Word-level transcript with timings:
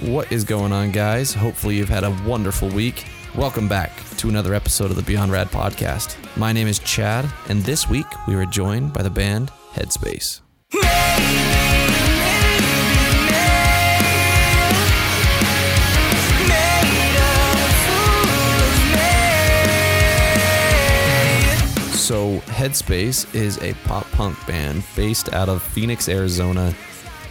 What 0.00 0.30
is 0.30 0.44
going 0.44 0.72
on, 0.72 0.90
guys? 0.90 1.32
Hopefully, 1.32 1.76
you've 1.76 1.88
had 1.88 2.04
a 2.04 2.10
wonderful 2.26 2.68
week. 2.68 3.06
Welcome 3.34 3.66
back 3.66 3.92
to 4.18 4.28
another 4.28 4.52
episode 4.52 4.90
of 4.90 4.96
the 4.96 5.02
Beyond 5.02 5.32
Rad 5.32 5.48
podcast. 5.48 6.16
My 6.36 6.52
name 6.52 6.68
is 6.68 6.78
Chad, 6.80 7.24
and 7.48 7.62
this 7.62 7.88
week 7.88 8.04
we 8.28 8.36
were 8.36 8.44
joined 8.44 8.92
by 8.92 9.02
the 9.02 9.08
band 9.08 9.50
Headspace. 9.72 10.40
So, 21.94 22.38
Headspace 22.52 23.34
is 23.34 23.58
a 23.62 23.72
pop 23.84 24.08
punk 24.12 24.46
band 24.46 24.84
based 24.94 25.32
out 25.32 25.48
of 25.48 25.62
Phoenix, 25.62 26.08
Arizona, 26.08 26.74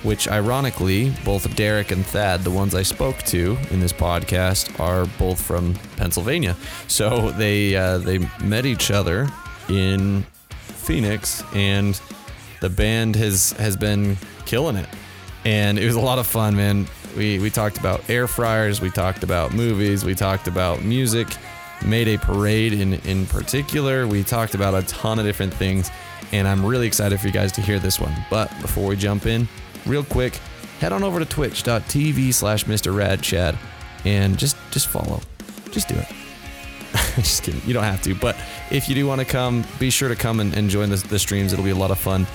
which 0.03 0.27
ironically, 0.27 1.11
both 1.23 1.55
Derek 1.55 1.91
and 1.91 2.05
Thad, 2.05 2.43
the 2.43 2.51
ones 2.51 2.75
I 2.75 2.83
spoke 2.83 3.17
to 3.23 3.57
in 3.71 3.79
this 3.79 3.93
podcast, 3.93 4.79
are 4.79 5.05
both 5.17 5.41
from 5.41 5.75
Pennsylvania. 5.97 6.55
So 6.87 7.31
they 7.31 7.75
uh, 7.75 7.97
they 7.99 8.19
met 8.43 8.65
each 8.65 8.91
other 8.91 9.27
in 9.69 10.25
Phoenix, 10.49 11.43
and 11.53 11.99
the 12.61 12.69
band 12.69 13.15
has 13.15 13.51
has 13.53 13.75
been 13.75 14.17
killing 14.45 14.75
it, 14.75 14.89
and 15.43 15.79
it 15.79 15.85
was 15.85 15.95
a 15.95 16.01
lot 16.01 16.19
of 16.19 16.27
fun, 16.27 16.55
man. 16.55 16.87
We 17.17 17.39
we 17.39 17.49
talked 17.49 17.77
about 17.77 18.09
air 18.09 18.27
fryers, 18.27 18.81
we 18.81 18.89
talked 18.91 19.23
about 19.23 19.53
movies, 19.53 20.03
we 20.03 20.15
talked 20.15 20.47
about 20.47 20.83
music, 20.83 21.27
Mayday 21.83 22.17
Parade 22.17 22.73
in 22.73 22.93
in 22.93 23.25
particular. 23.25 24.07
We 24.07 24.23
talked 24.23 24.55
about 24.55 24.73
a 24.75 24.83
ton 24.87 25.19
of 25.19 25.25
different 25.25 25.53
things, 25.53 25.89
and 26.31 26.47
I'm 26.47 26.65
really 26.65 26.87
excited 26.87 27.19
for 27.19 27.27
you 27.27 27.33
guys 27.33 27.51
to 27.53 27.61
hear 27.61 27.79
this 27.79 27.99
one. 27.99 28.13
But 28.29 28.49
before 28.61 28.87
we 28.87 28.95
jump 28.95 29.25
in, 29.25 29.47
real 29.85 30.03
quick, 30.03 30.35
head 30.79 30.91
on 30.91 31.03
over 31.03 31.19
to 31.19 31.25
twitch.tv 31.25 32.33
slash 32.33 32.65
Mr. 32.65 32.95
Rad 32.95 33.21
Chad 33.21 33.57
and 34.05 34.37
just 34.37 34.55
just 34.71 34.87
follow. 34.87 35.21
Just 35.71 35.87
do 35.87 35.95
it. 35.95 36.07
just 37.15 37.43
kidding. 37.43 37.61
You 37.65 37.73
don't 37.73 37.83
have 37.83 38.01
to. 38.03 38.15
But 38.15 38.37
if 38.71 38.87
you 38.87 38.95
do 38.95 39.05
want 39.05 39.19
to 39.19 39.25
come, 39.25 39.65
be 39.79 39.89
sure 39.89 40.09
to 40.09 40.15
come 40.15 40.39
and, 40.39 40.53
and 40.53 40.69
join 40.69 40.89
the, 40.89 40.97
the 40.97 41.19
streams. 41.19 41.51
It'll 41.51 41.65
be 41.65 41.71
a 41.71 41.75
lot 41.75 41.91
of 41.91 41.99
fun. 41.99 42.25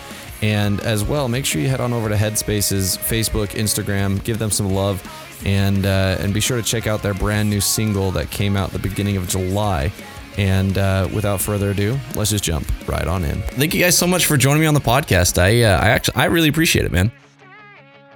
And 0.42 0.80
as 0.80 1.04
well, 1.04 1.28
make 1.28 1.44
sure 1.44 1.60
you 1.60 1.68
head 1.68 1.80
on 1.80 1.92
over 1.92 2.08
to 2.08 2.14
Headspace's 2.14 2.96
Facebook, 2.96 3.48
Instagram, 3.48 4.22
give 4.24 4.38
them 4.38 4.50
some 4.50 4.70
love, 4.70 5.02
and 5.44 5.84
uh, 5.84 6.16
and 6.18 6.32
be 6.32 6.40
sure 6.40 6.56
to 6.56 6.62
check 6.62 6.86
out 6.86 7.02
their 7.02 7.14
brand 7.14 7.50
new 7.50 7.60
single 7.60 8.10
that 8.12 8.30
came 8.30 8.56
out 8.56 8.70
the 8.70 8.78
beginning 8.78 9.16
of 9.16 9.28
July. 9.28 9.92
And 10.38 10.78
uh, 10.78 11.08
without 11.12 11.40
further 11.40 11.70
ado, 11.70 11.98
let's 12.14 12.30
just 12.30 12.44
jump 12.44 12.66
right 12.88 13.06
on 13.06 13.24
in. 13.24 13.42
Thank 13.42 13.74
you 13.74 13.80
guys 13.80 13.98
so 13.98 14.06
much 14.06 14.26
for 14.26 14.36
joining 14.36 14.60
me 14.60 14.66
on 14.66 14.74
the 14.74 14.80
podcast. 14.80 15.38
I 15.38 15.62
uh, 15.62 15.78
I 15.78 15.90
actually 15.90 16.16
I 16.16 16.26
really 16.26 16.48
appreciate 16.48 16.86
it, 16.86 16.92
man. 16.92 17.12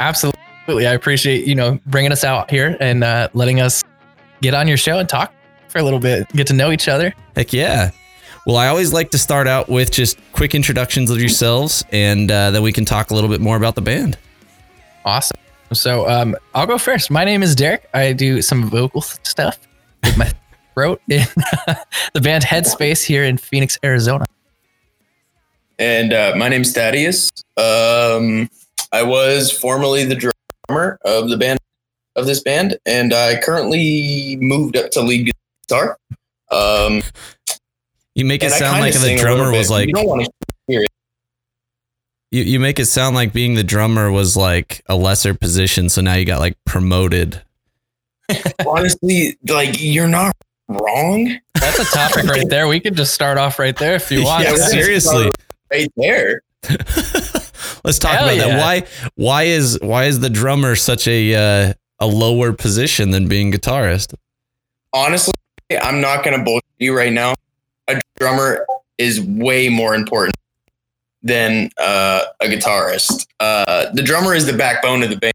Absolutely. 0.01 0.87
I 0.87 0.93
appreciate, 0.93 1.47
you 1.47 1.55
know, 1.55 1.79
bringing 1.87 2.13
us 2.13 2.25
out 2.25 2.51
here 2.51 2.77
and 2.81 3.05
uh, 3.05 3.29
letting 3.35 3.61
us 3.61 3.83
get 4.41 4.55
on 4.55 4.69
your 4.69 4.77
show 4.77 4.99
and 4.99 5.09
talk 5.09 5.33
for 5.69 5.79
a 5.79 5.83
little 5.83 5.99
bit, 5.99 6.29
get 6.31 6.47
to 6.49 6.53
know 6.55 6.73
each 6.73 6.89
other. 6.89 7.15
Heck 7.37 7.53
yeah. 7.53 7.91
Well, 8.47 8.57
I 8.57 8.69
always 8.69 8.93
like 8.93 9.11
to 9.13 9.19
start 9.19 9.49
out 9.49 9.69
with 9.69 9.91
just 9.91 10.19
quick 10.33 10.55
introductions 10.55 11.11
of 11.11 11.19
yourselves, 11.19 11.83
and 11.93 12.31
uh, 12.31 12.51
then 12.51 12.63
we 12.63 12.73
can 12.73 12.85
talk 12.85 13.11
a 13.11 13.15
little 13.15 13.31
bit 13.31 13.41
more 13.41 13.57
about 13.57 13.75
the 13.75 13.81
band. 13.81 14.19
Awesome. 15.07 15.39
So 15.73 16.09
um, 16.09 16.37
I'll 16.55 16.67
go 16.67 16.77
first. 16.77 17.11
My 17.11 17.25
name 17.25 17.43
is 17.43 17.55
Derek. 17.55 17.89
I 17.95 18.13
do 18.13 18.43
some 18.43 18.69
vocal 18.69 19.01
stuff 19.01 19.59
with 20.03 20.19
my 20.19 20.31
throat 20.75 21.01
in 21.09 21.25
the 22.13 22.21
band 22.21 22.45
Headspace 22.45 23.03
here 23.03 23.25
in 23.25 23.39
Phoenix, 23.39 23.79
Arizona. 23.83 24.27
And 25.79 26.13
uh, 26.13 26.35
my 26.37 26.49
name's 26.49 26.73
Thaddeus. 26.73 27.31
Um, 27.57 28.49
I 28.95 29.03
was 29.03 29.51
formerly 29.51 30.05
the 30.05 30.15
drummer 30.69 31.01
of 31.05 31.29
the 31.29 31.37
band 31.37 31.59
of 32.15 32.27
this 32.27 32.41
band, 32.41 32.79
and 32.87 33.13
I 33.13 33.41
currently 33.41 34.37
moved 34.41 34.77
up 34.77 34.93
to 34.93 35.03
lead 35.03 35.33
guitar. 35.67 35.99
Um, 36.53 37.03
You 38.15 38.25
make 38.25 38.45
it 38.45 38.53
sound 38.53 38.81
like 38.81 38.95
the 38.95 39.17
drummer 39.19 39.51
was 39.51 39.69
like 39.69 39.89
you 39.89 39.95
don't 39.95 40.07
want 40.07 40.25
to 40.27 40.31
hear 40.69 40.83
it. 40.83 40.91
you, 42.31 42.45
you 42.45 42.61
make 42.61 42.79
it 42.79 42.87
sound 42.87 43.17
like 43.17 43.33
being 43.33 43.55
the 43.55 43.65
drummer 43.65 44.13
was 44.13 44.37
like 44.37 44.83
a 44.87 44.95
lesser 44.95 45.35
position, 45.35 45.89
so 45.89 46.01
now 46.01 46.15
you 46.15 46.25
got 46.25 46.39
like 46.39 46.57
promoted. 46.65 47.43
Honestly, 48.67 49.37
like 49.49 49.75
you're 49.81 50.07
not 50.07 50.37
wrong. 50.69 51.37
That's 51.55 51.81
a 51.81 51.85
topic 51.85 52.27
right 52.27 52.49
there. 52.49 52.69
We 52.69 52.79
could 52.79 52.95
just 52.95 53.13
start 53.13 53.39
off 53.39 53.59
right 53.59 53.77
there 53.77 53.97
if 53.97 54.13
you 54.13 54.23
want. 54.25 54.45
Yeah, 54.45 54.55
seriously. 54.55 55.33
right 55.73 55.93
there. 55.97 56.43
Let's 57.85 57.99
talk 57.99 58.13
Hell 58.13 58.25
about 58.25 58.39
that. 58.39 58.59
Why 58.59 58.87
why 59.17 59.43
is 59.45 59.79
why 59.83 60.05
is 60.05 60.21
the 60.21 60.31
drummer 60.31 60.75
such 60.75 61.07
a 61.07 61.35
uh, 61.35 61.75
a 62.01 62.07
lower 62.07 62.53
position 62.53 63.11
than 63.11 63.29
being 63.29 63.53
guitarist? 63.53 64.15
Honestly, 64.93 65.35
I'm 65.83 66.01
not 66.01 66.25
gonna 66.25 66.43
bullshit 66.43 66.65
you 66.79 66.97
right 66.97 67.13
now. 67.13 67.35
A 67.89 68.01
drummer 68.19 68.67
is 68.97 69.21
way 69.21 69.69
more 69.69 69.95
important 69.95 70.37
than 71.23 71.71
uh, 71.79 72.25
a 72.41 72.47
guitarist. 72.47 73.27
Uh, 73.41 73.91
the 73.93 74.03
drummer 74.03 74.35
is 74.35 74.47
the 74.47 74.53
backbone 74.53 75.03
of 75.03 75.11
the 75.11 75.17
band. 75.17 75.33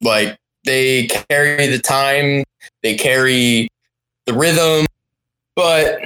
Like 0.00 0.38
they 0.64 1.06
carry 1.06 1.66
the 1.66 1.78
time, 1.78 2.44
they 2.82 2.94
carry 2.94 3.68
the 4.26 4.32
rhythm, 4.32 4.86
but 5.56 6.00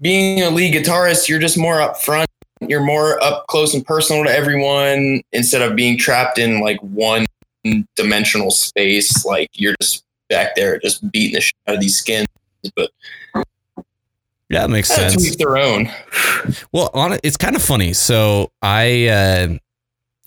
being 0.00 0.42
a 0.42 0.50
lead 0.50 0.74
guitarist, 0.74 1.28
you're 1.28 1.40
just 1.40 1.58
more 1.58 1.80
up 1.80 2.00
front. 2.00 2.28
You're 2.66 2.82
more 2.82 3.22
up 3.22 3.46
close 3.46 3.74
and 3.74 3.84
personal 3.86 4.24
to 4.24 4.30
everyone 4.30 5.20
instead 5.32 5.62
of 5.62 5.76
being 5.76 5.96
trapped 5.98 6.38
in 6.38 6.60
like 6.60 6.78
one 6.80 7.26
dimensional 7.96 8.50
space. 8.50 9.24
Like 9.24 9.48
you're 9.54 9.74
just 9.80 10.04
back 10.28 10.54
there, 10.56 10.78
just 10.78 11.10
beating 11.12 11.34
the 11.34 11.40
shit 11.40 11.54
out 11.66 11.74
of 11.76 11.80
these 11.80 11.96
skins. 11.96 12.26
But 12.76 12.90
Yeah, 14.48 14.62
that 14.62 14.70
makes 14.70 14.88
to 14.88 14.94
sense. 14.94 15.26
each 15.26 15.36
their 15.36 15.56
own. 15.56 15.90
Well, 16.72 16.90
on 16.94 17.12
it, 17.12 17.20
it's 17.22 17.36
kind 17.36 17.54
of 17.56 17.62
funny. 17.62 17.92
So 17.92 18.50
I 18.62 19.06
uh, 19.08 19.48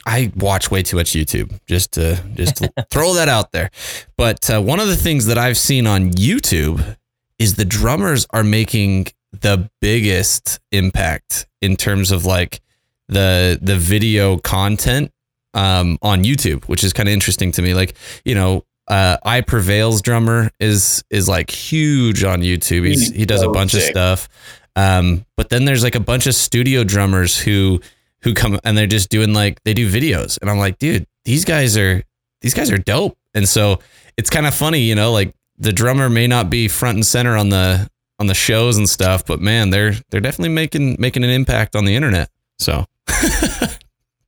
I 0.05 0.31
watch 0.35 0.71
way 0.71 0.83
too 0.83 0.97
much 0.97 1.11
YouTube. 1.11 1.59
Just 1.65 1.93
to 1.93 2.21
just 2.35 2.57
to 2.57 2.71
throw 2.89 3.13
that 3.15 3.29
out 3.29 3.51
there. 3.51 3.69
But 4.17 4.49
uh, 4.49 4.61
one 4.61 4.79
of 4.79 4.87
the 4.87 4.95
things 4.95 5.25
that 5.27 5.37
I've 5.37 5.57
seen 5.57 5.85
on 5.87 6.11
YouTube 6.11 6.97
is 7.39 7.55
the 7.55 7.65
drummers 7.65 8.25
are 8.31 8.43
making 8.43 9.07
the 9.31 9.69
biggest 9.79 10.59
impact 10.71 11.47
in 11.61 11.75
terms 11.75 12.11
of 12.11 12.25
like 12.25 12.61
the 13.07 13.59
the 13.61 13.75
video 13.77 14.37
content 14.37 15.11
um, 15.53 15.97
on 16.01 16.23
YouTube, 16.23 16.65
which 16.65 16.83
is 16.83 16.93
kind 16.93 17.07
of 17.09 17.13
interesting 17.13 17.51
to 17.53 17.61
me. 17.61 17.73
Like 17.73 17.95
you 18.25 18.35
know. 18.35 18.65
Uh, 18.87 19.15
I 19.23 19.39
Prevail's 19.39 20.01
drummer 20.01 20.49
is 20.59 21.01
is 21.09 21.29
like 21.29 21.49
huge 21.49 22.25
on 22.25 22.41
YouTube. 22.41 22.85
He's, 22.85 23.09
he 23.11 23.25
does 23.25 23.41
a 23.41 23.47
bunch 23.47 23.73
of 23.73 23.81
stuff. 23.83 24.27
Um, 24.75 25.25
but 25.37 25.49
then 25.49 25.65
there's 25.65 25.83
like 25.83 25.95
a 25.95 25.99
bunch 26.01 26.27
of 26.27 26.35
studio 26.35 26.83
drummers 26.83 27.37
who 27.37 27.79
who 28.23 28.33
come 28.33 28.59
and 28.63 28.77
they're 28.77 28.87
just 28.87 29.09
doing 29.09 29.33
like 29.33 29.63
they 29.63 29.73
do 29.73 29.89
videos, 29.89 30.39
and 30.41 30.49
I'm 30.49 30.57
like, 30.57 30.77
dude, 30.77 31.05
these 31.25 31.45
guys 31.45 31.77
are 31.77 32.03
these 32.41 32.53
guys 32.53 32.71
are 32.71 32.77
dope. 32.77 33.17
And 33.33 33.47
so 33.47 33.79
it's 34.17 34.29
kind 34.29 34.45
of 34.45 34.53
funny, 34.53 34.79
you 34.79 34.95
know, 34.95 35.11
like 35.11 35.33
the 35.57 35.71
drummer 35.71 36.09
may 36.09 36.27
not 36.27 36.49
be 36.49 36.67
front 36.67 36.95
and 36.95 37.05
center 37.05 37.37
on 37.37 37.49
the 37.49 37.89
on 38.21 38.27
the 38.27 38.33
shows 38.35 38.77
and 38.77 38.87
stuff, 38.87 39.25
but 39.25 39.41
man, 39.41 39.71
they're 39.71 39.93
they're 40.11 40.21
definitely 40.21 40.53
making 40.53 40.95
making 40.99 41.23
an 41.23 41.29
impact 41.31 41.75
on 41.75 41.85
the 41.85 41.95
internet. 41.95 42.29
So 42.59 42.85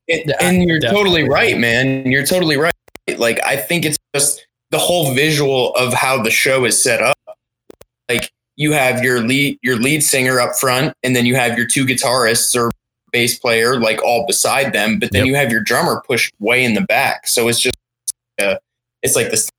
And, 0.10 0.34
and 0.42 0.64
you're 0.68 0.80
definitely. 0.80 1.04
totally 1.04 1.30
right, 1.30 1.58
man. 1.58 2.06
You're 2.12 2.26
totally 2.26 2.58
right. 2.58 2.74
Like 3.18 3.40
I 3.46 3.56
think 3.56 3.86
it's 3.86 3.98
just 4.14 4.46
the 4.72 4.78
whole 4.78 5.14
visual 5.14 5.74
of 5.76 5.94
how 5.94 6.22
the 6.22 6.30
show 6.32 6.66
is 6.66 6.82
set 6.82 7.02
up. 7.02 7.16
Like 8.10 8.30
you 8.58 8.74
have 8.74 9.02
your 9.04 9.22
lead 9.22 9.60
your 9.62 9.78
lead 9.78 10.04
singer 10.04 10.42
up 10.42 10.56
front, 10.58 10.94
and 11.04 11.16
then 11.16 11.26
you 11.26 11.36
have 11.36 11.58
your 11.58 11.66
two 11.68 11.86
guitarists 11.86 12.54
or 12.60 12.70
bass 13.14 13.40
player 13.40 13.80
like 13.80 14.04
all 14.04 14.26
beside 14.28 14.74
them, 14.74 15.00
but 15.00 15.12
then 15.12 15.20
Yep. 15.22 15.28
you 15.28 15.36
have 15.36 15.52
your 15.52 15.62
drummer 15.62 16.02
pushed 16.06 16.34
way 16.40 16.66
in 16.66 16.74
the 16.74 16.82
back. 16.82 17.28
So 17.28 17.48
it's 17.48 17.60
just 17.60 17.76
uh, 18.42 18.56
it's 19.04 19.16
like 19.16 19.30
this 19.32 19.50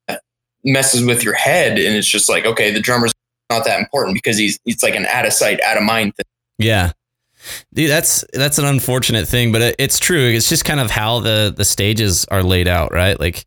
messes 0.64 1.04
with 1.06 1.24
your 1.24 1.34
head, 1.34 1.78
and 1.78 1.96
it's 1.96 2.08
just 2.08 2.28
like 2.28 2.44
okay, 2.44 2.70
the 2.70 2.80
drummer's 2.80 3.12
not 3.54 3.64
that 3.64 3.78
important 3.78 4.14
because 4.14 4.36
he's 4.36 4.58
it's 4.66 4.82
like 4.82 4.94
an 4.94 5.06
out 5.06 5.26
of 5.26 5.32
sight, 5.32 5.60
out 5.62 5.76
of 5.76 5.82
mind 5.82 6.14
thing. 6.16 6.26
Yeah. 6.58 6.92
Dude, 7.72 7.90
that's 7.90 8.24
that's 8.32 8.58
an 8.58 8.64
unfortunate 8.64 9.28
thing, 9.28 9.52
but 9.52 9.62
it, 9.62 9.76
it's 9.78 9.98
true. 9.98 10.28
It's 10.28 10.48
just 10.48 10.64
kind 10.64 10.80
of 10.80 10.90
how 10.90 11.20
the 11.20 11.52
the 11.54 11.64
stages 11.64 12.24
are 12.26 12.42
laid 12.42 12.68
out, 12.68 12.92
right? 12.92 13.18
Like 13.18 13.44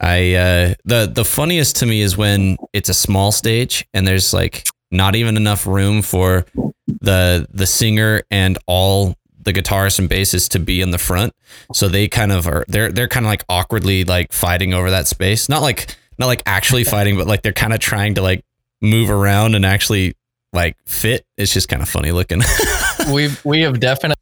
I 0.00 0.34
uh 0.34 0.74
the 0.84 1.10
the 1.12 1.24
funniest 1.24 1.76
to 1.76 1.86
me 1.86 2.00
is 2.00 2.16
when 2.16 2.56
it's 2.72 2.88
a 2.88 2.94
small 2.94 3.32
stage 3.32 3.86
and 3.94 4.06
there's 4.06 4.34
like 4.34 4.66
not 4.90 5.16
even 5.16 5.36
enough 5.36 5.66
room 5.66 6.02
for 6.02 6.44
the 6.86 7.46
the 7.52 7.66
singer 7.66 8.22
and 8.30 8.58
all 8.66 9.14
the 9.42 9.52
guitarists 9.52 9.98
and 9.98 10.10
bassists 10.10 10.48
to 10.50 10.58
be 10.58 10.80
in 10.80 10.90
the 10.90 10.98
front. 10.98 11.32
So 11.72 11.88
they 11.88 12.08
kind 12.08 12.32
of 12.32 12.46
are 12.46 12.64
they're 12.68 12.90
they're 12.90 13.08
kind 13.08 13.24
of 13.24 13.30
like 13.30 13.44
awkwardly 13.48 14.04
like 14.04 14.32
fighting 14.32 14.74
over 14.74 14.90
that 14.90 15.06
space. 15.06 15.48
Not 15.48 15.62
like 15.62 15.96
not 16.18 16.26
like 16.26 16.42
actually 16.46 16.84
fighting, 16.84 17.16
but 17.16 17.26
like 17.26 17.42
they're 17.42 17.52
kind 17.52 17.72
of 17.72 17.78
trying 17.78 18.14
to 18.14 18.22
like 18.22 18.44
move 18.82 19.10
around 19.10 19.54
and 19.54 19.64
actually 19.66 20.14
like 20.52 20.76
fit. 20.86 21.24
It's 21.36 21.52
just 21.52 21.68
kind 21.68 21.82
of 21.82 21.88
funny 21.88 22.12
looking. 22.12 22.42
We've 23.12 23.42
we 23.44 23.60
have 23.62 23.80
definitely 23.80 24.16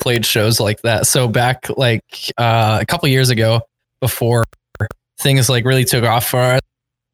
played 0.00 0.24
shows 0.26 0.58
like 0.60 0.82
that. 0.82 1.06
So 1.06 1.28
back 1.28 1.68
like 1.76 2.02
uh, 2.38 2.78
a 2.80 2.86
couple 2.86 3.08
years 3.08 3.30
ago, 3.30 3.60
before 4.00 4.44
things 5.20 5.48
like 5.48 5.64
really 5.64 5.84
took 5.84 6.04
off 6.04 6.26
for 6.28 6.40
us. 6.40 6.60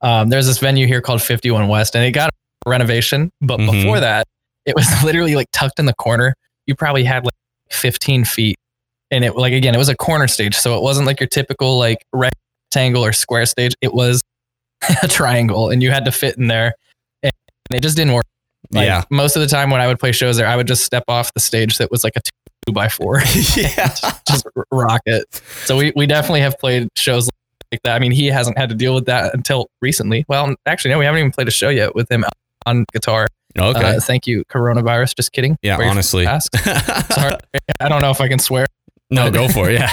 Um, 0.00 0.28
there's 0.30 0.46
this 0.46 0.58
venue 0.58 0.86
here 0.88 1.00
called 1.00 1.22
51 1.22 1.68
West, 1.68 1.94
and 1.94 2.04
it 2.04 2.10
got 2.10 2.30
a 2.66 2.70
renovation. 2.70 3.30
But 3.40 3.60
Mhm. 3.60 3.70
before 3.70 4.00
that, 4.00 4.26
it 4.66 4.74
was 4.74 4.86
literally 5.04 5.36
like 5.36 5.46
tucked 5.52 5.78
in 5.78 5.86
the 5.86 5.94
corner. 5.94 6.34
You 6.66 6.74
probably 6.74 7.04
had 7.04 7.24
like 7.24 7.34
15 7.70 8.24
feet, 8.24 8.56
and 9.10 9.24
it 9.24 9.36
like 9.36 9.52
again, 9.52 9.74
it 9.74 9.78
was 9.78 9.88
a 9.88 9.96
corner 9.96 10.26
stage, 10.28 10.56
so 10.56 10.76
it 10.76 10.82
wasn't 10.82 11.06
like 11.06 11.20
your 11.20 11.28
typical 11.28 11.78
like 11.78 11.98
rectangle 12.12 13.04
or 13.04 13.12
square 13.12 13.46
stage. 13.46 13.74
It 13.80 13.92
was 13.94 14.21
a 15.02 15.08
triangle, 15.08 15.70
and 15.70 15.82
you 15.82 15.90
had 15.90 16.04
to 16.04 16.12
fit 16.12 16.36
in 16.36 16.48
there, 16.48 16.74
and 17.22 17.32
it 17.70 17.80
just 17.80 17.96
didn't 17.96 18.14
work. 18.14 18.26
Like, 18.70 18.86
yeah. 18.86 19.02
Most 19.10 19.36
of 19.36 19.42
the 19.42 19.48
time 19.48 19.70
when 19.70 19.80
I 19.80 19.86
would 19.86 19.98
play 19.98 20.12
shows 20.12 20.36
there, 20.36 20.46
I 20.46 20.56
would 20.56 20.66
just 20.66 20.84
step 20.84 21.04
off 21.08 21.32
the 21.34 21.40
stage 21.40 21.78
that 21.78 21.90
was 21.90 22.04
like 22.04 22.14
a 22.16 22.20
two 22.66 22.72
by 22.72 22.88
four, 22.88 23.18
yeah. 23.56 23.94
just 24.26 24.46
rock 24.70 25.02
it. 25.06 25.24
So 25.64 25.76
we, 25.76 25.92
we 25.94 26.06
definitely 26.06 26.40
have 26.40 26.58
played 26.58 26.88
shows 26.96 27.28
like 27.70 27.82
that. 27.82 27.94
I 27.94 27.98
mean, 27.98 28.12
he 28.12 28.26
hasn't 28.28 28.56
had 28.56 28.68
to 28.68 28.74
deal 28.74 28.94
with 28.94 29.06
that 29.06 29.34
until 29.34 29.68
recently. 29.80 30.24
Well, 30.28 30.54
actually, 30.66 30.92
no, 30.92 30.98
we 30.98 31.04
haven't 31.04 31.18
even 31.18 31.32
played 31.32 31.48
a 31.48 31.52
show 31.52 31.68
yet 31.68 31.94
with 31.94 32.10
him 32.10 32.24
on 32.66 32.84
guitar. 32.92 33.28
Okay. 33.58 33.96
Uh, 33.96 34.00
thank 34.00 34.26
you, 34.26 34.44
coronavirus. 34.46 35.16
Just 35.16 35.32
kidding. 35.32 35.58
yeah, 35.60 35.76
your 35.76 35.86
honestly. 35.86 36.24
Sorry. 36.24 37.36
I 37.80 37.88
don't 37.88 38.00
know 38.00 38.10
if 38.10 38.20
I 38.20 38.28
can 38.28 38.38
swear. 38.38 38.66
no, 39.10 39.30
go 39.30 39.48
for 39.48 39.68
it. 39.70 39.74
Yeah. 39.74 39.92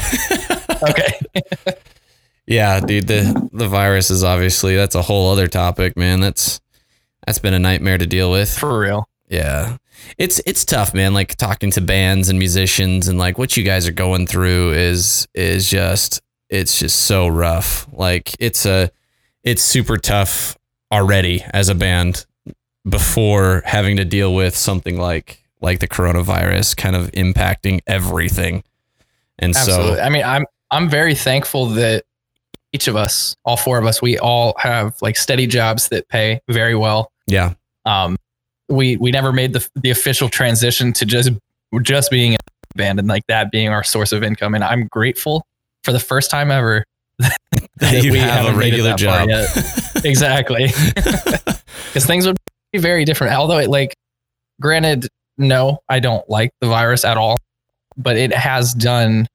Okay. 0.82 1.20
Yeah, 2.50 2.80
dude, 2.80 3.08
the 3.08 3.50
the 3.54 3.68
virus 3.68 4.10
is 4.10 4.24
obviously 4.24 4.76
that's 4.76 4.96
a 4.96 5.04
whole 5.04 5.32
other 5.32 5.48
topic, 5.48 5.96
man. 5.96 6.20
That's 6.20 6.60
that's 7.26 7.38
been 7.38 7.54
a 7.54 7.60
nightmare 7.60 8.00
to 8.00 8.08
deal 8.08 8.32
with. 8.32 8.58
For 8.58 8.80
real. 8.80 9.08
Yeah. 9.28 9.78
It's 10.18 10.42
it's 10.48 10.66
tough, 10.66 10.96
man. 10.96 11.14
Like 11.14 11.36
talking 11.36 11.70
to 11.72 11.82
bands 11.82 12.28
and 12.28 12.40
musicians 12.40 13.08
and 13.08 13.20
like 13.20 13.38
what 13.38 13.56
you 13.56 13.64
guys 13.64 13.88
are 13.88 13.92
going 13.92 14.26
through 14.26 14.74
is 14.74 15.28
is 15.36 15.70
just 15.70 16.22
it's 16.50 16.80
just 16.80 17.04
so 17.04 17.28
rough. 17.28 17.88
Like 17.94 18.36
it's 18.40 18.66
a 18.66 18.90
it's 19.44 19.62
super 19.62 19.98
tough 19.98 20.58
already 20.92 21.44
as 21.54 21.70
a 21.70 21.76
band 21.76 22.26
before 22.90 23.62
having 23.64 23.98
to 23.98 24.06
deal 24.06 24.34
with 24.34 24.56
something 24.56 24.98
like 24.98 25.44
like 25.62 25.82
the 25.82 25.88
coronavirus 25.88 26.76
kind 26.78 26.96
of 26.96 27.12
impacting 27.12 27.82
everything. 27.86 28.64
And 29.38 29.56
Absolutely. 29.56 29.98
so 29.98 30.02
I 30.02 30.10
mean, 30.10 30.24
I'm 30.24 30.46
I'm 30.72 30.90
very 30.90 31.14
thankful 31.14 31.68
that 31.68 32.06
each 32.74 32.88
of 32.88 32.96
us, 32.96 33.36
all 33.46 33.58
four 33.58 33.78
of 33.78 33.86
us, 33.86 34.02
we 34.02 34.18
all 34.18 34.56
have 34.58 34.96
like 35.02 35.18
steady 35.18 35.48
jobs 35.48 35.90
that 35.90 36.08
pay 36.10 36.42
very 36.48 36.76
well. 36.76 37.12
yeah. 37.28 37.54
Um, 37.86 38.18
we 38.68 38.98
we 38.98 39.10
never 39.10 39.32
made 39.34 39.54
the 39.54 39.68
the 39.76 39.90
official 39.90 40.30
transition 40.30 40.94
to 40.94 41.06
just 41.06 41.32
just 41.82 42.12
being 42.12 42.36
a 42.36 42.38
band 42.76 43.00
and 43.00 43.08
like 43.08 43.26
that 43.28 43.52
being 43.52 43.70
our 43.70 43.84
source 43.84 44.12
of 44.12 44.24
income. 44.24 44.54
And 44.54 44.64
I'm 44.64 44.86
grateful 44.88 45.44
for 45.84 45.92
the 45.92 46.00
first 46.00 46.30
time 46.30 46.52
ever 46.52 46.86
that 47.20 48.04
you 48.04 48.12
we 48.12 48.20
have 48.20 48.30
a 48.30 48.32
haven't 48.32 48.58
made 48.60 48.74
it 48.74 48.84
regular 48.84 48.96
job. 48.96 49.30
exactly 50.04 50.68
because 50.96 52.06
things 52.06 52.26
would 52.26 52.38
be 52.72 52.80
very 52.80 53.04
different 53.04 53.34
although 53.34 53.58
it 53.58 53.70
like 53.70 53.94
granted 54.62 55.08
no 55.38 55.80
i 55.90 56.00
don't 56.00 56.30
like 56.30 56.52
the 56.62 56.68
virus 56.68 57.04
at 57.04 57.18
all 57.18 57.38
but 57.98 58.16
it 58.16 58.34
has 58.34 58.74
done 58.74 59.28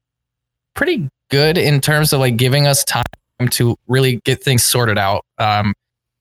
pretty 0.73 1.07
good 1.29 1.57
in 1.57 1.81
terms 1.81 2.13
of 2.13 2.19
like 2.19 2.37
giving 2.37 2.65
us 2.65 2.83
time 2.83 3.03
to 3.51 3.75
really 3.87 4.21
get 4.23 4.43
things 4.43 4.63
sorted 4.63 4.97
out 4.97 5.25
um 5.37 5.73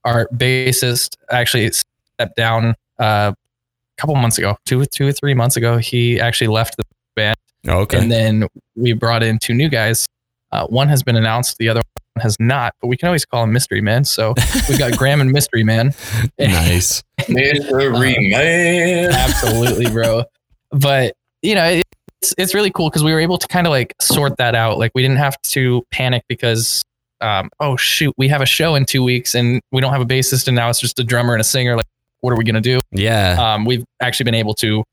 our 0.05 0.28
bassist 0.34 1.16
actually 1.31 1.70
stepped 1.70 2.37
down 2.37 2.75
uh, 2.99 3.32
a 3.32 4.00
couple 4.00 4.14
months 4.16 4.38
ago 4.38 4.56
two 4.66 4.84
two 4.87 5.06
or 5.08 5.12
three 5.12 5.34
months 5.34 5.56
ago 5.56 5.78
he 5.78 6.20
actually 6.20 6.49
left 6.49 6.76
the 6.76 6.84
band. 7.14 7.37
okay. 7.69 7.99
and 7.99 8.11
then 8.11 8.46
we 8.76 8.93
brought 8.93 9.22
in 9.22 9.38
two 9.38 9.55
new 9.55 9.69
guys. 9.69 10.06
Uh, 10.52 10.66
one 10.69 10.88
has 10.88 11.02
been 11.02 11.16
announced, 11.16 11.58
the 11.58 11.69
other 11.69 11.81
one 12.14 12.22
has 12.22 12.37
not, 12.38 12.75
but 12.81 12.87
we 12.87 12.96
can 12.96 13.08
always 13.08 13.25
call 13.25 13.43
him 13.43 13.52
Mystery 13.52 13.81
Man. 13.81 14.05
So 14.05 14.34
we've 14.69 14.78
got 14.78 14.93
Graham 14.99 15.20
and 15.20 15.32
Mystery 15.32 15.64
Man. 15.64 15.93
nice. 16.38 17.02
Mystery 17.28 18.28
man. 18.28 19.10
Absolutely, 19.12 19.90
bro. 19.90 20.25
But, 20.70 21.14
you 21.43 21.56
know, 21.56 21.81
it's, 22.22 22.34
it's 22.38 22.55
really 22.55 22.70
cool 22.70 22.88
because 22.88 23.02
we 23.02 23.12
were 23.12 23.19
able 23.20 23.38
to 23.38 23.49
kind 23.49 23.67
of 23.67 23.72
like 23.72 23.94
sort 24.00 24.37
that 24.37 24.55
out. 24.55 24.78
Like 24.78 24.93
we 24.94 25.02
didn't 25.02 25.19
have 25.19 25.40
to 25.43 25.82
panic 25.90 26.22
because, 26.28 26.84
um, 27.24 27.48
oh, 27.58 27.76
shoot, 27.76 28.14
we 28.18 28.28
have 28.28 28.42
a 28.42 28.46
show 28.46 28.74
in 28.74 28.84
two 28.84 29.02
weeks 29.02 29.34
and 29.34 29.60
we 29.72 29.80
don't 29.80 29.92
have 29.92 30.02
a 30.02 30.06
bassist 30.06 30.46
and 30.46 30.54
now 30.54 30.68
it's 30.68 30.80
just 30.80 30.98
a 30.98 31.04
drummer 31.04 31.32
and 31.32 31.40
a 31.40 31.44
singer. 31.44 31.76
Like, 31.76 31.86
what 32.20 32.32
are 32.32 32.36
we 32.36 32.44
going 32.44 32.54
to 32.54 32.60
do? 32.60 32.80
Yeah. 32.92 33.36
um, 33.38 33.64
we've 33.64 33.84
actually 34.00 34.24
been 34.24 34.34
able 34.34 34.54
to 34.54 34.84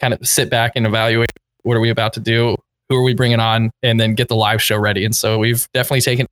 kind 0.00 0.14
of 0.14 0.26
sit 0.26 0.50
back 0.50 0.72
and 0.76 0.86
evaluate 0.86 1.30
what 1.62 1.76
are 1.76 1.80
we 1.80 1.90
about 1.90 2.14
to 2.14 2.20
do, 2.20 2.56
who 2.88 2.96
are 2.96 3.02
we 3.02 3.14
bringing 3.14 3.40
on, 3.40 3.70
and 3.82 4.00
then 4.00 4.14
get 4.14 4.28
the 4.28 4.36
live 4.36 4.62
show 4.62 4.78
ready. 4.78 5.04
And 5.04 5.14
so 5.14 5.38
we've 5.38 5.68
definitely 5.74 6.00
taken 6.00 6.26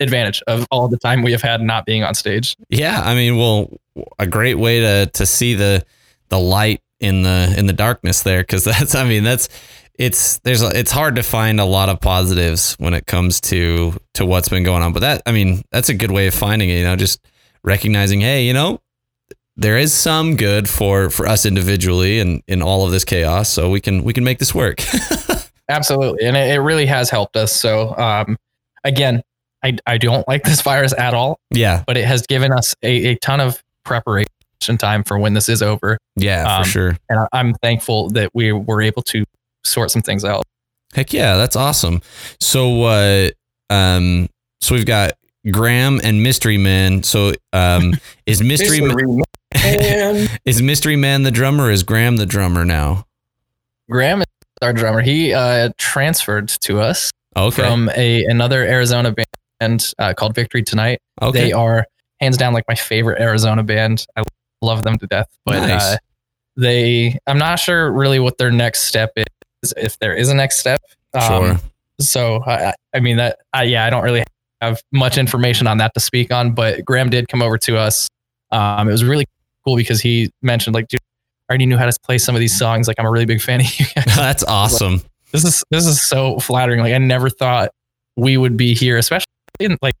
advantage 0.00 0.42
of 0.46 0.66
all 0.70 0.88
the 0.88 0.98
time 0.98 1.22
we 1.22 1.32
have 1.32 1.42
had 1.42 1.60
not 1.62 1.86
being 1.86 2.02
on 2.02 2.14
stage. 2.14 2.56
Yeah, 2.68 3.00
I 3.02 3.14
mean, 3.14 3.36
well, 3.36 3.70
a 4.18 4.26
great 4.26 4.54
way 4.54 4.80
to 4.80 5.06
to 5.06 5.26
see 5.26 5.54
the 5.54 5.84
the 6.28 6.38
light 6.38 6.80
in 7.00 7.22
the 7.22 7.54
in 7.56 7.66
the 7.66 7.72
darkness 7.72 8.22
there 8.22 8.42
because 8.42 8.64
that's 8.64 8.94
I 8.94 9.08
mean 9.08 9.24
that's 9.24 9.48
it's 9.98 10.38
there's 10.40 10.62
it's 10.62 10.90
hard 10.90 11.16
to 11.16 11.22
find 11.22 11.60
a 11.60 11.64
lot 11.64 11.88
of 11.88 12.00
positives 12.00 12.74
when 12.74 12.94
it 12.94 13.06
comes 13.06 13.40
to 13.40 13.94
to 14.14 14.26
what's 14.26 14.48
been 14.48 14.62
going 14.62 14.82
on 14.82 14.92
but 14.92 15.00
that 15.00 15.22
I 15.26 15.32
mean 15.32 15.62
that's 15.70 15.88
a 15.88 15.94
good 15.94 16.10
way 16.10 16.26
of 16.26 16.34
finding 16.34 16.70
it 16.70 16.78
you 16.78 16.84
know 16.84 16.96
just 16.96 17.20
recognizing 17.62 18.20
hey 18.20 18.46
you 18.46 18.52
know 18.52 18.80
there 19.56 19.78
is 19.78 19.92
some 19.94 20.36
good 20.36 20.68
for 20.68 21.10
for 21.10 21.26
us 21.26 21.46
individually 21.46 22.20
and 22.20 22.42
in 22.46 22.62
all 22.62 22.84
of 22.84 22.92
this 22.92 23.04
chaos 23.04 23.48
so 23.48 23.70
we 23.70 23.80
can 23.80 24.04
we 24.04 24.12
can 24.12 24.24
make 24.24 24.38
this 24.38 24.54
work 24.54 24.80
Absolutely. 25.68 26.26
And 26.26 26.36
it, 26.36 26.54
it 26.54 26.60
really 26.60 26.86
has 26.86 27.10
helped 27.10 27.36
us. 27.36 27.52
So 27.52 27.96
um, 27.96 28.36
again, 28.84 29.22
I, 29.62 29.76
I 29.86 29.98
don't 29.98 30.26
like 30.28 30.44
this 30.44 30.60
virus 30.62 30.94
at 30.96 31.14
all, 31.14 31.40
yeah 31.50 31.82
but 31.86 31.96
it 31.96 32.04
has 32.04 32.22
given 32.26 32.52
us 32.52 32.74
a, 32.82 33.06
a 33.06 33.14
ton 33.16 33.40
of 33.40 33.62
preparation 33.84 34.28
time 34.78 35.02
for 35.02 35.18
when 35.18 35.34
this 35.34 35.48
is 35.48 35.62
over. 35.62 35.98
yeah 36.16 36.56
Um, 36.56 36.64
for 36.64 36.70
sure 36.70 36.96
And 37.08 37.20
I, 37.20 37.26
I'm 37.32 37.54
thankful 37.54 38.10
that 38.10 38.30
we 38.34 38.52
were 38.52 38.82
able 38.82 39.02
to 39.02 39.24
sort 39.66 39.90
some 39.90 40.02
things 40.02 40.24
out. 40.24 40.42
Heck 40.94 41.12
yeah, 41.12 41.36
that's 41.36 41.56
awesome. 41.56 42.00
So 42.40 42.84
uh 42.84 43.30
um 43.70 44.28
so 44.60 44.74
we've 44.74 44.86
got 44.86 45.12
Graham 45.50 46.00
and 46.02 46.22
Mystery 46.22 46.58
Man. 46.58 47.02
So 47.02 47.32
um 47.52 47.94
is 48.26 48.42
Mystery 48.42 48.80
Ma- 48.80 48.94
man. 48.94 50.28
is 50.44 50.62
Mystery 50.62 50.96
Man 50.96 51.22
the 51.22 51.30
drummer 51.30 51.64
or 51.64 51.70
is 51.70 51.82
Graham 51.82 52.16
the 52.16 52.26
drummer 52.26 52.64
now? 52.64 53.04
Graham 53.90 54.20
is 54.22 54.26
our 54.62 54.72
drummer. 54.72 55.00
He 55.00 55.32
uh, 55.32 55.70
transferred 55.78 56.48
to 56.48 56.80
us 56.80 57.10
Okay. 57.36 57.62
from 57.62 57.90
a 57.96 58.24
another 58.24 58.62
Arizona 58.64 59.14
band 59.60 59.92
uh, 59.98 60.14
called 60.14 60.34
Victory 60.34 60.62
Tonight. 60.62 61.00
okay. 61.22 61.38
They 61.40 61.52
are 61.52 61.86
hands 62.20 62.36
down 62.36 62.52
like 62.54 62.64
my 62.66 62.74
favorite 62.74 63.20
Arizona 63.20 63.62
band. 63.62 64.06
I 64.16 64.22
love 64.62 64.82
them 64.84 64.96
to 64.98 65.06
death. 65.06 65.28
But 65.44 65.60
Nice. 65.66 65.82
uh, 65.82 65.96
they, 66.56 67.18
I'm 67.26 67.38
not 67.38 67.58
sure 67.60 67.92
really 67.92 68.18
what 68.18 68.38
their 68.38 68.50
next 68.50 68.84
step 68.84 69.12
is, 69.16 69.26
if 69.76 69.98
there 69.98 70.14
is 70.14 70.28
a 70.28 70.34
next 70.34 70.58
step. 70.58 70.80
Um, 71.14 71.22
sure. 71.22 71.60
So 72.00 72.42
I, 72.44 72.74
I 72.94 73.00
mean 73.00 73.16
that, 73.16 73.38
I, 73.52 73.64
yeah, 73.64 73.84
I 73.84 73.90
don't 73.90 74.04
really 74.04 74.24
have 74.60 74.80
much 74.92 75.18
information 75.18 75.66
on 75.66 75.78
that 75.78 75.94
to 75.94 76.00
speak 76.00 76.32
on. 76.32 76.52
But 76.52 76.84
Graham 76.84 77.10
did 77.10 77.28
come 77.28 77.42
over 77.42 77.58
to 77.58 77.78
us. 77.78 78.08
Um, 78.50 78.88
it 78.88 78.92
was 78.92 79.04
really 79.04 79.26
cool 79.64 79.76
because 79.76 80.00
he 80.00 80.30
mentioned 80.42 80.74
like, 80.74 80.88
dude, 80.88 81.00
I 81.48 81.52
already 81.52 81.66
knew 81.66 81.76
how 81.76 81.86
to 81.86 81.92
play 82.04 82.18
some 82.18 82.34
of 82.34 82.40
these 82.40 82.56
songs. 82.56 82.88
Like 82.88 82.98
I'm 82.98 83.06
a 83.06 83.10
really 83.10 83.26
big 83.26 83.40
fan 83.40 83.60
of 83.60 83.78
you 83.78 83.86
guys 83.94 84.04
that's 84.16 84.44
awesome. 84.44 85.02
this 85.32 85.44
is 85.44 85.64
this 85.70 85.86
is 85.86 86.02
so 86.02 86.38
flattering. 86.38 86.80
Like 86.80 86.92
I 86.92 86.98
never 86.98 87.30
thought 87.30 87.70
we 88.16 88.36
would 88.36 88.56
be 88.56 88.74
here, 88.74 88.96
especially 88.96 89.26
in 89.60 89.76
like 89.82 89.94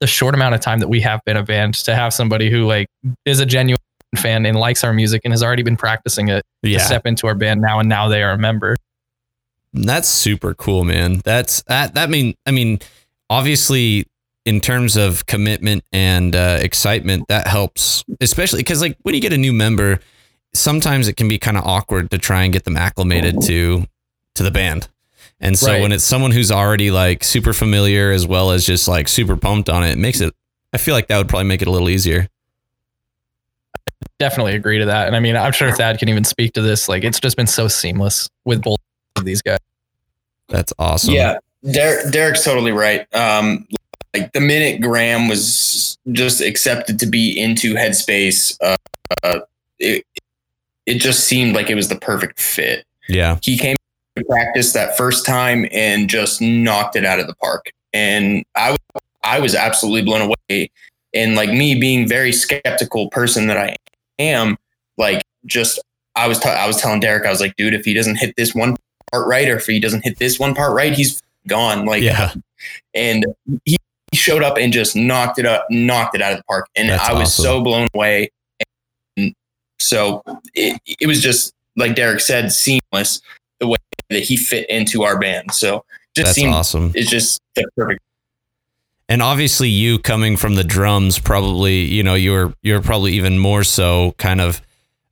the 0.00 0.06
short 0.06 0.34
amount 0.34 0.54
of 0.54 0.60
time 0.60 0.80
that 0.80 0.88
we 0.88 1.00
have 1.00 1.20
been 1.24 1.36
a 1.36 1.42
band, 1.42 1.74
to 1.74 1.94
have 1.94 2.12
somebody 2.12 2.50
who 2.50 2.66
like 2.66 2.88
is 3.24 3.40
a 3.40 3.46
genuine 3.46 3.78
fan 4.16 4.46
and 4.46 4.58
likes 4.58 4.84
our 4.84 4.92
music 4.92 5.20
and 5.24 5.32
has 5.32 5.42
already 5.42 5.62
been 5.62 5.76
practicing 5.76 6.28
it 6.28 6.42
to 6.64 6.78
step 6.80 7.06
into 7.06 7.26
our 7.26 7.34
band 7.34 7.60
now 7.60 7.78
and 7.78 7.88
now 7.88 8.08
they 8.08 8.22
are 8.22 8.32
a 8.32 8.38
member. 8.38 8.76
That's 9.72 10.08
super 10.08 10.54
cool, 10.54 10.84
man. 10.84 11.20
That's 11.24 11.62
that 11.64 11.94
that 11.94 12.10
mean 12.10 12.34
I 12.46 12.50
mean 12.50 12.78
obviously 13.30 14.06
in 14.46 14.60
terms 14.60 14.96
of 14.96 15.26
commitment 15.26 15.84
and 15.92 16.34
uh, 16.34 16.58
excitement 16.62 17.24
that 17.28 17.46
helps 17.46 18.02
especially 18.20 18.62
cuz 18.62 18.80
like 18.80 18.96
when 19.02 19.14
you 19.14 19.20
get 19.20 19.32
a 19.32 19.36
new 19.38 19.52
member 19.52 20.00
sometimes 20.54 21.06
it 21.08 21.16
can 21.18 21.28
be 21.28 21.38
kind 21.38 21.58
of 21.58 21.64
awkward 21.66 22.10
to 22.10 22.16
try 22.16 22.42
and 22.44 22.52
get 22.54 22.64
them 22.64 22.76
acclimated 22.76 23.40
to 23.42 23.84
to 24.34 24.42
the 24.42 24.50
band. 24.50 24.88
And 25.40 25.58
so 25.58 25.72
Right. 25.72 25.82
when 25.82 25.92
it's 25.92 26.02
someone 26.04 26.30
who's 26.30 26.50
already 26.50 26.90
like 26.90 27.22
super 27.22 27.52
familiar 27.52 28.10
as 28.10 28.26
well 28.26 28.50
as 28.50 28.64
just 28.64 28.88
like 28.88 29.06
super 29.08 29.36
pumped 29.36 29.68
on 29.68 29.84
it, 29.84 29.90
it 29.92 29.98
makes 29.98 30.20
it 30.20 30.32
I 30.72 30.78
feel 30.78 30.94
like 30.94 31.08
that 31.08 31.18
would 31.18 31.28
probably 31.28 31.46
make 31.48 31.60
it 31.62 31.68
a 31.68 31.70
little 31.70 31.90
easier. 31.90 32.28
Definitely 34.18 34.54
agree 34.54 34.78
to 34.78 34.86
that. 34.86 35.06
And 35.06 35.14
I 35.14 35.20
mean, 35.20 35.36
I'm 35.36 35.52
sure 35.52 35.70
Thad 35.70 35.98
can 35.98 36.08
even 36.08 36.24
speak 36.24 36.52
to 36.54 36.62
this. 36.62 36.88
Like 36.88 37.04
it's 37.04 37.20
just 37.20 37.36
been 37.36 37.46
so 37.46 37.68
seamless 37.68 38.28
with 38.44 38.62
both 38.62 38.78
of 39.18 39.24
these 39.24 39.42
guys. 39.42 39.58
That's 40.48 40.72
awesome. 40.78 41.14
Yeah, 41.14 41.38
Der- 41.64 42.10
Derek's 42.10 42.44
totally 42.44 42.72
right. 42.72 43.06
Um, 43.14 43.66
like 44.14 44.32
the 44.32 44.40
minute 44.40 44.80
Graham 44.80 45.28
was 45.28 45.98
just 46.12 46.40
accepted 46.40 46.98
to 47.00 47.06
be 47.06 47.38
into 47.38 47.74
Headspace, 47.74 48.56
uh, 48.62 48.76
uh, 49.22 49.40
it 49.78 50.04
it 50.86 50.94
just 50.94 51.24
seemed 51.24 51.54
like 51.54 51.68
it 51.68 51.74
was 51.74 51.88
the 51.88 51.96
perfect 51.96 52.40
fit. 52.40 52.84
Yeah. 53.08 53.38
He 53.42 53.58
came 53.58 53.76
to 54.16 54.24
practice 54.24 54.72
that 54.72 54.96
first 54.96 55.26
time 55.26 55.66
and 55.70 56.08
just 56.08 56.40
knocked 56.40 56.96
it 56.96 57.04
out 57.04 57.20
of 57.20 57.26
the 57.26 57.34
park. 57.36 57.70
And 57.92 58.44
I 58.54 58.76
I 59.22 59.40
was 59.40 59.54
absolutely 59.54 60.02
blown 60.02 60.22
away. 60.22 60.70
And 61.14 61.34
like 61.34 61.50
me 61.50 61.78
being 61.78 62.08
very 62.08 62.32
skeptical 62.32 63.10
person 63.10 63.46
that 63.48 63.56
I 63.56 63.76
am, 64.18 64.56
like 64.96 65.24
just 65.44 65.78
I 66.16 66.28
was 66.28 66.38
t- 66.38 66.48
I 66.48 66.66
was 66.66 66.78
telling 66.78 67.00
Derek, 67.00 67.26
I 67.26 67.30
was 67.30 67.40
like, 67.40 67.56
dude, 67.56 67.74
if 67.74 67.84
he 67.84 67.92
doesn't 67.92 68.16
hit 68.16 68.34
this 68.36 68.54
one 68.54 68.76
part 69.12 69.26
right, 69.26 69.48
or 69.48 69.56
if 69.56 69.66
he 69.66 69.80
doesn't 69.80 70.04
hit 70.04 70.18
this 70.18 70.38
one 70.38 70.54
part 70.54 70.74
right, 70.74 70.92
he's 70.92 71.22
gone. 71.46 71.84
Like, 71.86 72.02
Yeah. 72.02 72.32
and 72.94 73.24
he 73.64 73.76
showed 74.14 74.42
up 74.42 74.56
and 74.56 74.72
just 74.72 74.96
knocked 74.96 75.38
it 75.38 75.46
up, 75.46 75.66
knocked 75.70 76.14
it 76.14 76.22
out 76.22 76.32
of 76.32 76.38
the 76.38 76.44
park, 76.44 76.68
and 76.76 76.88
That's 76.88 77.08
I 77.08 77.12
was 77.12 77.22
awesome. 77.28 77.42
so 77.44 77.60
blown 77.62 77.88
away. 77.94 78.30
And 79.16 79.34
so 79.78 80.22
it, 80.54 80.80
it 81.00 81.06
was 81.06 81.20
just 81.22 81.52
like 81.76 81.94
Derek 81.94 82.20
said, 82.20 82.52
seamless 82.52 83.20
the 83.60 83.66
way 83.68 83.76
that 84.10 84.22
he 84.22 84.36
fit 84.36 84.68
into 84.70 85.02
our 85.02 85.18
band. 85.18 85.52
So 85.52 85.84
just 86.16 86.26
That's 86.26 86.34
seemed 86.34 86.54
awesome. 86.54 86.92
it's 86.94 87.10
just 87.10 87.40
the 87.54 87.66
perfect. 87.76 88.00
And 89.10 89.22
obviously 89.22 89.68
you 89.70 89.98
coming 89.98 90.36
from 90.36 90.54
the 90.54 90.64
drums 90.64 91.18
probably, 91.18 91.80
you 91.80 92.02
know, 92.02 92.14
you're 92.14 92.52
you're 92.62 92.82
probably 92.82 93.12
even 93.14 93.38
more 93.38 93.64
so 93.64 94.14
kind 94.18 94.40
of 94.40 94.60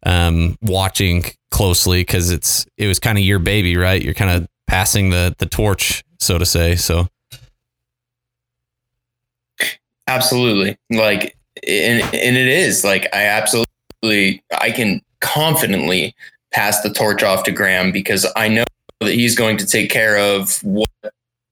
um 0.03 0.59
watching 0.63 1.25
closely 1.57 2.05
cuz 2.05 2.31
it's 2.31 2.67
it 2.77 2.87
was 2.87 2.99
kind 2.99 3.19
of 3.19 3.25
your 3.25 3.39
baby, 3.39 3.77
right? 3.77 4.03
You're 4.03 4.15
kind 4.15 4.31
of 4.31 4.49
passing 4.67 5.11
the 5.11 5.35
the 5.39 5.47
torch, 5.47 6.05
so 6.19 6.39
to 6.39 6.47
say. 6.47 6.77
So 6.77 7.09
Absolutely. 10.09 10.77
Like, 10.91 11.37
and, 11.67 12.03
and 12.15 12.37
it 12.37 12.49
is 12.49 12.85
like, 12.85 13.09
I 13.13 13.25
absolutely, 13.25 14.43
I 14.61 14.71
can 14.71 15.01
confidently 15.21 16.15
pass 16.53 16.81
the 16.83 16.91
torch 16.91 17.23
off 17.23 17.43
to 17.45 17.53
Graham 17.53 17.91
because 17.91 18.27
I 18.37 18.49
know 18.49 18.65
that 19.01 19.13
he's 19.13 19.35
going 19.35 19.57
to 19.59 19.67
take 19.67 19.91
care 19.91 20.17
of 20.17 20.63
what 20.63 20.89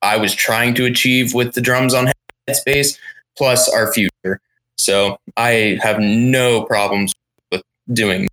I 0.02 0.16
was 0.16 0.34
trying 0.34 0.74
to 0.74 0.84
achieve 0.84 1.34
with 1.34 1.54
the 1.54 1.60
drums 1.60 1.94
on 1.94 2.10
Headspace 2.48 2.98
plus 3.36 3.68
our 3.68 3.92
future. 3.92 4.40
So 4.78 5.18
I 5.36 5.78
have 5.82 5.98
no 5.98 6.64
problems 6.64 7.12
with 7.50 7.62
doing. 7.92 8.28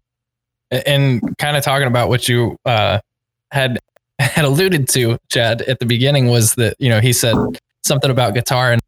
And 0.71 1.37
kind 1.37 1.57
of 1.57 1.63
talking 1.63 1.87
about 1.87 2.09
what 2.09 2.27
you 2.27 2.57
uh, 2.65 2.99
had 3.51 3.79
had 4.19 4.45
alluded 4.45 4.87
to, 4.89 5.17
Chad, 5.29 5.61
at 5.63 5.79
the 5.79 5.85
beginning 5.85 6.27
was 6.27 6.55
that 6.55 6.75
you 6.79 6.89
know 6.89 6.99
he 6.99 7.13
said 7.13 7.35
something 7.83 8.11
about 8.11 8.33
guitar 8.33 8.71
and 8.71 8.81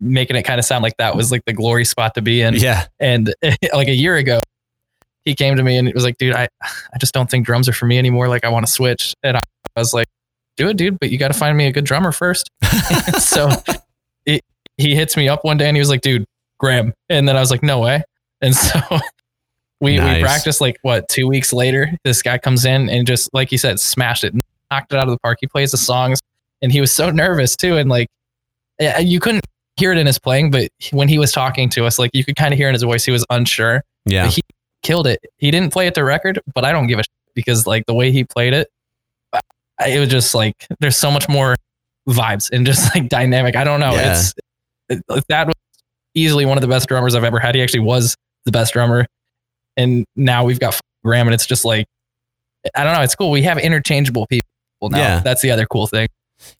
making 0.00 0.36
it 0.36 0.42
kind 0.42 0.58
of 0.58 0.64
sound 0.64 0.82
like 0.82 0.96
that 0.98 1.16
was 1.16 1.30
like 1.30 1.44
the 1.46 1.52
glory 1.52 1.84
spot 1.84 2.14
to 2.14 2.22
be 2.22 2.42
in. 2.42 2.54
yeah. 2.54 2.86
And 3.00 3.34
like 3.72 3.88
a 3.88 3.94
year 3.94 4.16
ago, 4.16 4.40
he 5.24 5.34
came 5.34 5.56
to 5.56 5.62
me 5.62 5.76
and 5.76 5.88
it 5.88 5.94
was 5.94 6.04
like, 6.04 6.18
dude, 6.18 6.34
I 6.34 6.48
I 6.62 6.98
just 6.98 7.14
don't 7.14 7.30
think 7.30 7.46
drums 7.46 7.68
are 7.68 7.72
for 7.72 7.86
me 7.86 7.98
anymore. 7.98 8.28
Like 8.28 8.44
I 8.44 8.48
want 8.48 8.66
to 8.66 8.72
switch. 8.72 9.14
And 9.22 9.36
I, 9.36 9.40
I 9.76 9.80
was 9.80 9.94
like, 9.94 10.08
do 10.56 10.68
it, 10.68 10.76
dude, 10.76 10.98
but 11.00 11.10
you 11.10 11.18
got 11.18 11.28
to 11.28 11.38
find 11.38 11.56
me 11.56 11.66
a 11.66 11.72
good 11.72 11.84
drummer 11.84 12.12
first. 12.12 12.50
so 13.18 13.48
it, 14.26 14.42
he 14.76 14.94
hits 14.94 15.16
me 15.16 15.28
up 15.28 15.44
one 15.44 15.56
day 15.56 15.68
and 15.68 15.76
he 15.76 15.80
was 15.80 15.88
like, 15.88 16.02
dude, 16.02 16.24
Graham. 16.58 16.92
And 17.08 17.26
then 17.26 17.36
I 17.36 17.40
was 17.40 17.50
like, 17.50 17.62
no 17.62 17.80
way. 17.80 18.02
And 18.40 18.54
so 18.54 18.80
we, 19.82 19.96
Nice. 19.98 20.16
we 20.16 20.22
practiced 20.22 20.60
like 20.60 20.78
what, 20.82 21.08
two 21.08 21.26
weeks 21.26 21.52
later, 21.52 21.90
this 22.04 22.22
guy 22.22 22.38
comes 22.38 22.64
in 22.64 22.88
and 22.88 23.06
just, 23.06 23.28
like 23.34 23.52
you 23.52 23.58
said, 23.58 23.78
smashed 23.80 24.24
it, 24.24 24.32
knocked 24.70 24.92
it 24.92 24.96
out 24.96 25.04
of 25.04 25.10
the 25.10 25.18
park. 25.18 25.38
He 25.40 25.46
plays 25.46 25.72
the 25.72 25.76
songs 25.76 26.20
and 26.62 26.70
he 26.72 26.80
was 26.80 26.92
so 26.92 27.10
nervous 27.10 27.56
too. 27.56 27.76
And 27.76 27.90
like, 27.90 28.08
yeah, 28.80 28.98
you 28.98 29.20
couldn't 29.20 29.44
hear 29.76 29.92
it 29.92 29.98
in 29.98 30.06
his 30.06 30.18
playing, 30.18 30.50
but 30.50 30.68
when 30.92 31.08
he 31.08 31.18
was 31.18 31.32
talking 31.32 31.68
to 31.70 31.84
us, 31.84 31.98
like 31.98 32.10
you 32.14 32.24
could 32.24 32.36
kind 32.36 32.54
of 32.54 32.58
hear 32.58 32.68
in 32.68 32.74
his 32.74 32.82
voice, 32.82 33.04
he 33.04 33.10
was 33.12 33.26
unsure 33.30 33.82
Yeah. 34.06 34.28
he 34.28 34.40
killed 34.82 35.06
it. 35.06 35.18
He 35.38 35.50
didn't 35.50 35.72
play 35.72 35.86
it 35.86 35.94
to 35.96 36.04
record, 36.04 36.40
but 36.54 36.64
I 36.64 36.72
don't 36.72 36.86
give 36.86 36.98
a 36.98 37.02
shit 37.02 37.34
because 37.34 37.66
like 37.66 37.84
the 37.86 37.94
way 37.94 38.12
he 38.12 38.24
played 38.24 38.54
it, 38.54 38.68
it 39.86 39.98
was 39.98 40.08
just 40.08 40.34
like 40.34 40.66
there's 40.80 40.96
so 40.96 41.10
much 41.10 41.28
more 41.28 41.56
vibes 42.08 42.50
and 42.52 42.64
just 42.66 42.94
like 42.94 43.08
dynamic. 43.08 43.56
I 43.56 43.64
don't 43.64 43.80
know. 43.80 43.92
Yeah. 43.94 44.12
It's 44.12 44.34
it, 44.88 45.02
that 45.28 45.46
was 45.48 45.56
easily 46.14 46.44
one 46.46 46.56
of 46.58 46.62
the 46.62 46.68
best 46.68 46.86
drummers 46.88 47.14
I've 47.14 47.24
ever 47.24 47.40
had. 47.40 47.54
He 47.54 47.62
actually 47.62 47.80
was 47.80 48.14
the 48.44 48.52
best 48.52 48.74
drummer, 48.74 49.06
and 49.76 50.04
now 50.16 50.44
we've 50.44 50.60
got 50.60 50.78
Graham, 51.04 51.26
and 51.26 51.34
it's 51.34 51.46
just 51.46 51.64
like 51.64 51.86
I 52.74 52.84
don't 52.84 52.94
know. 52.94 53.02
It's 53.02 53.14
cool. 53.14 53.30
We 53.30 53.42
have 53.42 53.58
interchangeable 53.58 54.26
people 54.26 54.46
now. 54.90 54.98
Yeah. 54.98 55.20
That's 55.20 55.42
the 55.42 55.50
other 55.50 55.66
cool 55.66 55.86
thing. 55.86 56.08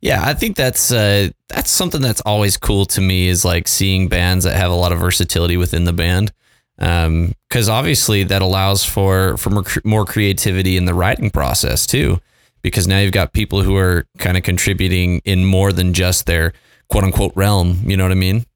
Yeah, 0.00 0.23
I 0.25 0.35
think 0.35 0.57
that's 0.57 0.92
uh, 0.92 1.31
that's 1.49 1.71
something 1.71 2.00
that's 2.00 2.21
always 2.23 2.57
cool 2.57 2.87
to 2.87 3.00
me 3.00 3.26
is 3.26 3.45
like 3.45 3.66
seeing 3.66 4.09
bands 4.09 4.45
that 4.45 4.54
have 4.54 4.71
a 4.71 4.75
lot 4.75 4.92
of 4.92 5.00
versatility 5.00 5.57
within 5.57 5.85
the 5.85 5.92
band, 5.92 6.33
because 6.76 7.69
obviously 7.69 8.23
that 8.25 8.42
allows 8.42 8.85
for 8.85 9.37
for 9.38 9.50
more 9.85 10.04
creativity 10.04 10.76
in 10.76 10.85
the 10.85 10.95
writing 10.95 11.31
process 11.31 11.87
too. 11.87 12.21
Because 12.62 12.87
now 12.87 13.00
you've 13.00 13.11
got 13.11 13.33
people 13.33 13.62
who 13.62 13.76
are 13.76 14.07
kind 14.19 14.37
of 14.37 14.45
contributing 14.45 15.21
in 15.25 15.45
more 15.45 15.73
than 15.73 15.92
just 15.92 16.26
their 16.26 16.52
quote 16.88 17.02
unquote 17.02 17.33
realm. 17.35 17.81
You 17.85 17.97
know 17.97 18.04
what 18.04 18.12
I 18.12 18.16
mean? 18.16 18.47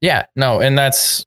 Yeah. 0.00 0.26
No, 0.36 0.60
and 0.60 0.78
that's 0.78 1.24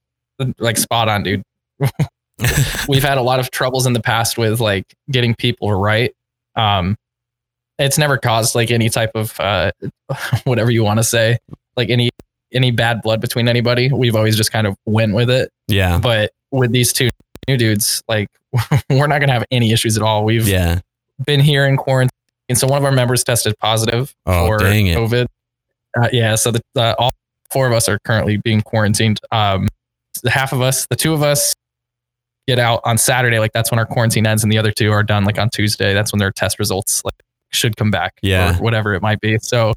like 0.57 0.77
spot 0.77 1.09
on, 1.09 1.23
dude. 1.23 1.43
we've 2.87 3.03
had 3.03 3.17
a 3.17 3.21
lot 3.21 3.39
of 3.39 3.51
troubles 3.51 3.85
in 3.85 3.93
the 3.93 4.01
past 4.01 4.37
with 4.37 4.59
like 4.59 4.93
getting 5.09 5.35
people 5.35 5.73
right. 5.73 6.13
Um, 6.55 6.97
it's 7.79 7.97
never 7.97 8.17
caused 8.17 8.55
like 8.55 8.71
any 8.71 8.89
type 8.89 9.11
of 9.15 9.39
uh, 9.39 9.71
whatever 10.43 10.69
you 10.71 10.83
want 10.83 10.99
to 10.99 11.03
say, 11.03 11.37
like 11.75 11.89
any 11.89 12.09
any 12.53 12.71
bad 12.71 13.01
blood 13.01 13.21
between 13.21 13.47
anybody. 13.47 13.91
We've 13.91 14.15
always 14.15 14.35
just 14.35 14.51
kind 14.51 14.67
of 14.67 14.75
went 14.85 15.13
with 15.13 15.29
it. 15.29 15.51
Yeah, 15.67 15.99
But 15.99 16.31
with 16.51 16.71
these 16.71 16.91
two 16.91 17.09
new 17.47 17.57
dudes, 17.57 18.03
like 18.07 18.27
we're 18.89 19.07
not 19.07 19.19
gonna 19.19 19.31
have 19.33 19.45
any 19.51 19.71
issues 19.71 19.97
at 19.97 20.03
all. 20.03 20.25
We've 20.25 20.47
yeah. 20.47 20.79
been 21.25 21.39
here 21.39 21.65
in 21.65 21.77
quarantine, 21.77 22.11
And 22.49 22.57
so 22.57 22.67
one 22.67 22.77
of 22.77 22.85
our 22.85 22.91
members 22.91 23.23
tested 23.23 23.57
positive 23.59 24.13
Oh, 24.25 24.45
for. 24.47 24.59
COVID. 24.59 25.27
Uh, 25.97 26.07
yeah, 26.11 26.35
so 26.35 26.51
the, 26.51 26.61
uh, 26.75 26.95
all 26.97 27.11
four 27.51 27.67
of 27.67 27.73
us 27.73 27.89
are 27.89 27.99
currently 27.99 28.37
being 28.37 28.61
quarantined. 28.61 29.19
Um, 29.31 29.67
the 30.23 30.29
half 30.29 30.53
of 30.53 30.61
us, 30.61 30.87
the 30.89 30.95
two 30.95 31.13
of 31.13 31.23
us, 31.23 31.53
get 32.47 32.59
out 32.59 32.81
on 32.83 32.97
Saturday. 32.97 33.39
Like 33.39 33.53
that's 33.53 33.71
when 33.71 33.79
our 33.79 33.85
quarantine 33.85 34.25
ends, 34.27 34.43
and 34.43 34.51
the 34.51 34.57
other 34.57 34.71
two 34.71 34.91
are 34.91 35.03
done. 35.03 35.23
Like 35.25 35.37
on 35.39 35.49
Tuesday, 35.49 35.93
that's 35.93 36.11
when 36.11 36.19
their 36.19 36.31
test 36.31 36.59
results 36.59 37.03
like 37.05 37.15
should 37.51 37.75
come 37.77 37.91
back. 37.91 38.13
Yeah. 38.21 38.57
or 38.57 38.61
whatever 38.61 38.93
it 38.93 39.01
might 39.01 39.19
be. 39.21 39.37
So 39.39 39.73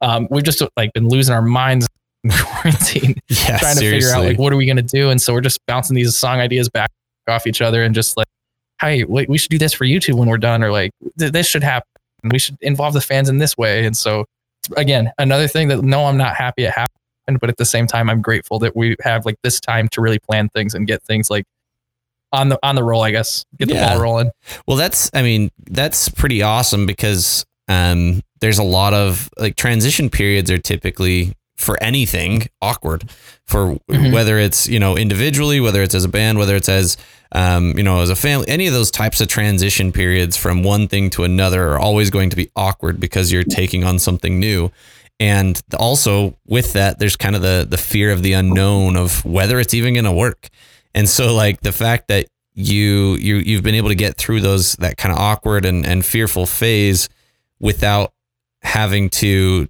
um, 0.00 0.28
we've 0.30 0.44
just 0.44 0.62
like 0.76 0.92
been 0.92 1.08
losing 1.08 1.34
our 1.34 1.42
minds 1.42 1.86
in 2.24 2.30
quarantine 2.30 3.14
Yeah, 3.28 3.58
trying 3.58 3.74
to 3.74 3.80
seriously. 3.80 3.90
figure 4.00 4.10
out 4.16 4.24
like 4.24 4.38
what 4.38 4.52
are 4.52 4.56
we 4.56 4.66
gonna 4.66 4.82
do, 4.82 5.10
and 5.10 5.20
so 5.20 5.32
we're 5.32 5.40
just 5.40 5.64
bouncing 5.66 5.94
these 5.96 6.14
song 6.16 6.40
ideas 6.40 6.68
back 6.68 6.90
off 7.28 7.46
each 7.46 7.60
other 7.60 7.82
and 7.82 7.94
just 7.94 8.16
like, 8.16 8.26
hey, 8.80 9.04
wait, 9.04 9.28
we 9.28 9.36
should 9.38 9.50
do 9.50 9.58
this 9.58 9.72
for 9.72 9.84
YouTube 9.84 10.14
when 10.14 10.28
we're 10.28 10.38
done, 10.38 10.62
or 10.62 10.70
like 10.72 10.92
th- 11.18 11.32
this 11.32 11.46
should 11.48 11.62
happen. 11.62 11.86
We 12.24 12.38
should 12.38 12.56
involve 12.60 12.94
the 12.94 13.00
fans 13.00 13.28
in 13.28 13.38
this 13.38 13.56
way, 13.56 13.84
and 13.86 13.96
so 13.96 14.24
again, 14.76 15.10
another 15.18 15.46
thing 15.48 15.68
that 15.68 15.82
no, 15.82 16.06
I'm 16.06 16.16
not 16.16 16.34
happy 16.36 16.64
it 16.64 16.72
happened, 16.72 17.38
but 17.40 17.48
at 17.48 17.56
the 17.56 17.64
same 17.64 17.86
time, 17.86 18.10
I'm 18.10 18.20
grateful 18.20 18.58
that 18.60 18.74
we 18.76 18.96
have 19.02 19.24
like 19.24 19.36
this 19.42 19.60
time 19.60 19.88
to 19.90 20.00
really 20.00 20.18
plan 20.18 20.48
things 20.50 20.74
and 20.74 20.86
get 20.86 21.02
things 21.02 21.30
like 21.30 21.44
on 22.32 22.48
the 22.50 22.58
on 22.62 22.74
the 22.74 22.84
roll. 22.84 23.02
I 23.02 23.10
guess 23.10 23.44
get 23.58 23.68
the 23.68 23.74
Yeah. 23.74 23.94
ball 23.94 24.02
rolling. 24.02 24.30
Well, 24.66 24.76
that's 24.76 25.10
I 25.14 25.22
mean 25.22 25.50
that's 25.70 26.08
pretty 26.08 26.42
awesome 26.42 26.86
because 26.86 27.44
um, 27.68 28.22
there's 28.40 28.58
a 28.58 28.62
lot 28.64 28.94
of 28.94 29.28
like 29.38 29.56
transition 29.56 30.08
periods 30.10 30.50
are 30.50 30.58
typically 30.58 31.34
for 31.56 31.76
anything 31.82 32.46
awkward 32.62 33.10
for 33.46 33.76
Mhm. 33.90 34.12
whether 34.12 34.38
it's 34.38 34.68
you 34.68 34.78
know 34.78 34.96
individually, 34.96 35.58
whether 35.60 35.82
it's 35.82 35.94
as 35.94 36.04
a 36.04 36.08
band, 36.08 36.38
whether 36.38 36.54
it's 36.56 36.68
as 36.68 36.96
um, 37.32 37.76
you 37.76 37.82
know 37.82 38.00
as 38.00 38.10
a 38.10 38.16
family. 38.16 38.46
Any 38.48 38.66
of 38.68 38.72
those 38.72 38.90
types 38.90 39.20
of 39.20 39.28
transition 39.28 39.92
periods 39.92 40.36
from 40.36 40.62
one 40.62 40.86
thing 40.88 41.10
to 41.10 41.24
another 41.24 41.68
are 41.70 41.78
always 41.78 42.10
going 42.10 42.30
to 42.30 42.36
be 42.36 42.48
awkward 42.56 43.00
because 43.00 43.32
you're 43.32 43.44
taking 43.44 43.84
on 43.84 43.98
something 43.98 44.38
new. 44.38 44.70
And 45.20 45.60
also 45.76 46.36
with 46.46 46.74
that, 46.74 47.00
there's 47.00 47.16
kind 47.16 47.34
of 47.34 47.42
the 47.42 47.66
the 47.68 47.76
fear 47.76 48.12
of 48.12 48.22
the 48.22 48.34
unknown 48.34 48.96
of 48.96 49.24
whether 49.24 49.58
it's 49.58 49.74
even 49.74 49.94
going 49.94 50.04
to 50.04 50.12
work. 50.12 50.48
And 50.98 51.08
so 51.08 51.32
like 51.32 51.60
the 51.60 51.70
fact 51.70 52.08
that 52.08 52.26
you 52.54 53.14
you 53.20 53.36
you've 53.36 53.62
been 53.62 53.76
able 53.76 53.88
to 53.88 53.94
get 53.94 54.16
through 54.16 54.40
those 54.40 54.72
that 54.76 54.96
kind 54.96 55.12
of 55.14 55.20
awkward 55.20 55.64
and 55.64 55.86
and 55.86 56.04
fearful 56.04 56.44
phase 56.44 57.08
without 57.60 58.12
having 58.62 59.08
to 59.10 59.68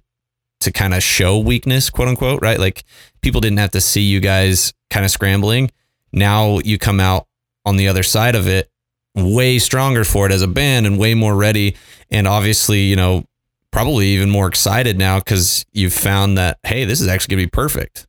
to 0.61 0.71
kind 0.71 0.95
of 0.95 1.03
show 1.03 1.37
weakness, 1.37 1.91
quote 1.91 2.07
unquote, 2.07 2.41
right? 2.41 2.57
Like 2.57 2.83
people 3.21 3.41
didn't 3.41 3.59
have 3.59 3.69
to 3.71 3.81
see 3.81 4.01
you 4.01 4.19
guys 4.19 4.73
kind 4.89 5.05
of 5.05 5.11
scrambling. 5.11 5.69
Now 6.11 6.57
you 6.65 6.79
come 6.79 6.99
out 6.99 7.27
on 7.63 7.77
the 7.77 7.87
other 7.87 8.01
side 8.01 8.33
of 8.33 8.47
it 8.47 8.67
way 9.13 9.59
stronger 9.59 10.03
for 10.03 10.25
it 10.25 10.31
as 10.31 10.41
a 10.41 10.47
band 10.47 10.87
and 10.87 10.97
way 10.97 11.13
more 11.13 11.35
ready 11.35 11.75
and 12.09 12.27
obviously, 12.27 12.81
you 12.81 12.95
know, 12.95 13.23
probably 13.69 14.07
even 14.07 14.31
more 14.31 14.47
excited 14.47 14.97
now 14.97 15.19
cuz 15.19 15.63
you've 15.73 15.93
found 15.93 16.39
that 16.39 16.57
hey, 16.63 16.85
this 16.85 16.99
is 16.99 17.07
actually 17.07 17.35
going 17.35 17.43
to 17.43 17.45
be 17.45 17.51
perfect. 17.51 18.07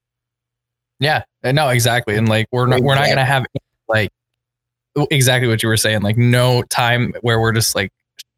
Yeah, 1.01 1.25
uh, 1.43 1.53
no, 1.53 1.71
exactly. 1.71 2.17
And 2.17 2.29
like 2.29 2.47
we're 2.53 2.67
not 2.67 2.81
we're 2.83 2.95
not 2.95 3.09
gonna 3.09 3.25
have 3.25 3.47
like 3.89 4.11
exactly 5.11 5.49
what 5.49 5.63
you 5.63 5.69
were 5.69 5.77
saying. 5.77 6.03
Like 6.03 6.17
no 6.17 6.63
time 6.63 7.15
where 7.23 7.41
we're 7.41 7.53
just 7.53 7.75
like, 7.75 7.91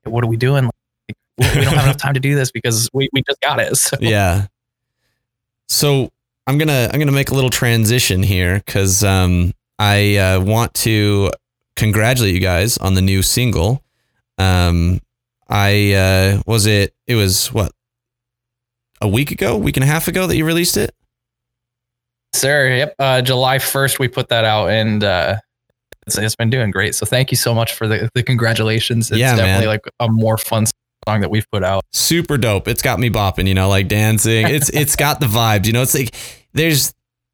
what 0.04 0.24
are 0.24 0.28
we 0.28 0.36
doing? 0.36 0.64
Like, 0.64 1.16
we 1.38 1.64
don't 1.64 1.74
have 1.74 1.84
enough 1.84 1.96
time 1.96 2.14
to 2.14 2.20
do 2.20 2.34
this 2.34 2.50
because 2.50 2.88
we, 2.92 3.08
we 3.12 3.22
just 3.22 3.40
got 3.40 3.58
it. 3.58 3.76
So 3.76 3.96
yeah. 4.00 4.46
So 5.68 6.10
I'm 6.46 6.58
gonna 6.58 6.88
I'm 6.92 6.98
gonna 6.98 7.12
make 7.12 7.30
a 7.30 7.34
little 7.34 7.50
transition 7.50 8.22
here 8.22 8.62
because 8.64 9.02
um, 9.02 9.52
I 9.78 10.16
uh, 10.16 10.40
want 10.40 10.74
to 10.74 11.30
congratulate 11.76 12.34
you 12.34 12.40
guys 12.40 12.78
on 12.78 12.94
the 12.94 13.02
new 13.02 13.22
single. 13.22 13.82
Um, 14.38 15.00
I 15.48 15.94
uh, 15.94 16.42
was 16.46 16.66
it 16.66 16.94
it 17.06 17.16
was 17.16 17.52
what 17.52 17.72
a 19.00 19.08
week 19.08 19.30
ago, 19.30 19.56
week 19.56 19.76
and 19.76 19.84
a 19.84 19.86
half 19.86 20.08
ago 20.08 20.26
that 20.26 20.36
you 20.36 20.44
released 20.44 20.76
it. 20.76 20.94
Sir. 22.34 22.76
Yep. 22.76 22.94
Uh, 22.98 23.22
July 23.22 23.58
1st, 23.58 23.98
we 23.98 24.08
put 24.08 24.28
that 24.28 24.44
out 24.44 24.70
and 24.70 25.04
uh, 25.04 25.36
it's, 26.06 26.18
it's 26.18 26.34
been 26.36 26.50
doing 26.50 26.70
great. 26.70 26.94
So 26.94 27.06
thank 27.06 27.30
you 27.30 27.36
so 27.36 27.54
much 27.54 27.74
for 27.74 27.86
the, 27.86 28.08
the 28.14 28.22
congratulations. 28.22 29.10
It's 29.10 29.18
Yeah, 29.20 29.36
definitely 29.36 29.66
man. 29.66 29.74
like 29.74 29.84
a 30.00 30.08
more 30.08 30.38
fun 30.38 30.66
song 31.06 31.20
that 31.20 31.30
we've 31.30 31.48
put 31.50 31.62
out. 31.64 31.84
super 31.92 32.38
dope. 32.38 32.68
It's 32.68 32.82
got 32.82 32.98
me 32.98 33.10
bopping, 33.10 33.46
you 33.48 33.54
know, 33.54 33.68
like 33.68 33.88
dancing. 33.88 34.46
It's 34.48 34.68
it's 34.74 34.96
got 34.96 35.20
the 35.20 35.26
vibes, 35.26 35.66
you 35.66 35.72
know. 35.72 35.82
It's 35.82 35.94
like 35.94 36.14
there's 36.52 36.92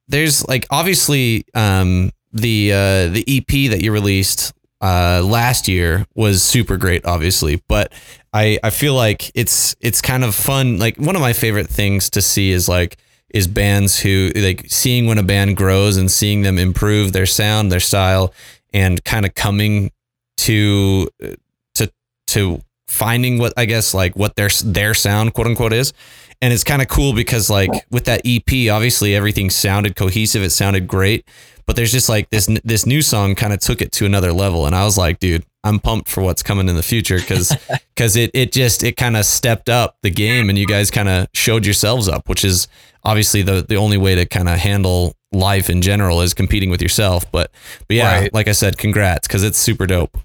there's 0.09 0.47
like 0.49 0.67
obviously 0.71 1.45
um 1.55 2.11
the 2.33 2.73
uh 2.73 3.09
the 3.09 3.25
EP 3.29 3.71
that 3.71 3.83
you 3.83 3.93
released 3.93 4.53
uh 4.81 5.23
last 5.25 5.67
year 5.69 6.07
was 6.15 6.43
super 6.43 6.77
great 6.77 7.05
obviously, 7.05 7.63
but 7.69 7.93
I 8.33 8.59
I 8.63 8.71
feel 8.71 8.95
like 8.95 9.31
it's 9.35 9.75
it's 9.81 10.01
kind 10.01 10.25
of 10.25 10.35
fun. 10.35 10.79
Like 10.79 10.97
one 10.97 11.15
of 11.17 11.21
my 11.23 11.33
favorite 11.33 11.69
things 11.69 12.11
to 12.11 12.23
see 12.23 12.51
is 12.51 12.69
like 12.69 12.97
is 13.31 13.47
bands 13.47 14.01
who 14.01 14.33
like 14.35 14.67
seeing 14.69 15.07
when 15.07 15.19
a 15.19 15.23
band 15.23 15.57
grows 15.57 15.97
and 15.97 16.11
seeing 16.11 16.43
them 16.43 16.59
improve 16.59 17.13
their 17.13 17.27
sound, 17.27 17.71
their 17.71 17.81
style 17.81 18.33
and 18.73 19.03
kind 19.05 19.27
of 19.27 19.35
coming 19.35 19.91
to 20.39 21.09
uh, 21.23 21.35
to 21.75 21.93
to 22.29 22.63
finding 22.87 23.39
what 23.39 23.53
I 23.57 23.65
guess 23.67 23.95
like 23.95 24.17
what 24.17 24.37
their 24.37 24.49
their 24.65 24.95
sound 24.95 25.35
quote 25.35 25.47
unquote 25.47 25.73
is. 25.73 25.93
And 26.41 26.53
it's 26.53 26.65
kind 26.65 26.81
of 26.81 26.89
cool 26.89 27.13
because 27.13 27.51
like 27.51 27.71
with 27.91 28.05
that 28.05 28.23
EP, 28.25 28.71
obviously 28.71 29.15
everything 29.15 29.51
sounded 29.51 29.97
cohesive. 29.97 30.43
It 30.43 30.51
sounded 30.51 30.87
great, 30.87 31.27
but 31.67 31.75
there's 31.75 31.93
just 31.93 32.09
like 32.09 32.31
this 32.31 32.47
this 32.65 32.87
new 32.87 33.03
song 33.03 33.35
kind 33.35 33.53
of 33.53 33.59
took 33.59 33.83
it 33.83 33.93
to 33.93 34.07
another 34.07 34.33
level. 34.33 34.67
And 34.67 34.75
I 34.75 34.85
was 34.85 34.97
like, 34.97 35.19
dude, 35.19 35.45
I'm 35.69 35.79
pumped 35.79 36.09
for 36.09 36.23
what's 36.23 36.43
coming 36.43 36.69
in 36.69 36.77
the 36.77 36.83
future 36.83 37.19
because 37.19 37.57
because 37.95 38.17
it 38.23 38.31
it 38.35 38.53
just 38.53 38.83
it 38.83 38.97
kind 38.97 39.17
of 39.17 39.25
stepped 39.25 39.69
up 39.69 39.97
the 40.03 40.11
game 40.11 40.49
and 40.49 40.59
you 40.59 40.67
guys 40.67 40.91
kind 40.91 41.09
of 41.09 41.29
showed 41.35 41.65
yourselves 41.65 42.09
up, 42.09 42.29
which 42.29 42.45
is 42.45 42.67
obviously 43.05 43.43
the 43.43 43.65
the 43.69 43.77
only 43.77 43.97
way 43.99 44.15
to 44.15 44.27
kind 44.27 44.49
of 44.49 44.59
handle 44.59 45.15
life 45.33 45.69
in 45.69 45.83
general 45.83 46.21
is 46.23 46.33
competing 46.35 46.71
with 46.71 46.81
yourself. 46.83 47.31
But 47.31 47.51
but 47.87 47.97
yeah, 47.97 48.21
Right. 48.21 48.35
like 48.35 48.49
I 48.49 48.53
said, 48.53 48.79
congrats 48.79 49.29
because 49.29 49.45
it's 49.45 49.59
super 49.59 49.87
dope. 49.87 50.17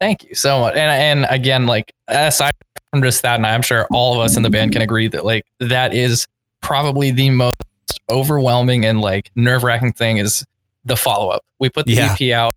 Thank 0.00 0.24
you 0.24 0.34
so 0.34 0.60
much. 0.60 0.74
And 0.74 1.22
and 1.22 1.26
again, 1.32 1.66
like 1.66 1.92
aside 2.08 2.52
from 2.90 3.02
just 3.02 3.22
that, 3.22 3.36
and 3.36 3.46
I'm 3.46 3.62
sure 3.62 3.86
all 3.92 4.14
of 4.14 4.20
us 4.20 4.36
in 4.36 4.42
the 4.42 4.50
band 4.50 4.72
can 4.72 4.82
agree 4.82 5.06
that 5.08 5.24
like 5.24 5.44
that 5.60 5.94
is 5.94 6.26
probably 6.60 7.10
the 7.12 7.30
most 7.30 7.54
overwhelming 8.10 8.84
and 8.84 9.00
like 9.00 9.30
nerve 9.36 9.62
wracking 9.62 9.92
thing 9.92 10.16
is 10.18 10.44
the 10.84 10.96
follow 10.96 11.28
up. 11.30 11.44
We 11.60 11.68
put 11.68 11.86
the 11.86 11.92
Yeah. 11.94 12.16
EP 12.20 12.32
out. 12.32 12.54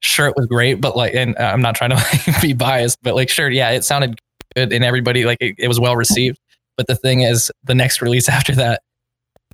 Sure, 0.00 0.26
it 0.26 0.34
was 0.36 0.46
great, 0.46 0.80
but 0.80 0.96
like, 0.96 1.14
and 1.14 1.36
uh, 1.38 1.42
I'm 1.42 1.60
not 1.60 1.74
trying 1.74 1.90
to 1.90 1.96
like, 2.26 2.40
be 2.42 2.52
biased, 2.52 2.98
but 3.02 3.14
like, 3.14 3.28
sure, 3.28 3.50
yeah, 3.50 3.70
it 3.70 3.84
sounded 3.84 4.18
good, 4.54 4.72
and 4.72 4.84
everybody 4.84 5.24
like 5.24 5.38
it, 5.40 5.54
it 5.58 5.68
was 5.68 5.78
well 5.78 5.96
received. 5.96 6.38
But 6.76 6.86
the 6.86 6.96
thing 6.96 7.20
is, 7.20 7.52
the 7.64 7.74
next 7.74 8.00
release 8.00 8.28
after 8.30 8.54
that, 8.54 8.82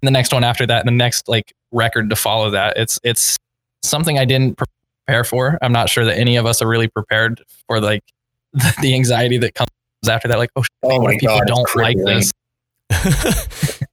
and 0.00 0.06
the 0.06 0.12
next 0.12 0.32
one 0.32 0.44
after 0.44 0.66
that, 0.66 0.80
and 0.80 0.88
the 0.88 0.96
next 0.96 1.28
like 1.28 1.52
record 1.72 2.10
to 2.10 2.16
follow 2.16 2.50
that, 2.50 2.76
it's 2.76 3.00
it's 3.02 3.36
something 3.82 4.18
I 4.18 4.24
didn't 4.24 4.56
prepare 4.56 5.24
for. 5.24 5.58
I'm 5.62 5.72
not 5.72 5.88
sure 5.88 6.04
that 6.04 6.16
any 6.16 6.36
of 6.36 6.46
us 6.46 6.62
are 6.62 6.68
really 6.68 6.88
prepared 6.88 7.42
for 7.66 7.80
like 7.80 8.04
the, 8.52 8.74
the 8.82 8.94
anxiety 8.94 9.38
that 9.38 9.54
comes 9.54 9.70
after 10.08 10.28
that. 10.28 10.38
Like, 10.38 10.50
oh, 10.56 10.62
shit, 10.62 10.70
Oh 10.84 11.00
my 11.02 11.16
people 11.18 11.38
god, 11.38 11.46
don't 11.48 11.76
like 11.76 11.96
this. 11.96 12.32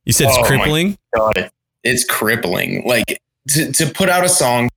you 0.05 0.13
said 0.13 0.27
it's 0.27 0.38
Oh 0.38 0.41
my 0.41 0.48
crippling. 0.48 0.98
God, 1.15 1.51
it's 1.83 2.03
crippling. 2.05 2.83
Like 2.86 3.19
to, 3.50 3.72
to 3.72 3.88
put 3.88 4.10
out 4.10 4.24
a 4.24 4.29
song 4.29 4.69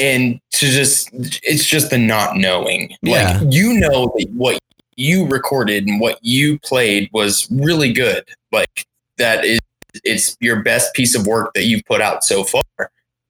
and 0.00 0.40
to 0.52 0.66
just 0.66 1.10
it's 1.12 1.64
just 1.64 1.90
the 1.90 1.98
not 1.98 2.36
knowing. 2.36 2.96
Yeah. 3.02 3.38
Like 3.40 3.52
you 3.52 3.74
know 3.74 4.12
that 4.16 4.28
what 4.32 4.58
you 4.96 5.26
recorded 5.26 5.86
and 5.86 6.00
what 6.00 6.18
you 6.22 6.58
played 6.60 7.08
was 7.12 7.48
really 7.50 7.92
good. 7.92 8.24
Like 8.52 8.86
that 9.18 9.44
is 9.44 9.60
it's 10.04 10.36
your 10.40 10.62
best 10.62 10.94
piece 10.94 11.14
of 11.14 11.26
work 11.26 11.52
that 11.54 11.64
you've 11.66 11.84
put 11.86 12.00
out 12.00 12.24
so 12.24 12.44
far. 12.44 12.62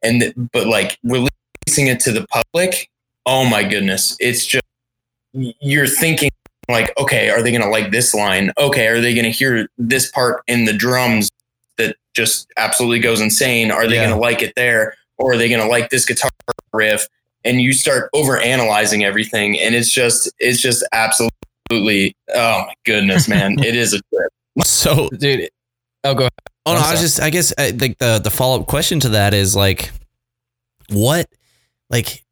And 0.02 0.20
th- 0.20 0.34
but 0.52 0.66
like 0.66 0.98
releasing 1.02 1.86
it 1.88 2.00
to 2.00 2.12
the 2.12 2.26
public, 2.28 2.88
oh 3.26 3.44
my 3.44 3.62
goodness, 3.64 4.16
it's 4.20 4.46
just 4.46 4.64
you're 5.32 5.86
thinking 5.86 6.30
like, 6.68 6.92
okay, 6.98 7.30
are 7.30 7.42
they 7.42 7.50
going 7.50 7.62
to 7.62 7.68
like 7.68 7.90
this 7.90 8.14
line? 8.14 8.52
Okay, 8.58 8.86
are 8.88 9.00
they 9.00 9.14
going 9.14 9.24
to 9.24 9.30
hear 9.30 9.68
this 9.78 10.10
part 10.10 10.42
in 10.46 10.64
the 10.64 10.72
drums 10.72 11.30
that 11.78 11.96
just 12.14 12.48
absolutely 12.56 12.98
goes 13.00 13.20
insane? 13.20 13.70
Are 13.70 13.86
they 13.88 13.96
Yeah. 13.96 14.06
going 14.06 14.16
to 14.16 14.20
like 14.20 14.42
it 14.42 14.52
there? 14.56 14.94
Or 15.18 15.32
are 15.32 15.36
they 15.36 15.48
going 15.48 15.60
to 15.60 15.68
like 15.68 15.90
this 15.90 16.06
guitar 16.06 16.30
riff? 16.72 17.06
And 17.44 17.60
you 17.60 17.72
start 17.72 18.10
over 18.12 18.38
analyzing 18.38 19.04
everything. 19.04 19.58
And 19.58 19.74
it's 19.74 19.90
just, 19.90 20.30
it's 20.38 20.60
just 20.60 20.86
absolutely, 20.92 22.14
oh 22.34 22.64
my 22.66 22.74
goodness, 22.84 23.28
man. 23.28 23.58
it 23.64 23.74
is 23.74 23.94
a 23.94 24.00
trip. 24.14 24.32
So 24.64 25.08
dude. 25.10 25.48
Oh, 26.04 26.14
go 26.14 26.20
ahead. 26.20 26.32
Oh 26.66 26.74
no, 26.74 26.80
I'm 26.80 26.92
was 26.92 27.00
just 27.00 27.20
I 27.20 27.30
guess 27.30 27.52
uh, 27.56 27.72
like 27.78 27.98
the 27.98 28.20
the 28.22 28.30
follow 28.30 28.60
up 28.60 28.66
question 28.66 29.00
to 29.00 29.10
that 29.10 29.34
is 29.34 29.56
like, 29.56 29.90
what, 30.90 31.26
like, 31.88 32.24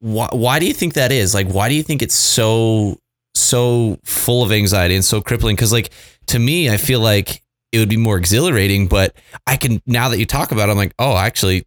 why 0.00 0.28
why 0.32 0.58
do 0.58 0.66
you 0.66 0.72
think 0.72 0.94
that 0.94 1.12
is? 1.12 1.34
Like, 1.34 1.48
why 1.48 1.68
do 1.68 1.74
you 1.74 1.82
think 1.82 2.02
it's 2.02 2.14
so 2.14 2.98
so 3.34 3.98
full 4.04 4.42
of 4.42 4.52
anxiety 4.52 4.94
and 4.94 5.04
so 5.04 5.20
crippling? 5.20 5.56
Because 5.56 5.72
like 5.72 5.90
to 6.26 6.38
me, 6.38 6.70
I 6.70 6.76
feel 6.76 7.00
like 7.00 7.42
it 7.72 7.78
would 7.78 7.88
be 7.88 7.96
more 7.96 8.16
exhilarating, 8.16 8.88
but 8.88 9.16
I 9.46 9.56
can 9.56 9.80
now 9.86 10.08
that 10.08 10.18
you 10.18 10.26
talk 10.26 10.52
about, 10.52 10.68
it, 10.68 10.72
I'm 10.72 10.78
like, 10.78 10.94
oh, 10.98 11.16
actually, 11.16 11.66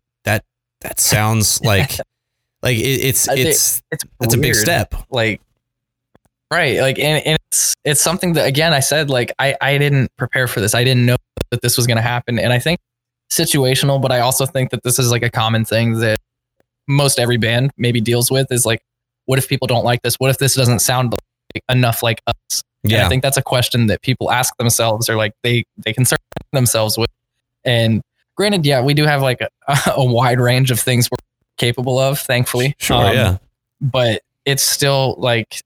that 0.81 0.99
sounds 0.99 1.61
like 1.63 1.97
like 2.61 2.77
it, 2.77 2.81
it's 2.81 3.27
it's 3.29 3.81
It's 3.91 4.03
it's 4.21 4.33
a 4.33 4.37
big 4.37 4.55
step. 4.55 4.93
like 5.09 5.41
right 6.51 6.79
like 6.79 6.97
and, 6.99 7.25
and 7.25 7.37
it's 7.51 7.73
it's 7.83 8.01
something 8.01 8.33
that 8.33 8.47
again 8.47 8.73
i 8.73 8.79
said 8.79 9.09
like 9.09 9.33
i 9.37 9.55
i 9.61 9.77
didn't 9.77 10.09
prepare 10.17 10.47
for 10.47 10.61
this. 10.61 10.73
I 10.73 10.83
didn't 10.83 11.05
know 11.05 11.17
that 11.51 11.61
this 11.61 11.77
was 11.77 11.87
going 11.87 11.97
to 11.97 12.01
happen 12.03 12.39
and 12.39 12.51
i 12.53 12.59
think 12.59 12.79
situational 13.31 14.01
but 14.01 14.11
i 14.11 14.19
also 14.19 14.45
think 14.45 14.71
that 14.71 14.83
this 14.83 14.99
is 14.99 15.11
like 15.11 15.23
a 15.23 15.29
common 15.29 15.65
thing 15.65 15.99
that 15.99 16.17
most 16.87 17.19
every 17.19 17.37
band 17.37 17.71
maybe 17.77 17.99
deals 17.99 18.31
with 18.31 18.51
is 18.51 18.65
like 18.65 18.81
what 19.27 19.37
if 19.37 19.47
people 19.47 19.67
don't 19.67 19.83
like 19.83 20.01
this? 20.01 20.15
What 20.15 20.29
if 20.31 20.37
this 20.37 20.55
doesn't 20.55 20.79
sound 20.79 21.11
like 21.53 21.63
enough 21.69 22.01
like 22.01 22.21
us? 22.27 22.63
And 22.85 22.93
i 23.01 23.09
think 23.09 23.21
that's 23.21 23.35
a 23.35 23.41
question 23.41 23.87
that 23.87 24.01
people 24.01 24.31
ask 24.31 24.55
themselves 24.57 25.09
or 25.09 25.17
like 25.17 25.33
they 25.43 25.65
they 25.77 25.91
concern 25.93 26.17
themselves 26.53 26.97
with. 26.97 27.09
And 27.65 28.01
granted 28.37 28.65
yeah 28.65 28.81
we 28.81 28.93
do 28.93 29.05
have 29.05 29.21
like 29.21 29.41
a, 29.41 29.49
a 29.95 30.05
wide 30.05 30.39
range 30.39 30.71
of 30.71 30.79
things 30.79 31.09
we're 31.11 31.17
capable 31.57 31.99
of 31.99 32.19
thankfully 32.19 32.75
sure, 32.77 33.05
Um, 33.05 33.13
yeah, 33.13 33.37
but 33.81 34.21
it's 34.45 34.63
still 34.63 35.15
like 35.17 35.61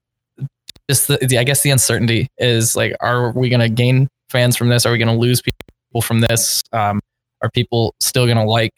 just 0.90 1.08
the, 1.08 1.18
the 1.18 1.38
I 1.38 1.44
guess 1.44 1.62
the 1.62 1.70
uncertainty 1.70 2.28
is 2.38 2.76
like, 2.76 2.94
are 3.00 3.32
we 3.32 3.50
going 3.50 3.62
to 3.62 3.70
gain 3.70 4.10
fans 4.30 4.58
from 4.58 4.70
this? 4.70 4.86
Are 4.86 4.92
we 4.92 4.98
going 4.98 5.08
to 5.08 5.14
lose 5.14 5.42
people 5.42 6.02
from 6.02 6.20
this? 6.20 6.62
Um, 6.74 7.00
are 7.42 7.50
people 7.50 7.96
still 8.00 8.26
going 8.26 8.38
to 8.38 8.44
like 8.44 8.74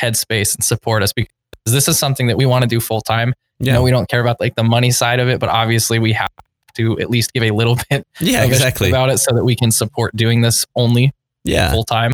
Headspace 0.00 0.54
and 0.54 0.64
support 0.64 1.02
us? 1.02 1.12
Because 1.12 1.28
this 1.66 1.88
is 1.88 1.98
something 1.98 2.26
that 2.28 2.36
we 2.38 2.46
want 2.46 2.62
to 2.62 2.68
do 2.68 2.80
full 2.80 3.02
time. 3.02 3.34
yeah, 3.58 3.74
No, 3.74 3.82
we 3.82 3.90
don't 3.90 4.08
care 4.08 4.20
about 4.20 4.40
like 4.40 4.54
the 4.54 4.64
money 4.64 4.90
side 4.90 5.20
of 5.20 5.28
it, 5.28 5.40
but 5.40 5.50
obviously 5.50 5.98
we 5.98 6.12
have 6.14 6.30
to 6.76 6.98
at 7.00 7.10
least 7.10 7.32
give 7.34 7.42
a 7.42 7.50
little 7.50 7.76
bit 7.90 8.06
yeah, 8.20 8.44
of 8.44 8.50
a 8.50 8.54
shit 8.54 8.54
exactly, 8.54 8.88
about 8.88 9.10
it 9.10 9.18
so 9.18 9.34
that 9.34 9.44
we 9.44 9.54
can 9.54 9.70
support 9.70 10.16
doing 10.16 10.40
this 10.40 10.64
only 10.74 11.12
yeah, 11.44 11.70
full 11.70 11.84
time. 11.84 12.12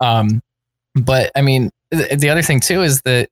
Um, 0.00 0.40
but 1.02 1.30
I 1.34 1.42
mean, 1.42 1.70
th- 1.92 2.18
the 2.18 2.30
other 2.30 2.42
thing 2.42 2.60
too 2.60 2.82
is 2.82 3.00
that 3.02 3.28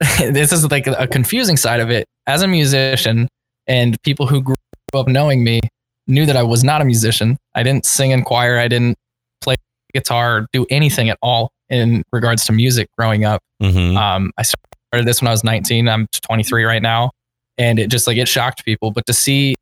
this 0.18 0.52
is 0.52 0.70
like 0.70 0.86
a 0.86 1.06
confusing 1.06 1.56
side 1.56 1.80
of 1.80 1.90
it. 1.90 2.06
As 2.26 2.42
a 2.42 2.48
musician, 2.48 3.28
and 3.66 4.00
people 4.02 4.26
who 4.26 4.42
grew 4.42 4.54
up 4.94 5.08
knowing 5.08 5.44
me 5.44 5.60
knew 6.06 6.26
that 6.26 6.36
I 6.36 6.42
was 6.42 6.62
not 6.64 6.80
a 6.80 6.84
musician. 6.84 7.36
I 7.54 7.62
didn't 7.62 7.84
sing 7.86 8.10
in 8.10 8.22
choir. 8.22 8.58
I 8.58 8.68
didn't 8.68 8.96
play 9.40 9.56
guitar 9.92 10.36
or 10.38 10.46
do 10.52 10.66
anything 10.70 11.08
at 11.08 11.18
all 11.22 11.50
in 11.68 12.02
regards 12.12 12.44
to 12.46 12.52
music 12.52 12.88
growing 12.96 13.24
up. 13.24 13.40
hmm 13.60 13.96
Um, 13.96 14.30
I 14.38 14.42
started 14.42 15.06
this 15.06 15.20
when 15.20 15.28
I 15.28 15.32
was 15.32 15.42
19. 15.44 15.88
I'm 15.88 16.06
23 16.28 16.64
right 16.64 16.82
now, 16.82 17.10
and 17.58 17.78
it 17.78 17.90
just 17.90 18.06
like 18.06 18.16
it 18.18 18.28
shocked 18.28 18.64
people. 18.64 18.90
But 18.90 19.06
to 19.06 19.12
see 19.12 19.54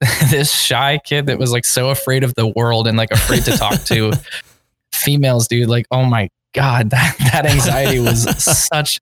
this 0.30 0.52
shy 0.52 0.98
kid 1.04 1.26
that 1.26 1.38
was 1.38 1.52
like 1.52 1.64
so 1.64 1.90
afraid 1.90 2.24
of 2.24 2.34
the 2.34 2.46
world 2.46 2.86
and 2.86 2.96
like 2.96 3.10
afraid 3.10 3.44
to 3.44 3.52
talk 3.52 3.82
to 3.84 4.12
females, 4.92 5.48
dude, 5.48 5.68
like 5.68 5.86
oh 5.90 6.04
my 6.04 6.28
god, 6.52 6.90
that 6.90 7.16
that 7.32 7.46
anxiety 7.46 7.98
was 7.98 8.22
such 8.68 9.00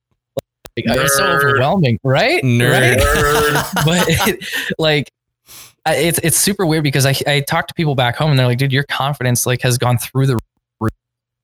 like, 0.76 0.86
it 0.96 1.02
was 1.02 1.16
so 1.16 1.26
overwhelming, 1.26 1.98
right? 2.04 2.42
Nerd. 2.42 2.70
Right? 2.98 3.64
but 3.84 4.04
it, 4.08 4.44
like 4.78 5.10
I- 5.84 5.96
it's 5.96 6.18
it's 6.20 6.36
super 6.36 6.64
weird 6.66 6.84
because 6.84 7.06
I 7.06 7.14
I 7.26 7.40
talk 7.40 7.66
to 7.68 7.74
people 7.74 7.94
back 7.94 8.16
home 8.16 8.30
and 8.30 8.38
they're 8.38 8.46
like, 8.46 8.58
dude, 8.58 8.72
your 8.72 8.84
confidence 8.84 9.46
like 9.46 9.62
has 9.62 9.78
gone 9.78 9.98
through 9.98 10.26
the 10.26 10.38
roof. 10.80 10.92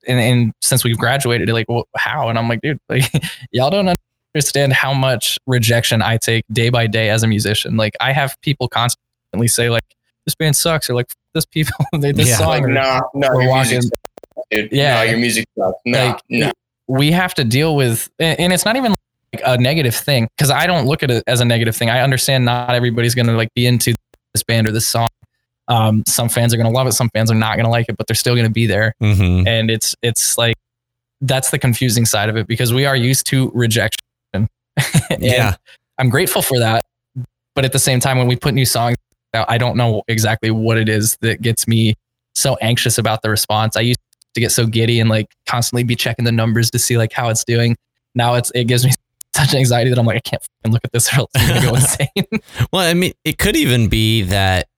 And, 0.07 0.21
and 0.21 0.53
since 0.63 0.85
we've 0.85 0.97
graduated, 0.99 1.49
they're 1.49 1.55
like, 1.55 1.69
well, 1.69 1.89
how? 1.97 2.29
And 2.29 2.39
I'm 2.39 2.49
like, 2.49 2.61
dude, 2.63 2.79
like 2.89 3.05
y'all 3.51 3.71
don't 3.71 3.93
understand 4.35 4.73
how 4.73 4.95
much 4.95 5.39
rejection 5.47 6.01
I 6.03 6.17
take 6.19 6.45
day 6.53 6.69
by 6.71 6.87
day 6.87 7.11
as 7.11 7.23
a 7.23 7.27
musician. 7.27 7.77
Like 7.77 7.97
I 8.01 8.13
have 8.13 8.41
people 8.43 8.69
constantly 8.69 9.49
say 9.49 9.69
like, 9.71 9.83
this 10.25 10.35
band 10.37 10.55
sucks, 10.57 10.89
or 10.89 10.95
like 10.95 11.13
this 11.35 11.45
people, 11.45 11.75
they 11.99 12.13
this 12.13 12.29
Yeah. 12.29 12.37
song. 12.39 12.49
Like, 12.49 12.67
nah, 12.69 13.01
no, 13.15 13.35
We're 13.35 13.49
walking- 13.49 13.83
dude. 14.51 14.71
Yeah. 14.73 14.97
No, 14.97 15.03
your 15.11 15.19
music 15.19 15.47
sucks. 15.59 15.79
No, 15.85 16.07
Like, 16.07 16.21
no. 16.29 16.53
we 16.89 17.11
have 17.13 17.35
to 17.35 17.45
deal 17.45 17.77
with 17.77 18.11
and 18.19 18.39
and 18.41 18.53
it's 18.53 18.65
not 18.65 18.77
even 18.77 18.95
like 19.33 19.43
a 19.45 19.59
negative 19.59 19.95
thing 19.95 20.29
because 20.37 20.51
i 20.51 20.67
don't 20.69 20.87
look 20.87 21.03
at 21.03 21.11
it 21.11 21.25
as 21.27 21.41
a 21.41 21.45
negative 21.45 21.75
thing 21.75 21.91
i 21.91 22.01
understand 22.01 22.45
not 22.45 22.71
everybody's 22.75 23.15
gonna 23.15 23.33
like 23.37 23.53
be 23.55 23.67
into 23.67 23.93
this 24.35 24.45
band 24.45 24.69
or 24.69 24.71
this 24.73 24.87
song 24.87 25.09
Um, 25.69 26.05
some 26.07 26.29
fans 26.29 26.55
are 26.55 26.57
going 26.57 26.71
to 26.71 26.73
love 26.73 26.87
it, 26.87 26.93
some 26.93 27.11
fans 27.13 27.29
are 27.29 27.35
not 27.35 27.57
going 27.57 27.65
to 27.65 27.71
like 27.71 27.87
it, 27.89 27.97
but 27.97 28.07
they're 28.07 28.15
still 28.15 28.37
going 28.37 28.47
to 28.47 28.53
be 28.53 28.67
there. 28.67 28.95
Mm-hmm. 29.03 29.49
And 29.49 29.69
it's 29.69 29.97
it's 30.01 30.39
like 30.39 30.55
that's 31.21 31.51
the 31.51 31.59
confusing 31.59 32.07
side 32.07 32.29
of 32.29 32.37
it 32.37 32.47
because 32.47 32.73
we 32.73 32.87
are 32.87 32.95
used 32.95 33.27
to 33.33 33.51
rejection. 33.53 33.99
Yeah. 35.19 35.57
I'm 35.99 36.09
grateful 36.09 36.41
for 36.43 36.59
that, 36.61 36.85
but 37.57 37.65
at 37.65 37.73
the 37.73 37.79
same 37.81 37.99
time, 37.99 38.17
when 38.19 38.29
we 38.29 38.37
put 38.37 38.55
new 38.55 38.67
songs 38.67 38.97
out, 39.35 39.47
I 39.51 39.59
don't 39.59 39.77
know 39.77 40.03
exactly 40.07 40.51
what 40.53 40.77
it 40.79 40.89
is 40.89 41.17
that 41.23 41.41
gets 41.43 41.67
me 41.67 41.95
so 42.37 42.55
anxious 42.61 42.97
about 42.99 43.23
the 43.23 43.31
response. 43.31 43.77
I 43.77 43.81
used 43.81 43.99
to 44.37 44.41
get 44.41 44.53
so 44.53 44.67
giddy 44.67 45.01
and 45.01 45.11
like 45.11 45.35
constantly 45.47 45.83
be 45.83 45.97
checking 45.97 46.25
the 46.25 46.33
numbers 46.33 46.71
to 46.71 46.79
see 46.79 46.97
like 46.97 47.13
how 47.13 47.29
it's 47.29 47.43
doing. 47.45 47.77
Now 48.15 48.35
it's 48.35 48.53
it 48.55 48.65
gives 48.65 48.85
me 48.87 48.93
such 49.35 49.55
anxiety 49.55 49.91
that 49.91 49.99
I'm 49.99 50.07
like 50.07 50.17
I 50.17 50.21
can't 50.21 50.43
look 50.69 50.85
at 50.85 50.93
this 50.93 51.13
or 51.13 51.21
else 51.21 51.31
I'm 51.37 51.49
gonna 51.49 51.67
go 51.67 51.75
insane. 51.75 52.09
Well, 52.73 52.89
I 52.89 52.95
mean, 52.95 53.13
it 53.25 53.39
could 53.39 53.57
even 53.57 53.89
be 53.89 54.23
that, 54.23 54.69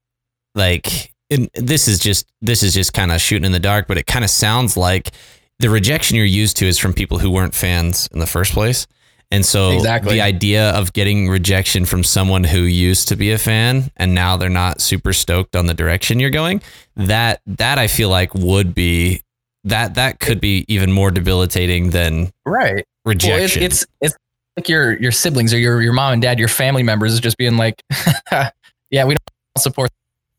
like, 0.54 1.12
and 1.30 1.48
this 1.54 1.88
is 1.88 1.98
just 1.98 2.26
this 2.40 2.62
is 2.62 2.72
just 2.74 2.92
kind 2.94 3.12
of 3.12 3.20
shooting 3.20 3.44
in 3.44 3.52
the 3.52 3.60
dark, 3.60 3.86
but 3.86 3.98
it 3.98 4.06
kind 4.06 4.24
of 4.24 4.30
sounds 4.30 4.76
like 4.76 5.10
the 5.58 5.68
rejection 5.70 6.16
you're 6.16 6.24
used 6.24 6.56
to 6.58 6.66
is 6.66 6.78
from 6.78 6.92
people 6.94 7.18
who 7.18 7.30
weren't 7.30 7.54
fans 7.54 8.08
in 8.12 8.18
the 8.20 8.26
first 8.26 8.52
place. 8.52 8.86
And 9.30 9.44
so 9.44 9.72
Exactly. 9.72 10.14
the 10.14 10.20
idea 10.22 10.70
of 10.70 10.94
getting 10.94 11.28
rejection 11.28 11.84
from 11.84 12.02
someone 12.02 12.44
who 12.44 12.60
used 12.60 13.08
to 13.08 13.16
be 13.16 13.30
a 13.32 13.36
fan 13.36 13.90
and 13.98 14.14
now 14.14 14.38
they're 14.38 14.48
not 14.48 14.80
super 14.80 15.12
stoked 15.12 15.54
on 15.54 15.66
the 15.66 15.74
direction 15.74 16.18
you're 16.18 16.30
going, 16.30 16.62
that 16.96 17.42
that 17.46 17.78
I 17.78 17.88
feel 17.88 18.08
like 18.08 18.34
would 18.34 18.74
be 18.74 19.22
that 19.64 19.94
that 19.94 20.20
could 20.20 20.40
be 20.40 20.64
even 20.68 20.92
more 20.92 21.10
debilitating 21.10 21.90
than 21.90 22.32
right. 22.44 22.84
Well, 23.04 23.14
it's, 23.14 23.24
rejection. 23.24 23.62
it's 23.62 23.86
it's 24.00 24.14
like 24.56 24.68
your 24.68 24.98
your 25.00 25.12
siblings 25.12 25.52
or 25.54 25.58
your 25.58 25.82
your 25.82 25.92
mom 25.92 26.14
and 26.14 26.22
dad, 26.22 26.38
your 26.38 26.48
family 26.48 26.82
members 26.82 27.12
is 27.12 27.20
just 27.20 27.36
being 27.36 27.56
like, 27.56 27.82
yeah, 28.90 29.04
we 29.04 29.14
don't 29.14 29.18
support 29.58 29.90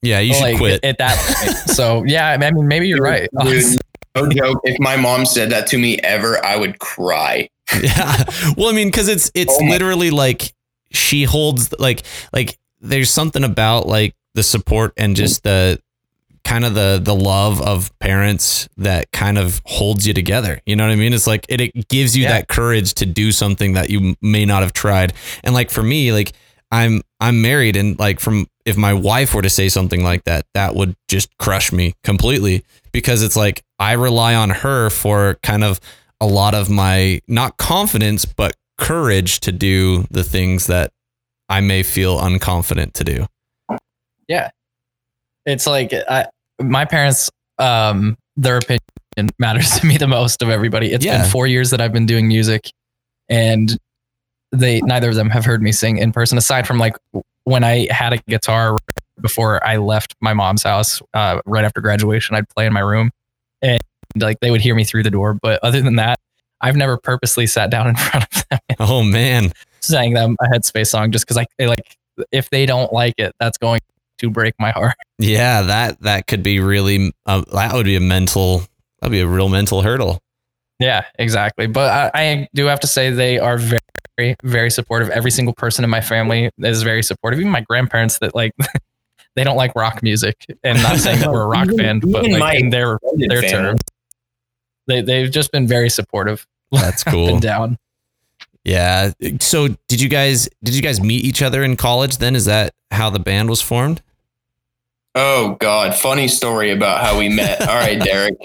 yeah, 0.01 0.19
you 0.19 0.33
should 0.33 0.43
like, 0.43 0.57
quit. 0.57 0.83
at 0.83 0.97
that 0.99 1.17
point. 1.17 1.57
So 1.75 2.03
yeah, 2.05 2.37
I 2.39 2.51
mean 2.51 2.67
maybe 2.67 2.87
you're 2.87 3.03
right. 3.03 3.29
Dude, 3.43 3.79
no 4.15 4.29
joke. 4.29 4.59
If 4.63 4.79
my 4.79 4.95
mom 4.95 5.25
said 5.25 5.49
that 5.51 5.67
to 5.67 5.77
me 5.77 5.99
ever, 5.99 6.43
I 6.43 6.55
would 6.55 6.79
cry. 6.79 7.49
yeah. 7.81 8.23
Well, 8.57 8.69
I 8.69 8.73
mean, 8.73 8.87
because 8.87 9.07
it's 9.07 9.31
it's 9.33 9.55
Oh 9.59 9.65
literally 9.65 10.09
like 10.09 10.53
she 10.91 11.23
holds 11.23 11.73
like 11.79 12.03
like 12.33 12.57
there's 12.79 13.11
something 13.11 13.43
about 13.43 13.87
like 13.87 14.15
the 14.35 14.43
support 14.43 14.93
and 14.97 15.15
just 15.15 15.43
the 15.43 15.79
kind 16.49 16.65
of 16.65 16.73
the 16.73 16.99
the 17.01 17.13
love 17.15 17.61
of 17.61 17.91
parents 17.99 18.67
that 18.77 19.11
kind 19.11 19.37
of 19.37 19.61
holds 19.65 20.07
you 20.07 20.13
together. 20.13 20.59
You 20.65 20.75
know 20.75 20.85
what 20.85 20.91
I 20.91 20.95
mean? 20.95 21.13
It's 21.13 21.27
like 21.27 21.45
it, 21.47 21.61
it 21.61 21.87
gives 21.89 22.17
you 22.17 22.23
Yeah. 22.23 22.29
that 22.33 22.47
courage 22.47 22.95
to 22.95 23.05
do 23.05 23.31
something 23.31 23.73
that 23.73 23.89
you 23.91 24.15
may 24.21 24.45
not 24.45 24.63
have 24.63 24.73
tried. 24.73 25.13
And 25.43 25.53
like 25.53 25.69
for 25.69 25.83
me, 25.83 26.11
like 26.11 26.33
I'm 26.71 27.01
I'm 27.19 27.41
married 27.41 27.75
and 27.75 27.97
like 27.99 28.19
from 28.19 28.47
if 28.65 28.77
my 28.77 28.93
wife 28.93 29.33
were 29.35 29.43
to 29.43 29.49
say 29.49 29.69
something 29.69 30.03
like 30.03 30.23
that, 30.23 30.45
that 30.55 30.73
would 30.75 30.95
just 31.07 31.29
crush 31.37 31.71
me 31.71 31.93
completely 32.03 32.63
because 32.91 33.21
it's 33.21 33.35
like 33.35 33.63
I 33.77 33.93
rely 33.93 34.33
on 34.33 34.49
her 34.49 34.89
for 34.89 35.35
kind 35.43 35.63
of 35.63 35.79
a 36.19 36.25
lot 36.27 36.55
of 36.55 36.67
my 36.69 37.21
not 37.27 37.57
confidence 37.57 38.25
but 38.25 38.55
courage 38.79 39.39
to 39.41 39.51
do 39.51 40.05
the 40.09 40.23
things 40.23 40.65
that 40.67 40.91
I 41.47 41.61
may 41.61 41.83
feel 41.83 42.17
unconfident 42.19 42.93
to 42.93 43.03
do. 43.03 43.25
Yeah. 44.27 44.49
It's 45.45 45.65
like 45.67 45.93
I, 45.93 46.25
my 46.59 46.85
parents 46.85 47.29
um 47.57 48.17
their 48.37 48.57
opinion 48.57 48.79
matters 49.39 49.69
to 49.79 49.85
me 49.85 49.97
the 49.97 50.07
most 50.07 50.41
of 50.41 50.49
everybody 50.49 50.91
It's 50.93 51.05
Yeah. 51.05 51.21
been 51.21 51.29
four 51.31 51.47
years 51.47 51.69
that 51.71 51.81
i've 51.81 51.93
been 51.93 52.05
doing 52.05 52.27
music 52.27 52.71
and 53.29 53.77
they 54.51 54.81
neither 54.81 55.09
of 55.09 55.15
them 55.15 55.29
have 55.29 55.45
heard 55.45 55.61
me 55.61 55.71
sing 55.71 55.97
in 55.97 56.11
person 56.11 56.37
aside 56.37 56.65
from 56.67 56.77
like 56.79 56.95
when 57.43 57.63
i 57.63 57.87
had 57.91 58.13
a 58.13 58.17
guitar 58.27 58.77
before 59.21 59.65
i 59.65 59.77
left 59.77 60.15
my 60.21 60.33
mom's 60.33 60.63
house 60.63 61.01
uh, 61.13 61.41
right 61.45 61.65
after 61.65 61.81
graduation 61.81 62.35
i'd 62.35 62.47
play 62.49 62.65
in 62.65 62.73
my 62.73 62.79
room 62.79 63.11
and 63.61 63.79
like 64.17 64.39
they 64.39 64.49
would 64.51 64.61
hear 64.61 64.73
me 64.75 64.83
through 64.83 65.03
the 65.03 65.11
door 65.11 65.33
but 65.33 65.59
other 65.63 65.81
than 65.81 65.95
that 65.97 66.19
i've 66.61 66.75
never 66.75 66.97
purposely 66.97 67.45
sat 67.45 67.69
down 67.69 67.87
in 67.87 67.95
front 68.07 68.25
of 68.35 68.45
them 68.49 68.59
Oh 68.79 69.03
man. 69.03 69.51
sang 69.81 70.13
them 70.13 70.35
a 70.41 70.45
headspace 70.47 70.87
song 70.87 71.11
just 71.11 71.25
because 71.27 71.37
i 71.37 71.45
like 71.65 71.97
if 72.31 72.49
they 72.49 72.65
don't 72.65 72.91
like 72.91 73.15
it 73.17 73.33
that's 73.39 73.57
going 73.57 73.79
to 74.19 74.29
break 74.29 74.53
my 74.59 74.71
heart 74.71 74.95
Yeah, 75.19 75.61
that 75.63 76.01
that 76.01 76.27
could 76.27 76.43
be 76.43 76.59
really 76.59 77.11
uh, 77.25 77.43
that 77.53 77.73
would 77.73 77.85
be 77.85 77.95
a 77.95 77.99
mental 78.01 78.63
that'd 79.01 79.11
be 79.11 79.19
a 79.21 79.27
real 79.27 79.49
mental 79.49 79.81
hurdle. 79.81 80.21
Yeah, 80.79 81.03
exactly. 81.17 81.67
But 81.67 82.13
I, 82.15 82.21
I 82.21 82.47
do 82.53 82.65
have 82.67 82.79
to 82.79 82.87
say 82.87 83.09
they 83.09 83.37
are 83.37 83.57
very, 83.57 84.35
very 84.43 84.71
supportive. 84.71 85.09
Every 85.09 85.29
single 85.31 85.53
person 85.53 85.83
in 85.83 85.89
my 85.89 85.99
family 85.99 86.49
is 86.59 86.83
very 86.83 87.03
supportive. 87.03 87.39
Even 87.41 87.51
my 87.51 87.59
grandparents 87.61 88.19
that 88.19 88.33
like 88.33 88.53
they 89.35 89.43
don't 89.43 89.57
like 89.57 89.73
rock 89.75 90.01
music. 90.01 90.45
And 90.63 90.81
not 90.81 90.99
saying 90.99 91.19
that 91.19 91.31
we're 91.31 91.41
a 91.41 91.47
rock 91.47 91.65
Even- 91.73 91.77
band, 91.77 92.03
but 92.09 92.23
like 92.23 92.39
my 92.39 92.53
in 92.55 92.69
their 92.69 92.97
their 93.17 93.41
Family. 93.41 93.49
terms, 93.49 93.81
they 94.87 95.01
they've 95.01 95.29
just 95.29 95.51
been 95.51 95.67
very 95.67 95.89
supportive. 95.89 96.47
That's 96.71 97.03
cool. 97.03 97.27
and 97.27 97.41
down. 97.41 97.77
Yeah. 98.63 99.11
So 99.41 99.69
did 99.89 99.99
you 99.99 100.07
guys 100.07 100.47
did 100.63 100.75
you 100.75 100.81
guys 100.81 101.01
meet 101.01 101.25
each 101.25 101.41
other 101.41 101.61
in 101.63 101.75
college 101.75 102.19
then? 102.19 102.35
Is 102.37 102.45
that 102.45 102.73
how 102.91 103.09
the 103.09 103.19
band 103.19 103.49
was 103.49 103.61
formed? 103.61 104.01
Oh 105.15 105.57
God, 105.59 105.95
funny 105.95 106.27
story 106.27 106.71
about 106.71 107.01
how 107.03 107.17
we 107.17 107.29
met. 107.29 107.61
All 107.61 107.75
right, 107.75 107.99
Derek. 108.03 108.35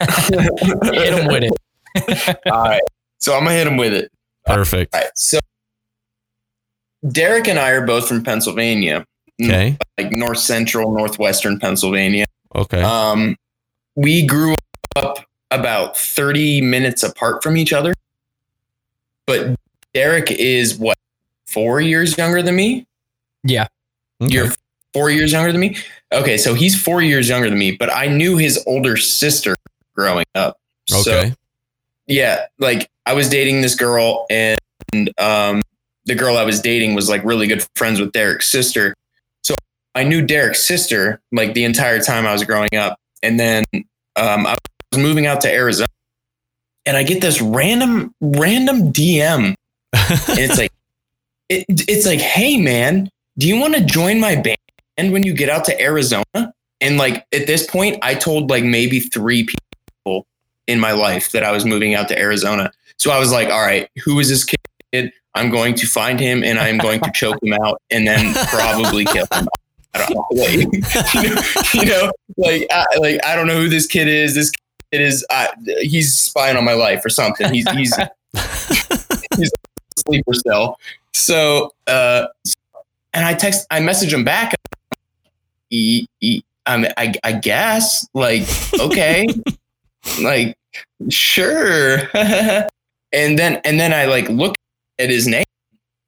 Hit 0.00 1.14
them 1.14 1.28
with 1.28 1.44
it. 1.44 2.38
All 2.50 2.62
right, 2.64 2.82
so 3.18 3.34
I'm 3.36 3.44
gonna 3.44 3.56
hit 3.56 3.66
him 3.66 3.76
with 3.76 3.94
it. 3.94 4.10
Perfect. 4.44 4.94
All 4.94 5.00
right, 5.00 5.10
so 5.16 5.38
Derek 7.10 7.48
and 7.48 7.58
I 7.58 7.70
are 7.70 7.86
both 7.86 8.08
from 8.08 8.22
Pennsylvania, 8.24 9.06
Okay. 9.42 9.76
like 9.98 10.10
north 10.12 10.38
central, 10.38 10.92
northwestern 10.92 11.58
Pennsylvania. 11.58 12.26
Okay. 12.54 12.82
Um, 12.82 13.36
we 13.94 14.26
grew 14.26 14.54
up 14.96 15.18
about 15.50 15.96
30 15.96 16.60
minutes 16.62 17.02
apart 17.02 17.42
from 17.42 17.56
each 17.56 17.72
other, 17.72 17.94
but 19.26 19.56
Derek 19.94 20.30
is 20.32 20.76
what 20.76 20.98
four 21.46 21.80
years 21.80 22.18
younger 22.18 22.42
than 22.42 22.56
me. 22.56 22.86
Yeah. 23.44 23.68
Okay. 24.20 24.34
You're 24.34 24.52
four 24.96 25.10
years 25.10 25.32
younger 25.32 25.52
than 25.52 25.60
me. 25.60 25.76
Okay, 26.12 26.36
so 26.38 26.54
he's 26.54 26.80
four 26.80 27.02
years 27.02 27.28
younger 27.28 27.50
than 27.50 27.58
me, 27.58 27.72
but 27.72 27.92
I 27.92 28.06
knew 28.06 28.36
his 28.36 28.62
older 28.66 28.96
sister 28.96 29.54
growing 29.94 30.24
up. 30.34 30.56
So 30.88 31.12
Okay. 31.12 31.34
yeah, 32.06 32.46
like 32.58 32.88
I 33.04 33.12
was 33.12 33.28
dating 33.28 33.60
this 33.60 33.74
girl, 33.74 34.24
and 34.30 34.58
um, 35.18 35.62
the 36.06 36.14
girl 36.14 36.36
I 36.38 36.44
was 36.44 36.60
dating 36.60 36.94
was 36.94 37.08
like 37.08 37.24
really 37.24 37.46
good 37.46 37.66
friends 37.76 38.00
with 38.00 38.12
Derek's 38.12 38.48
sister. 38.48 38.94
So 39.42 39.54
I 39.94 40.04
knew 40.04 40.22
Derek's 40.24 40.64
sister 40.64 41.20
like 41.32 41.54
the 41.54 41.64
entire 41.64 42.00
time 42.00 42.26
I 42.26 42.32
was 42.32 42.44
growing 42.44 42.74
up, 42.76 42.96
and 43.22 43.38
then 43.38 43.64
um, 44.16 44.46
I 44.46 44.56
was 44.92 45.00
moving 45.00 45.26
out 45.26 45.40
to 45.42 45.52
Arizona, 45.52 45.88
and 46.86 46.96
I 46.96 47.02
get 47.02 47.20
this 47.20 47.40
random 47.42 48.12
random 48.20 48.92
DM, 48.92 49.54
and 49.92 50.38
it's 50.38 50.56
like, 50.58 50.70
it, 51.48 51.64
it's 51.68 52.06
like, 52.06 52.20
hey 52.20 52.56
man, 52.58 53.08
do 53.38 53.48
you 53.48 53.58
want 53.60 53.74
to 53.74 53.84
join 53.84 54.20
my 54.20 54.36
band 54.36 54.56
when 55.12 55.22
you 55.22 55.34
get 55.34 55.48
out 55.48 55.64
to 55.66 55.80
Arizona? 55.80 56.52
And 56.80 56.98
like 56.98 57.26
at 57.32 57.46
this 57.46 57.66
point, 57.66 57.98
I 58.02 58.14
told 58.14 58.50
like 58.50 58.64
maybe 58.64 59.00
three 59.00 59.44
people 59.44 60.26
in 60.66 60.80
my 60.80 60.92
life 60.92 61.32
that 61.32 61.42
I 61.42 61.52
was 61.52 61.64
moving 61.64 61.94
out 61.94 62.08
to 62.08 62.18
Arizona. 62.18 62.72
So 62.98 63.10
I 63.10 63.18
was 63.18 63.32
like, 63.32 63.48
all 63.48 63.62
right, 63.62 63.88
who 64.04 64.18
is 64.18 64.28
this 64.28 64.44
kid? 64.44 65.12
I'm 65.34 65.50
going 65.50 65.74
to 65.74 65.86
find 65.86 66.18
him 66.18 66.42
and 66.42 66.58
I'm 66.58 66.78
going 66.78 67.00
to 67.00 67.10
choke 67.12 67.42
him 67.42 67.52
out 67.62 67.80
and 67.90 68.06
then 68.06 68.34
probably 68.48 69.04
kill 69.04 69.26
him. 69.32 69.46
I 69.94 69.98
don't 69.98 70.10
know. 70.10 70.26
Like, 70.30 70.52
you 71.14 71.22
know, 71.34 71.42
you 71.74 71.84
know, 71.84 72.12
like, 72.38 72.66
I, 72.70 72.84
like 72.98 73.24
I 73.24 73.36
don't 73.36 73.46
know 73.46 73.60
who 73.60 73.68
this 73.68 73.86
kid 73.86 74.08
is. 74.08 74.34
This 74.34 74.50
kid 74.90 75.00
is 75.02 75.24
he's 75.80 76.14
spying 76.14 76.56
on 76.56 76.64
my 76.64 76.72
life 76.72 77.04
or 77.04 77.10
something. 77.10 77.52
He's 77.52 77.68
he's 77.70 77.94
he's 79.36 79.52
a 79.52 80.00
sleeper 80.06 80.34
cell. 80.34 80.78
So 81.12 81.74
uh, 81.86 82.26
and 83.12 83.24
I 83.24 83.34
text, 83.34 83.66
I 83.70 83.80
message 83.80 84.12
him 84.12 84.24
back. 84.24 84.54
E, 85.70 86.06
e, 86.20 86.42
I, 86.66 86.76
mean, 86.76 86.92
I, 86.96 87.14
I 87.24 87.32
guess 87.32 88.08
like 88.14 88.42
okay, 88.80 89.26
like 90.22 90.56
sure. 91.10 91.98
and 93.12 93.38
then 93.38 93.60
and 93.64 93.80
then 93.80 93.92
I 93.92 94.06
like 94.06 94.28
look 94.28 94.54
at 94.98 95.10
his 95.10 95.26
name 95.26 95.44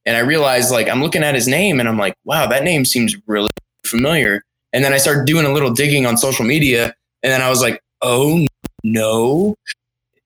and 0.07 0.17
I 0.17 0.21
realize 0.21 0.71
like 0.71 0.89
I'm 0.89 1.03
looking 1.03 1.23
at 1.23 1.35
his 1.35 1.49
name 1.49 1.81
and 1.81 1.89
I'm 1.89 1.99
like, 1.99 2.15
wow, 2.25 2.47
that 2.47 2.65
name 2.65 2.85
seems 2.85 3.17
really 3.27 3.51
familiar. 3.85 4.43
And 4.73 4.85
then 4.85 4.93
I 4.93 4.99
started 4.99 5.27
doing 5.27 5.47
a 5.47 5.53
little 5.53 5.71
digging 5.71 6.07
on 6.07 6.17
social 6.17 6.45
media 6.45 6.95
and 7.23 7.33
then 7.33 7.43
I 7.43 7.49
was 7.49 7.61
like, 7.61 7.81
oh 8.03 8.47
no, 8.85 9.55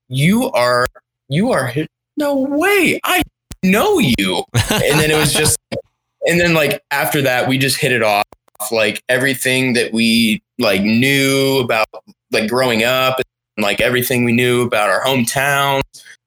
you 0.09 0.51
are 0.51 0.87
you 1.29 1.51
are. 1.51 1.73
No 2.15 2.35
way, 2.35 2.99
I 3.03 3.23
know 3.63 3.97
you. 3.97 4.43
And 4.53 4.99
then 4.99 5.09
it 5.09 5.15
was 5.15 5.33
just 5.33 5.57
and 6.27 6.39
then 6.39 6.53
like 6.53 6.81
after 6.91 7.21
that 7.21 7.47
we 7.47 7.57
just 7.57 7.77
hit 7.77 7.91
it 7.91 8.03
off 8.03 8.25
like 8.71 9.03
everything 9.09 9.73
that 9.73 9.91
we 9.93 10.41
like 10.59 10.81
knew 10.81 11.59
about 11.59 11.87
like 12.31 12.49
growing 12.49 12.83
up 12.83 13.19
and 13.57 13.63
like 13.63 13.81
everything 13.81 14.23
we 14.25 14.31
knew 14.31 14.61
about 14.63 14.89
our 14.89 15.03
hometown 15.03 15.81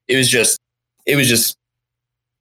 it 0.09 0.17
was 0.17 0.29
just 0.29 0.59
it 1.07 1.17
was 1.17 1.29
just 1.29 1.57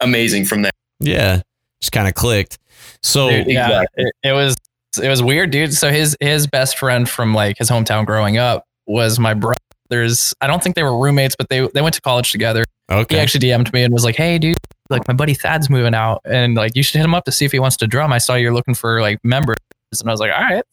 amazing 0.02 0.46
from 0.46 0.62
there 0.62 0.72
yeah. 1.00 1.42
Just 1.82 1.92
kind 1.92 2.08
of 2.08 2.14
clicked. 2.16 2.58
So 3.04 3.30
Dude, 3.30 3.48
yeah, 3.48 3.66
Exactly. 3.82 4.04
it, 4.06 4.14
it 4.30 4.32
was 4.32 4.56
it 5.04 5.10
was 5.10 5.22
weird, 5.22 5.52
dude. 5.52 5.74
So 5.74 5.92
his 5.92 6.16
his 6.22 6.48
best 6.48 6.78
friend 6.78 7.08
from 7.08 7.34
like 7.34 7.58
his 7.58 7.70
hometown 7.70 8.06
growing 8.06 8.38
up 8.38 8.64
was 8.88 9.20
my 9.20 9.34
brother's. 9.34 10.34
I 10.40 10.48
don't 10.48 10.64
think 10.64 10.76
they 10.78 10.84
were 10.84 10.98
roommates, 10.98 11.36
but 11.36 11.50
they 11.50 11.68
they 11.74 11.82
went 11.82 11.94
to 11.96 12.02
college 12.02 12.32
together. 12.32 12.64
Okay. 12.90 12.98
He 12.98 13.02
Okay. 13.02 13.20
actually 13.20 13.42
DM'd 13.42 13.74
me 13.74 13.84
and 13.84 13.94
was 13.94 14.06
like, 14.06 14.16
"Hey, 14.16 14.40
dude, 14.40 14.56
like 14.90 15.06
my 15.08 15.14
buddy 15.14 15.34
Thad's 15.34 15.70
moving 15.70 15.94
out, 15.94 16.22
and 16.24 16.56
like 16.56 16.76
you 16.76 16.82
should 16.82 16.96
hit 16.96 17.04
him 17.04 17.14
up 17.14 17.26
to 17.26 17.32
see 17.32 17.44
if 17.44 17.52
he 17.52 17.60
wants 17.60 17.76
to 17.78 17.88
drum. 17.88 18.14
I 18.14 18.18
saw 18.20 18.36
you're 18.36 18.54
looking 18.54 18.74
for 18.74 19.02
like 19.02 19.20
members." 19.24 19.58
And 20.02 20.10
I 20.10 20.14
was 20.14 20.20
like, 20.20 20.32
"All 20.32 20.42
right." 20.42 20.64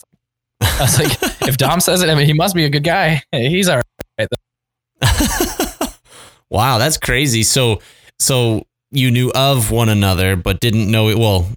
I 0.60 0.78
was 0.80 0.98
like, 0.98 1.18
"If 1.48 1.56
Dom 1.56 1.80
says 1.80 2.02
it, 2.02 2.08
I 2.08 2.14
mean, 2.14 2.26
he 2.26 2.32
must 2.32 2.54
be 2.54 2.64
a 2.64 2.70
good 2.70 2.84
guy. 2.84 3.22
He's 3.32 3.68
all 3.68 3.80
right." 4.18 4.28
wow, 6.50 6.78
that's 6.78 6.96
crazy. 6.96 7.42
So 7.42 7.80
so 8.18 8.66
you 8.90 9.10
knew 9.10 9.32
of 9.34 9.70
one 9.70 9.88
another 9.88 10.36
but 10.36 10.60
didn't 10.60 10.90
know 10.90 11.08
it 11.08 11.18
well, 11.18 11.48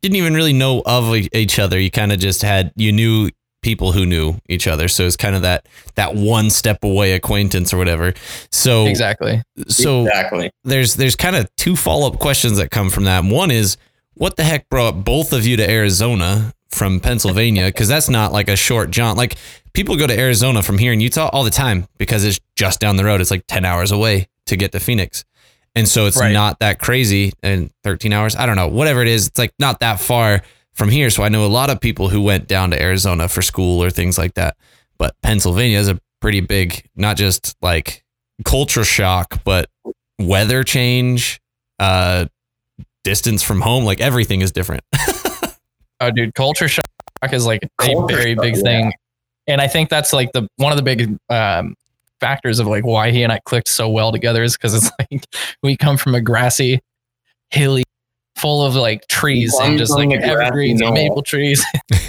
didn't 0.00 0.16
even 0.16 0.34
really 0.34 0.52
know 0.52 0.82
of 0.86 1.14
each 1.14 1.58
other. 1.58 1.78
You 1.78 1.90
kind 1.90 2.12
of 2.12 2.18
just 2.18 2.42
had 2.42 2.72
you 2.76 2.92
knew 2.92 3.30
people 3.62 3.92
who 3.92 4.04
knew 4.04 4.34
each 4.48 4.66
other. 4.66 4.88
So 4.88 5.04
it's 5.04 5.16
kind 5.16 5.34
of 5.34 5.42
that 5.42 5.66
that 5.94 6.14
one 6.14 6.50
step 6.50 6.84
away 6.84 7.12
acquaintance 7.12 7.72
or 7.72 7.78
whatever. 7.78 8.12
So 8.50 8.86
Exactly. 8.86 9.42
so 9.68 10.02
exactly. 10.02 10.50
there's 10.64 10.94
there's 10.94 11.16
kind 11.16 11.36
of 11.36 11.48
two 11.56 11.76
follow-up 11.76 12.18
questions 12.18 12.58
that 12.58 12.70
come 12.70 12.90
from 12.90 13.04
that. 13.04 13.24
One 13.24 13.50
is 13.50 13.76
what 14.14 14.36
the 14.36 14.44
heck 14.44 14.68
brought 14.68 15.04
both 15.04 15.32
of 15.32 15.46
you 15.46 15.56
to 15.56 15.68
Arizona 15.68 16.52
from 16.72 17.00
Pennsylvania 17.00 17.66
because 17.66 17.88
that's 17.88 18.08
not 18.08 18.32
like 18.32 18.48
a 18.48 18.56
short 18.56 18.90
jaunt. 18.90 19.16
Like 19.18 19.36
people 19.74 19.96
go 19.96 20.06
to 20.06 20.18
Arizona 20.18 20.62
from 20.62 20.78
here 20.78 20.92
in 20.92 21.00
Utah 21.00 21.28
all 21.32 21.44
the 21.44 21.50
time 21.50 21.86
because 21.98 22.24
it's 22.24 22.40
just 22.56 22.80
down 22.80 22.96
the 22.96 23.04
road. 23.04 23.20
It's 23.20 23.30
like 23.30 23.44
10 23.46 23.64
hours 23.64 23.92
away 23.92 24.28
to 24.46 24.56
get 24.56 24.72
to 24.72 24.80
Phoenix. 24.80 25.24
And 25.74 25.86
so 25.88 26.06
it's 26.06 26.18
Right. 26.18 26.32
not 26.32 26.58
that 26.60 26.78
crazy 26.78 27.32
and 27.42 27.70
13 27.84 28.12
hours, 28.12 28.36
I 28.36 28.46
don't 28.46 28.56
know, 28.56 28.68
whatever 28.68 29.00
it 29.02 29.08
is, 29.08 29.28
it's 29.28 29.38
like 29.38 29.52
not 29.58 29.80
that 29.80 30.00
far 30.00 30.42
from 30.74 30.88
here. 30.88 31.10
So 31.10 31.22
I 31.22 31.28
know 31.28 31.44
a 31.44 31.48
lot 31.48 31.70
of 31.70 31.80
people 31.80 32.08
who 32.08 32.20
went 32.20 32.48
down 32.48 32.70
to 32.72 32.82
Arizona 32.82 33.28
for 33.28 33.42
school 33.42 33.82
or 33.82 33.90
things 33.90 34.18
like 34.18 34.34
that. 34.34 34.56
But 34.98 35.14
Pennsylvania 35.22 35.78
is 35.78 35.88
a 35.88 35.98
pretty 36.20 36.40
big, 36.40 36.86
not 36.96 37.16
just 37.16 37.56
like 37.62 38.02
culture 38.44 38.84
shock, 38.84 39.42
but 39.44 39.68
weather 40.18 40.62
change, 40.64 41.40
uh, 41.78 42.26
distance 43.04 43.42
from 43.42 43.60
home, 43.60 43.84
like 43.84 44.00
everything 44.00 44.40
is 44.42 44.52
different. 44.52 44.84
Oh, 46.02 46.10
dude, 46.10 46.34
culture 46.34 46.68
shock 46.68 46.84
is 47.32 47.46
like 47.46 47.62
a 47.80 48.06
very 48.06 48.34
shock, 48.34 48.42
big 48.42 48.56
yeah. 48.56 48.62
thing, 48.62 48.92
and 49.46 49.60
I 49.60 49.68
think 49.68 49.88
that's 49.88 50.12
like 50.12 50.32
the 50.32 50.48
one 50.56 50.72
of 50.72 50.76
the 50.76 50.82
big 50.82 51.16
um, 51.28 51.76
factors 52.20 52.58
of 52.58 52.66
like 52.66 52.84
why 52.84 53.10
he 53.12 53.22
and 53.22 53.32
I 53.32 53.38
clicked 53.44 53.68
so 53.68 53.88
well 53.88 54.10
together 54.10 54.42
is 54.42 54.56
because 54.56 54.74
it's 54.74 54.90
like 55.10 55.24
we 55.62 55.76
come 55.76 55.96
from 55.96 56.16
a 56.16 56.20
grassy, 56.20 56.80
hilly, 57.50 57.84
full 58.36 58.64
of 58.64 58.74
like 58.74 59.06
trees 59.06 59.54
I'm 59.60 59.70
and 59.70 59.78
just 59.78 59.92
like 59.92 60.10
evergreens, 60.10 60.80
and 60.80 60.92
maple 60.92 61.22
trees. 61.22 61.64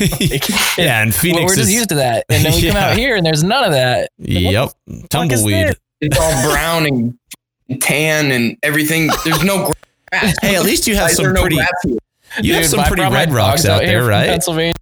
yeah, 0.77 1.01
and 1.01 1.11
Well, 1.11 1.21
Phoenix 1.21 1.41
we're 1.43 1.55
just 1.55 1.59
is 1.69 1.73
used 1.73 1.89
to 1.89 1.95
that, 1.95 2.25
and 2.29 2.43
then 2.43 2.53
we 2.53 2.67
come 2.67 2.77
out 2.77 2.97
here 2.97 3.15
and 3.15 3.25
there's 3.25 3.43
none 3.43 3.63
of 3.63 3.71
that. 3.71 4.09
yep, 4.17 4.71
fuck 4.89 5.09
tumbleweed. 5.09 5.75
It's 6.01 6.19
all 6.19 6.51
brown 6.51 6.85
and 6.87 7.81
tan 7.81 8.31
and 8.31 8.57
everything. 8.63 9.09
There's 9.23 9.43
no 9.43 9.71
grass. 10.11 10.35
Hey, 10.41 10.55
at 10.55 10.63
least 10.63 10.87
you 10.87 10.95
have 10.95 11.09
Why 11.09 11.13
some 11.13 11.25
there 11.25 11.33
no 11.33 11.41
pretty 11.41 11.57
grass 11.57 11.69
here? 11.83 11.97
You 12.41 12.53
have 12.55 12.65
some 12.65 12.83
pretty 12.85 13.03
red 13.03 13.31
rocks 13.31 13.63
dogs 13.63 13.65
out 13.65 13.81
there, 13.85 14.03
right? 14.05 14.27
Pennsylvania, 14.27 14.73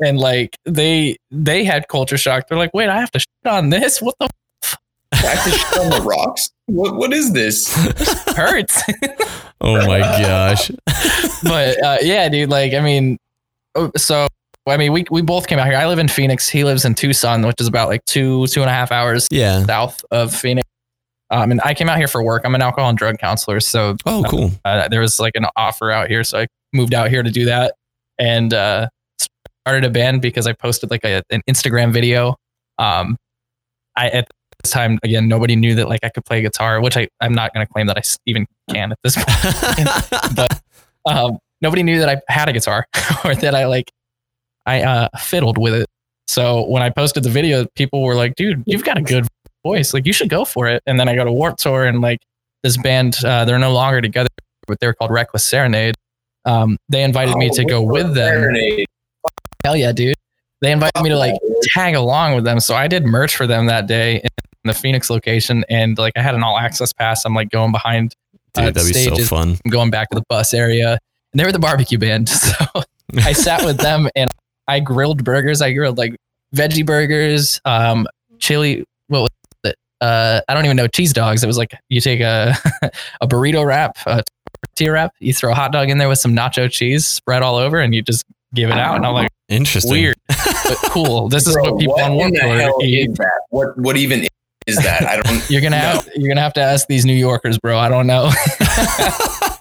and 0.00 0.18
like 0.18 0.56
they 0.64 1.16
they 1.30 1.64
had 1.64 1.88
culture 1.88 2.16
shock. 2.18 2.48
They're 2.48 2.58
like, 2.58 2.72
wait, 2.74 2.88
I 2.88 2.98
have 3.00 3.10
to 3.12 3.18
shit 3.18 3.28
on 3.46 3.70
this. 3.70 4.00
What 4.00 4.14
the 4.20 4.28
I 5.12 5.16
have 5.16 5.44
to 5.44 5.50
shit 5.50 5.78
on 5.78 5.90
the 5.90 6.02
rocks. 6.02 6.50
What 6.66 6.96
what 6.96 7.12
is 7.12 7.32
this? 7.32 7.76
f- 7.76 8.36
hurts? 8.36 8.82
Oh 9.60 9.74
my 9.88 9.98
gosh. 9.98 10.70
but 11.42 11.82
uh, 11.82 11.98
yeah, 12.00 12.28
dude. 12.28 12.48
Like, 12.48 12.74
I 12.74 12.80
mean, 12.80 13.18
oh, 13.74 13.90
so 13.96 14.28
I 14.68 14.76
mean, 14.76 14.92
we 14.92 15.04
we 15.10 15.20
both 15.20 15.48
came 15.48 15.58
out 15.58 15.66
here. 15.66 15.76
I 15.76 15.88
live 15.88 15.98
in 15.98 16.06
Phoenix. 16.06 16.48
He 16.48 16.62
lives 16.62 16.84
in 16.84 16.94
Tucson, 16.94 17.44
which 17.44 17.56
is 17.58 17.66
about 17.66 17.88
like 17.88 18.04
two 18.04 18.46
two 18.46 18.60
and 18.60 18.70
a 18.70 18.72
half 18.72 18.92
hours 18.92 19.26
Yeah. 19.32 19.64
south 19.64 20.04
of 20.12 20.32
Phoenix. 20.32 20.68
Um, 21.30 21.50
and 21.50 21.60
I 21.64 21.74
came 21.74 21.88
out 21.88 21.98
here 21.98 22.06
for 22.06 22.22
work. 22.22 22.42
I'm 22.44 22.54
an 22.54 22.62
alcohol 22.62 22.88
and 22.88 22.96
drug 22.96 23.18
counselor, 23.18 23.58
so 23.58 23.96
Oh, 24.06 24.24
cool. 24.30 24.52
uh, 24.64 24.86
there 24.88 25.00
was 25.00 25.18
like 25.18 25.32
an 25.34 25.46
offer 25.56 25.90
out 25.90 26.08
here, 26.08 26.22
so 26.22 26.38
I 26.38 26.46
moved 26.72 26.94
out 26.94 27.10
here 27.10 27.22
to 27.22 27.30
do 27.30 27.44
that, 27.46 27.74
and 28.18 28.52
uh, 28.52 28.88
started 29.68 29.84
a 29.84 29.90
band 29.90 30.22
because 30.22 30.46
I 30.46 30.52
posted 30.52 30.90
like 30.90 31.04
a, 31.04 31.22
an 31.30 31.42
Instagram 31.48 31.92
video. 31.92 32.36
Um, 32.78 33.16
I 33.96 34.08
at 34.08 34.28
this 34.62 34.72
time 34.72 34.98
again 35.02 35.28
nobody 35.28 35.56
knew 35.56 35.74
that 35.74 35.88
like 35.88 36.00
I 36.02 36.08
could 36.08 36.24
play 36.24 36.42
guitar, 36.42 36.80
which 36.80 36.96
I 36.96 37.08
I'm 37.20 37.34
not 37.34 37.52
going 37.52 37.66
to 37.66 37.72
claim 37.72 37.86
that 37.86 37.98
I 37.98 38.02
even 38.26 38.46
can 38.70 38.92
at 38.92 38.98
this 39.02 39.16
point. 39.16 39.88
But 40.34 40.60
um, 41.06 41.38
nobody 41.60 41.82
knew 41.82 41.98
that 41.98 42.08
I 42.08 42.32
had 42.32 42.48
a 42.48 42.52
guitar 42.52 42.86
or 43.24 43.34
that 43.34 43.54
I 43.54 43.66
like 43.66 43.90
I 44.66 44.82
uh, 44.82 45.08
fiddled 45.18 45.58
with 45.58 45.74
it. 45.74 45.86
So 46.28 46.66
when 46.68 46.82
I 46.82 46.90
posted 46.90 47.22
the 47.22 47.30
video, 47.30 47.66
people 47.74 48.02
were 48.02 48.14
like, 48.14 48.34
"Dude, 48.36 48.62
you've 48.66 48.84
got 48.84 48.98
a 48.98 49.02
good 49.02 49.26
voice. 49.64 49.94
Like 49.94 50.06
you 50.06 50.12
should 50.12 50.28
go 50.28 50.44
for 50.44 50.66
it." 50.66 50.82
And 50.86 51.00
then 51.00 51.08
I 51.08 51.14
go 51.14 51.24
to 51.24 51.32
Warp 51.32 51.56
Tour 51.56 51.84
and 51.84 52.00
like 52.00 52.20
this 52.62 52.76
band, 52.76 53.16
uh, 53.24 53.44
they're 53.44 53.58
no 53.58 53.72
longer 53.72 54.00
together, 54.00 54.28
but 54.66 54.78
they're 54.80 54.92
called 54.92 55.10
Reckless 55.10 55.44
Serenade. 55.44 55.94
Um, 56.48 56.78
they 56.88 57.02
invited 57.02 57.36
me 57.36 57.50
to 57.50 57.64
go 57.64 57.82
with 57.82 58.14
them. 58.14 58.54
Hell 59.64 59.76
yeah, 59.76 59.92
dude! 59.92 60.16
They 60.60 60.72
invited 60.72 61.02
me 61.02 61.10
to 61.10 61.16
like 61.16 61.34
tag 61.62 61.94
along 61.94 62.34
with 62.34 62.44
them. 62.44 62.60
So 62.60 62.74
I 62.74 62.88
did 62.88 63.04
merch 63.04 63.36
for 63.36 63.46
them 63.46 63.66
that 63.66 63.86
day 63.86 64.16
in 64.16 64.28
the 64.64 64.74
Phoenix 64.74 65.10
location, 65.10 65.64
and 65.68 65.98
like 65.98 66.14
I 66.16 66.22
had 66.22 66.34
an 66.34 66.42
all 66.42 66.58
access 66.58 66.92
pass. 66.92 67.24
I'm 67.24 67.34
like 67.34 67.50
going 67.50 67.72
behind 67.72 68.14
Dude, 68.54 68.64
uh, 68.64 68.70
that'd 68.70 68.92
be 68.92 69.16
so 69.16 69.16
fun. 69.24 69.58
I'm 69.64 69.70
going 69.70 69.90
back 69.90 70.10
to 70.10 70.16
the 70.16 70.24
bus 70.28 70.54
area. 70.54 70.98
And 71.32 71.40
they 71.40 71.44
were 71.44 71.52
the 71.52 71.58
barbecue 71.58 71.98
band. 71.98 72.30
So 73.10 73.24
I 73.24 73.32
sat 73.32 73.64
with 73.64 73.78
them 73.78 74.06
and 74.14 74.30
I 74.66 74.80
grilled 74.80 75.24
burgers. 75.24 75.62
I 75.62 75.72
grilled 75.72 75.96
like 75.96 76.14
veggie 76.54 76.84
burgers, 76.84 77.58
um, 77.64 78.06
chili, 78.38 78.84
what 79.06 79.22
was 79.22 79.30
it? 79.64 79.76
Uh, 80.02 80.42
I 80.46 80.52
don't 80.52 80.66
even 80.66 80.76
know, 80.76 80.88
cheese 80.88 81.14
dogs. 81.14 81.42
It 81.42 81.46
was 81.46 81.56
like 81.56 81.74
you 81.88 82.02
take 82.02 82.20
a, 82.20 82.54
a 83.22 83.26
burrito 83.26 83.64
wrap, 83.64 83.96
a 84.04 84.22
tortilla 84.62 84.92
wrap, 84.92 85.14
you 85.20 85.32
throw 85.32 85.52
a 85.52 85.54
hot 85.54 85.72
dog 85.72 85.90
in 85.90 85.98
there 85.98 86.08
with 86.08 86.18
some 86.18 86.34
nacho 86.34 86.70
cheese 86.70 87.06
spread 87.06 87.42
all 87.42 87.56
over, 87.56 87.78
and 87.80 87.94
you 87.94 88.02
just 88.02 88.24
give 88.54 88.70
it 88.70 88.78
out. 88.78 88.96
And 88.96 89.06
I'm 89.06 89.14
like, 89.14 89.30
Interesting. 89.48 89.90
weird, 89.90 90.16
but 90.28 90.76
cool. 90.90 91.28
This 91.28 91.46
is 91.46 91.54
Bro, 91.54 91.64
what 91.72 91.78
people 91.80 91.94
what 91.94 92.04
on 92.04 92.12
in 92.12 92.16
Warped 92.18 92.36
Tour 92.36 92.84
eat. 92.84 93.14
that? 93.16 93.40
What 93.50 93.78
what 93.78 93.96
even 93.96 94.26
is 94.66 94.76
that? 94.76 95.06
I 95.06 95.20
don't. 95.20 95.50
You're 95.50 95.62
gonna 95.62 95.78
have 95.78 96.08
you're 96.14 96.28
gonna 96.28 96.42
have 96.42 96.52
to 96.54 96.60
ask 96.60 96.86
these 96.86 97.04
New 97.04 97.14
Yorkers, 97.14 97.58
bro. 97.58 97.78
I 97.78 97.88
don't 97.88 98.06
know. 98.06 98.24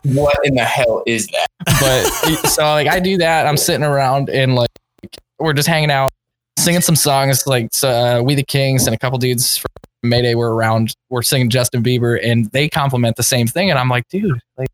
what 0.04 0.38
in 0.44 0.56
the 0.56 0.66
hell 0.66 1.04
is 1.08 1.28
that? 1.28 1.48
but 1.66 2.50
so 2.50 2.64
like 2.64 2.88
I 2.88 3.00
do 3.00 3.18
that. 3.18 3.48
I'm 3.48 3.58
sitting 3.58 3.84
around 3.86 4.30
and 4.30 4.56
like 4.56 4.70
we're 5.40 5.54
just 5.54 5.68
hanging 5.68 5.92
out, 5.92 6.12
singing 6.58 6.82
some 6.82 6.96
songs 6.96 7.48
like 7.48 7.70
uh, 7.84 8.22
"We 8.26 8.36
the 8.36 8.44
Kings" 8.44 8.88
and 8.88 8.96
a 8.96 9.00
couple 9.00 9.18
dudes 9.18 9.58
from 9.58 9.70
Mayday 10.04 10.36
were 10.36 10.54
around. 10.54 10.94
We're 11.10 11.22
singing 11.22 11.50
Justin 11.50 11.84
Bieber, 11.84 12.20
and 12.22 12.52
they 12.52 12.68
compliment 12.68 13.16
the 13.16 13.24
same 13.24 13.48
thing, 13.48 13.70
and 13.70 13.80
I'm 13.80 13.90
like, 13.90 14.08
dude, 14.10 14.40
like, 14.58 14.70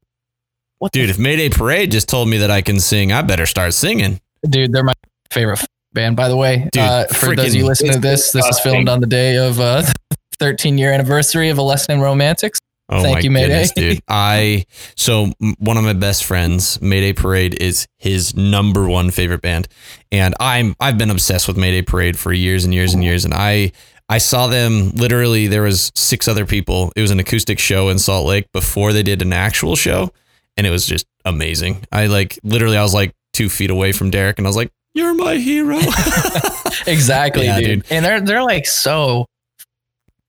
what, 0.84 0.92
Dude, 0.92 1.10
if 1.10 1.18
Mayday 1.18 1.50
Parade 1.50 1.92
just 1.92 2.08
told 2.08 2.28
me 2.30 2.38
that 2.38 2.52
I 2.52 2.62
can 2.62 2.80
sing, 2.80 3.12
I 3.12 3.22
better 3.22 3.46
start 3.46 3.74
singing. 3.74 4.20
dude? 4.48 4.72
They're 4.74 4.84
my 4.84 4.94
favorite 5.32 5.60
band, 5.94 6.16
by 6.16 6.28
the 6.28 6.38
way. 6.38 6.68
Dude, 6.72 6.82
uh, 6.84 7.06
for 7.08 7.36
those 7.36 7.48
of 7.48 7.56
you 7.56 7.64
freaking- 7.64 7.68
listening 7.68 7.94
to 7.94 8.00
this, 8.00 8.32
this 8.32 8.46
is 8.46 8.60
filmed 8.60 8.90
on 8.90 9.00
the 9.00 9.08
day 9.08 9.38
of 9.38 9.60
uh, 9.60 9.84
13 10.40 10.78
year 10.78 10.92
anniversary 10.92 11.50
of 11.50 11.58
A 11.58 11.62
Lesson 11.62 11.96
in 11.96 12.02
Romantics. 12.02 12.60
Oh 12.90 13.02
Thank 13.02 13.16
my 13.16 13.20
you, 13.22 13.32
Mayday. 13.32 13.48
goodness, 13.48 13.72
dude. 13.72 14.00
I 14.10 14.66
so 14.98 15.32
one 15.58 15.78
of 15.78 15.86
my 15.86 15.94
best 15.94 16.26
friends, 16.26 16.82
Mayday 16.82 17.14
Parade, 17.14 17.56
is 17.62 17.88
his 17.98 18.36
number 18.36 18.88
one 18.90 19.10
favorite 19.10 19.42
band, 19.42 19.70
and 20.12 20.36
I'm 20.40 20.76
I've 20.82 20.98
been 20.98 21.10
obsessed 21.10 21.48
with 21.48 21.56
Mayday 21.56 21.82
Parade 21.82 22.20
for 22.20 22.34
years 22.34 22.66
and 22.66 22.74
years 22.74 22.94
and 22.94 23.02
years. 23.02 23.24
And 23.24 23.34
I 23.34 23.72
I 24.10 24.18
saw 24.18 24.48
them 24.48 24.90
literally. 24.92 25.48
There 25.48 25.62
was 25.62 25.94
six 25.96 26.28
other 26.28 26.46
people. 26.46 26.92
It 26.98 27.02
was 27.02 27.10
an 27.10 27.22
acoustic 27.22 27.58
show 27.58 27.88
in 27.88 28.00
Salt 28.00 28.28
Lake 28.28 28.52
before 28.52 28.92
they 28.92 29.02
did 29.02 29.22
an 29.22 29.32
actual 29.32 29.78
show, 29.78 30.12
and 30.58 30.68
it 30.68 30.70
was 30.70 30.86
just 30.86 31.06
amazing. 31.26 31.86
I 31.92 32.08
like 32.08 32.40
literally 32.44 32.78
I 32.78 32.82
was 32.84 32.94
like 32.94 33.14
two 33.34 33.50
feet 33.50 33.70
away 33.72 33.92
from 33.92 34.10
Derek, 34.12 34.38
and 34.38 34.46
I 34.48 34.50
was 34.50 34.56
like, 34.58 34.72
"You're 34.94 35.14
my 35.14 35.36
hero." 35.36 35.80
exactly, 36.88 37.46
Yeah, 37.46 37.60
dude. 37.60 37.84
dude. 37.84 37.92
And 37.92 38.06
they're 38.06 38.22
they're 38.22 38.44
like 38.44 38.66
so 38.66 39.26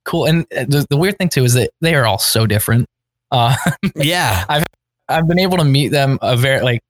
cool. 0.04 0.26
And 0.26 0.46
uh, 0.56 0.64
the, 0.68 0.86
the 0.90 0.96
weird 0.96 1.18
thing 1.18 1.28
too 1.28 1.44
is 1.44 1.54
that 1.54 1.70
they 1.80 1.94
are 1.94 2.06
all 2.06 2.18
so 2.18 2.46
different. 2.46 2.86
Uh, 3.30 3.56
yeah, 3.96 4.44
I've 4.48 4.64
I've 5.08 5.26
been 5.28 5.38
able 5.38 5.58
to 5.58 5.64
meet 5.64 5.88
them 5.88 6.18
a 6.22 6.36
very 6.36 6.60
like 6.60 6.80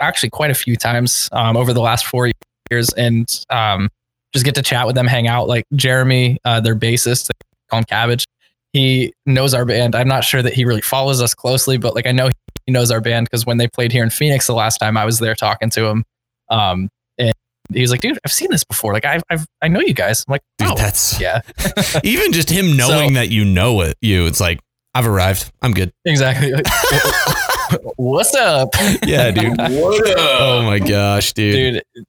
actually 0.00 0.30
quite 0.30 0.50
a 0.50 0.54
few 0.54 0.76
times 0.76 1.28
um, 1.32 1.56
over 1.56 1.72
the 1.72 1.80
last 1.80 2.06
four 2.06 2.30
years, 2.70 2.92
and 2.92 3.44
um, 3.50 3.88
just 4.32 4.44
get 4.44 4.54
to 4.56 4.62
chat 4.62 4.86
with 4.86 4.94
them, 4.94 5.06
hang 5.06 5.26
out. 5.28 5.48
Like 5.48 5.64
Jeremy, 5.74 6.38
uh, 6.44 6.60
their 6.60 6.76
bassist, 6.76 7.28
they 7.28 7.32
call 7.70 7.78
him 7.80 7.84
Cabbage. 7.84 8.24
He 8.72 9.12
knows 9.26 9.52
our 9.52 9.66
band. 9.66 9.94
I'm 9.94 10.08
not 10.08 10.24
sure 10.24 10.40
that 10.42 10.54
he 10.54 10.64
really 10.64 10.80
follows 10.80 11.20
us 11.20 11.34
closely, 11.34 11.76
but 11.76 11.94
like 11.94 12.06
I 12.06 12.12
know 12.12 12.30
he 12.66 12.72
knows 12.72 12.90
our 12.90 13.00
band 13.00 13.26
because 13.26 13.46
when 13.46 13.58
they 13.58 13.68
played 13.68 13.92
here 13.92 14.02
in 14.02 14.10
Phoenix 14.10 14.46
the 14.46 14.54
last 14.54 14.78
time 14.78 14.96
I 14.96 15.04
was 15.04 15.18
there 15.18 15.34
talking 15.34 15.70
to 15.70 15.84
him, 15.86 16.04
um, 16.48 16.88
and 17.18 17.32
he 17.72 17.80
was 17.80 17.90
like, 17.90 18.00
"Dude, 18.00 18.18
I've 18.24 18.32
seen 18.32 18.50
this 18.50 18.64
before. 18.64 18.92
Like 18.92 19.04
I've, 19.04 19.22
I've 19.30 19.46
I 19.62 19.68
know 19.68 19.80
you 19.80 19.94
guys." 19.94 20.24
I'm 20.26 20.32
like, 20.32 20.42
dude, 20.58 20.68
"Oh, 20.68 20.74
that's 20.76 21.20
yeah, 21.20 21.40
even 22.04 22.32
just 22.32 22.50
him 22.50 22.76
knowing 22.76 23.14
that 23.14 23.30
you 23.30 23.44
know 23.44 23.80
it. 23.82 23.96
You, 24.00 24.26
it's 24.26 24.40
like 24.40 24.60
I've 24.94 25.06
arrived. 25.06 25.50
I'm 25.62 25.72
good. 25.72 25.92
exactly." 26.04 26.52
What's 27.96 28.34
up? 28.34 28.70
Yeah, 29.06 29.30
dude. 29.30 29.56
What 29.56 30.10
up? 30.10 30.16
Oh 30.18 30.62
my 30.62 30.78
gosh, 30.78 31.32
dude. 31.32 31.82
dude 31.94 32.06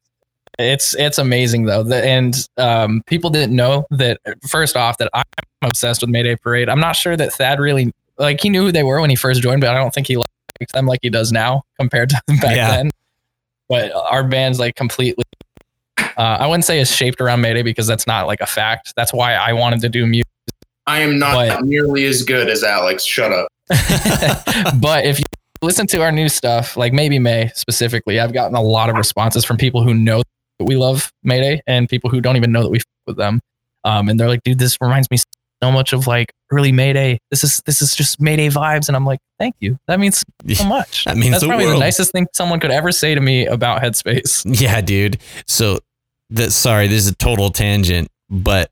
It's 0.60 0.94
it's 0.96 1.18
amazing 1.18 1.64
though, 1.64 1.90
and 1.90 2.36
um, 2.58 3.02
people 3.08 3.30
didn't 3.30 3.56
know 3.56 3.86
that. 3.92 4.20
First 4.48 4.76
off, 4.76 4.98
that 4.98 5.10
I'm 5.14 5.24
obsessed 5.62 6.02
with 6.02 6.10
Mayday 6.10 6.36
Parade. 6.36 6.68
I'm 6.68 6.82
not 6.82 6.98
sure 6.98 7.16
that 7.16 7.32
Thad 7.34 7.60
really 7.60 7.94
like 8.18 8.42
he 8.42 8.50
knew 8.50 8.64
who 8.64 8.72
they 8.72 8.84
were 8.84 9.00
when 9.02 9.10
he 9.10 9.16
first 9.16 9.42
joined, 9.42 9.62
but 9.62 9.70
I 9.70 9.78
don't 9.78 9.94
think 9.94 10.08
he 10.08 10.18
liked 10.18 10.30
them 10.74 10.86
like 10.86 11.00
he 11.02 11.10
does 11.10 11.32
now 11.32 11.64
compared 11.80 12.10
to 12.10 12.22
back 12.42 12.56
Yeah. 12.56 12.72
then. 12.78 12.92
But 13.70 13.92
our 13.94 14.24
band's 14.24 14.60
like 14.60 14.76
completely. 14.76 15.24
Uh, 15.98 16.04
I 16.18 16.48
wouldn't 16.48 16.66
say 16.66 16.80
is 16.80 16.92
shaped 16.94 17.22
around 17.22 17.42
Mayday 17.42 17.64
because 17.64 17.88
that's 17.88 18.06
not 18.06 18.28
like 18.28 18.42
a 18.42 18.46
fact. 18.46 18.94
That's 18.96 19.14
why 19.14 19.34
I 19.34 19.54
wanted 19.54 19.82
to 19.82 19.90
do 19.90 20.06
music. 20.06 20.28
I 20.86 21.00
am 21.00 21.18
not 21.18 21.34
But- 21.34 21.64
nearly 21.64 22.06
as 22.06 22.24
good 22.24 22.50
as 22.50 22.64
Alex. 22.64 23.04
Shut 23.04 23.32
up. 23.32 23.48
but 24.80 25.06
if 25.06 25.20
you 25.20 25.26
listen 25.62 25.88
to 25.88 26.02
our 26.02 26.12
new 26.12 26.30
stuff, 26.30 26.76
like 26.78 26.94
maybe 26.94 27.20
May 27.20 27.52
specifically, 27.56 28.20
I've 28.20 28.34
gotten 28.34 28.56
a 28.56 28.62
lot 28.62 28.90
of 28.90 28.98
responses 28.98 29.46
from 29.46 29.58
people 29.58 29.82
who 29.84 29.94
know 29.94 30.22
that 30.60 30.66
we 30.66 30.76
love 30.76 31.12
Mayday 31.24 31.62
and 31.68 31.88
people 31.88 32.10
who 32.10 32.22
don't 32.22 32.36
even 32.36 32.52
know 32.52 32.64
that 32.64 32.70
we 32.70 32.80
f- 32.80 32.86
with 33.08 33.18
them. 33.18 33.40
Um, 33.86 34.10
and 34.10 34.20
they're 34.20 34.28
like, 34.28 34.44
dude, 34.44 34.60
this 34.60 34.78
reminds 34.82 35.10
me 35.10 35.18
so 35.64 35.72
much 35.72 35.94
of 35.94 36.08
like 36.08 36.34
early 36.52 36.72
Mayday. 36.72 37.20
This 37.32 37.44
is 37.44 37.62
this 37.66 37.82
is 37.82 37.96
just 37.96 38.20
Mayday 38.22 38.50
vibes. 38.50 38.88
And 38.88 38.96
I'm 38.98 39.06
like, 39.06 39.20
thank 39.40 39.56
you. 39.60 39.78
That 39.88 40.00
means 40.00 40.24
so 40.54 40.66
much. 40.66 41.06
That 41.06 41.16
means 41.18 41.32
That's 41.32 41.44
the 41.44 41.48
probably 41.48 41.66
world. 41.68 41.78
the 41.78 41.86
nicest 41.86 42.12
thing 42.12 42.28
someone 42.34 42.60
could 42.60 42.72
ever 42.72 42.92
say 42.92 43.16
to 43.16 43.22
me 43.22 43.46
about 43.46 43.82
Headspace. 43.82 44.44
Yeah, 44.62 44.82
dude. 44.82 45.20
So 45.48 45.80
that 46.32 46.52
sorry, 46.52 46.88
this 46.88 47.06
is 47.06 47.12
a 47.12 47.16
total 47.16 47.50
tangent, 47.50 48.10
but 48.30 48.72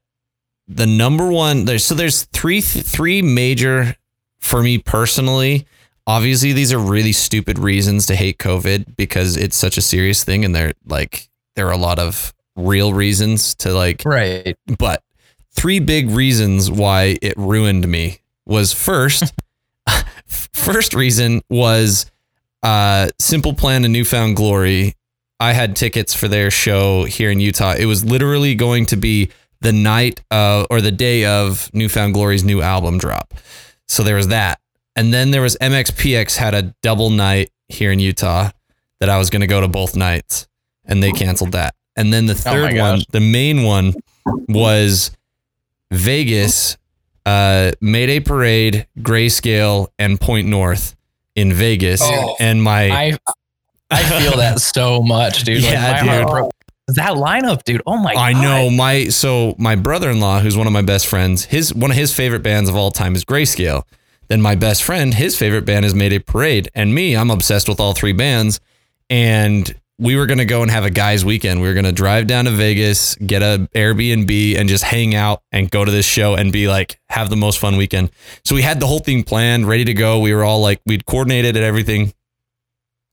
the 0.68 0.86
number 0.88 1.28
one 1.32 1.66
there's 1.66 1.84
so 1.86 1.96
there's 1.96 2.24
three 2.34 2.62
three 2.62 3.22
major 3.22 3.96
for 4.40 4.62
me 4.62 4.78
personally. 4.78 5.66
Obviously, 6.08 6.52
these 6.52 6.74
are 6.74 6.80
really 6.80 7.12
stupid 7.14 7.60
reasons 7.60 8.06
to 8.08 8.16
hate 8.16 8.38
COVID 8.40 8.96
because 8.98 9.38
it's 9.38 9.56
such 9.56 9.78
a 9.78 9.82
serious 9.82 10.24
thing, 10.24 10.44
and 10.44 10.54
they're 10.56 10.74
like 10.86 11.30
there 11.56 11.68
are 11.68 11.74
a 11.74 11.78
lot 11.78 12.00
of 12.00 12.34
real 12.58 12.94
reasons 12.94 13.56
to 13.56 13.72
like 13.74 14.02
Right. 14.06 14.58
but 14.78 15.04
three 15.54 15.80
big 15.80 16.10
reasons 16.10 16.70
why 16.72 17.18
it 17.22 17.34
ruined 17.38 17.88
me 17.88 18.20
was 18.46 18.74
first 18.74 19.34
first 20.26 20.94
reason 20.94 21.42
was 21.50 22.10
uh 22.64 23.10
simple 23.20 23.54
plan 23.54 23.84
and 23.84 23.94
newfound 23.94 24.36
glory. 24.36 24.96
I 25.40 25.54
had 25.54 25.76
tickets 25.76 26.14
for 26.14 26.28
their 26.28 26.52
show 26.52 27.06
here 27.06 27.32
in 27.32 27.40
utah. 27.40 27.74
It 27.78 27.86
was 27.86 28.04
literally 28.06 28.54
going 28.54 28.86
to 28.88 28.96
be 28.96 29.30
the 29.62 29.74
night 29.74 30.22
of 30.30 30.68
or 30.70 30.82
the 30.82 30.92
day 30.92 31.26
of 31.26 31.70
newfound 31.74 32.14
glory's 32.14 32.44
new 32.44 32.62
album 32.62 32.98
drop. 32.98 33.34
So 33.88 34.04
there 34.04 34.16
was 34.16 34.28
that. 34.28 34.60
And 34.96 35.14
then 35.14 35.32
there 35.32 35.42
was 35.42 35.58
mxpx 35.62 36.36
had 36.38 36.54
a 36.54 36.76
double 36.84 37.10
night 37.10 37.50
here 37.70 37.92
in 37.92 38.00
utah 38.00 38.50
that 39.00 39.10
i 39.10 39.18
was 39.18 39.30
going 39.30 39.40
to 39.42 39.48
go 39.48 39.62
to 39.62 39.68
both 39.68 39.96
nights 39.96 40.48
and 40.86 41.02
they 41.02 41.12
canceled 41.12 41.54
that. 41.54 41.74
And 41.96 42.14
then 42.14 42.26
the 42.26 42.34
Oh 42.34 42.36
third 42.36 42.64
one 42.78 42.98
gosh. 42.98 43.06
the 43.12 43.20
main 43.20 43.64
one 43.64 43.94
was 44.48 45.12
Vegas, 45.92 46.78
uh, 47.26 47.72
Mayday 47.82 48.20
Parade, 48.20 48.88
Grayscale, 49.00 49.88
and 50.00 50.20
Point 50.20 50.48
North 50.48 50.96
in 51.36 51.54
Vegas. 51.54 52.02
Oh. 52.04 52.36
and 52.40 52.64
my 52.64 52.90
I 52.92 53.18
I 53.90 54.04
feel 54.22 54.38
that 54.38 54.60
so 54.62 55.02
much, 55.02 55.44
dude. 55.44 55.62
Like, 55.64 55.72
Yeah, 55.74 55.82
my 55.82 55.98
heart 56.14 56.22
dude. 56.24 56.32
broke. 56.32 56.52
That 56.88 57.14
lineup, 57.14 57.64
dude. 57.64 57.82
Oh 57.86 57.98
my 57.98 58.14
god. 58.14 58.20
I 58.22 58.34
god. 58.34 58.42
know 58.42 58.70
my 58.70 59.06
so 59.10 59.56
my 59.58 59.76
brother-in-law, 59.76 60.40
who's 60.40 60.58
one 60.58 60.68
of 60.68 60.74
my 60.74 60.82
best 60.82 61.08
friends, 61.08 61.46
his 61.46 61.74
one 61.74 61.92
of 61.92 61.98
his 61.98 62.14
favorite 62.14 62.44
bands 62.44 62.70
of 62.70 62.76
all 62.76 62.92
time 62.92 63.16
is 63.16 63.24
Grayscale. 63.24 63.84
Then 64.28 64.42
my 64.42 64.56
best 64.56 64.82
friend, 64.84 65.14
his 65.14 65.38
favorite 65.38 65.66
band 65.66 65.84
is 65.86 65.94
Mayday 65.94 66.20
Parade, 66.20 66.70
and 66.74 66.96
me, 66.96 67.16
I'm 67.18 67.30
obsessed 67.30 67.68
with 67.68 67.80
all 67.82 67.94
three 67.94 68.14
bands. 68.14 68.60
And 69.10 69.74
we 70.02 70.16
were 70.16 70.26
gonna 70.26 70.46
go 70.46 70.64
and 70.64 70.72
have 70.72 70.84
a 70.84 70.90
guys' 70.90 71.24
weekend. 71.24 71.62
We 71.62 71.68
were 71.68 71.76
gonna 71.76 71.92
drive 71.92 72.26
down 72.26 72.46
to 72.46 72.52
Vegas, 72.52 73.14
get 73.16 73.44
a 73.44 73.70
Airbnb, 73.76 74.58
and 74.58 74.68
just 74.68 74.84
hang 74.84 75.14
out 75.14 75.44
and 75.52 75.70
go 75.70 75.86
to 75.86 75.92
this 75.92 76.08
show 76.08 76.34
and 76.34 76.52
be 76.52 76.68
like 76.68 77.00
have 77.10 77.30
the 77.30 77.36
most 77.36 77.60
fun 77.60 77.78
weekend. 77.78 78.10
So 78.44 78.56
we 78.56 78.64
had 78.64 78.80
the 78.80 78.88
whole 78.88 79.00
thing 79.00 79.24
planned, 79.24 79.68
ready 79.68 79.86
to 79.86 79.94
go. 79.94 80.20
We 80.20 80.34
were 80.34 80.44
all 80.44 80.60
like 80.60 80.82
we'd 80.88 81.06
coordinated 81.06 81.56
and 81.56 81.64
everything, 81.64 82.14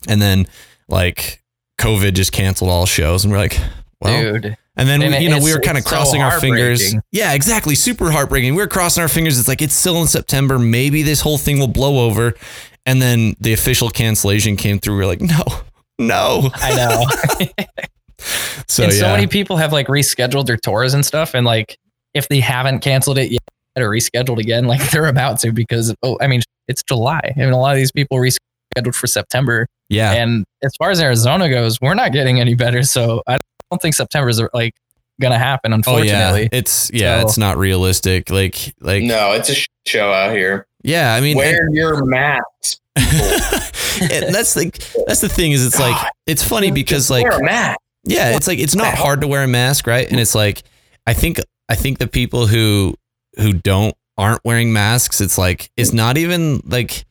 and 0.09 0.21
then 0.23 0.47
like 0.89 1.45
COVID 1.79 2.15
just 2.15 2.33
canceled 2.33 2.71
all 2.71 2.87
shows, 2.87 3.23
and 3.23 3.33
we're 3.33 3.39
like, 3.39 3.61
well, 4.01 4.33
dude. 4.33 4.57
and 4.77 4.89
then 4.89 5.03
And 5.03 5.15
we, 5.15 5.21
you 5.21 5.29
know 5.29 5.41
we 5.41 5.53
were 5.53 5.61
kind 5.61 5.77
of 5.77 5.83
it's 5.83 5.91
so 5.91 5.97
crossing 5.97 6.23
our 6.23 6.41
fingers. 6.41 6.95
Yeah, 7.13 7.35
exactly. 7.35 7.75
Super 7.75 8.11
heartbreaking. 8.11 8.55
We 8.55 8.63
were 8.63 8.67
crossing 8.67 9.03
our 9.03 9.09
fingers. 9.09 9.39
It's 9.39 9.49
like 9.49 9.61
it's 9.61 9.75
still 9.75 10.01
in 10.01 10.09
September. 10.09 10.59
Maybe 10.59 11.03
this 11.03 11.21
whole 11.21 11.37
thing 11.37 11.59
will 11.59 11.69
blow 11.69 12.07
over. 12.07 12.33
And 12.87 13.03
then 13.03 13.35
the 13.39 13.53
official 13.53 13.91
cancellation 13.91 14.57
came 14.57 14.79
through. 14.79 14.97
We're 14.97 15.05
like, 15.05 15.21
no, 15.21 15.45
no. 15.99 16.51
I 16.55 16.75
know. 16.75 17.47
So 18.67 18.83
and 18.83 18.93
yeah, 18.93 18.99
so 18.99 19.07
many 19.13 19.27
people 19.29 19.57
have 19.57 19.73
like 19.73 19.87
rescheduled 19.87 20.47
their 20.47 20.57
tours 20.57 20.93
and 20.93 21.07
stuff, 21.07 21.35
and 21.35 21.47
like 21.47 21.79
if 22.15 22.29
they 22.29 22.41
haven't 22.41 22.81
canceled 22.81 23.17
it 23.17 23.31
yet 23.31 23.41
or 23.77 23.89
rescheduled 23.91 24.39
again, 24.39 24.67
like 24.67 24.91
they're 24.91 25.07
about 25.07 25.39
to 25.41 25.53
because 25.53 25.95
oh, 26.03 26.19
I 26.21 26.27
mean 26.27 26.43
it's 26.67 26.83
July. 26.83 27.21
I 27.37 27.39
mean 27.39 27.51
a 27.53 27.59
lot 27.59 27.73
of 27.73 27.77
these 27.79 27.93
people 27.93 28.19
rescheduled 28.19 28.95
for 28.95 29.07
September, 29.07 29.69
yeah, 29.89 30.13
and 30.13 30.45
as 30.63 30.73
far 30.79 30.91
as 30.91 31.01
Arizona 31.01 31.49
goes, 31.49 31.81
we're 31.81 31.95
not 31.95 32.13
getting 32.13 32.41
any 32.41 32.55
better. 32.55 32.83
So 32.83 33.23
I 33.29 33.39
don't 33.71 33.81
think 33.81 33.95
September 33.95 34.29
is 34.29 34.43
like 34.53 34.75
gonna 35.21 35.39
happen. 35.39 35.73
oh 35.73 35.77
Unfortunately, 35.77 36.43
yeah. 36.43 36.49
It's 36.59 36.91
yeah, 36.93 37.21
So- 37.21 37.27
it's 37.29 37.39
not 37.39 37.57
realistic. 37.57 38.31
Like 38.31 38.75
like 38.81 39.05
No, 39.05 39.33
it's 39.33 39.49
a 39.49 39.55
show 39.87 40.13
out 40.13 40.33
here. 40.37 40.67
yeah. 40.83 41.15
I 41.15 41.21
mean, 41.21 41.37
Wear 41.37 41.69
your 41.73 42.05
masks. 42.05 42.81
and 44.01 44.35
that's 44.35 44.55
the 44.55 44.71
that's 45.07 45.21
the 45.21 45.29
thing 45.29 45.53
is 45.53 45.65
it's 45.67 45.79
like 45.79 45.97
it's 46.27 46.43
funny 46.43 46.71
because 46.71 47.11
like 47.11 47.25
Wear 47.25 47.39
a 47.39 47.45
mask. 47.45 47.79
Yeah, 48.05 48.37
it's 48.37 48.47
like 48.47 48.59
it's 48.59 48.75
not 48.75 48.95
hard 48.95 49.21
to 49.21 49.29
wear 49.29 49.43
a 49.43 49.49
mask, 49.49 49.87
right? 49.87 50.09
And 50.11 50.19
it's 50.19 50.35
like 50.35 50.63
I 51.07 51.15
think 51.15 51.41
I 51.69 51.75
think 51.75 51.99
the 51.99 52.07
people 52.07 52.47
who 52.47 52.95
who 53.37 53.53
don't 53.53 53.95
aren't 54.17 54.45
wearing 54.45 54.73
masks, 54.73 55.21
it's 55.21 55.39
like 55.39 55.71
it's 55.77 55.93
not 55.93 56.17
even 56.17 56.61
like 56.65 57.05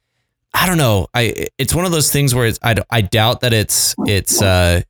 I 0.54 0.66
don't 0.66 0.78
know. 0.78 1.08
I 1.14 1.48
it's 1.58 1.74
one 1.74 1.86
of 1.86 1.92
those 1.92 2.12
things 2.12 2.34
where 2.34 2.48
it's 2.48 2.60
i, 2.64 2.76
I 2.90 3.02
doubt 3.02 3.42
that 3.42 3.54
it's 3.54 3.96
it's 4.06 4.42
uh 4.42 4.82